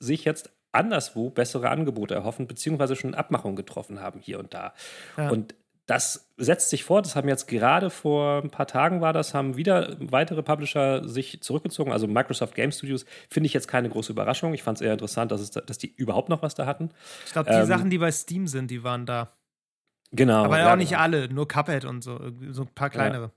sich 0.00 0.24
jetzt 0.24 0.50
anderswo 0.72 1.30
bessere 1.30 1.70
Angebote 1.70 2.14
erhoffen, 2.14 2.46
beziehungsweise 2.46 2.96
schon 2.96 3.14
Abmachungen 3.14 3.56
getroffen 3.56 4.00
haben 4.00 4.20
hier 4.20 4.38
und 4.38 4.54
da. 4.54 4.74
Ja. 5.16 5.30
Und 5.30 5.54
das 5.88 6.30
setzt 6.36 6.68
sich 6.68 6.84
fort. 6.84 7.06
Das 7.06 7.16
haben 7.16 7.28
jetzt 7.28 7.48
gerade 7.48 7.88
vor 7.88 8.42
ein 8.44 8.50
paar 8.50 8.66
Tagen 8.66 9.00
war 9.00 9.14
das, 9.14 9.32
haben 9.32 9.56
wieder 9.56 9.96
weitere 9.98 10.42
Publisher 10.42 11.08
sich 11.08 11.40
zurückgezogen. 11.40 11.92
Also 11.92 12.06
Microsoft 12.06 12.54
Game 12.54 12.70
Studios 12.70 13.06
finde 13.30 13.46
ich 13.46 13.54
jetzt 13.54 13.68
keine 13.68 13.88
große 13.88 14.12
Überraschung. 14.12 14.52
Ich 14.52 14.62
fand 14.62 14.76
es 14.76 14.82
eher 14.82 14.92
interessant, 14.92 15.32
dass, 15.32 15.40
es 15.40 15.50
da, 15.50 15.62
dass 15.62 15.78
die 15.78 15.92
überhaupt 15.96 16.28
noch 16.28 16.42
was 16.42 16.54
da 16.54 16.66
hatten. 16.66 16.90
Ich 17.24 17.32
glaube, 17.32 17.50
die 17.50 17.56
Ähm, 17.56 17.64
Sachen, 17.64 17.88
die 17.88 17.96
bei 17.96 18.12
Steam 18.12 18.46
sind, 18.46 18.70
die 18.70 18.84
waren 18.84 19.06
da. 19.06 19.32
Genau. 20.12 20.44
Aber 20.44 20.58
ja, 20.58 20.70
auch 20.70 20.76
nicht 20.76 20.90
genau. 20.90 21.00
alle, 21.00 21.32
nur 21.32 21.48
Cuphead 21.48 21.86
und 21.86 22.04
so, 22.04 22.20
so 22.50 22.62
ein 22.62 22.74
paar 22.74 22.90
kleinere. 22.90 23.32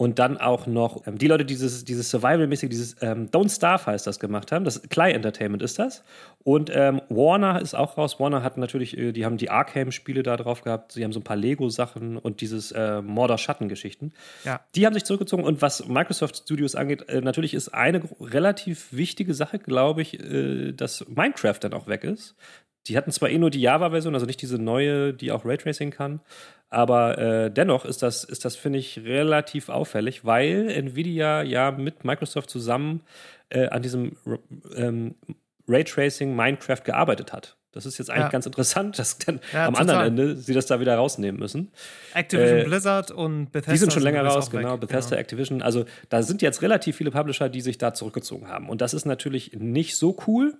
Und 0.00 0.18
dann 0.18 0.38
auch 0.38 0.66
noch 0.66 1.06
ähm, 1.06 1.18
die 1.18 1.26
Leute, 1.26 1.44
die 1.44 1.52
dieses, 1.52 1.84
dieses 1.84 2.08
Survival-mäßig, 2.08 2.70
dieses 2.70 2.96
ähm, 3.02 3.28
Don't 3.30 3.54
Starve 3.54 3.84
heißt 3.84 4.06
das 4.06 4.18
gemacht 4.18 4.50
haben. 4.50 4.64
Das 4.64 4.80
Clay 4.88 5.12
Entertainment 5.12 5.62
ist 5.62 5.78
das. 5.78 6.02
Und 6.42 6.70
ähm, 6.72 7.02
Warner 7.10 7.60
ist 7.60 7.74
auch 7.74 7.98
raus. 7.98 8.18
Warner 8.18 8.42
hat 8.42 8.56
natürlich, 8.56 8.96
äh, 8.96 9.12
die 9.12 9.26
haben 9.26 9.36
die 9.36 9.50
Arkham-Spiele 9.50 10.22
da 10.22 10.38
drauf 10.38 10.62
gehabt. 10.62 10.92
Sie 10.92 11.04
haben 11.04 11.12
so 11.12 11.20
ein 11.20 11.24
paar 11.24 11.36
Lego-Sachen 11.36 12.16
und 12.16 12.40
dieses 12.40 12.72
äh, 12.72 13.02
Mordor-Schatten-Geschichten. 13.02 14.14
Ja. 14.46 14.62
Die 14.74 14.86
haben 14.86 14.94
sich 14.94 15.04
zurückgezogen. 15.04 15.44
Und 15.44 15.60
was 15.60 15.86
Microsoft 15.86 16.38
Studios 16.38 16.76
angeht, 16.76 17.06
äh, 17.10 17.20
natürlich 17.20 17.52
ist 17.52 17.68
eine 17.68 18.00
relativ 18.22 18.94
wichtige 18.94 19.34
Sache, 19.34 19.58
glaube 19.58 20.00
ich, 20.00 20.18
äh, 20.18 20.72
dass 20.72 21.04
Minecraft 21.10 21.58
dann 21.60 21.74
auch 21.74 21.88
weg 21.88 22.04
ist. 22.04 22.36
Die 22.86 22.96
hatten 22.96 23.10
zwar 23.12 23.28
eh 23.30 23.38
nur 23.38 23.50
die 23.50 23.60
Java-Version, 23.60 24.14
also 24.14 24.26
nicht 24.26 24.40
diese 24.42 24.58
neue, 24.58 25.12
die 25.12 25.32
auch 25.32 25.44
Raytracing 25.44 25.90
kann, 25.90 26.20
aber 26.70 27.18
äh, 27.18 27.50
dennoch 27.50 27.84
ist 27.84 28.02
das, 28.02 28.24
ist 28.24 28.44
das 28.44 28.56
finde 28.56 28.78
ich, 28.78 29.00
relativ 29.04 29.68
auffällig, 29.68 30.24
weil 30.24 30.68
Nvidia 30.70 31.42
ja 31.42 31.72
mit 31.72 32.04
Microsoft 32.04 32.48
zusammen 32.48 33.02
äh, 33.50 33.66
an 33.68 33.82
diesem 33.82 34.16
ähm, 34.76 35.14
Raytracing 35.68 36.34
Minecraft 36.34 36.82
gearbeitet 36.84 37.32
hat. 37.32 37.56
Das 37.72 37.86
ist 37.86 37.98
jetzt 37.98 38.10
eigentlich 38.10 38.22
Ja. 38.24 38.28
ganz 38.30 38.46
interessant, 38.46 38.98
dass 38.98 39.18
dann 39.18 39.40
Ja, 39.52 39.66
am 39.66 39.74
total. 39.74 39.90
anderen 39.90 40.06
Ende 40.18 40.36
sie 40.36 40.54
das 40.54 40.66
da 40.66 40.80
wieder 40.80 40.96
rausnehmen 40.96 41.38
müssen. 41.38 41.70
Activision 42.14 42.58
Äh, 42.60 42.64
Blizzard 42.64 43.12
und 43.12 43.52
Bethesda. 43.52 43.72
Die 43.72 43.78
sind 43.78 43.92
schon 43.92 44.02
länger 44.02 44.20
übrigens 44.20 44.36
raus, 44.36 44.48
auch 44.48 44.52
weg. 44.54 44.60
genau. 44.62 44.76
Bethesda, 44.76 45.16
Activision. 45.16 45.62
Also 45.62 45.84
da 46.08 46.22
sind 46.24 46.42
jetzt 46.42 46.62
relativ 46.62 46.96
viele 46.96 47.12
Publisher, 47.12 47.48
die 47.48 47.60
sich 47.60 47.78
da 47.78 47.94
zurückgezogen 47.94 48.48
haben. 48.48 48.68
Und 48.68 48.80
das 48.80 48.92
ist 48.92 49.04
natürlich 49.06 49.52
nicht 49.56 49.94
so 49.96 50.16
cool. 50.26 50.54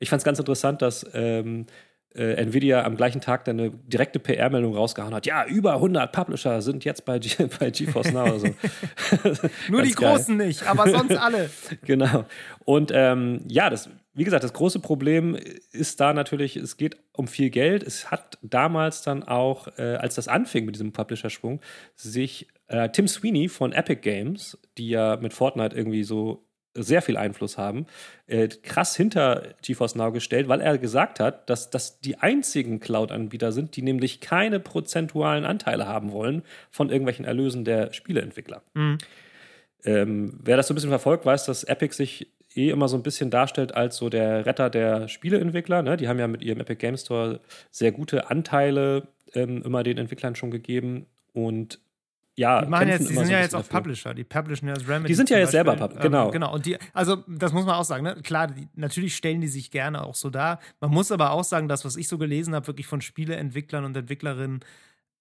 Ich 0.00 0.10
fand 0.10 0.20
es 0.20 0.24
ganz 0.24 0.38
interessant, 0.38 0.82
dass 0.82 1.06
ähm, 1.14 1.66
äh, 2.14 2.32
Nvidia 2.34 2.84
am 2.84 2.96
gleichen 2.96 3.20
Tag 3.20 3.44
dann 3.44 3.60
eine 3.60 3.70
direkte 3.70 4.18
PR-Meldung 4.18 4.74
rausgehauen 4.74 5.14
hat. 5.14 5.26
Ja, 5.26 5.46
über 5.46 5.74
100 5.74 6.10
Publisher 6.10 6.60
sind 6.60 6.84
jetzt 6.84 7.04
bei, 7.04 7.18
G 7.18 7.30
bei 7.60 7.70
GeForce 7.70 8.12
Now. 8.12 8.24
Also. 8.24 8.48
Nur 9.68 9.82
die 9.82 9.92
geil. 9.92 10.16
Großen 10.16 10.36
nicht, 10.36 10.66
aber 10.66 10.90
sonst 10.90 11.16
alle. 11.16 11.50
Genau. 11.82 12.24
Und 12.64 12.90
ähm, 12.94 13.42
ja, 13.46 13.70
das, 13.70 13.88
wie 14.12 14.24
gesagt, 14.24 14.42
das 14.42 14.52
große 14.52 14.80
Problem 14.80 15.36
ist 15.72 16.00
da 16.00 16.12
natürlich, 16.12 16.56
es 16.56 16.76
geht 16.76 16.96
um 17.12 17.28
viel 17.28 17.50
Geld. 17.50 17.82
Es 17.82 18.10
hat 18.10 18.38
damals 18.42 19.02
dann 19.02 19.22
auch, 19.22 19.68
äh, 19.78 19.96
als 19.96 20.16
das 20.16 20.26
anfing 20.26 20.64
mit 20.64 20.74
diesem 20.74 20.92
Publisher-Schwung, 20.92 21.60
sich 21.94 22.48
äh, 22.66 22.88
Tim 22.88 23.06
Sweeney 23.06 23.48
von 23.48 23.72
Epic 23.72 24.00
Games, 24.00 24.58
die 24.78 24.88
ja 24.88 25.16
mit 25.16 25.32
Fortnite 25.32 25.76
irgendwie 25.76 26.02
so 26.02 26.44
sehr 26.74 27.02
viel 27.02 27.16
Einfluss 27.16 27.58
haben, 27.58 27.86
äh, 28.26 28.48
krass 28.48 28.96
hinter 28.96 29.54
GeForce 29.62 29.96
Now 29.96 30.12
gestellt, 30.12 30.48
weil 30.48 30.60
er 30.60 30.78
gesagt 30.78 31.18
hat, 31.20 31.50
dass 31.50 31.70
das 31.70 32.00
die 32.00 32.18
einzigen 32.18 32.80
Cloud-Anbieter 32.80 33.52
sind, 33.52 33.76
die 33.76 33.82
nämlich 33.82 34.20
keine 34.20 34.60
prozentualen 34.60 35.44
Anteile 35.44 35.86
haben 35.86 36.12
wollen 36.12 36.42
von 36.70 36.90
irgendwelchen 36.90 37.24
Erlösen 37.24 37.64
der 37.64 37.92
Spieleentwickler. 37.92 38.62
Ähm, 39.84 40.38
wer 40.42 40.56
das 40.56 40.68
so 40.68 40.74
ein 40.74 40.76
bisschen 40.76 40.90
verfolgt, 40.90 41.26
weiß, 41.26 41.46
dass 41.46 41.64
Epic 41.64 41.94
sich 41.94 42.30
eh 42.54 42.70
immer 42.70 42.88
so 42.88 42.96
ein 42.96 43.02
bisschen 43.02 43.30
darstellt 43.30 43.74
als 43.74 43.96
so 43.96 44.08
der 44.08 44.46
Retter 44.46 44.70
der 44.70 45.08
Spieleentwickler. 45.08 45.82
Ne? 45.82 45.96
Die 45.96 46.08
haben 46.08 46.18
ja 46.18 46.28
mit 46.28 46.42
ihrem 46.42 46.60
Epic 46.60 46.78
Game 46.78 46.96
Store 46.96 47.40
sehr 47.70 47.92
gute 47.92 48.30
Anteile 48.30 49.08
ähm, 49.34 49.62
immer 49.62 49.82
den 49.82 49.98
Entwicklern 49.98 50.34
schon 50.34 50.50
gegeben 50.50 51.06
und 51.32 51.80
ja, 52.36 52.62
Die, 52.62 52.68
machen 52.68 52.88
jetzt, 52.88 53.08
die 53.10 53.14
sind 53.14 53.26
so 53.26 53.32
ja 53.32 53.40
jetzt 53.40 53.54
auch 53.54 53.60
dafür. 53.60 53.80
Publisher. 53.80 54.14
Die 54.14 54.24
publishen 54.24 54.68
ja 54.68 54.74
das 54.74 54.88
Remedy. 54.88 55.08
Die 55.08 55.14
sind 55.14 55.28
ja 55.30 55.38
jetzt 55.38 55.50
selber 55.50 55.76
Beispiel. 55.76 55.96
Pub- 55.98 56.02
genau. 56.02 56.26
Ähm, 56.26 56.32
genau. 56.32 56.54
Und 56.54 56.64
die, 56.64 56.78
also, 56.94 57.16
das 57.26 57.52
muss 57.52 57.66
man 57.66 57.74
auch 57.74 57.84
sagen. 57.84 58.04
Ne? 58.04 58.16
Klar, 58.22 58.46
die, 58.46 58.68
natürlich 58.74 59.14
stellen 59.16 59.40
die 59.40 59.48
sich 59.48 59.70
gerne 59.70 60.02
auch 60.04 60.14
so 60.14 60.30
dar. 60.30 60.58
Man 60.80 60.90
muss 60.90 61.12
aber 61.12 61.32
auch 61.32 61.44
sagen, 61.44 61.68
das, 61.68 61.84
was 61.84 61.96
ich 61.96 62.08
so 62.08 62.18
gelesen 62.18 62.54
habe, 62.54 62.66
wirklich 62.66 62.86
von 62.86 63.00
Spieleentwicklern 63.00 63.84
und 63.84 63.96
Entwicklerinnen, 63.96 64.60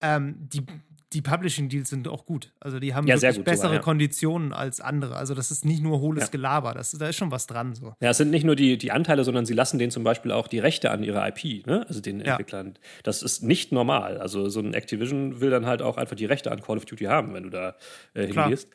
ähm, 0.01 0.35
die, 0.39 0.65
die 1.13 1.21
Publishing-Deals 1.21 1.89
sind 1.89 2.07
auch 2.07 2.25
gut. 2.25 2.51
Also, 2.59 2.79
die 2.79 2.93
haben 2.93 3.07
Ja, 3.07 3.15
wirklich 3.15 3.37
gut 3.37 3.45
bessere 3.45 3.61
sogar, 3.63 3.73
ja. 3.75 3.81
Konditionen 3.81 4.53
als 4.53 4.79
andere. 4.79 5.15
Also, 5.15 5.33
das 5.33 5.49
ist 5.51 5.65
nicht 5.65 5.81
nur 5.81 5.99
hohles 5.99 6.25
Ja. 6.25 6.29
Gelaber. 6.29 6.73
Das, 6.73 6.91
da 6.91 7.07
ist 7.09 7.15
schon 7.15 7.31
was 7.31 7.47
dran. 7.47 7.73
So. 7.73 7.95
Ja, 7.99 8.11
es 8.11 8.17
sind 8.17 8.29
nicht 8.29 8.43
nur 8.45 8.55
die, 8.55 8.77
die 8.77 8.91
Anteile, 8.91 9.23
sondern 9.23 9.45
sie 9.45 9.53
lassen 9.53 9.79
denen 9.79 9.91
zum 9.91 10.03
Beispiel 10.03 10.31
auch 10.31 10.47
die 10.47 10.59
Rechte 10.59 10.91
an 10.91 11.03
ihrer 11.03 11.27
IP, 11.27 11.65
ne? 11.65 11.85
also 11.87 11.99
den. 12.01 12.21
Entwicklern. 12.21 12.75
Das 13.03 13.23
ist 13.23 13.43
nicht 13.43 13.71
normal. 13.71 14.17
Also 14.19 14.49
so 14.49 14.59
ein 14.59 14.73
Activision 14.73 15.41
will 15.41 15.49
dann 15.49 15.65
halt 15.65 15.81
auch 15.81 15.97
einfach 15.97 16.15
die 16.15 16.25
Rechte 16.25 16.51
an 16.51 16.61
Call 16.61 16.77
of 16.77 16.85
Duty 16.85 17.05
haben, 17.05 17.33
wenn 17.33 17.43
du 17.43 17.49
da 17.49 17.75
äh, 18.13 18.27
hingehst. 18.27 18.67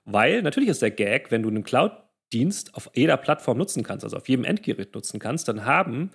weil 0.05 0.43
natürlich 0.43 0.69
ist 0.69 0.83
der 0.83 0.91
Gag, 0.91 1.31
wenn 1.31 1.43
du 1.43 1.49
einen 1.49 1.63
Cloud-Dienst 1.63 2.75
auf 2.75 2.91
jeder 2.95 3.17
Plattform 3.17 3.59
nutzen 3.59 3.85
kannst, 3.85 4.05
also 4.05 4.17
auf 4.17 4.29
jedem 4.29 4.45
Endgerät 4.45 4.93
nutzen 4.95 5.21
kannst, 5.21 5.47
dann 5.47 5.65
haben 5.65 6.11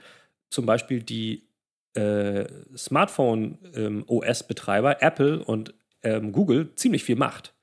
zum 0.49 0.65
Beispiel 0.65 1.01
die 1.01 1.47
äh, 1.93 2.43
Smartphone-OS-Betreiber, 2.75 5.01
Apple 5.01 5.41
und 5.43 5.73
ähm, 6.03 6.33
Google, 6.33 6.75
ziemlich 6.75 7.05
viel 7.05 7.15
Macht. 7.15 7.53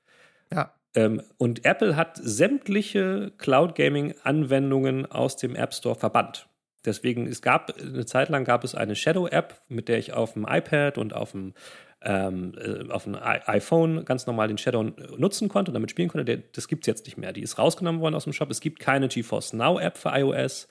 Ja. 0.51 0.73
Ähm, 0.95 1.21
und 1.37 1.65
Apple 1.65 1.95
hat 1.95 2.19
sämtliche 2.21 3.31
Cloud-Gaming-Anwendungen 3.37 5.09
aus 5.11 5.37
dem 5.37 5.55
App 5.55 5.73
Store 5.73 5.95
verbannt. 5.95 6.47
Deswegen, 6.85 7.27
es 7.27 7.41
gab, 7.41 7.73
eine 7.79 8.05
Zeit 8.05 8.29
lang 8.29 8.43
gab 8.43 8.63
es 8.63 8.75
eine 8.75 8.95
Shadow-App, 8.95 9.61
mit 9.69 9.87
der 9.87 9.97
ich 9.97 10.13
auf 10.13 10.33
dem 10.33 10.45
iPad 10.47 10.97
und 10.97 11.13
auf 11.13 11.31
dem, 11.31 11.53
ähm, 12.01 12.53
äh, 12.57 12.91
auf 12.91 13.05
dem 13.05 13.15
iPhone 13.15 14.03
ganz 14.03 14.27
normal 14.27 14.49
den 14.49 14.57
Shadow 14.57 14.83
nutzen 15.17 15.47
konnte 15.47 15.71
und 15.71 15.75
damit 15.75 15.91
spielen 15.91 16.09
konnte. 16.09 16.43
Das 16.51 16.67
gibt 16.67 16.83
es 16.83 16.87
jetzt 16.87 17.05
nicht 17.05 17.17
mehr. 17.17 17.31
Die 17.31 17.41
ist 17.41 17.57
rausgenommen 17.57 18.01
worden 18.01 18.15
aus 18.15 18.25
dem 18.25 18.33
Shop. 18.33 18.51
Es 18.51 18.59
gibt 18.59 18.79
keine 18.79 19.07
GeForce 19.07 19.53
Now-App 19.53 19.97
für 19.97 20.09
iOS 20.09 20.67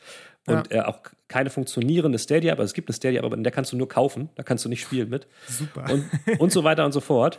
und 0.46 0.70
äh, 0.70 0.80
auch 0.80 1.00
keine 1.28 1.48
funktionierende 1.48 2.18
Stadia-App. 2.18 2.58
Also 2.58 2.70
es 2.70 2.74
gibt 2.74 2.90
eine 2.90 2.96
Stadia-App, 2.96 3.24
aber 3.24 3.36
in 3.36 3.44
der 3.44 3.52
kannst 3.52 3.72
du 3.72 3.76
nur 3.76 3.88
kaufen. 3.88 4.28
Da 4.34 4.42
kannst 4.42 4.64
du 4.66 4.68
nicht 4.68 4.82
spielen 4.82 5.08
mit 5.08 5.26
Super. 5.48 5.90
und, 5.90 6.04
und 6.38 6.52
so 6.52 6.62
weiter 6.62 6.84
und 6.84 6.92
so 6.92 7.00
fort. 7.00 7.38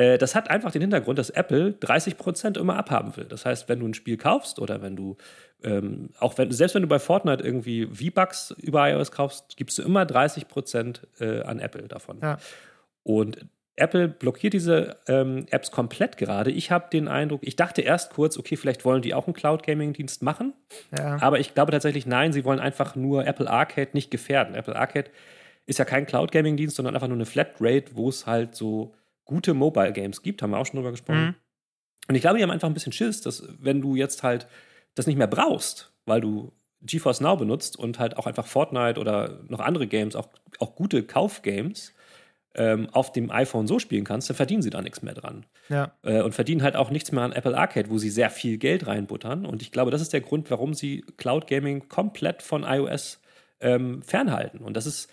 Äh, 0.00 0.16
das 0.16 0.34
hat 0.34 0.48
einfach 0.48 0.72
den 0.72 0.80
Hintergrund, 0.80 1.18
dass 1.18 1.28
Apple 1.28 1.74
30% 1.78 2.58
immer 2.58 2.76
abhaben 2.76 3.16
will. 3.18 3.26
Das 3.26 3.44
heißt, 3.44 3.68
wenn 3.68 3.80
du 3.80 3.86
ein 3.86 3.92
Spiel 3.92 4.16
kaufst 4.16 4.58
oder 4.58 4.80
wenn 4.80 4.96
du, 4.96 5.18
ähm, 5.62 6.08
auch 6.18 6.38
wenn, 6.38 6.50
selbst 6.50 6.74
wenn 6.74 6.80
du 6.80 6.88
bei 6.88 6.98
Fortnite 6.98 7.44
irgendwie 7.44 7.86
V-Bucks 7.86 8.54
über 8.62 8.90
iOS 8.90 9.12
kaufst, 9.12 9.58
gibst 9.58 9.76
du 9.76 9.82
immer 9.82 10.04
30% 10.04 11.00
äh, 11.20 11.42
an 11.42 11.58
Apple 11.58 11.86
davon. 11.86 12.18
Ja. 12.22 12.38
Und 13.02 13.44
Apple 13.76 14.08
blockiert 14.08 14.54
diese 14.54 14.96
ähm, 15.06 15.44
Apps 15.50 15.70
komplett 15.70 16.16
gerade. 16.16 16.50
Ich 16.50 16.70
habe 16.70 16.88
den 16.90 17.06
Eindruck, 17.06 17.40
ich 17.42 17.56
dachte 17.56 17.82
erst 17.82 18.14
kurz, 18.14 18.38
okay, 18.38 18.56
vielleicht 18.56 18.86
wollen 18.86 19.02
die 19.02 19.12
auch 19.12 19.26
einen 19.26 19.34
Cloud 19.34 19.62
Gaming 19.62 19.92
Dienst 19.92 20.22
machen. 20.22 20.54
Ja. 20.96 21.20
Aber 21.20 21.40
ich 21.40 21.54
glaube 21.54 21.72
tatsächlich, 21.72 22.06
nein, 22.06 22.32
sie 22.32 22.46
wollen 22.46 22.58
einfach 22.58 22.96
nur 22.96 23.26
Apple 23.26 23.50
Arcade 23.50 23.90
nicht 23.92 24.10
gefährden. 24.10 24.54
Apple 24.54 24.76
Arcade 24.76 25.10
ist 25.66 25.78
ja 25.78 25.84
kein 25.84 26.06
Cloud 26.06 26.32
Gaming 26.32 26.56
Dienst, 26.56 26.76
sondern 26.76 26.94
einfach 26.94 27.08
nur 27.08 27.18
eine 27.18 27.26
Flatrate, 27.26 27.94
wo 27.94 28.08
es 28.08 28.26
halt 28.26 28.54
so 28.54 28.94
gute 29.30 29.54
Mobile 29.54 29.92
Games 29.92 30.22
gibt. 30.22 30.42
Haben 30.42 30.50
wir 30.50 30.58
auch 30.58 30.66
schon 30.66 30.76
drüber 30.76 30.90
gesprochen. 30.90 31.24
Mhm. 31.24 31.34
Und 32.08 32.14
ich 32.16 32.20
glaube, 32.20 32.38
die 32.38 32.42
haben 32.42 32.50
einfach 32.50 32.68
ein 32.68 32.74
bisschen 32.74 32.92
Schiss, 32.92 33.22
dass 33.22 33.44
wenn 33.60 33.80
du 33.80 33.94
jetzt 33.94 34.22
halt 34.22 34.48
das 34.96 35.06
nicht 35.06 35.16
mehr 35.16 35.28
brauchst, 35.28 35.92
weil 36.04 36.20
du 36.20 36.52
GeForce 36.82 37.20
Now 37.20 37.36
benutzt 37.36 37.78
und 37.78 37.98
halt 37.98 38.16
auch 38.16 38.26
einfach 38.26 38.46
Fortnite 38.46 38.98
oder 38.98 39.40
noch 39.48 39.60
andere 39.60 39.86
Games, 39.86 40.16
auch, 40.16 40.28
auch 40.58 40.74
gute 40.74 41.04
Kaufgames, 41.04 41.94
ähm, 42.56 42.88
auf 42.90 43.12
dem 43.12 43.30
iPhone 43.30 43.68
so 43.68 43.78
spielen 43.78 44.02
kannst, 44.02 44.28
dann 44.28 44.36
verdienen 44.36 44.62
sie 44.62 44.70
da 44.70 44.82
nichts 44.82 45.02
mehr 45.02 45.14
dran. 45.14 45.46
Ja. 45.68 45.92
Äh, 46.02 46.22
und 46.22 46.32
verdienen 46.32 46.64
halt 46.64 46.74
auch 46.74 46.90
nichts 46.90 47.12
mehr 47.12 47.22
an 47.22 47.32
Apple 47.32 47.56
Arcade, 47.56 47.90
wo 47.90 47.98
sie 47.98 48.10
sehr 48.10 48.30
viel 48.30 48.58
Geld 48.58 48.88
reinbuttern. 48.88 49.46
Und 49.46 49.62
ich 49.62 49.70
glaube, 49.70 49.92
das 49.92 50.02
ist 50.02 50.12
der 50.12 50.20
Grund, 50.20 50.50
warum 50.50 50.74
sie 50.74 51.04
Cloud 51.16 51.46
Gaming 51.46 51.88
komplett 51.88 52.42
von 52.42 52.64
iOS 52.64 53.20
ähm, 53.60 54.02
fernhalten. 54.02 54.60
Und 54.60 54.76
das 54.76 54.86
ist 54.86 55.12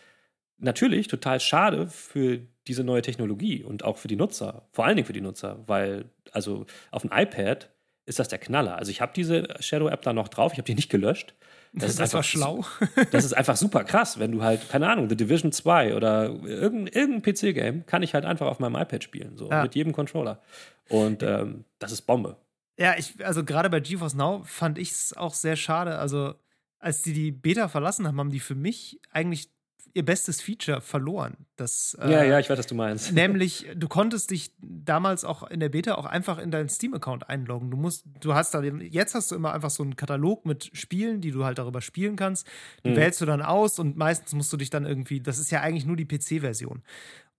natürlich 0.58 1.08
total 1.08 1.40
schade 1.40 1.88
für 1.88 2.40
diese 2.68 2.84
neue 2.84 3.02
Technologie 3.02 3.64
und 3.64 3.84
auch 3.84 3.98
für 3.98 4.08
die 4.08 4.16
Nutzer, 4.16 4.68
vor 4.72 4.86
allen 4.86 4.96
Dingen 4.96 5.06
für 5.06 5.14
die 5.14 5.22
Nutzer, 5.22 5.64
weil 5.68 6.06
also 6.32 6.66
auf 6.92 7.02
dem 7.02 7.12
iPad 7.14 7.70
ist 8.06 8.20
das 8.20 8.30
der 8.30 8.40
Knaller. 8.40 8.78
Also 8.78 8.90
ich 8.90 9.02
habe 9.02 9.12
diese 9.16 9.48
Shadow 9.60 9.90
App 9.90 10.02
da 10.02 10.14
noch 10.14 10.30
drauf, 10.30 10.54
ich 10.54 10.58
habe 10.58 10.66
die 10.66 10.76
nicht 10.76 10.90
gelöscht. 10.90 11.36
Das, 11.74 11.92
ist 11.92 12.00
das 12.00 12.14
war 12.14 12.24
schlau. 12.24 12.64
das 13.12 13.26
ist 13.26 13.34
einfach 13.34 13.58
super 13.58 13.84
krass, 13.84 14.18
wenn 14.20 14.32
du 14.32 14.42
halt, 14.42 14.70
keine 14.70 14.90
Ahnung, 14.90 15.10
The 15.10 15.18
Division 15.18 15.52
2 15.52 15.96
oder 15.96 16.30
irgendein, 16.44 16.88
irgendein 16.88 17.34
PC-Game 17.34 17.86
kann 17.86 18.04
ich 18.04 18.14
halt 18.14 18.26
einfach 18.26 18.48
auf 18.48 18.60
meinem 18.60 18.76
iPad 18.76 19.04
spielen, 19.04 19.38
so 19.38 19.50
ja. 19.50 19.64
mit 19.64 19.76
jedem 19.76 19.92
Controller. 19.92 20.42
Und 20.90 21.22
ähm, 21.22 21.66
das 21.80 21.92
ist 21.92 22.04
Bombe. 22.04 22.38
Ja, 22.78 22.96
ich, 22.98 23.14
also 23.26 23.44
gerade 23.44 23.70
bei 23.70 23.80
GeForce 23.80 24.16
Now 24.16 24.44
fand 24.46 24.78
ich 24.78 24.92
es 24.92 25.18
auch 25.18 25.34
sehr 25.34 25.56
schade. 25.56 25.98
Also, 25.98 26.36
als 26.80 27.02
die 27.02 27.14
die 27.14 27.32
Beta 27.32 27.68
verlassen 27.68 28.08
haben, 28.08 28.20
haben 28.20 28.30
die 28.30 28.40
für 28.40 28.56
mich 28.56 29.02
eigentlich 29.12 29.50
ihr 29.94 30.06
bestes 30.06 30.42
Feature 30.42 30.82
verloren. 30.82 31.38
Das, 31.56 31.98
ja, 32.00 32.22
äh, 32.22 32.30
ja, 32.30 32.40
ich 32.40 32.50
weiß, 32.50 32.58
was 32.60 32.68
du 32.68 32.76
meinst. 32.76 33.12
Nämlich, 33.14 33.68
du 33.76 33.88
konntest 33.88 34.32
dich 34.32 34.52
damals 34.60 35.24
auch 35.24 35.44
in 35.44 35.60
der 35.60 35.70
Beta 35.70 35.96
auch 35.96 36.06
einfach 36.06 36.38
in 36.38 36.52
deinen 36.52 36.70
Steam-Account 36.70 37.30
einloggen. 37.30 37.72
Du 37.72 37.78
musst, 37.78 38.06
du 38.22 38.34
hast 38.34 38.54
da, 38.54 38.62
jetzt 38.62 39.16
hast 39.16 39.32
du 39.32 39.36
immer 39.36 39.54
einfach 39.54 39.70
so 39.70 39.84
einen 39.84 39.96
Katalog 39.96 40.46
mit 40.46 40.70
Spielen, 40.74 41.22
die 41.22 41.32
du 41.32 41.46
halt 41.46 41.58
darüber 41.58 41.82
spielen 41.82 42.16
kannst. 42.16 42.48
Die 42.86 42.92
mhm. 42.92 42.96
wählst 42.96 43.22
du 43.22 43.26
dann 43.26 43.42
aus 43.42 43.80
und 43.80 43.98
meistens 43.98 44.34
musst 44.34 44.52
du 44.54 44.58
dich 44.58 44.70
dann 44.70 44.86
irgendwie, 44.86 45.20
das 45.20 45.40
ist 45.40 45.52
ja 45.52 45.62
eigentlich 45.62 45.86
nur 45.86 45.96
die 45.96 46.06
PC-Version. 46.06 46.84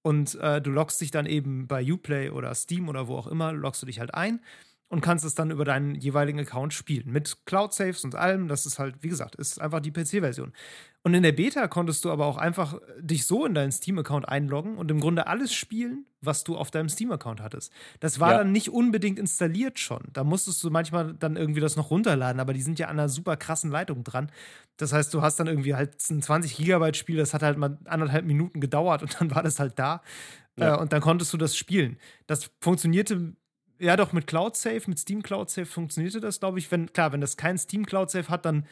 Und 0.03 0.37
äh, 0.37 0.61
du 0.61 0.71
loggst 0.71 1.01
dich 1.01 1.11
dann 1.11 1.27
eben 1.27 1.67
bei 1.67 1.83
Uplay 1.83 2.31
oder 2.31 2.55
Steam 2.55 2.89
oder 2.89 3.09
wo 3.09 3.17
auch 3.17 3.27
immer, 3.27 3.53
loggst 3.53 3.83
du 3.83 3.87
dich 3.87 4.01
halt 4.01 4.15
ein 4.15 4.41
und 4.89 5.03
kannst 5.03 5.25
es 5.25 5.35
dann 5.35 5.51
über 5.51 5.65
deinen 5.65 5.95
jeweiligen 5.95 6.41
Account 6.41 6.73
spielen. 6.73 7.13
Mit 7.13 7.45
Cloud 7.45 7.75
Saves 7.75 8.05
und 8.05 8.15
allem. 8.15 8.49
Das 8.49 8.65
ist 8.65 8.79
halt, 8.79 9.03
wie 9.03 9.09
gesagt, 9.09 9.35
ist 9.35 9.61
einfach 9.61 9.81
die 9.81 9.93
PC-Version. 9.93 10.53
Und 11.03 11.15
in 11.15 11.23
der 11.23 11.33
Beta 11.33 11.69
konntest 11.69 12.05
du 12.05 12.11
aber 12.11 12.27
auch 12.27 12.39
einfach 12.39 12.79
dich 12.99 13.27
so 13.27 13.47
in 13.47 13.55
deinen 13.55 13.71
Steam-Account 13.71 14.29
einloggen 14.29 14.77
und 14.77 14.91
im 14.91 15.01
Grunde 15.01 15.27
alles 15.27 15.55
spielen, 15.55 16.07
was 16.21 16.43
du 16.43 16.57
auf 16.57 16.71
deinem 16.71 16.89
Steam-Account 16.89 17.41
hattest. 17.41 17.73
Das 18.01 18.19
war 18.19 18.33
ja. 18.33 18.39
dann 18.39 18.51
nicht 18.51 18.71
unbedingt 18.71 19.19
installiert 19.19 19.79
schon. 19.79 20.03
Da 20.13 20.25
musstest 20.25 20.63
du 20.65 20.71
manchmal 20.71 21.15
dann 21.15 21.37
irgendwie 21.37 21.61
das 21.61 21.77
noch 21.77 21.91
runterladen, 21.91 22.41
aber 22.41 22.53
die 22.53 22.63
sind 22.63 22.79
ja 22.79 22.89
an 22.89 22.99
einer 22.99 23.09
super 23.09 23.37
krassen 23.37 23.71
Leitung 23.71 24.05
dran. 24.05 24.33
Das 24.77 24.93
heißt, 24.93 25.13
du 25.15 25.23
hast 25.23 25.39
dann 25.39 25.47
irgendwie 25.47 25.75
halt 25.75 25.97
ein 26.11 26.21
20 26.21 26.57
Gigabyte 26.57 26.97
Spiel, 26.97 27.17
das 27.17 27.33
hat 27.33 27.43
halt 27.43 27.59
mal 27.59 27.79
anderthalb 27.85 28.25
Minuten 28.25 28.61
gedauert 28.61 29.03
und 29.03 29.21
dann 29.21 29.35
war 29.35 29.43
das 29.43 29.61
halt 29.61 29.79
da. 29.79 30.03
Ja. 30.57 30.75
Äh, 30.75 30.79
und 30.81 30.93
dann 30.93 31.01
konntest 31.01 31.33
du 31.33 31.37
das 31.37 31.57
spielen. 31.57 31.99
Das 32.27 32.51
funktionierte 32.61 33.35
ja, 33.79 33.97
doch, 33.97 34.13
mit 34.13 34.27
Cloud 34.27 34.57
Safe, 34.57 34.83
mit 34.87 34.99
Steam 34.99 35.23
Cloud 35.23 35.51
Safe 35.51 35.67
funktionierte 35.67 36.21
das, 36.21 36.41
glaube 36.41 36.59
ich. 36.59 36.71
Wenn, 36.71 36.93
klar, 36.93 37.13
wenn 37.13 37.21
das 37.21 37.37
kein 37.37 37.59
Steam 37.59 37.87
Cloud 37.87 38.11
Safe 38.11 38.29
hat, 38.29 38.45
dann 38.45 38.67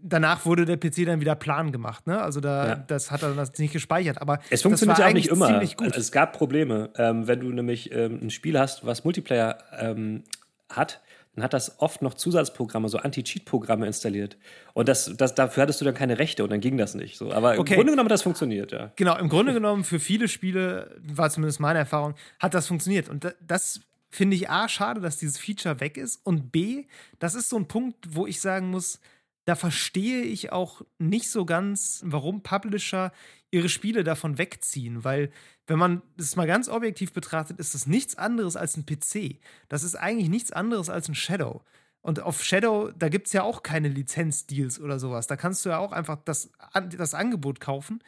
danach 0.00 0.44
wurde 0.46 0.64
der 0.64 0.76
PC 0.76 1.06
dann 1.06 1.20
wieder 1.20 1.34
plan 1.34 1.72
gemacht, 1.72 2.06
ne? 2.06 2.20
Also 2.20 2.40
da, 2.40 2.66
ja. 2.66 2.74
das 2.76 3.10
hat 3.10 3.22
er 3.22 3.34
dann 3.34 3.48
nicht 3.58 3.72
gespeichert. 3.72 4.20
Aber 4.20 4.38
es 4.50 4.62
funktioniert 4.62 4.98
ja 4.98 5.06
auch 5.06 5.12
nicht 5.12 5.28
immer. 5.28 5.48
Also 5.48 6.00
es 6.00 6.12
gab 6.12 6.36
Probleme. 6.36 6.90
Ähm, 6.96 7.26
wenn 7.26 7.40
du 7.40 7.50
nämlich 7.50 7.92
ähm, 7.92 8.20
ein 8.22 8.30
Spiel 8.30 8.58
hast, 8.58 8.86
was 8.86 9.04
Multiplayer 9.04 9.58
ähm, 9.78 10.24
hat, 10.70 11.02
dann 11.34 11.44
hat 11.44 11.54
das 11.54 11.80
oft 11.80 12.02
noch 12.02 12.14
Zusatzprogramme, 12.14 12.88
so 12.90 12.98
Anti-Cheat-Programme 12.98 13.86
installiert. 13.86 14.36
Und 14.74 14.88
das, 14.88 15.14
das, 15.16 15.34
dafür 15.34 15.62
hattest 15.62 15.80
du 15.80 15.84
dann 15.86 15.94
keine 15.94 16.18
Rechte 16.18 16.44
und 16.44 16.52
dann 16.52 16.60
ging 16.60 16.76
das 16.76 16.94
nicht. 16.94 17.16
So. 17.16 17.32
Aber 17.32 17.58
okay. 17.58 17.72
im 17.72 17.76
Grunde 17.76 17.92
genommen 17.92 18.06
hat 18.06 18.12
das 18.12 18.22
funktioniert, 18.22 18.72
ja. 18.72 18.92
Genau, 18.96 19.16
im 19.16 19.30
Grunde 19.30 19.54
genommen 19.54 19.84
für 19.84 19.98
viele 19.98 20.28
Spiele, 20.28 20.94
war 21.02 21.30
zumindest 21.30 21.58
meine 21.58 21.78
Erfahrung, 21.78 22.14
hat 22.38 22.52
das 22.52 22.66
funktioniert. 22.66 23.08
Und 23.08 23.34
das 23.40 23.80
finde 24.12 24.36
ich 24.36 24.50
A, 24.50 24.68
schade, 24.68 25.00
dass 25.00 25.16
dieses 25.16 25.38
Feature 25.38 25.80
weg 25.80 25.96
ist. 25.96 26.20
Und 26.24 26.52
B, 26.52 26.86
das 27.18 27.34
ist 27.34 27.48
so 27.48 27.56
ein 27.56 27.66
Punkt, 27.66 28.14
wo 28.14 28.26
ich 28.26 28.40
sagen 28.40 28.70
muss, 28.70 29.00
da 29.44 29.56
verstehe 29.56 30.22
ich 30.22 30.52
auch 30.52 30.82
nicht 30.98 31.28
so 31.28 31.44
ganz, 31.44 32.02
warum 32.04 32.42
Publisher 32.42 33.12
ihre 33.50 33.68
Spiele 33.68 34.04
davon 34.04 34.38
wegziehen, 34.38 35.02
weil 35.02 35.30
wenn 35.66 35.78
man 35.78 36.02
das 36.16 36.36
mal 36.36 36.46
ganz 36.46 36.68
objektiv 36.68 37.12
betrachtet, 37.12 37.58
ist 37.58 37.74
das 37.74 37.86
nichts 37.86 38.16
anderes 38.16 38.56
als 38.56 38.76
ein 38.76 38.86
PC. 38.86 39.40
Das 39.68 39.82
ist 39.82 39.96
eigentlich 39.96 40.28
nichts 40.28 40.52
anderes 40.52 40.90
als 40.90 41.08
ein 41.08 41.14
Shadow. 41.14 41.62
Und 42.02 42.20
auf 42.20 42.42
Shadow, 42.42 42.90
da 42.96 43.08
gibt 43.08 43.28
es 43.28 43.32
ja 43.32 43.42
auch 43.42 43.62
keine 43.62 43.88
Lizenzdeals 43.88 44.80
oder 44.80 44.98
sowas. 44.98 45.26
Da 45.26 45.36
kannst 45.36 45.64
du 45.64 45.70
ja 45.70 45.78
auch 45.78 45.92
einfach 45.92 46.18
das, 46.24 46.50
das 46.96 47.14
Angebot 47.14 47.60
kaufen 47.60 48.02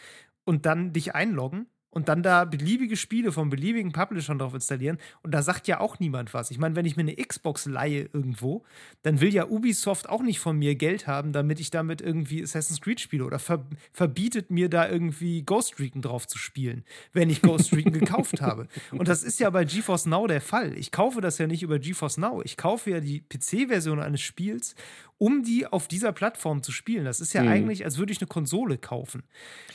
und 0.44 0.66
dann 0.66 0.92
dich 0.92 1.14
einloggen 1.14 1.66
und 1.94 2.08
dann 2.08 2.22
da 2.22 2.44
beliebige 2.44 2.96
Spiele 2.96 3.30
von 3.30 3.50
beliebigen 3.50 3.92
Publishern 3.92 4.38
drauf 4.38 4.52
installieren. 4.52 4.98
Und 5.22 5.32
da 5.32 5.42
sagt 5.42 5.68
ja 5.68 5.78
auch 5.78 6.00
niemand 6.00 6.34
was. 6.34 6.50
Ich 6.50 6.58
meine, 6.58 6.74
wenn 6.74 6.86
ich 6.86 6.96
mir 6.96 7.02
eine 7.02 7.14
Xbox 7.14 7.66
leihe 7.66 8.08
irgendwo, 8.12 8.64
dann 9.02 9.20
will 9.20 9.32
ja 9.32 9.46
Ubisoft 9.46 10.08
auch 10.08 10.22
nicht 10.22 10.40
von 10.40 10.58
mir 10.58 10.74
Geld 10.74 11.06
haben, 11.06 11.32
damit 11.32 11.60
ich 11.60 11.70
damit 11.70 12.00
irgendwie 12.00 12.42
Assassin's 12.42 12.80
Creed 12.80 13.00
spiele 13.00 13.24
oder 13.24 13.38
ver 13.38 13.64
verbietet 13.92 14.50
mir 14.50 14.68
da 14.68 14.88
irgendwie 14.88 15.42
Ghost 15.42 15.78
Recon 15.78 16.02
drauf 16.02 16.26
zu 16.26 16.36
spielen, 16.36 16.84
wenn 17.12 17.30
ich 17.30 17.40
Ghost 17.42 17.72
Recon 17.72 17.92
gekauft 17.98 18.42
habe. 18.42 18.66
Und 18.90 19.06
das 19.06 19.22
ist 19.22 19.38
ja 19.38 19.48
bei 19.50 19.64
GeForce 19.64 20.06
Now 20.06 20.26
der 20.26 20.40
Fall. 20.40 20.76
Ich 20.76 20.90
kaufe 20.90 21.20
das 21.20 21.38
ja 21.38 21.46
nicht 21.46 21.62
über 21.62 21.78
GeForce 21.78 22.18
Now. 22.18 22.42
Ich 22.44 22.56
kaufe 22.56 22.90
ja 22.90 23.00
die 23.00 23.20
PC-Version 23.20 24.00
eines 24.00 24.20
Spiels, 24.20 24.74
um 25.18 25.44
die 25.44 25.66
auf 25.66 25.86
dieser 25.86 26.12
Plattform 26.12 26.62
zu 26.62 26.72
spielen. 26.72 27.04
Das 27.04 27.20
ist 27.20 27.32
ja 27.32 27.42
mhm. 27.42 27.48
eigentlich, 27.48 27.84
als 27.84 27.98
würde 27.98 28.12
ich 28.12 28.20
eine 28.20 28.26
Konsole 28.26 28.78
kaufen. 28.78 29.22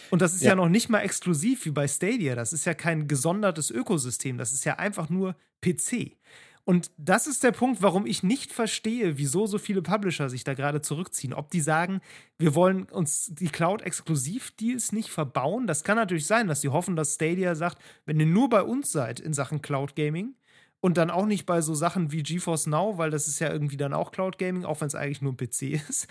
Und 0.09 0.21
das 0.21 0.33
ist 0.33 0.43
ja. 0.43 0.49
ja 0.49 0.55
noch 0.55 0.69
nicht 0.69 0.89
mal 0.89 0.99
exklusiv 0.99 1.65
wie 1.65 1.71
bei 1.71 1.87
Stadia. 1.87 2.08
Das 2.17 2.53
ist 2.53 2.65
ja 2.65 2.73
kein 2.73 3.07
gesondertes 3.07 3.69
Ökosystem. 3.71 4.37
Das 4.37 4.53
ist 4.53 4.65
ja 4.65 4.75
einfach 4.75 5.09
nur 5.09 5.35
PC. 5.61 6.17
Und 6.69 6.91
das 6.97 7.25
ist 7.25 7.43
der 7.43 7.51
Punkt, 7.51 7.81
warum 7.81 8.05
ich 8.05 8.21
nicht 8.21 8.51
verstehe, 8.51 9.17
wieso 9.17 9.47
so 9.47 9.57
viele 9.57 9.81
Publisher 9.81 10.29
sich 10.29 10.43
da 10.43 10.53
gerade 10.53 10.81
zurückziehen. 10.81 11.33
Ob 11.33 11.49
die 11.49 11.61
sagen, 11.61 11.99
wir 12.37 12.53
wollen 12.53 12.83
uns 12.83 13.31
die 13.33 13.47
Cloud-Exklusiv-Deals 13.47 14.91
nicht 14.91 15.09
verbauen. 15.09 15.65
Das 15.65 15.83
kann 15.83 15.95
natürlich 15.95 16.27
sein, 16.27 16.47
dass 16.47 16.61
sie 16.61 16.69
hoffen, 16.69 16.95
dass 16.95 17.15
Stadia 17.15 17.55
sagt, 17.55 17.79
wenn 18.05 18.19
ihr 18.19 18.27
nur 18.27 18.49
bei 18.49 18.61
uns 18.61 18.91
seid 18.91 19.19
in 19.19 19.33
Sachen 19.33 19.63
Cloud 19.63 19.95
Gaming, 19.95 20.35
und 20.81 20.97
dann 20.97 21.09
auch 21.09 21.25
nicht 21.25 21.45
bei 21.45 21.61
so 21.61 21.73
Sachen 21.73 22.11
wie 22.11 22.23
GeForce 22.23 22.67
Now, 22.67 22.97
weil 22.97 23.11
das 23.11 23.27
ist 23.27 23.39
ja 23.39 23.51
irgendwie 23.51 23.77
dann 23.77 23.93
auch 23.93 24.11
Cloud 24.11 24.37
Gaming, 24.37 24.65
auch 24.65 24.81
wenn 24.81 24.87
es 24.87 24.95
eigentlich 24.95 25.21
nur 25.21 25.33
ein 25.33 25.37
PC 25.37 25.61
ist. 25.89 26.07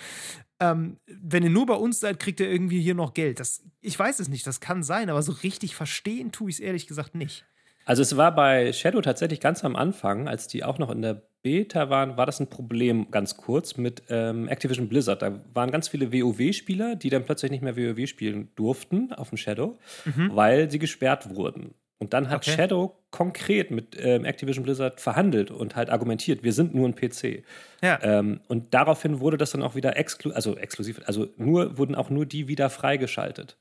Ähm, 0.60 0.98
wenn 1.06 1.42
ihr 1.42 1.50
nur 1.50 1.66
bei 1.66 1.74
uns 1.74 2.00
seid, 2.00 2.18
kriegt 2.18 2.40
ihr 2.40 2.50
irgendwie 2.50 2.80
hier 2.80 2.94
noch 2.94 3.14
Geld. 3.14 3.40
Das, 3.40 3.62
ich 3.80 3.98
weiß 3.98 4.18
es 4.20 4.28
nicht, 4.28 4.46
das 4.46 4.60
kann 4.60 4.82
sein, 4.82 5.10
aber 5.10 5.22
so 5.22 5.32
richtig 5.32 5.74
verstehen 5.74 6.32
tue 6.32 6.50
ich 6.50 6.56
es 6.56 6.60
ehrlich 6.60 6.86
gesagt 6.86 7.14
nicht. 7.14 7.44
Also 7.84 8.02
es 8.02 8.18
war 8.18 8.34
bei 8.34 8.72
Shadow 8.74 9.00
tatsächlich 9.00 9.40
ganz 9.40 9.64
am 9.64 9.74
Anfang, 9.74 10.28
als 10.28 10.46
die 10.46 10.62
auch 10.62 10.78
noch 10.78 10.90
in 10.90 11.00
der 11.00 11.22
Beta 11.42 11.88
waren, 11.88 12.18
war 12.18 12.26
das 12.26 12.38
ein 12.38 12.50
Problem 12.50 13.10
ganz 13.10 13.38
kurz 13.38 13.78
mit 13.78 14.02
ähm, 14.10 14.48
Activision 14.48 14.88
Blizzard. 14.88 15.22
Da 15.22 15.40
waren 15.54 15.70
ganz 15.70 15.88
viele 15.88 16.12
WoW-Spieler, 16.12 16.96
die 16.96 17.08
dann 17.08 17.24
plötzlich 17.24 17.50
nicht 17.50 17.62
mehr 17.62 17.78
WoW 17.78 18.06
spielen 18.06 18.50
durften 18.56 19.14
auf 19.14 19.30
dem 19.30 19.38
Shadow, 19.38 19.78
mhm. 20.04 20.30
weil 20.34 20.70
sie 20.70 20.78
gesperrt 20.78 21.34
wurden. 21.34 21.74
Und 22.00 22.12
dann 22.12 22.30
hat 22.30 22.46
okay. 22.46 22.52
Shadow 22.52 22.96
konkret 23.10 23.70
mit 23.70 23.96
ähm, 23.98 24.24
Activision 24.24 24.64
Blizzard 24.64 25.00
verhandelt 25.00 25.50
und 25.50 25.74
halt 25.74 25.90
argumentiert, 25.90 26.44
wir 26.44 26.52
sind 26.52 26.74
nur 26.74 26.88
ein 26.88 26.94
PC. 26.94 27.42
Ja. 27.82 27.98
Ähm, 28.02 28.40
und 28.46 28.72
daraufhin 28.72 29.18
wurde 29.18 29.36
das 29.36 29.50
dann 29.50 29.62
auch 29.62 29.74
wieder 29.74 29.96
exklu 29.96 30.30
also 30.30 30.56
exklusiv, 30.56 31.00
also 31.06 31.28
nur 31.36 31.76
wurden 31.76 31.96
auch 31.96 32.10
nur 32.10 32.24
die 32.24 32.46
wieder 32.46 32.70
freigeschaltet. 32.70 33.56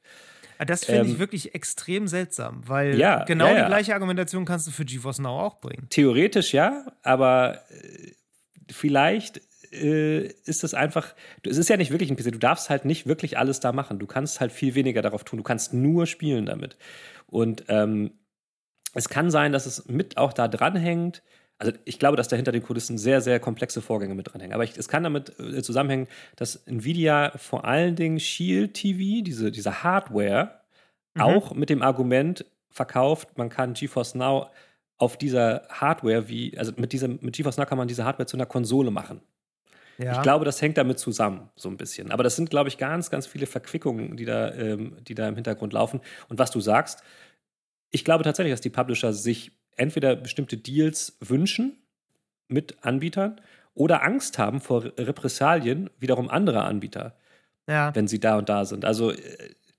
Ah, 0.60 0.66
das 0.66 0.86
finde 0.86 1.02
ähm, 1.02 1.08
ich 1.08 1.20
wirklich 1.20 1.56
extrem 1.56 2.08
seltsam, 2.08 2.62
weil 2.66 2.98
ja, 2.98 3.24
genau 3.26 3.48
ja, 3.48 3.54
ja. 3.54 3.62
die 3.64 3.68
gleiche 3.68 3.94
Argumentation 3.94 4.46
kannst 4.46 4.68
du 4.68 4.72
für 4.72 4.86
GeForce 4.86 5.20
Now 5.20 5.40
auch 5.40 5.60
bringen. 5.60 5.88
Theoretisch 5.90 6.54
ja, 6.54 6.86
aber 7.04 7.62
äh, 7.70 8.12
vielleicht 8.72 9.42
äh, 9.72 10.28
ist 10.46 10.64
es 10.64 10.74
einfach, 10.74 11.14
es 11.44 11.58
ist 11.58 11.70
ja 11.70 11.78
nicht 11.78 11.92
wirklich 11.92 12.10
ein 12.10 12.18
PC, 12.18 12.32
du 12.32 12.40
darfst 12.40 12.70
halt 12.70 12.86
nicht 12.86 13.08
wirklich 13.08 13.38
alles 13.38 13.60
da 13.60 13.72
machen. 13.72 14.00
Du 14.00 14.08
kannst 14.08 14.40
halt 14.40 14.52
viel 14.52 14.76
weniger 14.76 15.02
darauf 15.02 15.24
tun, 15.24 15.38
du 15.38 15.44
kannst 15.44 15.74
nur 15.74 16.08
spielen 16.08 16.46
damit. 16.46 16.78
Und 17.28 17.66
ähm, 17.68 18.12
es 18.98 19.10
kann 19.10 19.30
sein, 19.30 19.52
dass 19.52 19.66
es 19.66 19.88
mit 19.88 20.18
auch 20.18 20.34
da 20.34 20.48
dranhängt. 20.48 21.22
Also 21.60 21.72
ich 21.86 22.00
glaube, 22.00 22.18
dass 22.18 22.28
da 22.28 22.36
hinter 22.36 22.52
den 22.52 22.64
Kulissen 22.64 22.98
sehr, 22.98 23.22
sehr 23.22 23.40
komplexe 23.40 23.82
Vorgänge 23.82 24.16
mit 24.16 24.32
dranhängen. 24.32 24.54
Aber 24.54 24.64
ich, 24.64 24.78
es 24.78 24.88
kann 24.88 25.04
damit 25.04 25.38
äh, 25.40 25.62
zusammenhängen, 25.62 26.08
dass 26.36 26.56
Nvidia 26.68 27.32
vor 27.36 27.66
allen 27.66 27.96
Dingen 27.96 28.20
Shield 28.20 28.74
TV, 28.74 29.24
diese, 29.24 29.52
diese 29.52 29.84
Hardware, 29.84 30.62
mhm. 31.14 31.22
auch 31.22 31.54
mit 31.54 31.70
dem 31.70 31.82
Argument 31.82 32.46
verkauft, 32.70 33.38
man 33.38 33.50
kann 33.50 33.74
GeForce 33.74 34.16
Now 34.16 34.48
auf 34.98 35.18
dieser 35.18 35.68
Hardware 35.70 36.28
wie, 36.28 36.58
also 36.58 36.72
mit, 36.76 36.92
diesem, 36.92 37.20
mit 37.22 37.36
GeForce 37.36 37.58
Now 37.58 37.66
kann 37.66 37.78
man 37.78 37.88
diese 37.88 38.04
Hardware 38.04 38.26
zu 38.26 38.38
einer 38.38 38.46
Konsole 38.46 38.92
machen. 38.92 39.22
Ja. 40.00 40.14
Ich 40.14 40.22
glaube, 40.22 40.46
das 40.46 40.62
hängt 40.62 40.78
damit 40.78 41.00
zusammen, 41.00 41.50
so 41.56 41.70
ein 41.70 41.78
bisschen. 41.78 42.12
Aber 42.12 42.24
das 42.24 42.36
sind, 42.36 42.50
glaube 42.52 42.70
ich, 42.70 42.78
ganz, 42.78 43.10
ganz 43.10 43.26
viele 43.26 43.48
Verquickungen, 43.48 44.16
die 44.16 44.26
da, 44.26 44.54
ähm, 44.54 44.96
die 45.02 45.16
da 45.16 45.28
im 45.28 45.36
Hintergrund 45.36 45.74
laufen. 45.74 46.02
Und 46.30 46.38
was 46.38 46.52
du 46.52 46.60
sagst, 46.60 47.02
ich 47.92 48.06
glaube 48.06 48.24
tatsächlich, 48.24 48.54
dass 48.54 48.62
die 48.62 48.70
Publisher 48.70 49.14
sich 49.14 49.52
entweder 49.76 50.16
bestimmte 50.16 50.58
Deals 50.58 51.18
wünschen 51.20 51.74
mit 52.48 52.84
Anbietern 52.84 53.40
oder 53.74 54.04
Angst 54.04 54.40
haben 54.40 54.60
vor 54.60 54.86
Repressalien 54.98 55.90
wiederum 56.00 56.30
anderer 56.30 56.66
Anbieter, 56.66 57.16
ja. 57.68 57.94
wenn 57.96 58.08
sie 58.08 58.20
da 58.20 58.38
und 58.38 58.50
da 58.50 58.66
sind. 58.66 58.86
Also 58.86 59.12
äh, 59.12 59.18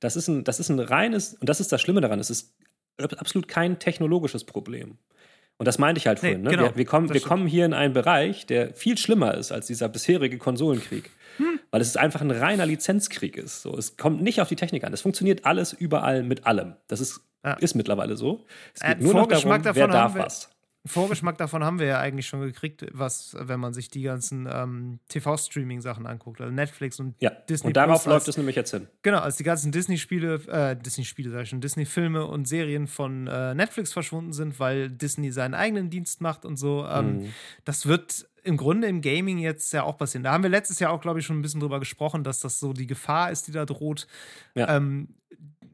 das 0.00 0.16
ist 0.16 0.28
ein, 0.28 0.44
das 0.44 0.60
ist 0.60 0.68
ein 0.68 0.78
reines, 0.78 1.34
und 1.34 1.48
das 1.48 1.60
ist 1.60 1.72
das 1.72 1.80
Schlimme 1.80 2.00
daran, 2.00 2.20
es 2.20 2.30
ist 2.30 2.54
absolut 2.96 3.48
kein 3.48 3.78
technologisches 3.78 4.44
Problem. 4.44 4.98
Und 5.58 5.66
das 5.66 5.78
meinte 5.78 5.98
ich 5.98 6.06
halt 6.06 6.20
vorhin. 6.20 6.42
Nee, 6.42 6.50
ne? 6.50 6.56
genau, 6.56 6.68
wir, 6.70 6.76
wir, 6.76 6.84
kommen, 6.84 7.12
wir 7.12 7.20
kommen 7.20 7.48
hier 7.48 7.64
in 7.64 7.74
einen 7.74 7.92
Bereich, 7.92 8.46
der 8.46 8.74
viel 8.74 8.96
schlimmer 8.96 9.34
ist 9.34 9.50
als 9.50 9.66
dieser 9.66 9.88
bisherige 9.88 10.38
Konsolenkrieg. 10.38 11.10
Hm. 11.38 11.58
Weil 11.72 11.80
es 11.80 11.96
einfach 11.96 12.20
ein 12.20 12.30
reiner 12.30 12.64
Lizenzkrieg 12.64 13.36
ist. 13.36 13.62
So, 13.62 13.76
es 13.76 13.96
kommt 13.96 14.22
nicht 14.22 14.40
auf 14.40 14.48
die 14.48 14.56
Technik 14.56 14.84
an. 14.84 14.92
Es 14.92 15.00
funktioniert 15.00 15.44
alles 15.44 15.72
überall 15.72 16.22
mit 16.22 16.46
allem. 16.46 16.76
Das 16.86 17.00
ist, 17.00 17.20
ja. 17.44 17.52
ist 17.54 17.74
mittlerweile 17.74 18.16
so. 18.16 18.46
Es 18.74 18.80
geht 18.80 18.98
äh, 18.98 19.02
nur 19.02 19.14
noch 19.14 19.26
darum, 19.26 19.64
wer 19.64 19.88
darf 19.88 20.14
was. 20.14 20.50
Vorgeschmack 20.86 21.36
davon 21.38 21.64
haben 21.64 21.78
wir 21.78 21.86
ja 21.86 22.00
eigentlich 22.00 22.26
schon 22.26 22.40
gekriegt, 22.40 22.86
was, 22.92 23.36
wenn 23.38 23.60
man 23.60 23.74
sich 23.74 23.90
die 23.90 24.02
ganzen 24.02 24.48
ähm, 24.50 25.00
TV-Streaming-Sachen 25.08 26.06
anguckt, 26.06 26.40
also 26.40 26.52
Netflix 26.52 26.98
und 26.98 27.14
ja, 27.20 27.30
Disney. 27.30 27.68
Und 27.68 27.76
darauf 27.76 28.04
Plus, 28.04 28.14
läuft 28.14 28.28
es 28.28 28.36
nämlich 28.36 28.56
jetzt 28.56 28.70
hin. 28.70 28.88
Genau, 29.02 29.18
als 29.18 29.36
die 29.36 29.44
ganzen 29.44 29.72
Disney-Spiele, 29.72 30.34
äh, 30.48 30.76
Disney-Spiele, 30.76 31.30
sag 31.30 31.42
ich 31.42 31.48
schon, 31.50 31.60
Disney-Filme 31.60 32.26
und 32.26 32.48
Serien 32.48 32.86
von 32.86 33.26
äh, 33.26 33.54
Netflix 33.54 33.92
verschwunden 33.92 34.32
sind, 34.32 34.58
weil 34.60 34.88
Disney 34.88 35.30
seinen 35.30 35.54
eigenen 35.54 35.90
Dienst 35.90 36.20
macht 36.20 36.44
und 36.44 36.56
so. 36.56 36.86
Ähm, 36.86 37.18
mhm. 37.18 37.34
Das 37.64 37.86
wird 37.86 38.28
im 38.44 38.56
Grunde 38.56 38.88
im 38.88 39.02
Gaming 39.02 39.38
jetzt 39.38 39.72
ja 39.72 39.82
auch 39.82 39.98
passieren. 39.98 40.24
Da 40.24 40.32
haben 40.32 40.42
wir 40.42 40.50
letztes 40.50 40.78
Jahr 40.78 40.92
auch, 40.92 41.00
glaube 41.00 41.18
ich, 41.18 41.26
schon 41.26 41.38
ein 41.38 41.42
bisschen 41.42 41.60
drüber 41.60 41.80
gesprochen, 41.80 42.24
dass 42.24 42.40
das 42.40 42.58
so 42.58 42.72
die 42.72 42.86
Gefahr 42.86 43.30
ist, 43.30 43.46
die 43.46 43.52
da 43.52 43.66
droht. 43.66 44.06
Ja. 44.54 44.76
Ähm, 44.76 45.08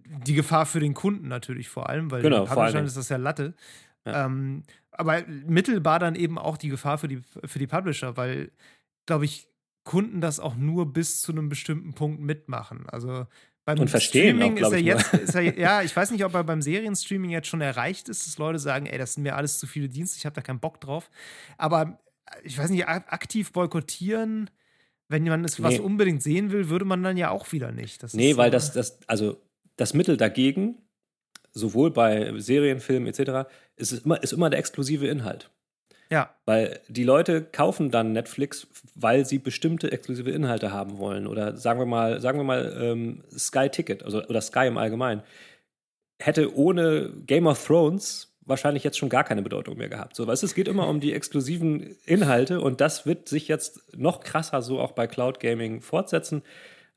die 0.07 0.35
Gefahr 0.35 0.67
für 0.67 0.81
den 0.81 0.95
Kunden 0.95 1.29
natürlich 1.29 1.69
vor 1.69 1.89
allem, 1.89 2.11
weil 2.11 2.23
genau, 2.23 2.45
allem 2.45 2.85
ist 2.85 2.97
das 2.97 3.09
ja 3.09 3.17
Latte. 3.17 3.55
Ja. 4.07 4.27
Ähm, 4.27 4.65
aber 4.91 5.23
mittelbar 5.27 5.99
dann 5.99 6.15
eben 6.15 6.39
auch 6.39 6.57
die 6.57 6.69
Gefahr 6.69 6.99
für 6.99 7.09
die, 7.09 7.23
für 7.45 7.59
die 7.59 7.67
Publisher, 7.67 8.17
weil, 8.17 8.53
glaube 9.07 9.25
ich, 9.25 9.49
Kunden 9.85 10.21
das 10.21 10.41
auch 10.41 10.57
nur 10.57 10.93
bis 10.93 11.21
zu 11.21 11.33
einem 11.33 11.49
bestimmten 11.49 11.95
Punkt 11.95 12.21
mitmachen. 12.21 12.87
Also 12.89 13.27
beim 13.65 13.79
und 13.79 13.89
verstehen 13.89 14.37
Streaming 14.37 14.63
auch, 14.63 14.69
ist 14.69 14.73
er 14.73 14.79
jetzt, 14.79 15.15
ist 15.15 15.35
er, 15.35 15.59
ja, 15.59 15.83
ich 15.83 15.95
weiß 15.95 16.11
nicht, 16.11 16.25
ob 16.25 16.35
er 16.35 16.45
beim 16.45 16.63
Serienstreaming 16.63 17.31
jetzt 17.31 17.49
schon 17.49 17.61
erreicht 17.61 18.09
ist, 18.09 18.27
dass 18.27 18.39
Leute 18.39 18.59
sagen, 18.59 18.87
ey, 18.87 18.99
das 18.99 19.15
sind 19.15 19.23
mir 19.23 19.37
alles 19.37 19.59
zu 19.59 19.67
viele 19.67 19.89
Dienste, 19.89 20.19
ich 20.19 20.27
habe 20.27 20.35
da 20.35 20.43
keinen 20.43 20.61
Bock 20.61 20.81
drauf. 20.81 21.11
Aber 21.57 21.99
ich 22.43 22.59
weiß 22.59 22.71
nicht, 22.71 22.89
aktiv 22.89 23.53
boykottieren, 23.53 24.51
wenn 25.09 25.25
man 25.25 25.45
es 25.45 25.59
nee. 25.59 25.65
was 25.65 25.79
unbedingt 25.79 26.23
sehen 26.23 26.51
will, 26.51 26.69
würde 26.69 26.85
man 26.85 27.03
dann 27.03 27.17
ja 27.17 27.31
auch 27.31 27.53
wieder 27.53 27.73
nicht. 27.73 28.03
Das 28.03 28.15
nee, 28.15 28.37
weil 28.37 28.51
das, 28.51 28.73
das, 28.73 28.99
also 29.07 29.41
das 29.77 29.95
Mittel 29.95 30.17
dagegen 30.17 30.79
sowohl 31.55 31.91
bei 31.91 32.33
Serien, 32.39 32.81
Filmen 32.81 33.07
etc., 33.07 33.49
ist 33.77 34.05
immer, 34.05 34.23
ist 34.23 34.33
immer 34.33 34.51
der 34.51 34.59
exklusive 34.59 35.07
Inhalt. 35.07 35.51
Ja. 36.11 36.35
Weil 36.45 36.81
die 36.89 37.05
Leute 37.05 37.43
kaufen 37.43 37.91
dann 37.91 38.13
Netflix, 38.13 38.67
weil 38.95 39.25
sie 39.25 39.39
bestimmte 39.39 39.91
exklusive 39.91 40.31
Inhalte 40.31 40.73
haben 40.73 40.99
wollen. 40.99 41.27
Oder 41.27 41.57
sagen 41.57 41.81
wir 41.81 41.87
mal, 41.87 42.21
sagen 42.21 42.39
wir 42.39 42.45
mal 42.45 42.77
ähm, 42.79 43.25
Sky 43.37 43.69
Ticket 43.71 44.03
also, 44.03 44.23
oder 44.25 44.41
Sky 44.41 44.67
im 44.67 44.77
Allgemeinen. 44.77 45.23
Hätte 46.19 46.55
ohne 46.57 47.11
Game 47.27 47.47
of 47.47 47.65
Thrones 47.65 48.37
wahrscheinlich 48.47 48.85
jetzt 48.85 48.99
schon 48.99 49.09
gar 49.09 49.25
keine 49.25 49.43
Bedeutung 49.43 49.79
mehr 49.79 49.89
gehabt. 49.89 50.15
So, 50.15 50.27
weißt 50.27 50.43
du, 50.43 50.47
es 50.47 50.55
geht 50.55 50.69
immer 50.69 50.89
um 50.89 51.01
die 51.01 51.15
exklusiven 51.15 51.97
Inhalte 52.05 52.61
und 52.61 52.81
das 52.81 53.07
wird 53.07 53.29
sich 53.29 53.49
jetzt 53.49 53.97
noch 53.97 54.21
krasser 54.21 54.61
so 54.61 54.81
auch 54.81 54.93
bei 54.93 55.07
Cloud 55.07 55.41
Gaming 55.41 55.81
fortsetzen. 55.81 56.43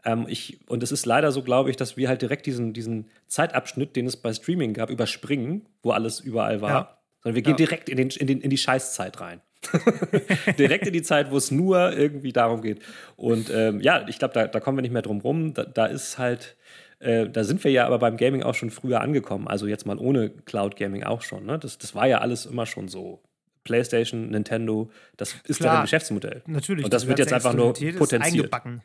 Ähm, 0.06 0.26
ich, 0.28 0.60
und 0.68 0.84
es 0.84 0.92
ist 0.92 1.06
leider 1.06 1.32
so, 1.32 1.42
glaube 1.42 1.70
ich, 1.70 1.76
dass 1.76 1.98
wir 1.98 2.08
halt 2.08 2.22
direkt 2.22 2.46
diesen, 2.46 2.74
diesen 2.74 3.10
Zeitabschnitt, 3.28 3.96
den 3.96 4.06
es 4.06 4.18
bei 4.18 4.34
Streaming 4.34 4.74
gab, 4.74 4.90
überspringen, 4.90 5.66
wo 5.84 5.92
alles 5.92 6.20
überall 6.20 6.62
war. 6.62 6.70
Ja. 6.70 6.98
Sondern 7.24 7.36
wir 7.36 7.42
gehen 7.42 7.54
ja. 7.54 7.58
direkt 7.58 7.90
in, 7.90 7.98
den, 7.98 8.10
in, 8.10 8.28
den, 8.28 8.42
in 8.42 8.50
die 8.50 8.58
Scheißzeit 8.58 9.20
rein. 9.20 9.42
direkt 10.60 10.86
in 10.88 10.94
die 10.94 11.02
Zeit, 11.02 11.32
wo 11.32 11.38
es 11.38 11.52
nur 11.52 11.92
irgendwie 11.92 12.32
darum 12.32 12.62
geht. 12.62 12.80
Und 13.16 13.50
ähm, 13.50 13.82
ja, 13.82 14.08
ich 14.08 14.20
glaube, 14.20 14.34
da, 14.34 14.48
da, 14.48 14.60
kommen 14.60 14.78
wir 14.78 14.82
nicht 14.82 14.94
mehr 14.94 15.02
drum 15.02 15.20
rum. 15.20 15.54
Da, 15.54 15.64
da 15.64 15.88
ist 15.88 16.18
halt, 16.18 16.56
äh, 17.00 17.28
da 17.28 17.44
sind 17.44 17.64
wir 17.64 17.72
ja 17.72 17.86
aber 17.86 18.00
beim 18.00 18.18
Gaming 18.18 18.44
auch 18.44 18.56
schon 18.56 18.70
früher 18.70 19.02
angekommen. 19.02 19.48
Also 19.48 19.68
jetzt 19.68 19.86
mal 19.86 19.98
ohne 19.98 20.30
Cloud 20.30 20.76
Gaming 20.76 21.04
auch 21.04 21.22
schon. 21.22 21.46
Ne? 21.46 21.58
Das, 21.60 21.78
das 21.78 21.96
war 21.96 22.08
ja 22.08 22.20
alles 22.20 22.46
immer 22.46 22.66
schon 22.66 22.88
so. 22.88 23.22
PlayStation, 23.64 24.30
Nintendo, 24.30 24.90
das 25.18 25.36
ist 25.44 25.58
Klar, 25.58 25.74
deren 25.74 25.82
Geschäftsmodell. 25.82 26.42
Natürlich. 26.46 26.86
Und 26.86 26.94
das, 26.94 27.02
das 27.02 27.10
wird 27.10 27.20
jetzt 27.20 27.34
einfach 27.34 27.54
nur 27.54 27.74
potenziert. 27.74 28.22
Eingebacken. 28.24 28.82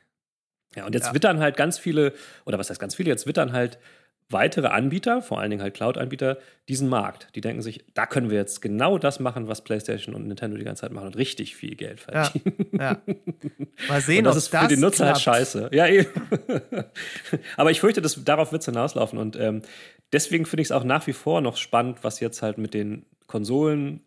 Ja, 0.76 0.86
und 0.86 0.94
jetzt 0.94 1.08
ja. 1.08 1.14
wittern 1.14 1.40
halt 1.40 1.56
ganz 1.56 1.78
viele, 1.78 2.12
oder 2.44 2.58
was 2.58 2.70
heißt 2.70 2.80
ganz 2.80 2.94
viele, 2.94 3.10
jetzt 3.10 3.26
wittern 3.26 3.52
halt 3.52 3.78
weitere 4.32 4.68
Anbieter, 4.68 5.22
vor 5.22 5.38
allen 5.38 5.50
Dingen 5.50 5.62
halt 5.62 5.74
Cloud-Anbieter, 5.74 6.38
diesen 6.68 6.88
Markt. 6.88 7.28
Die 7.34 7.40
denken 7.40 7.62
sich, 7.62 7.84
da 7.94 8.06
können 8.06 8.30
wir 8.30 8.38
jetzt 8.38 8.62
genau 8.62 8.98
das 8.98 9.20
machen, 9.20 9.48
was 9.48 9.62
PlayStation 9.62 10.14
und 10.14 10.26
Nintendo 10.26 10.56
die 10.56 10.64
ganze 10.64 10.82
Zeit 10.82 10.92
machen 10.92 11.06
und 11.06 11.16
richtig 11.16 11.54
viel 11.54 11.76
Geld 11.76 12.00
verdienen. 12.00 12.56
Ja, 12.72 13.02
ja. 13.06 13.14
Mal 13.88 14.00
sehen, 14.00 14.18
und 14.18 14.24
das 14.24 14.36
ist 14.36 14.48
für 14.48 14.56
das 14.56 14.68
die 14.68 14.76
Nutzer 14.76 15.06
halt 15.06 15.16
klappt. 15.16 15.26
halt 15.26 15.38
scheiße. 15.38 15.70
Ja, 15.72 15.86
eben. 15.86 16.08
Aber 17.56 17.70
ich 17.70 17.80
fürchte, 17.80 18.00
dass, 18.00 18.22
darauf 18.24 18.52
wird 18.52 18.62
es 18.62 18.66
hinauslaufen. 18.66 19.18
Und 19.18 19.36
ähm, 19.36 19.62
deswegen 20.12 20.46
finde 20.46 20.62
ich 20.62 20.68
es 20.68 20.72
auch 20.72 20.84
nach 20.84 21.06
wie 21.06 21.12
vor 21.12 21.40
noch 21.40 21.56
spannend, 21.56 21.98
was 22.02 22.20
jetzt 22.20 22.42
halt 22.42 22.58
mit 22.58 22.74
den 22.74 23.04
Konsolen 23.26 24.00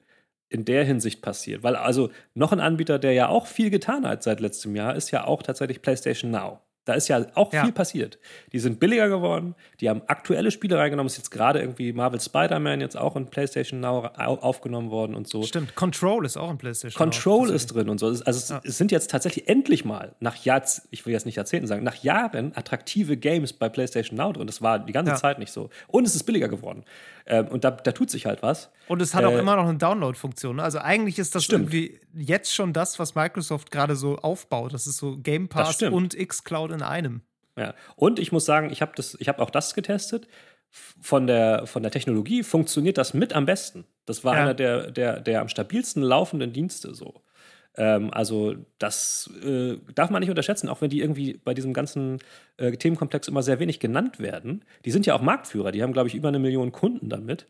in 0.55 0.65
der 0.65 0.85
Hinsicht 0.85 1.21
passiert. 1.21 1.63
Weil 1.63 1.75
also 1.75 2.09
noch 2.33 2.51
ein 2.51 2.59
Anbieter, 2.59 2.97
der 2.97 3.11
ja 3.11 3.27
auch 3.27 3.45
viel 3.45 3.69
getan 3.69 4.07
hat 4.07 4.23
seit 4.23 4.39
letztem 4.39 4.75
Jahr, 4.75 4.95
ist 4.95 5.11
ja 5.11 5.25
auch 5.25 5.43
tatsächlich 5.43 5.81
PlayStation 5.81 6.31
Now. 6.31 6.61
Da 6.85 6.93
ist 6.93 7.07
ja 7.07 7.25
auch 7.33 7.51
ja. 7.51 7.63
viel 7.63 7.73
passiert. 7.73 8.19
Die 8.53 8.59
sind 8.59 8.79
billiger 8.79 9.09
geworden, 9.09 9.55
die 9.81 9.89
haben 9.89 10.03
aktuelle 10.05 10.51
Spiele 10.51 10.77
reingenommen. 10.77 11.07
Ist 11.07 11.17
jetzt 11.17 11.31
gerade 11.31 11.59
irgendwie 11.59 11.91
Marvel 11.93 12.21
Spider-Man 12.21 12.79
jetzt 12.79 12.95
auch 12.95 13.15
in 13.15 13.25
PlayStation 13.25 13.79
Now 13.79 14.05
aufgenommen 14.15 14.91
worden 14.91 15.15
und 15.15 15.27
so. 15.27 15.41
Stimmt, 15.41 15.75
Control 15.75 16.25
ist 16.25 16.37
auch 16.37 16.51
in 16.51 16.59
PlayStation 16.59 16.95
Control 16.95 17.47
Now, 17.47 17.53
ist 17.53 17.67
drin 17.67 17.89
und 17.89 17.99
so. 17.99 18.05
Also 18.05 18.29
es, 18.29 18.49
ja. 18.49 18.61
es, 18.63 18.77
sind 18.77 18.91
jetzt 18.91 19.09
tatsächlich 19.09 19.49
endlich 19.49 19.83
mal 19.83 20.13
nach 20.19 20.35
Jahr, 20.35 20.61
ich 20.91 21.05
will 21.07 21.13
jetzt 21.13 21.25
nicht 21.25 21.37
Jahrzehnten 21.37 21.65
sagen, 21.67 21.83
nach 21.83 21.95
Jahren 21.95 22.55
attraktive 22.55 23.17
Games 23.17 23.51
bei 23.51 23.67
PlayStation 23.67 24.15
Now 24.15 24.31
drin. 24.31 24.45
Das 24.45 24.61
war 24.61 24.77
die 24.77 24.93
ganze 24.93 25.13
ja. 25.13 25.17
Zeit 25.17 25.39
nicht 25.39 25.51
so. 25.51 25.71
Und 25.87 26.05
es 26.05 26.15
ist 26.15 26.23
billiger 26.23 26.49
geworden. 26.49 26.85
Ähm, 27.28 27.47
und 27.47 27.63
da, 27.63 27.71
da, 27.71 27.91
tut 27.91 28.09
sich 28.11 28.26
halt 28.26 28.43
was. 28.43 28.71
Und 28.88 29.01
es 29.01 29.15
hat 29.15 29.23
äh, 29.23 29.26
auch 29.26 29.38
immer 29.38 29.55
noch 29.55 29.67
eine 29.67 29.78
Download-Funktion. 29.78 30.57
Ne? 30.57 30.63
Also 30.63 30.80
eigentlich 30.80 31.17
ist 31.17 31.34
das 31.34 31.43
stimmt. 31.43 31.73
irgendwie 31.73 31.99
jetzt 32.13 32.53
schon 32.53 32.71
das, 32.71 32.99
was 32.99 33.15
Microsoft 33.15 33.71
gerade 33.71 33.95
so 33.95 34.17
aufbaut. 34.17 34.73
Das 34.73 34.86
ist 34.86 34.97
so 34.97 35.17
Game 35.17 35.47
Pass 35.47 35.82
und 35.82 36.15
xCloud 36.15 36.71
in 36.71 36.84
einem. 36.84 37.21
Ja. 37.57 37.73
Und 37.95 38.19
ich 38.19 38.32
muss 38.32 38.45
sagen, 38.45 38.69
ich 38.71 38.82
habe 38.82 39.01
hab 39.01 39.39
auch 39.39 39.49
das 39.49 39.73
getestet. 39.73 40.28
Von 40.69 41.26
der, 41.26 41.67
von 41.67 41.84
der 41.84 41.91
Technologie 41.91 42.43
funktioniert 42.43 42.97
das 42.97 43.13
mit 43.13 43.34
am 43.34 43.45
besten. 43.45 43.86
Das 44.05 44.23
war 44.23 44.36
ja. 44.36 44.41
einer 44.41 44.53
der, 44.53 44.91
der, 44.91 45.21
der 45.21 45.41
am 45.41 45.47
stabilsten 45.47 46.03
laufenden 46.03 46.51
Dienste 46.51 46.93
so. 46.93 47.23
Ähm, 47.78 48.09
also 48.13 48.55
das 48.80 49.30
äh, 49.43 49.78
darf 49.93 50.09
man 50.09 50.21
nicht 50.21 50.30
unterschätzen, 50.30 50.69
auch 50.69 50.82
wenn 50.82 50.89
die 50.89 51.01
irgendwie 51.01 51.39
bei 51.43 51.53
diesem 51.53 51.73
ganzen 51.73 52.19
äh, 52.57 52.71
Themenkomplex 52.71 53.28
immer 53.28 53.43
sehr 53.43 53.59
wenig 53.59 53.80
genannt 53.80 54.19
werden. 54.19 54.63
Die 54.86 54.91
sind 54.91 55.05
ja 55.05 55.15
auch 55.15 55.21
Marktführer, 55.21 55.71
die 55.71 55.84
haben, 55.84 55.93
glaube 55.93 56.07
ich, 56.07 56.15
über 56.15 56.30
eine 56.30 56.39
Million 56.39 56.71
Kunden 56.71 57.09
damit. 57.09 57.47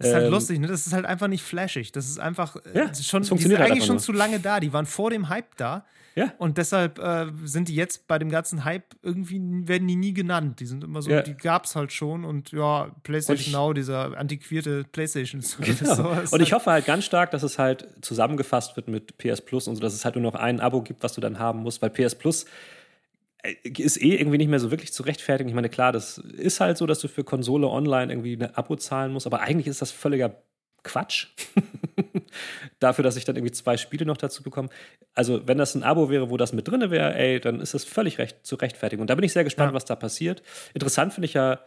Das 0.00 0.08
ist 0.08 0.14
halt 0.14 0.24
ähm, 0.24 0.30
lustig, 0.32 0.58
ne? 0.58 0.66
Das 0.66 0.86
ist 0.86 0.94
halt 0.94 1.04
einfach 1.04 1.28
nicht 1.28 1.42
flashig. 1.42 1.92
Das 1.92 2.08
ist 2.08 2.18
einfach 2.18 2.56
äh, 2.56 2.78
ja, 2.78 2.94
schon, 2.94 3.22
die 3.22 3.42
sind 3.42 3.58
halt 3.58 3.70
eigentlich 3.70 3.84
schon 3.84 3.98
zu 3.98 4.12
lange 4.12 4.40
da. 4.40 4.58
Die 4.58 4.72
waren 4.72 4.86
vor 4.86 5.10
dem 5.10 5.28
Hype 5.28 5.54
da. 5.58 5.84
Ja. 6.14 6.32
Und 6.38 6.56
deshalb 6.56 6.98
äh, 6.98 7.26
sind 7.44 7.68
die 7.68 7.74
jetzt 7.74 8.08
bei 8.08 8.18
dem 8.18 8.30
ganzen 8.30 8.64
Hype 8.64 8.94
irgendwie, 9.02 9.38
werden 9.68 9.86
die 9.86 9.96
nie 9.96 10.14
genannt. 10.14 10.58
Die 10.60 10.66
sind 10.66 10.82
immer 10.82 11.02
so, 11.02 11.10
ja. 11.10 11.20
die 11.20 11.36
gab 11.36 11.66
es 11.66 11.76
halt 11.76 11.92
schon 11.92 12.24
und 12.24 12.50
ja, 12.50 12.90
PlayStation 13.02 13.48
ich, 13.48 13.52
Now, 13.52 13.74
dieser 13.74 14.16
antiquierte 14.16 14.84
PlayStation 14.90 15.42
Genau. 15.60 15.80
So, 15.90 16.08
und 16.08 16.40
ich 16.40 16.52
halt 16.52 16.52
hoffe 16.52 16.70
halt 16.70 16.86
ganz 16.86 17.04
stark, 17.04 17.30
dass 17.30 17.42
es 17.42 17.58
halt 17.58 17.86
zusammengefasst 18.00 18.76
wird 18.76 18.88
mit 18.88 19.18
PS 19.18 19.42
Plus 19.42 19.68
und 19.68 19.76
so, 19.76 19.82
dass 19.82 19.92
es 19.92 20.04
halt 20.06 20.16
nur 20.16 20.22
noch 20.22 20.34
ein 20.34 20.60
Abo 20.60 20.80
gibt, 20.80 21.02
was 21.02 21.12
du 21.12 21.20
dann 21.20 21.38
haben 21.38 21.60
musst, 21.60 21.82
weil 21.82 21.90
PS 21.90 22.14
Plus 22.14 22.46
ist 23.64 24.00
eh 24.00 24.16
irgendwie 24.16 24.38
nicht 24.38 24.48
mehr 24.48 24.60
so 24.60 24.70
wirklich 24.70 24.92
zu 24.92 25.02
rechtfertigen. 25.02 25.48
Ich 25.48 25.54
meine, 25.54 25.68
klar, 25.68 25.92
das 25.92 26.18
ist 26.18 26.60
halt 26.60 26.76
so, 26.76 26.86
dass 26.86 27.00
du 27.00 27.08
für 27.08 27.24
Konsole 27.24 27.68
online 27.68 28.12
irgendwie 28.12 28.36
ein 28.36 28.54
Abo 28.54 28.76
zahlen 28.76 29.12
musst, 29.12 29.26
aber 29.26 29.40
eigentlich 29.40 29.66
ist 29.66 29.82
das 29.82 29.90
völliger 29.90 30.42
Quatsch. 30.82 31.28
Dafür, 32.78 33.02
dass 33.02 33.16
ich 33.16 33.24
dann 33.24 33.36
irgendwie 33.36 33.52
zwei 33.52 33.76
Spiele 33.76 34.06
noch 34.06 34.16
dazu 34.16 34.42
bekomme. 34.42 34.68
Also, 35.14 35.46
wenn 35.46 35.58
das 35.58 35.74
ein 35.74 35.82
Abo 35.82 36.10
wäre, 36.10 36.30
wo 36.30 36.36
das 36.36 36.52
mit 36.52 36.68
drin 36.68 36.90
wäre, 36.90 37.14
ey, 37.14 37.40
dann 37.40 37.60
ist 37.60 37.74
das 37.74 37.84
völlig 37.84 38.18
recht 38.18 38.46
zu 38.46 38.56
rechtfertigen. 38.56 39.00
Und 39.00 39.10
da 39.10 39.14
bin 39.14 39.24
ich 39.24 39.32
sehr 39.32 39.44
gespannt, 39.44 39.70
ja. 39.70 39.74
was 39.74 39.84
da 39.84 39.96
passiert. 39.96 40.42
Interessant 40.74 41.12
finde 41.12 41.26
ich 41.26 41.34
ja, 41.34 41.60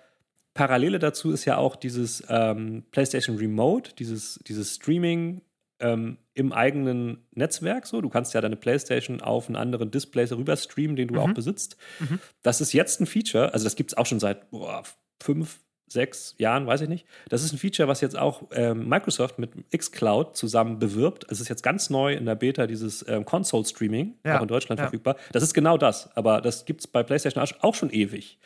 Parallele 0.53 0.99
dazu 0.99 1.31
ist 1.31 1.45
ja 1.45 1.57
auch 1.57 1.75
dieses 1.75 2.23
ähm, 2.29 2.83
PlayStation 2.91 3.37
Remote, 3.37 3.91
dieses, 3.97 4.39
dieses 4.47 4.75
Streaming 4.75 5.41
ähm, 5.79 6.17
im 6.33 6.51
eigenen 6.51 7.25
Netzwerk. 7.33 7.85
So, 7.85 8.01
du 8.01 8.09
kannst 8.09 8.33
ja 8.33 8.41
deine 8.41 8.55
PlayStation 8.55 9.21
auf 9.21 9.47
einen 9.47 9.55
anderen 9.55 9.91
Display 9.91 10.25
rüber 10.31 10.55
streamen, 10.55 10.95
den 10.95 11.07
du 11.07 11.15
mhm. 11.15 11.19
auch 11.19 11.33
besitzt. 11.33 11.77
Mhm. 11.99 12.19
Das 12.41 12.61
ist 12.61 12.73
jetzt 12.73 13.01
ein 13.01 13.05
Feature, 13.05 13.53
also 13.53 13.63
das 13.63 13.75
gibt 13.75 13.91
es 13.91 13.97
auch 13.97 14.05
schon 14.05 14.19
seit 14.19 14.49
boah, 14.51 14.83
fünf, 15.21 15.59
sechs 15.93 16.35
Jahren, 16.39 16.65
weiß 16.65 16.81
ich 16.81 16.89
nicht. 16.89 17.05
Das 17.29 17.43
ist 17.43 17.53
ein 17.53 17.57
Feature, 17.57 17.87
was 17.87 18.01
jetzt 18.01 18.17
auch 18.17 18.43
ähm, 18.51 18.89
Microsoft 18.89 19.39
mit 19.39 19.51
xCloud 19.71 20.35
zusammen 20.35 20.79
bewirbt. 20.79 21.25
Es 21.29 21.39
ist 21.39 21.49
jetzt 21.49 21.61
ganz 21.61 21.89
neu 21.89 22.13
in 22.13 22.25
der 22.25 22.35
Beta 22.35 22.67
dieses 22.67 23.07
ähm, 23.07 23.23
Console-Streaming, 23.23 24.15
ja, 24.25 24.37
auch 24.37 24.41
in 24.41 24.47
Deutschland 24.47 24.79
ja. 24.79 24.85
verfügbar. 24.85 25.15
Das 25.31 25.43
ist 25.43 25.53
genau 25.53 25.77
das, 25.77 26.09
aber 26.17 26.41
das 26.41 26.65
gibt 26.65 26.81
es 26.81 26.87
bei 26.87 27.03
PlayStation 27.03 27.45
auch 27.61 27.75
schon 27.75 27.91
ewig. 27.91 28.39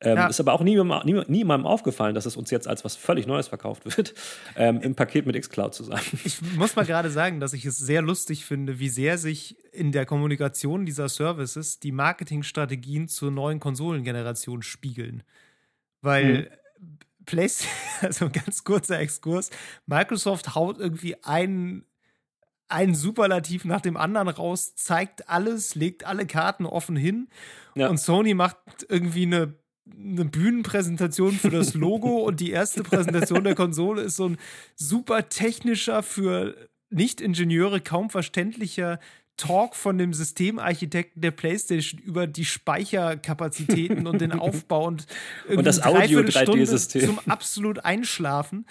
Ähm, 0.00 0.16
ja. 0.16 0.26
Ist 0.26 0.40
aber 0.40 0.52
auch 0.52 0.62
niemandem, 0.62 1.16
nie, 1.16 1.24
niemandem 1.26 1.66
aufgefallen, 1.66 2.14
dass 2.14 2.26
es 2.26 2.36
uns 2.36 2.50
jetzt 2.50 2.68
als 2.68 2.84
was 2.84 2.96
völlig 2.96 3.26
Neues 3.26 3.48
verkauft 3.48 3.96
wird, 3.96 4.12
ähm, 4.56 4.80
im 4.82 4.94
Paket 4.94 5.24
mit 5.24 5.40
xCloud 5.40 5.74
zusammen. 5.74 6.02
Ich 6.24 6.42
muss 6.56 6.76
mal 6.76 6.84
gerade 6.84 7.10
sagen, 7.10 7.40
dass 7.40 7.54
ich 7.54 7.64
es 7.64 7.78
sehr 7.78 8.02
lustig 8.02 8.44
finde, 8.44 8.78
wie 8.78 8.90
sehr 8.90 9.16
sich 9.16 9.56
in 9.72 9.92
der 9.92 10.04
Kommunikation 10.04 10.84
dieser 10.84 11.08
Services 11.08 11.80
die 11.80 11.92
Marketingstrategien 11.92 13.08
zur 13.08 13.30
neuen 13.30 13.58
Konsolengeneration 13.58 14.62
spiegeln. 14.62 15.22
Weil 16.02 16.50
hm. 16.78 16.98
PlayStation, 17.24 17.72
also 18.02 18.28
ganz 18.28 18.64
kurzer 18.64 18.98
Exkurs, 18.98 19.48
Microsoft 19.86 20.54
haut 20.54 20.78
irgendwie 20.78 21.16
einen 21.24 21.86
ein 22.68 22.96
Superlativ 22.96 23.64
nach 23.64 23.80
dem 23.80 23.96
anderen 23.96 24.28
raus, 24.28 24.74
zeigt 24.74 25.28
alles, 25.28 25.76
legt 25.76 26.04
alle 26.04 26.26
Karten 26.26 26.66
offen 26.66 26.96
hin. 26.96 27.28
Ja. 27.76 27.88
Und 27.88 27.98
Sony 27.98 28.34
macht 28.34 28.56
irgendwie 28.88 29.22
eine 29.22 29.54
eine 29.94 30.24
Bühnenpräsentation 30.24 31.32
für 31.32 31.50
das 31.50 31.74
Logo 31.74 32.18
und 32.26 32.40
die 32.40 32.50
erste 32.50 32.82
Präsentation 32.82 33.44
der 33.44 33.54
Konsole 33.54 34.02
ist 34.02 34.16
so 34.16 34.28
ein 34.28 34.38
super 34.74 35.28
technischer, 35.28 36.02
für 36.02 36.54
Nicht-Ingenieure 36.90 37.80
kaum 37.80 38.10
verständlicher 38.10 38.98
Talk 39.36 39.76
von 39.76 39.98
dem 39.98 40.14
Systemarchitekten 40.14 41.20
der 41.20 41.30
PlayStation 41.30 42.00
über 42.00 42.26
die 42.26 42.46
Speicherkapazitäten 42.46 44.06
und 44.06 44.20
den 44.20 44.32
Aufbau 44.32 44.86
und, 44.86 45.06
und 45.48 45.64
das 45.64 45.82
Audio 45.82 46.20
3D-System 46.20 47.04
zum 47.04 47.18
absolut 47.26 47.84
Einschlafen. 47.84 48.66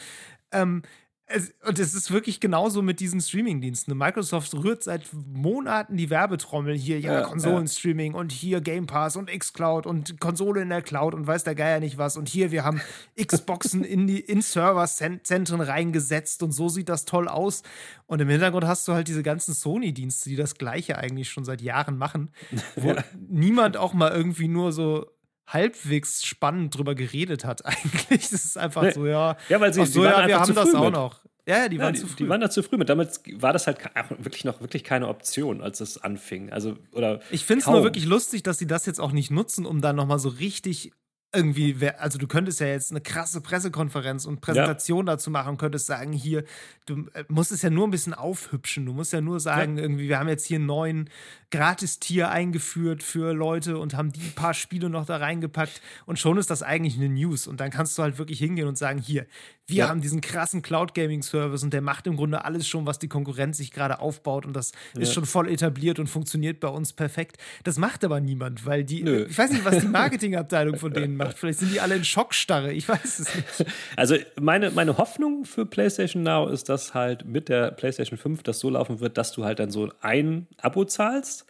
Ähm, 0.51 0.81
es, 1.27 1.53
und 1.65 1.79
es 1.79 1.95
ist 1.95 2.11
wirklich 2.11 2.39
genauso 2.39 2.83
mit 2.83 2.99
diesen 2.99 3.19
Streaming-Diensten. 3.19 3.97
Microsoft 3.97 4.53
rührt 4.53 4.83
seit 4.83 5.09
Monaten 5.13 5.97
die 5.97 6.11
Werbetrommel 6.11 6.75
hier, 6.77 6.99
ja, 6.99 7.13
ja 7.13 7.21
Konsolenstreaming 7.21 8.13
ja. 8.13 8.19
und 8.19 8.31
hier 8.31 8.61
Game 8.61 8.85
Pass 8.85 9.15
und 9.15 9.31
Xcloud 9.31 9.87
und 9.87 10.19
Konsole 10.19 10.61
in 10.61 10.69
der 10.69 10.83
Cloud 10.83 11.15
und 11.15 11.25
weiß 11.25 11.43
der 11.43 11.55
Geier 11.55 11.79
nicht 11.79 11.97
was. 11.97 12.15
Und 12.15 12.29
hier, 12.29 12.51
wir 12.51 12.63
haben 12.63 12.79
Xboxen 13.19 13.83
in 13.83 14.05
die 14.05 14.19
in 14.19 14.41
Serverzentren 14.41 15.61
reingesetzt 15.61 16.43
und 16.43 16.51
so 16.51 16.69
sieht 16.69 16.89
das 16.89 17.05
toll 17.05 17.27
aus. 17.27 17.63
Und 18.05 18.21
im 18.21 18.29
Hintergrund 18.29 18.65
hast 18.65 18.87
du 18.87 18.93
halt 18.93 19.07
diese 19.07 19.23
ganzen 19.23 19.55
Sony-Dienste, 19.55 20.29
die 20.29 20.35
das 20.35 20.55
Gleiche 20.55 20.97
eigentlich 20.99 21.31
schon 21.31 21.43
seit 21.43 21.61
Jahren 21.61 21.97
machen, 21.97 22.31
wo 22.75 22.89
ja. 22.93 23.03
niemand 23.27 23.77
auch 23.77 23.93
mal 23.93 24.11
irgendwie 24.11 24.47
nur 24.47 24.71
so 24.71 25.07
halbwegs 25.47 26.25
spannend 26.25 26.75
drüber 26.77 26.95
geredet 26.95 27.45
hat, 27.45 27.65
eigentlich. 27.65 28.29
Das 28.29 28.45
ist 28.45 28.57
einfach 28.57 28.83
nee. 28.83 28.91
so, 28.91 29.05
ja. 29.05 29.37
Ja, 29.49 29.59
weil 29.59 29.73
sie, 29.73 29.85
so, 29.85 30.03
ja, 30.03 30.27
wir 30.27 30.39
haben 30.39 30.53
das 30.53 30.75
auch 30.75 30.85
mit. 30.85 30.93
noch. 30.93 31.21
Ja, 31.47 31.69
die 31.69 31.77
waren 31.77 31.87
ja, 31.87 31.91
die, 31.91 31.99
zu 31.99 32.07
früh. 32.07 32.23
Die 32.23 32.29
waren 32.29 32.41
da 32.41 32.49
zu 32.49 32.63
früh 32.63 32.77
mit. 32.77 32.89
Damals 32.89 33.21
war 33.33 33.53
das 33.53 33.67
halt 33.67 33.77
wirklich 34.17 34.45
noch 34.45 34.61
wirklich 34.61 34.83
keine 34.83 35.07
Option, 35.07 35.61
als 35.61 35.79
es 35.79 36.01
anfing. 36.01 36.51
Also, 36.51 36.75
oder 36.91 37.19
ich 37.29 37.45
finde 37.45 37.61
es 37.61 37.67
nur 37.67 37.83
wirklich 37.83 38.05
lustig, 38.05 38.41
dass 38.41 38.57
sie 38.57 38.65
das 38.65 38.87
jetzt 38.87 38.99
auch 38.99 39.11
nicht 39.11 39.29
nutzen, 39.29 39.67
um 39.67 39.79
da 39.79 39.93
nochmal 39.93 40.17
so 40.17 40.29
richtig 40.29 40.91
irgendwie, 41.35 41.75
also 41.97 42.17
du 42.17 42.27
könntest 42.27 42.59
ja 42.59 42.67
jetzt 42.67 42.91
eine 42.91 43.01
krasse 43.01 43.41
Pressekonferenz 43.41 44.25
und 44.25 44.41
Präsentation 44.41 45.05
ja. 45.05 45.13
dazu 45.13 45.29
machen, 45.29 45.57
könntest 45.57 45.85
sagen, 45.85 46.13
hier, 46.13 46.43
du 46.85 47.07
äh, 47.13 47.23
musst 47.27 47.51
es 47.51 47.61
ja 47.61 47.69
nur 47.69 47.87
ein 47.87 47.91
bisschen 47.91 48.13
aufhübschen. 48.13 48.85
Du 48.85 48.93
musst 48.93 49.13
ja 49.13 49.21
nur 49.21 49.39
sagen, 49.39 49.77
ja. 49.77 49.83
irgendwie, 49.83 50.07
wir 50.07 50.19
haben 50.19 50.29
jetzt 50.29 50.45
hier 50.45 50.57
einen 50.57 50.65
neuen 50.65 51.09
Gratistier 51.51 52.29
eingeführt 52.29 53.03
für 53.03 53.33
Leute 53.33 53.77
und 53.77 53.95
haben 53.95 54.11
die 54.11 54.19
paar 54.35 54.53
Spiele 54.53 54.89
noch 54.89 55.05
da 55.05 55.17
reingepackt 55.17 55.81
und 56.05 56.19
schon 56.19 56.37
ist 56.37 56.49
das 56.49 56.63
eigentlich 56.63 56.97
eine 56.97 57.09
News. 57.09 57.47
Und 57.47 57.59
dann 57.59 57.71
kannst 57.71 57.97
du 57.97 58.03
halt 58.03 58.17
wirklich 58.17 58.39
hingehen 58.39 58.67
und 58.67 58.77
sagen, 58.77 58.99
hier, 58.99 59.25
wir 59.67 59.77
ja. 59.77 59.89
haben 59.89 60.01
diesen 60.01 60.21
krassen 60.21 60.61
Cloud-Gaming-Service 60.61 61.63
und 61.63 61.73
der 61.73 61.81
macht 61.81 62.05
im 62.07 62.17
Grunde 62.17 62.45
alles 62.45 62.67
schon, 62.67 62.85
was 62.85 62.99
die 62.99 63.07
Konkurrenz 63.07 63.57
sich 63.57 63.71
gerade 63.71 63.99
aufbaut 63.99 64.45
und 64.45 64.53
das 64.53 64.73
ist 64.97 65.13
schon 65.13 65.25
voll 65.25 65.49
etabliert 65.49 65.97
und 65.97 66.07
funktioniert 66.07 66.59
bei 66.59 66.67
uns 66.67 66.93
perfekt. 66.93 67.37
Das 67.63 67.77
macht 67.77 68.03
aber 68.03 68.19
niemand, 68.19 68.65
weil 68.65 68.83
die, 68.83 69.03
Nö. 69.03 69.25
ich 69.27 69.37
weiß 69.37 69.51
nicht, 69.51 69.65
was 69.65 69.79
die 69.79 69.87
Marketingabteilung 70.05 70.77
von 70.77 70.93
denen 70.93 71.17
macht. 71.17 71.24
Vielleicht 71.31 71.59
sind 71.59 71.73
die 71.73 71.79
alle 71.79 71.95
in 71.95 72.03
Schockstarre, 72.03 72.71
ich 72.73 72.87
weiß 72.87 73.19
es 73.19 73.35
nicht. 73.35 73.71
Also 73.95 74.15
meine, 74.39 74.71
meine 74.71 74.97
Hoffnung 74.97 75.45
für 75.45 75.65
PlayStation 75.65 76.23
Now 76.23 76.47
ist, 76.47 76.69
dass 76.69 76.93
halt 76.93 77.25
mit 77.25 77.49
der 77.49 77.71
PlayStation 77.71 78.17
5 78.17 78.43
das 78.43 78.59
so 78.59 78.69
laufen 78.69 78.99
wird, 78.99 79.17
dass 79.17 79.31
du 79.31 79.45
halt 79.45 79.59
dann 79.59 79.71
so 79.71 79.89
ein 80.01 80.47
Abo 80.61 80.85
zahlst 80.85 81.45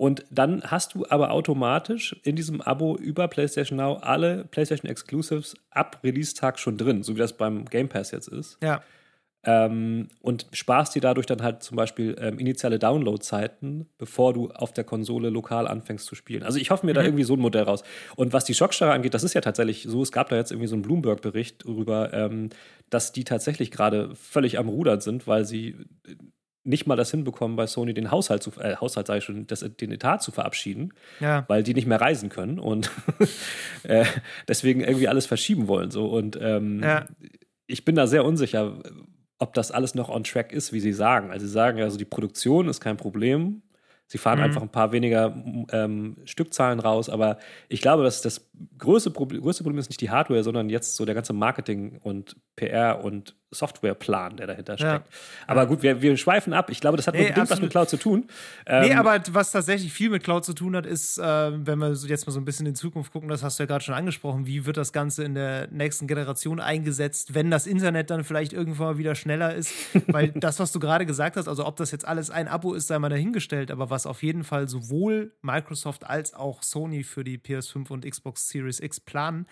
und 0.00 0.24
dann 0.30 0.62
hast 0.62 0.94
du 0.94 1.04
aber 1.10 1.30
automatisch 1.30 2.16
in 2.22 2.34
diesem 2.34 2.62
Abo 2.62 2.96
über 2.96 3.28
PlayStation 3.28 3.76
Now 3.76 3.96
alle 3.96 4.44
PlayStation 4.44 4.90
Exclusives 4.90 5.54
ab 5.70 6.00
Release-Tag 6.02 6.58
schon 6.58 6.78
drin, 6.78 7.02
so 7.02 7.16
wie 7.16 7.18
das 7.18 7.34
beim 7.34 7.66
Game 7.66 7.90
Pass 7.90 8.10
jetzt 8.10 8.28
ist. 8.28 8.56
Ja. 8.62 8.82
Ähm, 9.42 10.08
und 10.20 10.46
sparst 10.52 10.94
dir 10.94 11.00
dadurch 11.00 11.24
dann 11.24 11.42
halt 11.42 11.62
zum 11.62 11.76
Beispiel 11.76 12.14
ähm, 12.20 12.38
initiale 12.38 12.78
Download-Zeiten, 12.78 13.88
bevor 13.96 14.34
du 14.34 14.50
auf 14.50 14.72
der 14.72 14.84
Konsole 14.84 15.30
lokal 15.30 15.66
anfängst 15.66 16.04
zu 16.04 16.14
spielen. 16.14 16.42
Also 16.42 16.58
ich 16.58 16.70
hoffe 16.70 16.84
mir 16.84 16.92
mhm. 16.92 16.96
da 16.96 17.02
irgendwie 17.04 17.24
so 17.24 17.34
ein 17.34 17.40
Modell 17.40 17.62
raus. 17.62 17.82
Und 18.16 18.34
was 18.34 18.44
die 18.44 18.54
Schockstarre 18.54 18.92
angeht, 18.92 19.14
das 19.14 19.24
ist 19.24 19.32
ja 19.32 19.40
tatsächlich 19.40 19.84
so, 19.84 20.02
es 20.02 20.12
gab 20.12 20.28
da 20.28 20.36
jetzt 20.36 20.50
irgendwie 20.52 20.68
so 20.68 20.74
einen 20.74 20.82
Bloomberg-Bericht 20.82 21.64
darüber, 21.64 22.12
ähm, 22.12 22.50
dass 22.90 23.12
die 23.12 23.24
tatsächlich 23.24 23.70
gerade 23.70 24.14
völlig 24.14 24.58
am 24.58 24.68
Rudern 24.68 25.00
sind, 25.00 25.26
weil 25.26 25.46
sie 25.46 25.76
nicht 26.62 26.86
mal 26.86 26.96
das 26.96 27.10
hinbekommen, 27.10 27.56
bei 27.56 27.66
Sony 27.66 27.94
den 27.94 28.10
Haushalt 28.10 28.42
zu, 28.42 28.52
äh, 28.60 28.76
Haushalt 28.76 29.06
sage 29.06 29.18
ich 29.18 29.24
schon, 29.24 29.46
das, 29.46 29.60
den 29.60 29.92
Etat 29.92 30.18
zu 30.18 30.30
verabschieden, 30.30 30.92
ja. 31.18 31.44
weil 31.48 31.62
die 31.62 31.74
nicht 31.74 31.86
mehr 31.86 32.00
reisen 32.00 32.28
können 32.28 32.58
und 32.58 32.90
äh, 33.84 34.04
deswegen 34.46 34.82
irgendwie 34.82 35.08
alles 35.08 35.26
verschieben 35.26 35.68
wollen. 35.68 35.90
So. 35.90 36.06
Und 36.06 36.38
ähm, 36.40 36.82
ja. 36.82 37.06
ich 37.66 37.84
bin 37.84 37.94
da 37.94 38.06
sehr 38.06 38.24
unsicher, 38.24 38.78
ob 39.40 39.54
das 39.54 39.72
alles 39.72 39.94
noch 39.94 40.08
on 40.08 40.22
track 40.22 40.52
ist, 40.52 40.72
wie 40.72 40.80
sie 40.80 40.92
sagen. 40.92 41.30
Also 41.30 41.46
sie 41.46 41.52
sagen 41.52 41.78
ja, 41.78 41.84
also 41.84 41.98
die 41.98 42.04
Produktion 42.04 42.68
ist 42.68 42.80
kein 42.80 42.96
Problem. 42.96 43.62
Sie 44.06 44.18
fahren 44.18 44.38
mhm. 44.38 44.44
einfach 44.44 44.62
ein 44.62 44.68
paar 44.68 44.92
weniger 44.92 45.34
ähm, 45.72 46.16
Stückzahlen 46.24 46.80
raus, 46.80 47.08
aber 47.08 47.38
ich 47.68 47.80
glaube, 47.80 48.02
dass 48.02 48.22
das 48.22 48.50
größte 48.78 49.10
Problem, 49.10 49.40
größte 49.40 49.62
Problem 49.62 49.78
ist 49.78 49.88
nicht 49.88 50.00
die 50.00 50.10
Hardware, 50.10 50.42
sondern 50.42 50.68
jetzt 50.68 50.96
so 50.96 51.04
der 51.04 51.14
ganze 51.14 51.32
Marketing 51.32 51.98
und 52.02 52.36
PR 52.60 53.02
und 53.02 53.34
Softwareplan, 53.52 54.36
der 54.36 54.46
dahinter 54.46 54.76
steckt. 54.76 55.06
Ja. 55.06 55.18
Aber 55.46 55.66
gut, 55.66 55.82
wir, 55.82 56.02
wir 56.02 56.16
schweifen 56.18 56.52
ab. 56.52 56.70
Ich 56.70 56.80
glaube, 56.80 56.98
das 56.98 57.06
hat 57.06 57.14
nee, 57.14 57.26
bestimmt 57.26 57.50
was 57.50 57.60
mit 57.60 57.70
Cloud 57.70 57.88
zu 57.88 57.96
tun. 57.96 58.28
Ähm, 58.66 58.82
nee, 58.82 58.94
aber 58.94 59.20
was 59.30 59.50
tatsächlich 59.50 59.92
viel 59.92 60.10
mit 60.10 60.22
Cloud 60.22 60.44
zu 60.44 60.52
tun 60.52 60.76
hat, 60.76 60.84
ist, 60.84 61.18
äh, 61.18 61.22
wenn 61.66 61.78
wir 61.78 61.90
jetzt 61.92 62.26
mal 62.26 62.32
so 62.32 62.38
ein 62.38 62.44
bisschen 62.44 62.66
in 62.66 62.74
die 62.74 62.78
Zukunft 62.78 63.12
gucken, 63.12 63.30
das 63.30 63.42
hast 63.42 63.58
du 63.58 63.62
ja 63.62 63.66
gerade 63.66 63.82
schon 63.82 63.94
angesprochen, 63.94 64.46
wie 64.46 64.66
wird 64.66 64.76
das 64.76 64.92
Ganze 64.92 65.24
in 65.24 65.34
der 65.34 65.68
nächsten 65.68 66.06
Generation 66.06 66.60
eingesetzt, 66.60 67.34
wenn 67.34 67.50
das 67.50 67.66
Internet 67.66 68.10
dann 68.10 68.24
vielleicht 68.24 68.52
irgendwann 68.52 68.86
mal 68.86 68.98
wieder 68.98 69.14
schneller 69.14 69.54
ist. 69.54 69.72
Weil 70.06 70.28
das, 70.28 70.60
was 70.60 70.70
du 70.70 70.78
gerade 70.78 71.06
gesagt 71.06 71.36
hast, 71.36 71.48
also 71.48 71.66
ob 71.66 71.76
das 71.76 71.90
jetzt 71.90 72.06
alles 72.06 72.30
ein 72.30 72.46
Abo 72.46 72.74
ist, 72.74 72.88
sei 72.88 72.98
mal 72.98 73.08
dahingestellt, 73.08 73.70
aber 73.70 73.88
was 73.88 74.06
auf 74.06 74.22
jeden 74.22 74.44
Fall 74.44 74.68
sowohl 74.68 75.32
Microsoft 75.40 76.06
als 76.06 76.34
auch 76.34 76.62
Sony 76.62 77.02
für 77.04 77.24
die 77.24 77.38
PS5 77.38 77.90
und 77.90 78.08
Xbox 78.08 78.48
Series 78.48 78.80
X 78.80 79.00
planen, 79.00 79.46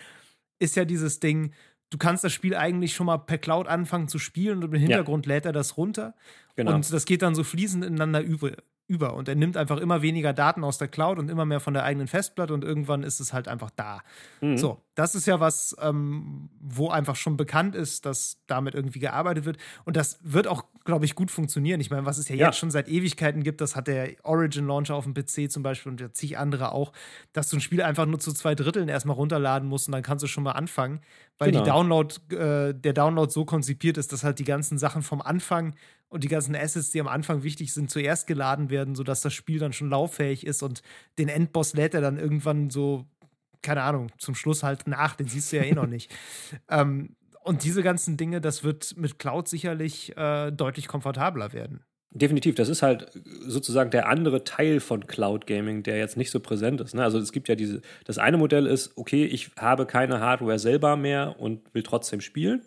ist 0.59 0.75
ja 0.75 0.85
dieses 0.85 1.19
Ding, 1.19 1.53
du 1.89 1.97
kannst 1.97 2.23
das 2.23 2.33
Spiel 2.33 2.55
eigentlich 2.55 2.93
schon 2.93 3.07
mal 3.07 3.17
per 3.17 3.37
Cloud 3.37 3.67
anfangen 3.67 4.07
zu 4.07 4.19
spielen 4.19 4.63
und 4.63 4.73
im 4.73 4.79
Hintergrund 4.79 5.25
ja. 5.25 5.33
lädt 5.33 5.45
er 5.45 5.53
das 5.53 5.77
runter. 5.77 6.15
Genau. 6.55 6.75
Und 6.75 6.91
das 6.91 7.05
geht 7.05 7.21
dann 7.21 7.35
so 7.35 7.43
fließend 7.43 7.85
ineinander 7.85 8.21
über 8.21 8.51
über 8.89 9.13
und 9.13 9.29
er 9.29 9.35
nimmt 9.35 9.55
einfach 9.55 9.77
immer 9.77 10.01
weniger 10.01 10.33
Daten 10.33 10.63
aus 10.63 10.79
der 10.79 10.87
Cloud 10.87 11.19
und 11.19 11.29
immer 11.29 11.45
mehr 11.45 11.59
von 11.59 11.75
der 11.75 11.83
eigenen 11.83 12.07
Festplatte 12.07 12.53
und 12.53 12.63
irgendwann 12.63 13.03
ist 13.03 13.19
es 13.19 13.33
halt 13.33 13.47
einfach 13.47 13.69
da. 13.69 14.01
Mhm. 14.41 14.57
So, 14.57 14.81
das 14.95 15.13
ist 15.13 15.27
ja 15.27 15.39
was, 15.39 15.75
ähm, 15.79 16.49
wo 16.59 16.89
einfach 16.89 17.15
schon 17.15 17.37
bekannt 17.37 17.75
ist, 17.75 18.07
dass 18.07 18.39
damit 18.47 18.73
irgendwie 18.73 18.99
gearbeitet 18.99 19.45
wird 19.45 19.57
und 19.85 19.95
das 19.95 20.19
wird 20.23 20.47
auch, 20.47 20.63
glaube 20.85 21.05
ich, 21.05 21.13
gut 21.13 21.29
funktionieren. 21.29 21.79
Ich 21.79 21.91
meine, 21.91 22.07
was 22.07 22.17
es 22.17 22.27
ja, 22.29 22.35
ja, 22.35 22.47
jetzt 22.47 22.57
schon 22.57 22.71
seit 22.71 22.89
Ewigkeiten 22.89 23.43
gibt, 23.43 23.61
das 23.61 23.75
hat 23.75 23.87
der 23.87 24.13
Origin 24.23 24.65
Launcher 24.65 24.95
auf 24.95 25.03
dem 25.03 25.13
PC 25.13 25.51
zum 25.51 25.61
Beispiel 25.61 25.91
und 25.91 26.15
zig 26.17 26.39
andere 26.39 26.71
auch, 26.71 26.91
dass 27.31 27.49
du 27.49 27.57
ein 27.57 27.61
Spiel 27.61 27.83
einfach 27.83 28.07
nur 28.07 28.19
zu 28.19 28.33
zwei 28.33 28.55
Dritteln 28.55 28.89
erstmal 28.89 29.15
runterladen 29.15 29.69
musst 29.69 29.87
und 29.87 29.91
dann 29.91 30.03
kannst 30.03 30.23
du 30.23 30.27
schon 30.27 30.43
mal 30.43 30.53
anfangen, 30.53 31.01
weil 31.37 31.51
genau. 31.51 31.63
die 31.63 31.69
Download, 31.69 32.35
äh, 32.35 32.73
der 32.73 32.93
Download 32.93 33.31
so 33.31 33.45
konzipiert 33.45 33.97
ist, 33.97 34.11
dass 34.11 34.23
halt 34.23 34.39
die 34.39 34.45
ganzen 34.45 34.79
Sachen 34.79 35.03
vom 35.03 35.21
Anfang 35.21 35.75
und 36.09 36.23
die 36.23 36.27
ganzen 36.27 36.55
Assets, 36.55 36.91
die 36.91 36.99
am 36.99 37.07
Anfang 37.07 37.43
wichtig 37.43 37.73
sind, 37.73 37.89
zuerst 37.89 38.27
geladen 38.27 38.69
werden, 38.69 38.95
sodass 38.95 39.21
das 39.21 39.33
Spiel 39.33 39.59
dann 39.59 39.73
schon 39.73 39.89
lauffähig 39.89 40.45
ist 40.45 40.63
und 40.63 40.81
den 41.17 41.29
Endboss 41.29 41.73
lädt 41.73 41.93
er 41.93 42.01
dann 42.01 42.17
irgendwann 42.17 42.69
so, 42.69 43.05
keine 43.61 43.83
Ahnung, 43.83 44.11
zum 44.17 44.35
Schluss 44.35 44.63
halt 44.63 44.87
nach, 44.87 45.15
den 45.15 45.27
siehst 45.27 45.51
du 45.51 45.57
ja 45.57 45.63
eh 45.63 45.73
noch 45.73 45.87
nicht. 45.87 46.11
Ähm, 46.69 47.15
und 47.41 47.63
diese 47.63 47.81
ganzen 47.81 48.17
Dinge, 48.17 48.41
das 48.41 48.63
wird 48.63 48.95
mit 48.97 49.17
Cloud 49.17 49.47
sicherlich 49.47 50.15
äh, 50.17 50.51
deutlich 50.51 50.87
komfortabler 50.87 51.51
werden. 51.53 51.83
Definitiv, 52.11 52.55
das 52.55 52.69
ist 52.69 52.81
halt 52.81 53.11
sozusagen 53.45 53.91
der 53.91 54.07
andere 54.07 54.43
Teil 54.43 54.79
von 54.79 55.05
Cloud 55.05 55.45
Gaming, 55.45 55.83
der 55.83 55.97
jetzt 55.97 56.17
nicht 56.17 56.31
so 56.31 56.39
präsent 56.39 56.81
ist. 56.81 56.95
Ne? 56.95 57.03
Also 57.03 57.19
es 57.19 57.31
gibt 57.31 57.47
ja 57.47 57.55
diese, 57.55 57.81
das 58.05 58.17
eine 58.17 58.37
Modell 58.37 58.65
ist, 58.65 58.97
okay, 58.97 59.25
ich 59.25 59.51
habe 59.57 59.85
keine 59.85 60.19
Hardware 60.19 60.57
selber 60.57 60.95
mehr 60.95 61.39
und 61.39 61.73
will 61.73 61.83
trotzdem 61.83 62.19
spielen. 62.21 62.63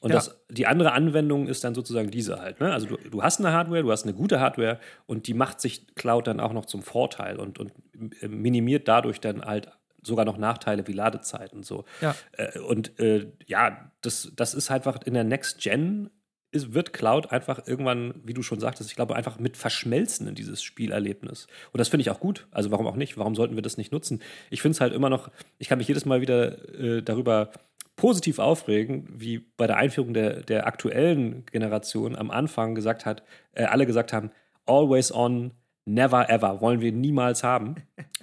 Und 0.00 0.10
ja. 0.10 0.16
das, 0.16 0.38
die 0.48 0.66
andere 0.66 0.92
Anwendung 0.92 1.48
ist 1.48 1.64
dann 1.64 1.74
sozusagen 1.74 2.10
diese 2.10 2.40
halt. 2.40 2.60
Ne? 2.60 2.72
Also 2.72 2.86
du, 2.86 2.96
du 2.96 3.22
hast 3.22 3.40
eine 3.40 3.52
Hardware, 3.52 3.82
du 3.82 3.90
hast 3.90 4.04
eine 4.04 4.14
gute 4.14 4.40
Hardware 4.40 4.78
und 5.06 5.26
die 5.26 5.34
macht 5.34 5.60
sich 5.60 5.94
Cloud 5.96 6.26
dann 6.26 6.40
auch 6.40 6.52
noch 6.52 6.66
zum 6.66 6.82
Vorteil 6.82 7.38
und, 7.38 7.58
und 7.58 7.72
äh, 8.20 8.28
minimiert 8.28 8.86
dadurch 8.86 9.20
dann 9.20 9.44
halt 9.44 9.70
sogar 10.02 10.24
noch 10.24 10.38
Nachteile 10.38 10.86
wie 10.86 10.92
Ladezeit 10.92 11.52
und 11.52 11.66
so. 11.66 11.84
Ja. 12.00 12.14
Äh, 12.32 12.58
und 12.60 12.98
äh, 13.00 13.32
ja, 13.46 13.90
das, 14.00 14.32
das 14.36 14.54
ist 14.54 14.70
einfach 14.70 15.00
in 15.04 15.14
der 15.14 15.24
Next 15.24 15.60
Gen 15.60 16.10
ist, 16.50 16.72
wird 16.72 16.92
Cloud 16.92 17.30
einfach 17.30 17.66
irgendwann, 17.66 18.14
wie 18.24 18.32
du 18.32 18.42
schon 18.42 18.60
sagtest, 18.60 18.88
ich 18.88 18.96
glaube, 18.96 19.16
einfach 19.16 19.38
mit 19.38 19.56
verschmelzen 19.56 20.26
in 20.28 20.34
dieses 20.34 20.62
Spielerlebnis. 20.62 21.46
Und 21.72 21.78
das 21.78 21.88
finde 21.88 22.02
ich 22.02 22.10
auch 22.10 22.20
gut. 22.20 22.46
Also 22.50 22.70
warum 22.70 22.86
auch 22.86 22.96
nicht? 22.96 23.18
Warum 23.18 23.34
sollten 23.34 23.54
wir 23.54 23.62
das 23.62 23.76
nicht 23.76 23.92
nutzen? 23.92 24.22
Ich 24.48 24.62
finde 24.62 24.74
es 24.74 24.80
halt 24.80 24.94
immer 24.94 25.10
noch, 25.10 25.30
ich 25.58 25.68
kann 25.68 25.78
mich 25.78 25.88
jedes 25.88 26.06
Mal 26.06 26.20
wieder 26.20 26.74
äh, 26.74 27.02
darüber 27.02 27.50
positiv 27.98 28.38
aufregen, 28.38 29.06
wie 29.10 29.40
bei 29.56 29.66
der 29.66 29.76
Einführung 29.76 30.14
der, 30.14 30.40
der 30.42 30.66
aktuellen 30.66 31.44
Generation 31.46 32.16
am 32.16 32.30
Anfang 32.30 32.74
gesagt 32.74 33.04
hat, 33.04 33.24
äh, 33.52 33.64
alle 33.64 33.86
gesagt 33.86 34.12
haben, 34.12 34.30
always 34.66 35.12
on, 35.12 35.52
never 35.88 36.28
ever, 36.30 36.60
wollen 36.60 36.80
wir 36.80 36.92
niemals 36.92 37.42
haben. 37.42 37.76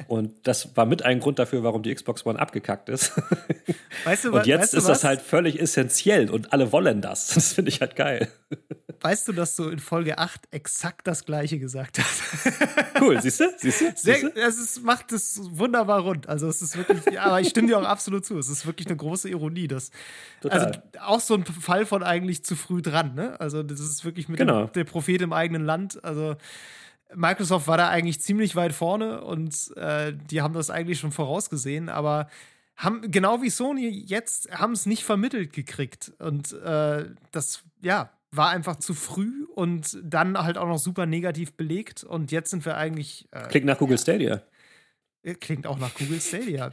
Und 0.08 0.48
das 0.48 0.76
war 0.76 0.86
mit 0.86 1.04
ein 1.04 1.20
Grund 1.20 1.40
dafür, 1.40 1.64
warum 1.64 1.84
die 1.84 1.94
Xbox 1.94 2.26
One 2.26 2.40
abgekackt 2.40 2.90
ist. 2.90 3.14
Weißt 4.04 4.26
du, 4.26 4.34
und 4.34 4.46
jetzt 4.46 4.62
weißt 4.62 4.74
du 4.74 4.78
ist 4.78 4.84
was? 4.84 5.00
das 5.00 5.04
halt 5.04 5.22
völlig 5.22 5.60
essentiell 5.60 6.30
und 6.30 6.54
alle 6.54 6.72
wollen 6.72 7.02
das. 7.02 7.28
Das 7.36 7.54
finde 7.54 7.70
ich 7.70 7.80
halt 7.82 7.96
geil. 7.96 8.28
Weißt 9.02 9.28
du, 9.28 9.34
dass 9.34 9.56
du 9.56 9.70
in 9.70 9.80
Folge 9.80 10.18
8 10.18 10.42
exakt 10.52 11.08
das 11.08 11.26
gleiche 11.26 11.60
gesagt 11.60 12.00
hast? 12.00 12.22
Cool, 13.02 13.22
siehst 13.22 13.42
du? 13.42 13.46
Siehst 13.58 13.82
du? 13.82 13.92
Sehr, 13.96 14.36
es 14.38 14.58
ist, 14.58 14.84
macht 14.84 15.12
es 15.12 15.40
wunderbar 15.52 16.00
rund. 16.02 16.30
Also 16.30 16.48
es 16.48 16.62
ist 16.62 16.78
wirklich, 16.78 17.04
ja, 17.14 17.24
aber 17.24 17.42
ich 17.42 17.50
stimme 17.50 17.68
dir 17.68 17.78
auch 17.78 17.84
absolut 17.84 18.26
zu. 18.26 18.38
Es 18.38 18.48
ist 18.48 18.66
wirklich 18.66 18.88
eine 18.88 18.96
große 18.96 19.30
Ironie. 19.30 19.68
Dass, 19.68 19.92
Total. 20.42 20.60
Also 20.68 20.80
auch 21.02 21.20
so 21.20 21.34
ein 21.36 21.44
Fall 21.46 21.86
von 21.86 22.04
eigentlich 22.04 22.46
zu 22.46 22.56
früh 22.56 22.82
dran. 22.82 23.14
Ne? 23.14 23.38
Also 23.40 23.64
das 23.64 23.82
ist 23.82 24.06
wirklich 24.06 24.30
mit 24.30 24.38
Genau. 24.40 24.66
dem, 24.66 24.74
der 24.74 24.84
Prophet 24.86 25.22
im 25.22 25.34
eigenen 25.34 25.66
Land. 25.66 26.04
Also 26.06 26.38
Microsoft 27.16 27.68
war 27.68 27.78
da 27.78 27.90
eigentlich 27.90 28.22
ziemlich 28.22 28.56
weit 28.56 28.74
vorne 28.74 29.22
und 29.22 29.76
äh, 29.78 30.14
die 30.30 30.42
haben 30.42 30.54
das 30.54 30.70
eigentlich 30.70 31.00
schon 31.00 31.12
vorausgesehen, 31.12 31.90
aber 31.90 32.28
haben 32.76 33.10
genau 33.10 33.42
wie 33.42 33.50
Sony 33.50 33.88
jetzt 33.88 34.52
haben 34.52 34.74
es 34.74 34.86
nicht 34.86 35.04
vermittelt 35.04 35.54
gekriegt 35.54 36.12
und 36.20 36.52
äh, 36.54 37.06
das 37.32 37.64
ja 37.82 38.10
war 38.32 38.50
einfach 38.50 38.76
zu 38.78 38.94
früh 38.94 39.46
und 39.56 39.98
dann 40.04 40.38
halt 40.38 40.58
auch 40.58 40.68
noch 40.68 40.80
super 40.80 41.06
negativ 41.06 41.54
belegt 41.54 42.04
und 42.04 42.32
jetzt 42.32 42.50
sind 42.50 42.66
wir 42.66 42.76
eigentlich 42.76 43.28
äh, 43.32 43.48
Klingt 43.48 43.66
nach 43.66 43.78
Google 43.78 43.98
Stadia. 43.98 44.42
Klingt 45.34 45.66
auch 45.66 45.80
nach 45.80 45.94
Google 45.96 46.22
Stadia. 46.22 46.72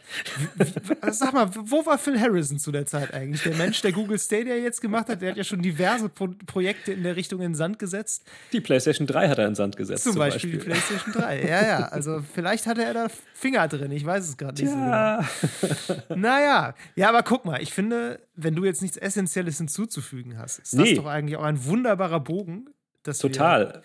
Also 1.00 1.24
sag 1.24 1.32
mal, 1.32 1.50
wo 1.54 1.84
war 1.86 1.96
Phil 1.98 2.20
Harrison 2.20 2.58
zu 2.58 2.70
der 2.70 2.84
Zeit 2.86 3.14
eigentlich? 3.14 3.42
Der 3.42 3.54
Mensch, 3.56 3.80
der 3.80 3.92
Google 3.92 4.18
Stadia 4.18 4.54
jetzt 4.56 4.80
gemacht 4.82 5.08
hat, 5.08 5.22
der 5.22 5.30
hat 5.30 5.36
ja 5.38 5.44
schon 5.44 5.62
diverse 5.62 6.08
Pro 6.08 6.28
Projekte 6.46 6.92
in 6.92 7.02
der 7.02 7.16
Richtung 7.16 7.40
in 7.40 7.52
den 7.52 7.54
Sand 7.54 7.78
gesetzt. 7.78 8.24
Die 8.52 8.60
PlayStation 8.60 9.06
3 9.06 9.28
hat 9.28 9.38
er 9.38 9.44
in 9.46 9.50
den 9.52 9.56
Sand 9.56 9.76
gesetzt. 9.76 10.04
Zum, 10.04 10.16
Beispiel, 10.16 10.50
die 10.52 10.58
PlayStation 10.58 11.12
3. 11.14 11.42
Ja, 11.48 11.66
ja. 11.66 11.78
Also 11.88 12.22
vielleicht 12.34 12.66
hatte 12.66 12.84
er 12.84 12.92
da 12.94 13.06
Finger 13.34 13.66
drin. 13.68 13.90
Ich 13.92 14.04
weiß 14.04 14.28
es 14.28 14.36
gerade 14.36 14.62
nicht 14.62 14.72
Ja. 14.72 15.26
so 15.60 15.94
genau. 15.96 16.02
Naja. 16.16 16.74
Ja, 16.94 17.08
aber 17.08 17.22
guck 17.22 17.44
mal, 17.44 17.62
ich 17.62 17.72
finde, 17.72 18.20
wenn 18.34 18.54
du 18.54 18.64
jetzt 18.64 18.82
nichts 18.82 18.96
Essentielles 18.96 19.58
hinzuzufügen 19.58 20.38
hast, 20.38 20.58
ist 20.58 20.74
das 20.74 20.80
Nee. 20.80 20.94
doch 20.94 21.06
eigentlich 21.06 21.36
auch 21.36 21.44
ein 21.44 21.64
wunderbarer 21.64 22.20
Bogen, 22.20 22.66
dass 23.02 23.18
Total. 23.18 23.82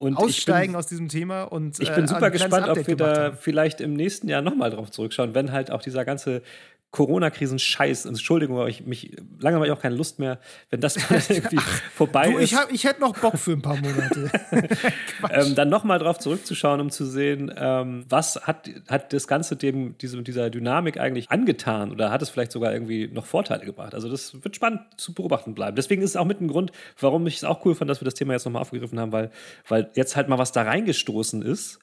Und 0.00 0.16
aussteigen 0.16 0.72
bin, 0.72 0.78
aus 0.78 0.86
diesem 0.86 1.08
Thema 1.08 1.42
und 1.42 1.78
ich 1.78 1.90
äh, 1.90 1.94
bin 1.94 2.04
ein 2.04 2.08
super 2.08 2.30
gespannt, 2.30 2.68
ob 2.70 2.86
wir 2.86 2.96
da 2.96 3.24
haben. 3.24 3.36
vielleicht 3.38 3.82
im 3.82 3.92
nächsten 3.92 4.28
Jahr 4.28 4.40
nochmal 4.40 4.70
drauf 4.70 4.90
zurückschauen, 4.90 5.34
wenn 5.34 5.52
halt 5.52 5.70
auch 5.70 5.82
dieser 5.82 6.06
ganze 6.06 6.40
Corona-Krisen-Scheiß, 6.90 8.04
Entschuldigung, 8.04 8.58
aber 8.58 8.68
ich 8.68 8.84
mich, 8.84 9.16
lange 9.38 9.56
habe 9.56 9.66
ich 9.66 9.72
auch 9.72 9.80
keine 9.80 9.94
Lust 9.94 10.18
mehr, 10.18 10.40
wenn 10.70 10.80
das 10.80 10.96
mal 11.08 11.22
irgendwie 11.28 11.58
vorbei 11.94 12.30
Du, 12.30 12.38
ist. 12.38 12.50
ich, 12.50 12.58
hab, 12.58 12.72
ich 12.72 12.84
hätte 12.84 13.00
noch 13.00 13.16
Bock 13.16 13.38
für 13.38 13.52
ein 13.52 13.62
paar 13.62 13.76
Monate. 13.76 14.30
ähm, 15.30 15.54
dann 15.54 15.68
nochmal 15.68 16.00
drauf 16.00 16.18
zurückzuschauen, 16.18 16.80
um 16.80 16.90
zu 16.90 17.06
sehen, 17.06 17.52
ähm, 17.56 18.04
was 18.08 18.36
hat, 18.44 18.68
hat 18.88 19.12
das 19.12 19.28
Ganze 19.28 19.54
dem, 19.54 19.96
diese, 19.98 20.20
dieser 20.22 20.50
Dynamik 20.50 20.98
eigentlich 20.98 21.30
angetan 21.30 21.92
oder 21.92 22.10
hat 22.10 22.22
es 22.22 22.30
vielleicht 22.30 22.50
sogar 22.50 22.72
irgendwie 22.72 23.06
noch 23.06 23.24
Vorteile 23.24 23.64
gebracht? 23.64 23.94
Also 23.94 24.08
das 24.08 24.42
wird 24.42 24.56
spannend 24.56 24.80
zu 24.96 25.14
beobachten 25.14 25.54
bleiben. 25.54 25.76
Deswegen 25.76 26.02
ist 26.02 26.10
es 26.10 26.16
auch 26.16 26.24
mit 26.24 26.40
ein 26.40 26.48
Grund, 26.48 26.72
warum 26.98 27.24
ich 27.28 27.36
es 27.36 27.44
auch 27.44 27.64
cool 27.64 27.76
fand, 27.76 27.88
dass 27.88 28.00
wir 28.00 28.04
das 28.04 28.14
Thema 28.14 28.32
jetzt 28.32 28.46
nochmal 28.46 28.62
aufgegriffen 28.62 28.98
haben, 28.98 29.12
weil, 29.12 29.30
weil 29.68 29.90
jetzt 29.94 30.16
halt 30.16 30.28
mal 30.28 30.38
was 30.38 30.50
da 30.50 30.62
reingestoßen 30.62 31.42
ist, 31.42 31.78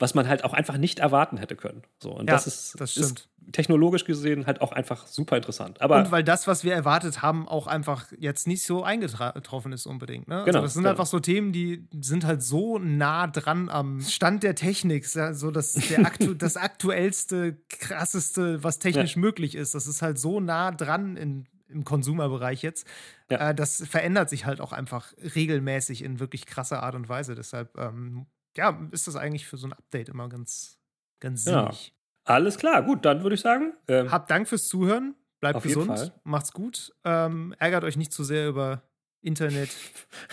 was 0.00 0.14
man 0.14 0.26
halt 0.26 0.44
auch 0.44 0.54
einfach 0.54 0.78
nicht 0.78 0.98
erwarten 0.98 1.36
hätte 1.36 1.54
können. 1.56 1.82
So, 2.02 2.12
und 2.12 2.28
Ja, 2.28 2.34
das 2.34 2.46
ist, 2.46 2.80
das 2.80 2.96
ist 2.96 3.04
stimmt. 3.04 3.28
Technologisch 3.52 4.04
gesehen 4.04 4.46
halt 4.46 4.60
auch 4.60 4.72
einfach 4.72 5.06
super 5.06 5.36
interessant. 5.36 5.80
Aber 5.80 5.98
Und 5.98 6.10
weil 6.10 6.24
das, 6.24 6.46
was 6.46 6.64
wir 6.64 6.72
erwartet 6.74 7.22
haben, 7.22 7.48
auch 7.48 7.66
einfach 7.66 8.06
jetzt 8.18 8.46
nicht 8.46 8.64
so 8.64 8.82
eingetroffen 8.82 9.72
ist 9.72 9.86
unbedingt. 9.86 10.28
Ne? 10.28 10.42
Genau, 10.44 10.58
also 10.58 10.60
das 10.60 10.72
sind 10.74 10.82
genau. 10.82 10.90
einfach 10.90 11.06
so 11.06 11.20
Themen, 11.20 11.52
die 11.52 11.88
sind 12.00 12.24
halt 12.24 12.42
so 12.42 12.78
nah 12.78 13.26
dran 13.26 13.68
am 13.68 14.00
Stand 14.00 14.42
der 14.42 14.54
Technik, 14.54 15.12
ja, 15.14 15.34
so 15.34 15.50
dass 15.50 15.72
der 15.72 16.00
aktu 16.06 16.34
das 16.34 16.56
aktuellste, 16.56 17.56
krasseste, 17.68 18.62
was 18.62 18.78
technisch 18.78 19.16
möglich 19.16 19.54
ist. 19.54 19.74
Das 19.74 19.86
ist 19.86 20.02
halt 20.02 20.18
so 20.18 20.40
nah 20.40 20.70
dran 20.70 21.16
in, 21.16 21.46
im 21.68 21.84
Konsumerbereich 21.84 22.62
jetzt. 22.62 22.86
Ja. 23.30 23.50
Äh, 23.50 23.54
das 23.54 23.86
verändert 23.86 24.30
sich 24.30 24.46
halt 24.46 24.60
auch 24.60 24.72
einfach 24.72 25.12
regelmäßig 25.34 26.02
in 26.04 26.20
wirklich 26.20 26.46
krasser 26.46 26.82
Art 26.82 26.94
und 26.94 27.08
Weise. 27.08 27.34
Deshalb, 27.34 27.76
ähm, 27.78 28.26
ja, 28.56 28.80
ist 28.90 29.06
das 29.06 29.16
eigentlich 29.16 29.46
für 29.46 29.56
so 29.56 29.66
ein 29.68 29.72
Update 29.72 30.08
immer 30.08 30.28
ganz, 30.28 30.78
ganz 31.20 31.44
Ja. 31.44 31.62
sinnig. 31.64 31.94
Alles 32.30 32.58
klar, 32.58 32.82
gut, 32.82 33.04
dann 33.04 33.22
würde 33.22 33.34
ich 33.34 33.40
sagen, 33.40 33.74
ähm, 33.88 34.10
Habt 34.10 34.30
Dank 34.30 34.48
fürs 34.48 34.68
Zuhören. 34.68 35.14
Bleibt 35.40 35.62
gesund. 35.62 36.12
Macht's 36.22 36.52
gut. 36.52 36.92
Ähm, 37.04 37.54
ärgert 37.58 37.84
euch 37.84 37.96
nicht 37.96 38.12
zu 38.12 38.24
sehr 38.24 38.48
über 38.48 38.82
Internet. 39.22 39.70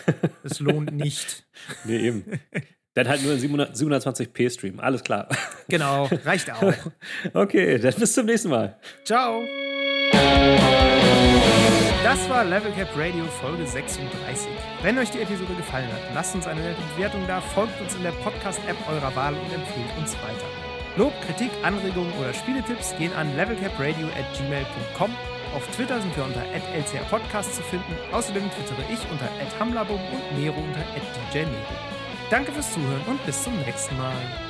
Es 0.44 0.60
lohnt 0.60 0.92
nicht. 0.94 1.48
nee, 1.86 1.98
eben. 1.98 2.40
Dann 2.94 3.08
halt 3.08 3.22
nur 3.24 3.34
in 3.34 3.40
700 3.40 3.76
720p 3.76 4.50
Stream, 4.50 4.80
alles 4.80 5.04
klar. 5.04 5.28
Genau, 5.68 6.10
reicht 6.26 6.52
auch. 6.52 6.74
Okay, 7.34 7.78
dann 7.78 7.94
bis 7.94 8.14
zum 8.14 8.26
nächsten 8.26 8.50
Mal. 8.50 8.80
Ciao. 9.06 9.42
Das 12.04 12.30
war 12.30 12.44
Level 12.46 12.72
Cap 12.72 12.90
Radio 12.96 13.26
Folge 13.42 13.68
36. 13.68 14.48
Wenn 14.82 14.98
euch 14.98 15.12
die 15.12 15.20
Episode 15.20 15.54
gefallen 15.56 15.92
hat, 15.92 16.02
lasst 16.14 16.34
uns 16.36 16.48
eine 16.48 16.62
nette 16.62 16.82
Bewertung 16.96 17.26
da, 17.28 17.42
folgt 17.42 17.80
uns 17.82 17.94
in 17.96 18.04
der 18.04 18.12
Podcast-App 18.12 18.78
eurer 18.90 19.16
Wahl 19.16 19.34
und 19.34 19.54
empfehlt 19.54 19.98
uns 20.00 20.14
weiter. 20.14 20.67
Lob, 20.98 21.14
Kritik, 21.22 21.52
Anregungen 21.62 22.12
oder 22.20 22.34
Spieletipps 22.34 22.96
gehen 22.98 23.14
an 23.14 23.36
levelcapradio 23.36 24.08
at 24.08 24.26
gmail.com. 24.36 25.12
Auf 25.56 25.68
Twitter 25.76 26.02
sind 26.02 26.16
wir 26.18 26.26
unter 26.26 26.42
@lcrpodcast 26.44 27.56
zu 27.56 27.62
finden. 27.62 27.94
Außerdem 28.12 28.50
twittere 28.50 28.82
ich 28.92 29.00
unter 29.12 29.30
@hamlabum 29.60 30.00
und 30.00 30.40
Nero 30.40 30.58
unter 30.60 30.84
@djnero. 31.32 31.54
Danke 32.32 32.52
fürs 32.52 32.74
Zuhören 32.74 33.02
und 33.06 33.24
bis 33.28 33.44
zum 33.44 33.56
nächsten 33.62 33.96
Mal. 33.96 34.47